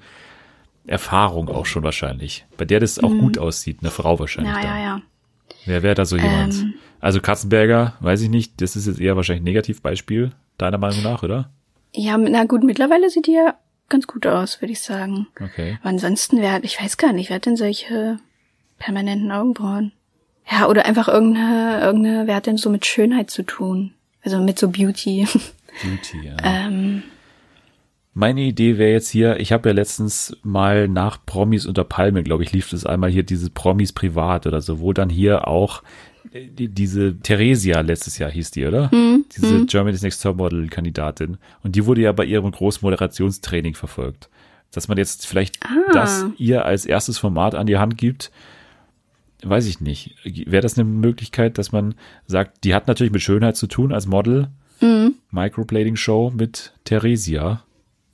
Erfahrung 0.86 1.50
auch 1.50 1.66
schon 1.66 1.82
wahrscheinlich. 1.82 2.46
Bei 2.56 2.64
der 2.64 2.80
das 2.80 2.98
auch 2.98 3.10
mhm. 3.10 3.20
gut 3.20 3.38
aussieht, 3.38 3.78
eine 3.82 3.90
Frau 3.90 4.18
wahrscheinlich. 4.18 4.54
Ja, 4.54 4.62
da. 4.62 4.78
ja, 4.78 4.82
ja. 4.82 5.02
Wer 5.66 5.82
wäre 5.82 5.94
da 5.94 6.06
so 6.06 6.16
jemand? 6.16 6.54
Ähm, 6.54 6.74
also 7.00 7.20
Katzenberger, 7.20 7.98
weiß 8.00 8.22
ich 8.22 8.30
nicht, 8.30 8.62
das 8.62 8.76
ist 8.76 8.86
jetzt 8.86 8.98
eher 8.98 9.14
wahrscheinlich 9.14 9.42
ein 9.42 9.44
Negativbeispiel, 9.44 10.32
deiner 10.56 10.78
Meinung 10.78 11.02
nach, 11.02 11.22
oder? 11.22 11.50
Ja, 11.94 12.16
na 12.16 12.44
gut, 12.44 12.64
mittlerweile 12.64 13.10
sieht 13.10 13.26
die 13.26 13.32
ja 13.32 13.56
ganz 13.92 14.06
gut 14.08 14.26
aus, 14.26 14.60
würde 14.60 14.72
ich 14.72 14.80
sagen. 14.80 15.28
Okay. 15.40 15.78
Aber 15.80 15.90
ansonsten 15.90 16.40
wer 16.40 16.64
ich 16.64 16.80
weiß 16.80 16.96
gar 16.96 17.12
nicht, 17.12 17.30
wer 17.30 17.36
hat 17.36 17.46
denn 17.46 17.56
solche 17.56 18.18
permanenten 18.78 19.30
Augenbrauen? 19.30 19.92
Ja, 20.50 20.66
oder 20.66 20.86
einfach 20.86 21.06
irgendeine, 21.06 21.80
irgendeine, 21.80 22.26
wer 22.26 22.34
hat 22.34 22.46
denn 22.46 22.56
so 22.56 22.68
mit 22.68 22.84
Schönheit 22.84 23.30
zu 23.30 23.44
tun? 23.44 23.92
Also 24.24 24.40
mit 24.40 24.58
so 24.58 24.68
Beauty. 24.68 25.26
Beauty, 25.82 26.26
ja. 26.26 26.36
ähm, 26.42 27.04
meine 28.14 28.42
Idee 28.42 28.76
wäre 28.76 28.92
jetzt 28.92 29.08
hier, 29.08 29.40
ich 29.40 29.52
habe 29.52 29.70
ja 29.70 29.74
letztens 29.74 30.36
mal 30.42 30.86
nach 30.88 31.24
Promis 31.24 31.64
unter 31.64 31.84
Palme, 31.84 32.22
glaube 32.22 32.42
ich, 32.42 32.52
lief 32.52 32.68
das 32.68 32.84
einmal 32.84 33.10
hier 33.10 33.22
dieses 33.22 33.48
Promis 33.50 33.92
privat 33.92 34.46
oder 34.46 34.60
so, 34.60 34.80
wo 34.80 34.92
dann 34.92 35.08
hier 35.08 35.48
auch 35.48 35.82
die, 36.32 36.68
diese 36.68 37.18
Theresia 37.18 37.80
letztes 37.80 38.18
Jahr 38.18 38.30
hieß 38.30 38.50
die, 38.52 38.66
oder? 38.66 38.90
Mhm. 38.92 39.24
Diese 39.36 39.54
mhm. 39.54 39.66
Germany's 39.66 40.02
Next 40.02 40.22
Top 40.22 40.36
Model 40.36 40.68
Kandidatin. 40.68 41.38
Und 41.62 41.76
die 41.76 41.86
wurde 41.86 42.02
ja 42.02 42.12
bei 42.12 42.24
ihrem 42.24 42.50
großen 42.50 42.80
Moderationstraining 42.82 43.74
verfolgt. 43.74 44.28
Dass 44.72 44.88
man 44.88 44.98
jetzt 44.98 45.26
vielleicht 45.26 45.64
ah. 45.64 45.92
das 45.92 46.26
ihr 46.38 46.64
als 46.64 46.86
erstes 46.86 47.18
Format 47.18 47.54
an 47.54 47.66
die 47.66 47.76
Hand 47.76 47.98
gibt, 47.98 48.30
weiß 49.42 49.66
ich 49.66 49.80
nicht. 49.80 50.16
Wäre 50.24 50.62
das 50.62 50.78
eine 50.78 50.84
Möglichkeit, 50.84 51.58
dass 51.58 51.72
man 51.72 51.94
sagt, 52.26 52.64
die 52.64 52.74
hat 52.74 52.86
natürlich 52.86 53.12
mit 53.12 53.22
Schönheit 53.22 53.56
zu 53.56 53.66
tun 53.66 53.92
als 53.92 54.06
Model. 54.06 54.48
Mhm. 54.80 55.14
Microblading 55.30 55.96
Show 55.96 56.32
mit 56.34 56.72
Theresia 56.84 57.62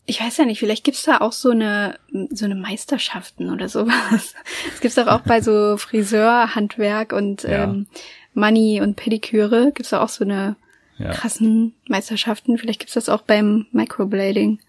ich 0.09 0.23
weiß 0.23 0.39
ja 0.39 0.47
nicht, 0.47 0.59
vielleicht 0.59 0.85
gibt's 0.85 1.03
da 1.03 1.19
auch 1.19 1.33
so 1.33 1.51
eine 1.51 1.99
so 2.31 2.47
eine 2.47 2.55
Meisterschaften 2.55 3.51
oder 3.51 3.69
sowas. 3.69 4.35
Es 4.73 4.81
gibt's 4.81 4.95
doch 4.95 5.07
auch 5.07 5.21
bei 5.21 5.43
so 5.43 5.77
Friseurhandwerk 5.79 7.13
und 7.13 7.43
ja. 7.43 7.65
ähm, 7.65 7.87
Money 8.33 8.81
und 8.81 8.97
Pediküre 8.97 9.71
gibt's 9.73 9.91
da 9.91 10.01
auch 10.01 10.09
so 10.09 10.25
eine 10.25 10.57
ja. 10.97 11.11
krassen 11.11 11.75
Meisterschaften. 11.89 12.57
Vielleicht 12.57 12.81
gibt's 12.81 12.95
das 12.95 13.11
auch 13.11 13.21
beim 13.21 13.67
Microblading. 13.73 14.61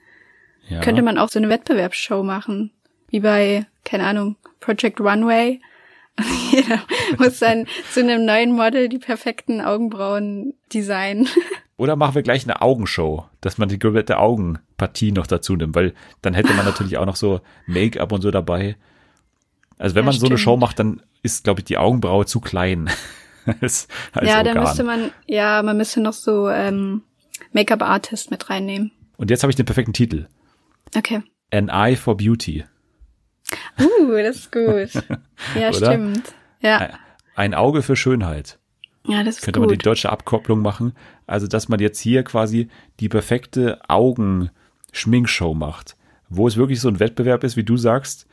Ja. 0.68 0.82
Könnte 0.82 1.02
man 1.02 1.18
auch 1.18 1.30
so 1.30 1.40
eine 1.40 1.48
Wettbewerbsshow 1.48 2.22
machen. 2.22 2.72
Wie 3.10 3.22
bei, 3.22 3.66
keine 3.86 4.06
Ahnung, 4.06 4.36
Project 4.60 4.99
Runway. 4.99 5.61
Und 6.18 6.26
jeder 6.52 6.84
muss 7.18 7.40
dann 7.40 7.66
zu 7.94 8.02
einem 8.02 8.26
neuen 8.26 8.52
Model 8.52 8.90
die 8.90 8.99
perfekten 8.99 9.61
Augenbrauen 9.61 10.53
designen. 10.74 11.30
Oder 11.78 11.95
machen 11.95 12.16
wir 12.16 12.24
gleich 12.24 12.44
eine 12.44 12.61
Augenshow, 12.61 13.26
dass 13.40 13.57
man 13.57 13.70
die 13.70 13.80
komplette 13.80 14.18
Augenpartie 14.80 15.11
noch 15.11 15.27
dazu 15.27 15.56
nimmt, 15.56 15.76
weil 15.76 15.93
dann 16.22 16.34
hätte 16.34 16.53
man 16.53 16.65
natürlich 16.65 16.97
auch 16.97 17.06
noch 17.06 17.15
so 17.15 17.41
Make-up 17.68 18.11
und 18.11 18.22
so 18.22 18.31
dabei. 18.31 18.76
Also 19.77 19.95
wenn 19.95 20.03
Ja, 20.03 20.11
man 20.11 20.14
so 20.14 20.26
eine 20.26 20.38
stimmt. 20.38 20.39
Show 20.41 20.57
macht, 20.57 20.80
dann 20.80 21.01
ist, 21.23 21.43
glaube 21.43 21.61
ich, 21.61 21.65
die 21.65 21.77
Augenbraue 21.77 22.26
zu 22.26 22.39
klein. 22.39 22.89
als, 23.61 23.88
als 24.14 24.30
ja, 24.30 24.38
Organ. 24.38 24.56
dann 24.56 24.64
müsste 24.64 24.84
man, 24.84 25.11
ja, 25.27 25.61
man 25.64 25.77
müsste 25.77 26.01
noch 26.01 26.14
so 26.14 26.49
ähm, 26.49 27.03
Make-up-Artist 27.53 28.31
mit 28.31 28.49
reinnehmen. 28.49 28.91
Und 29.18 29.30
jetzt 29.30 29.43
habe 29.43 29.51
ich 29.51 29.56
den 29.57 29.65
perfekten 29.65 29.93
Titel. 29.93 30.27
Okay. 30.95 31.22
An 31.51 31.69
Eye 31.69 31.95
for 31.95 32.15
Beauty. 32.18 32.64
Uh, 33.80 34.11
das 34.18 34.38
ist 34.38 34.51
gut. 34.51 35.03
Ja, 35.60 35.73
stimmt. 35.73 36.34
Ja, 36.61 36.89
Ein 37.35 37.53
Auge 37.53 37.81
für 37.81 37.95
Schönheit. 37.95 38.60
ja, 39.06 39.23
das 39.23 39.38
ist 39.38 39.43
Könnte 39.43 39.60
man 39.60 39.69
die 39.69 39.76
gut. 39.76 39.85
deutsche 39.85 40.10
Abkopplung 40.11 40.61
machen. 40.61 40.93
Also, 41.26 41.47
dass 41.47 41.69
man 41.69 41.80
jetzt 41.80 41.99
hier 41.99 42.23
quasi 42.23 42.69
die 42.99 43.10
perfekte 43.10 43.80
Augenschminkshow 44.90 45.53
macht, 45.53 45.95
wo 46.30 46.48
es 46.48 46.57
wirklich 46.57 46.82
so 46.82 46.88
ein 46.90 46.99
Wettbewerb 46.99 47.44
ist, 47.44 47.57
wie 47.57 47.64
du 47.64 47.78
sagst, 47.78 48.28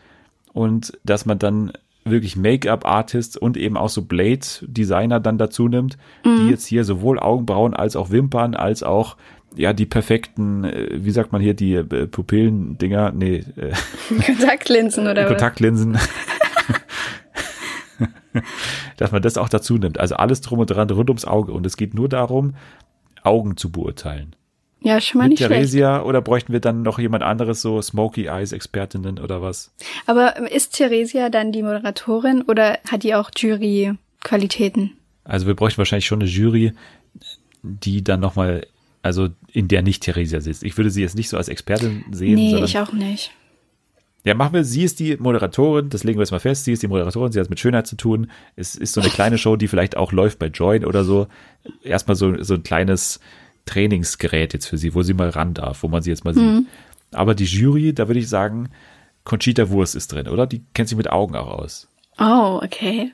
und 0.53 0.99
dass 1.05 1.27
man 1.27 1.39
dann 1.39 1.73
wirklich 2.05 2.37
Make-up-Artists 2.37 3.37
und 3.37 3.57
eben 3.57 3.77
auch 3.77 3.89
so 3.89 4.03
Blade-Designer 4.03 5.20
dann 5.20 5.39
dazu 5.39 5.69
nimmt, 5.69 5.99
Mhm. 6.24 6.37
die 6.39 6.51
jetzt 6.51 6.66
hier 6.66 6.85
sowohl 6.85 7.19
Augenbrauen 7.19 7.74
als 7.74 7.97
auch 7.97 8.11
Wimpern 8.11 8.55
als 8.55 8.83
auch 8.85 9.16
ja 9.57 9.73
die 9.73 9.87
perfekten, 9.87 10.65
äh, 10.65 10.89
wie 10.93 11.11
sagt 11.11 11.33
man 11.33 11.41
hier, 11.41 11.55
die 11.55 11.74
äh, 11.74 12.07
Pupillen-Dinger, 12.07 13.12
nee, 13.12 13.45
äh, 13.57 13.73
Kontaktlinsen 14.27 15.07
oder? 15.09 15.24
Kontaktlinsen. 15.27 15.99
dass 18.99 19.12
man 19.12 19.23
das 19.23 19.39
auch 19.39 19.49
dazu 19.49 19.78
nimmt. 19.78 19.99
Also 19.99 20.16
alles 20.16 20.43
drum 20.43 20.59
und 20.61 20.66
dran 20.66 20.91
rund 20.91 21.09
ums 21.11 21.24
Auge. 21.24 21.53
Und 21.53 21.65
es 21.66 21.77
geht 21.77 21.95
nur 21.95 22.09
darum, 22.09 22.55
Augen 23.23 23.57
zu 23.57 23.70
beurteilen. 23.73 24.37
Ja, 24.87 25.01
schon 25.01 25.19
mal 25.19 25.29
nicht 25.29 25.39
schlecht. 25.39 25.53
Theresia 25.53 26.03
oder 26.05 26.23
bräuchten 26.23 26.53
wir 26.53 26.61
dann 26.61 26.83
noch 26.83 27.01
jemand 27.01 27.25
anderes, 27.25 27.61
so 27.61 27.83
Smoky 27.83 28.27
Eyes 28.27 28.53
Expertinnen 28.53 29.19
oder 29.19 29.43
was? 29.43 29.73
Aber 30.07 30.49
ist 30.49 30.77
Theresia 30.77 31.29
dann 31.29 31.51
die 31.51 31.65
Moderatorin 31.65 32.43
oder 32.43 32.79
hat 32.89 33.03
die 33.03 33.17
auch 33.17 33.33
Jury-Qualitäten? 33.37 34.93
Also 35.25 35.49
wir 35.49 35.57
bräuchten 35.57 35.79
wahrscheinlich 35.79 36.07
schon 36.07 36.21
eine 36.21 36.31
Jury, 36.31 36.73
die 37.65 38.05
dann 38.05 38.21
nochmal, 38.21 38.65
also 39.03 39.29
in 39.53 39.67
der 39.67 39.83
nicht 39.83 40.05
Theresia 40.05 40.41
sitzt. 40.41 40.63
Ich 40.63 40.77
würde 40.77 40.91
sie 40.91 41.03
jetzt 41.03 41.17
nicht 41.17 41.31
so 41.31 41.37
als 41.37 41.49
Expertin 41.49 42.05
sehen, 42.13 42.37
Nee, 42.37 42.51
sondern 42.51 42.67
ich 42.67 42.79
auch 42.79 42.93
nicht. 42.93 43.33
Ja, 44.23 44.35
machen 44.35 44.55
wir, 44.55 44.63
sie 44.63 44.85
ist 44.85 45.01
die 45.01 45.17
Moderatorin, 45.17 45.89
das 45.89 46.05
legen 46.05 46.21
wir 46.21 46.23
jetzt 46.23 46.31
mal 46.31 46.39
fest, 46.39 46.65
sie 46.65 46.73
ist 46.73 46.85
die 46.85 46.89
Moderatorin, 46.89 47.33
sie 47.33 47.41
hat 47.41 47.51
mit 47.51 47.59
Schönheit 47.59 47.89
zu 47.89 47.97
tun. 47.97 48.31
Es 48.55 48.77
ist 48.77 48.93
so 48.93 49.01
eine 49.01 49.11
kleine 49.11 49.37
Show, 49.37 49.57
die 49.57 49.67
vielleicht 49.67 49.97
auch 49.97 50.13
läuft 50.13 50.39
bei 50.39 50.47
Join 50.47 50.85
oder 50.85 51.03
so. 51.03 51.27
Erstmal 51.83 52.15
so, 52.15 52.41
so 52.41 52.55
ein 52.55 52.63
kleines 52.63 53.19
Trainingsgerät 53.67 54.55
jetzt 54.55 54.67
für 54.67 54.79
sie, 54.79 54.95
wo 54.95 55.03
sie 55.03 55.15
mal 55.15 55.29
ran 55.29 55.53
darf, 55.55 55.83
wo 55.83 55.89
man 55.89 56.03
sie 56.03 56.11
jetzt 56.11 56.25
mal 56.25 56.33
sieht. 56.35 56.67
Aber 57.13 57.35
die 57.35 57.45
Jury, 57.45 57.93
da 57.93 58.09
würde 58.09 58.21
ich 58.21 58.29
sagen, 58.29 58.71
Conchita 59.25 59.69
Wurst 59.71 59.95
ist 59.95 60.13
drin, 60.13 60.29
oder? 60.29 60.47
Die 60.47 60.63
kennt 60.75 60.89
sich 60.89 60.97
mit 60.99 61.11
Augen 61.11 61.37
auch 61.37 61.49
aus, 61.49 61.89
Oh, 62.19 62.61
okay. 62.63 63.13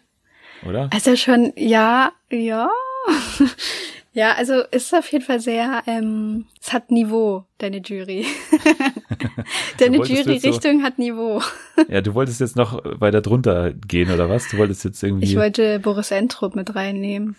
oder? 0.66 0.88
Also 0.92 1.16
schon, 1.16 1.52
ja, 1.56 2.12
ja. 2.30 2.68
ja, 4.12 4.32
also 4.34 4.60
ist 4.70 4.94
auf 4.94 5.10
jeden 5.10 5.24
Fall 5.24 5.40
sehr, 5.40 5.82
ähm, 5.86 6.46
es 6.60 6.72
hat 6.72 6.90
Niveau, 6.90 7.44
deine 7.58 7.78
Jury. 7.78 8.26
deine 9.78 9.96
jetzt 9.98 10.08
so- 10.08 10.14
Jury-Richtung 10.14 10.82
hat 10.82 10.98
Niveau. 10.98 11.40
Ja, 11.88 12.00
du 12.00 12.14
wolltest 12.14 12.40
jetzt 12.40 12.56
noch 12.56 12.80
weiter 13.00 13.22
drunter 13.22 13.72
gehen, 13.72 14.10
oder 14.10 14.28
was? 14.28 14.48
Du 14.48 14.58
wolltest 14.58 14.84
jetzt 14.84 15.02
irgendwie. 15.02 15.24
Ich 15.24 15.36
wollte 15.36 15.80
Boris 15.80 16.10
Entrup 16.10 16.54
mit 16.54 16.74
reinnehmen. 16.74 17.34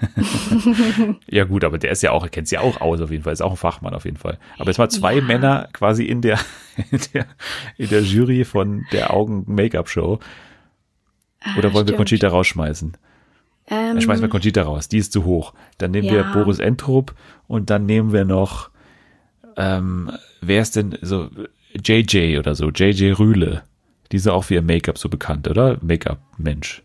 Ja 1.28 1.44
gut, 1.44 1.64
aber 1.64 1.78
der 1.78 1.90
ist 1.90 2.02
ja 2.02 2.10
auch, 2.12 2.22
er 2.22 2.28
kennt 2.28 2.48
sich 2.48 2.56
ja 2.56 2.62
auch 2.62 2.80
aus 2.80 3.00
auf 3.00 3.10
jeden 3.10 3.22
Fall, 3.24 3.32
ist 3.32 3.40
auch 3.42 3.52
ein 3.52 3.56
Fachmann 3.56 3.94
auf 3.94 4.04
jeden 4.04 4.16
Fall. 4.16 4.38
Aber 4.58 4.70
jetzt 4.70 4.78
mal 4.78 4.88
zwei 4.88 5.20
Männer 5.20 5.68
quasi 5.72 6.04
in 6.04 6.20
der, 6.22 6.38
in 6.90 7.00
der, 7.14 7.26
in 7.76 7.88
der 7.88 8.02
Jury 8.02 8.44
von 8.44 8.84
der 8.92 9.12
Augen-Make-up-Show. 9.12 10.18
Oder 11.58 11.68
Ah, 11.68 11.72
wollen 11.72 11.72
wir 11.74 11.80
stimmt. 11.82 11.96
Conchita 11.98 12.28
rausschmeißen? 12.28 12.96
Ähm, 13.68 13.76
Dann 13.94 14.00
schmeißen 14.00 14.22
wir 14.22 14.28
Conchita 14.28 14.62
raus, 14.62 14.88
die 14.88 14.98
ist 14.98 15.12
zu 15.12 15.24
hoch. 15.24 15.54
Dann 15.78 15.90
nehmen 15.92 16.08
wir 16.08 16.18
Ja. 16.20 16.32
Boris 16.32 16.58
Entrup 16.58 17.14
und 17.48 17.70
dann 17.70 17.86
nehmen 17.86 18.12
wir 18.12 18.24
noch, 18.24 18.70
ähm, 19.56 20.10
wer 20.40 20.62
ist 20.62 20.76
denn 20.76 20.96
so, 21.02 21.30
JJ 21.84 22.38
oder 22.38 22.54
so, 22.54 22.70
JJ 22.70 23.12
Rühle. 23.12 23.62
Die 24.12 24.16
ist 24.16 24.26
ja 24.26 24.32
auch 24.32 24.44
für 24.44 24.54
ihr 24.54 24.62
Make-up 24.62 24.98
so 24.98 25.08
bekannt, 25.08 25.48
oder? 25.48 25.78
Make-up-Mensch. 25.82 26.82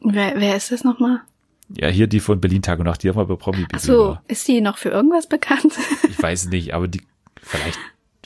wer, 0.00 0.34
wer 0.36 0.56
ist 0.56 0.70
das 0.70 0.84
nochmal? 0.84 1.20
Ja, 1.70 1.88
hier 1.88 2.06
die 2.06 2.20
von 2.20 2.40
Berlin 2.40 2.62
Tag 2.62 2.78
und 2.78 2.84
Nacht, 2.86 3.02
die 3.02 3.08
haben 3.08 3.16
wir 3.16 3.24
bei 3.24 3.36
Promi 3.36 3.66
Ach 3.72 3.78
so, 3.80 4.18
ist 4.28 4.46
die 4.48 4.60
noch 4.60 4.78
für 4.78 4.90
irgendwas 4.90 5.26
bekannt? 5.28 5.72
Ich 6.08 6.22
weiß 6.22 6.46
nicht, 6.46 6.74
aber 6.74 6.88
die, 6.88 7.02
vielleicht 7.42 7.78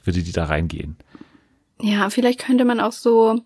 würde 0.04 0.22
die 0.22 0.32
da 0.32 0.44
reingehen. 0.44 0.96
ja, 1.80 2.10
vielleicht 2.10 2.40
könnte 2.40 2.64
man 2.64 2.80
auch 2.80 2.92
so, 2.92 3.40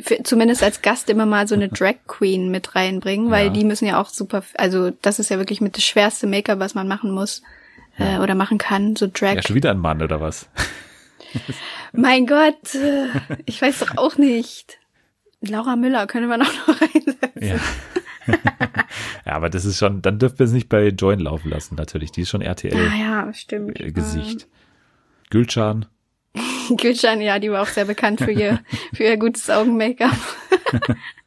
für, 0.00 0.22
zumindest 0.24 0.62
als 0.62 0.82
Gast 0.82 1.08
immer 1.10 1.24
mal 1.26 1.46
so 1.48 1.54
eine 1.54 1.68
Drag 1.70 1.94
Queen 2.06 2.50
mit 2.50 2.74
reinbringen, 2.74 3.30
weil 3.30 3.46
Ja. 3.46 3.52
die 3.52 3.64
müssen 3.64 3.86
ja 3.86 4.00
auch 4.00 4.08
super, 4.08 4.42
also 4.54 4.90
das 5.02 5.18
ist 5.18 5.30
ja 5.30 5.38
wirklich 5.38 5.60
mit 5.60 5.76
das 5.76 5.84
schwerste 5.84 6.26
Make-up, 6.26 6.58
was 6.58 6.74
man 6.74 6.86
machen 6.88 7.10
muss 7.12 7.42
äh, 7.98 8.18
oder 8.18 8.34
machen 8.34 8.58
kann, 8.58 8.96
so 8.96 9.08
Drag. 9.12 9.36
Ja, 9.36 9.42
schon 9.42 9.56
wieder 9.56 9.70
ein 9.70 9.78
Mann 9.78 10.02
oder 10.02 10.20
was? 10.20 10.48
mein 11.92 12.26
Gott, 12.26 12.74
äh, 12.74 13.06
ich 13.46 13.60
weiß 13.62 13.78
doch 13.80 13.96
auch 13.96 14.16
nicht. 14.18 14.78
Laura 15.40 15.76
Müller 15.76 16.06
könnte 16.06 16.28
man 16.28 16.42
auch 16.42 16.52
noch 16.66 16.80
reinsetzen. 16.80 17.42
Ja. 17.42 17.56
Ja, 18.26 19.32
aber 19.32 19.50
das 19.50 19.64
ist 19.64 19.78
schon, 19.78 20.02
dann 20.02 20.18
dürfen 20.18 20.38
wir 20.38 20.46
es 20.46 20.52
nicht 20.52 20.68
bei 20.68 20.88
Join 20.88 21.20
laufen 21.20 21.50
lassen, 21.50 21.74
natürlich. 21.76 22.12
Die 22.12 22.22
ist 22.22 22.30
schon 22.30 22.42
Ah 22.42 22.46
RTL-Gesicht. 22.46 22.98
ja, 22.98 23.32
stimmt. 23.32 23.78
Gülcan. 25.30 25.86
Ähm, 26.34 26.76
Gülcan, 26.76 27.20
ja, 27.20 27.38
die 27.38 27.50
war 27.50 27.62
auch 27.62 27.68
sehr 27.68 27.84
bekannt 27.84 28.20
für 28.20 28.32
ihr, 28.32 28.60
für 28.94 29.04
ihr 29.04 29.16
gutes 29.16 29.50
Augen-Make-up. 29.50 30.16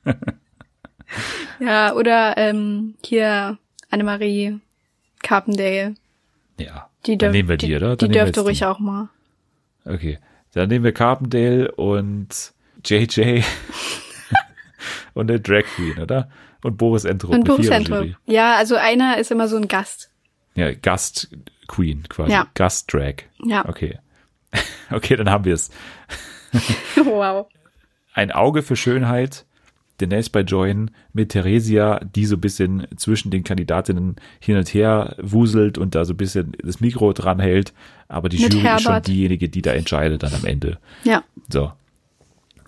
ja, 1.59 1.93
oder 1.93 2.38
ähm, 2.38 2.95
hier 3.05 3.57
Annemarie 3.89 4.59
Carpendale. 5.21 5.95
Ja. 6.59 6.89
Die 7.05 7.17
dann 7.17 7.31
nehmen 7.31 7.49
wir 7.49 7.57
die, 7.57 7.67
die, 7.67 7.76
oder? 7.76 7.95
Die 7.95 8.05
Dann 8.05 8.13
wir 8.13 8.23
dürfte 8.23 8.41
ruhig 8.41 8.65
auch 8.65 8.80
mal. 8.80 9.09
Okay. 9.85 10.19
Dann 10.53 10.69
nehmen 10.69 10.84
wir 10.84 10.91
Carpendale 10.91 11.71
und 11.73 12.53
JJ 12.84 13.43
und 15.13 15.30
eine 15.30 15.39
Drag 15.39 15.63
Queen, 15.63 15.99
oder? 15.99 16.30
Und 16.61 16.77
Boris 16.77 17.06
Entrup. 17.06 17.31
Und 17.31 17.45
Boris. 17.45 17.69
Entrup. 17.69 18.15
Ja, 18.26 18.56
also 18.56 18.76
einer 18.76 19.18
ist 19.18 19.31
immer 19.31 19.48
so 19.48 19.57
ein 19.57 19.68
Gast. 19.68 20.11
Ja, 20.56 20.73
Gast 20.73 21.30
Queen 21.68 22.03
quasi. 22.10 22.31
Ja. 22.31 22.48
Gast 22.53 22.94
Drag. 22.94 23.15
Ja. 23.44 23.68
Okay. 23.68 23.99
Okay, 24.91 25.15
dann 25.15 25.30
haben 25.30 25.45
wir 25.45 25.53
es. 25.53 25.69
wow. 26.95 27.45
ein 28.15 28.31
Auge 28.31 28.64
für 28.64 28.76
Schönheit, 28.76 29.45
demnächst 30.02 30.31
bei 30.31 30.41
Join 30.41 30.90
mit 31.14 31.30
Theresia, 31.30 31.99
die 31.99 32.26
so 32.26 32.38
ein 32.38 32.41
bisschen 32.41 32.88
zwischen 32.98 33.30
den 33.30 33.44
Kandidatinnen 33.44 34.15
hin 34.40 34.57
und 34.57 34.73
her 34.73 35.15
wuselt 35.22 35.77
und 35.77 35.94
da 35.94 36.06
so 36.06 36.14
ein 36.14 36.18
bisschen 36.18 36.53
das 36.64 36.80
Mikro 36.80 37.14
dran 37.14 37.40
hält. 37.40 37.73
Aber 38.07 38.30
die 38.30 38.41
Mit 38.41 38.52
Jury 38.52 38.65
ist 38.65 38.81
schon 38.81 38.94
Herbert. 38.94 39.07
diejenige, 39.07 39.48
die 39.48 39.61
da 39.61 39.73
entscheidet 39.73 40.23
dann 40.23 40.34
am 40.34 40.45
Ende. 40.45 40.80
Ja. 41.03 41.23
So. 41.49 41.72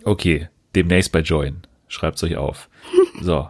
Okay, 0.03 0.47
demnächst 0.75 1.11
bei 1.11 1.21
Join. 1.21 1.61
Schreibt's 1.87 2.23
euch 2.23 2.37
auf. 2.37 2.69
So. 3.21 3.49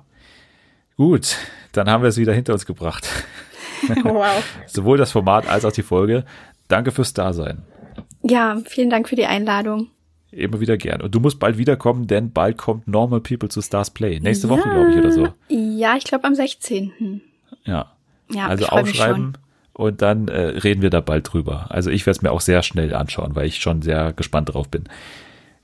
Gut, 1.02 1.38
dann 1.72 1.90
haben 1.90 2.04
wir 2.04 2.10
es 2.10 2.18
wieder 2.18 2.32
hinter 2.32 2.54
uns 2.54 2.68
gebracht. 2.68 3.10
Wow. 4.04 4.44
Sowohl 4.68 5.00
das 5.00 5.12
Format 5.12 5.50
als 5.50 5.66
auch 5.66 5.72
die 5.72 5.82
Folge. 5.82 6.24
Danke 6.68 6.92
fürs 6.92 7.16
Dasein. 7.16 7.64
Ja, 8.22 8.62
vielen 8.66 8.92
Dank 8.92 9.10
für 9.10 9.16
die 9.16 9.26
Einladung. 9.26 9.88
Immer 10.30 10.60
wieder 10.60 10.78
gern. 10.78 11.02
Und 11.02 11.16
du 11.16 11.20
musst 11.20 11.40
bald 11.40 11.58
wiederkommen, 11.58 12.06
denn 12.06 12.32
bald 12.32 12.60
kommt 12.60 12.88
Normal 12.88 13.22
People 13.22 13.50
zu 13.50 13.60
Stars 13.64 13.90
Play. 13.90 14.20
Nächste 14.20 14.50
Woche, 14.50 14.70
glaube 14.70 14.92
ich, 14.92 14.98
oder 14.98 15.12
so. 15.12 15.30
Ja, 15.48 15.98
ich 15.98 16.04
glaube 16.04 16.26
am 16.26 16.36
16. 16.36 17.22
Ja. 17.64 17.92
Ja, 18.32 18.46
also 18.46 18.68
aufschreiben 18.68 19.36
und 19.74 20.04
dann 20.04 20.28
äh, 20.28 20.40
reden 20.40 20.84
wir 20.84 20.92
da 20.92 21.02
bald 21.02 21.34
drüber. 21.34 21.66
Also 21.70 21.90
ich 21.90 22.06
werde 22.06 22.18
es 22.18 22.22
mir 22.22 22.32
auch 22.32 22.42
sehr 22.42 22.62
schnell 22.62 22.94
anschauen, 22.94 23.36
weil 23.36 23.48
ich 23.48 23.62
schon 23.62 23.82
sehr 23.82 24.14
gespannt 24.14 24.54
drauf 24.54 24.70
bin. 24.70 24.84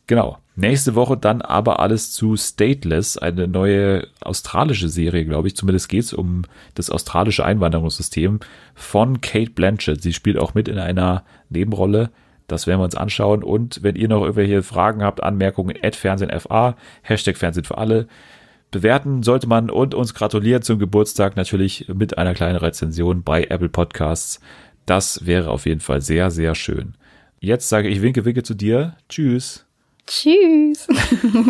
Genau. 0.08 0.38
Nächste 0.60 0.96
Woche 0.96 1.18
dann 1.18 1.44
aber 1.44 1.80
alles 1.80 2.12
zu 2.12 2.36
Stateless, 2.36 3.16
eine 3.18 3.48
neue 3.48 4.08
australische 4.22 4.90
Serie, 4.90 5.24
glaube 5.24 5.48
ich. 5.50 5.56
Zumindest 5.56 5.88
geht 5.88 6.06
es 6.06 6.14
um 6.14 6.46
das 6.74 6.90
australische 6.90 7.46
Einwanderungssystem 7.46 8.40
von 8.74 9.22
Kate 9.22 9.52
Blanchett. 9.52 10.02
Sie 10.02 10.14
spielt 10.14 10.40
auch 10.40 10.56
mit 10.56 10.68
in 10.68 10.80
einer 10.80 11.24
Nebenrolle. 11.50 12.10
Das 12.48 12.66
werden 12.66 12.80
wir 12.80 12.86
uns 12.86 12.96
anschauen. 12.96 13.44
Und 13.44 13.84
wenn 13.84 13.96
ihr 13.96 14.08
noch 14.08 14.22
irgendwelche 14.22 14.64
Fragen 14.64 15.04
habt, 15.04 15.22
Anmerkungen, 15.22 15.76
FernsehenFA, 15.76 16.76
Hashtag 17.04 17.38
Fernsehen 17.38 17.66
für 17.66 17.78
alle, 17.78 18.08
bewerten 18.72 19.22
sollte 19.22 19.46
man 19.46 19.70
und 19.70 19.94
uns 19.94 20.16
gratulieren 20.16 20.64
zum 20.64 20.80
Geburtstag 20.80 21.36
natürlich 21.36 21.88
mit 21.94 22.18
einer 22.18 22.34
kleinen 22.34 22.58
Rezension 22.58 23.22
bei 23.22 23.44
Apple 23.44 23.70
Podcasts. 23.70 24.40
Das 24.88 25.28
wäre 25.28 25.52
auf 25.52 25.68
jeden 25.68 25.82
Fall 25.82 26.02
sehr, 26.02 26.32
sehr 26.32 26.56
schön. 26.56 26.96
Jetzt 27.40 27.70
sage 27.70 27.90
ich 27.90 28.02
Winke, 28.02 28.26
Winke 28.26 28.42
zu 28.42 28.56
dir. 28.56 28.96
Tschüss. 29.08 29.67
Tschüss. 30.08 30.88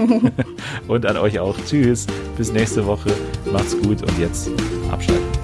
und 0.88 1.06
an 1.06 1.18
euch 1.18 1.40
auch. 1.40 1.56
Tschüss. 1.66 2.08
Bis 2.38 2.52
nächste 2.52 2.86
Woche. 2.86 3.12
Macht's 3.52 3.78
gut 3.80 4.02
und 4.02 4.20
jetzt 4.20 4.50
abschalten. 4.92 5.37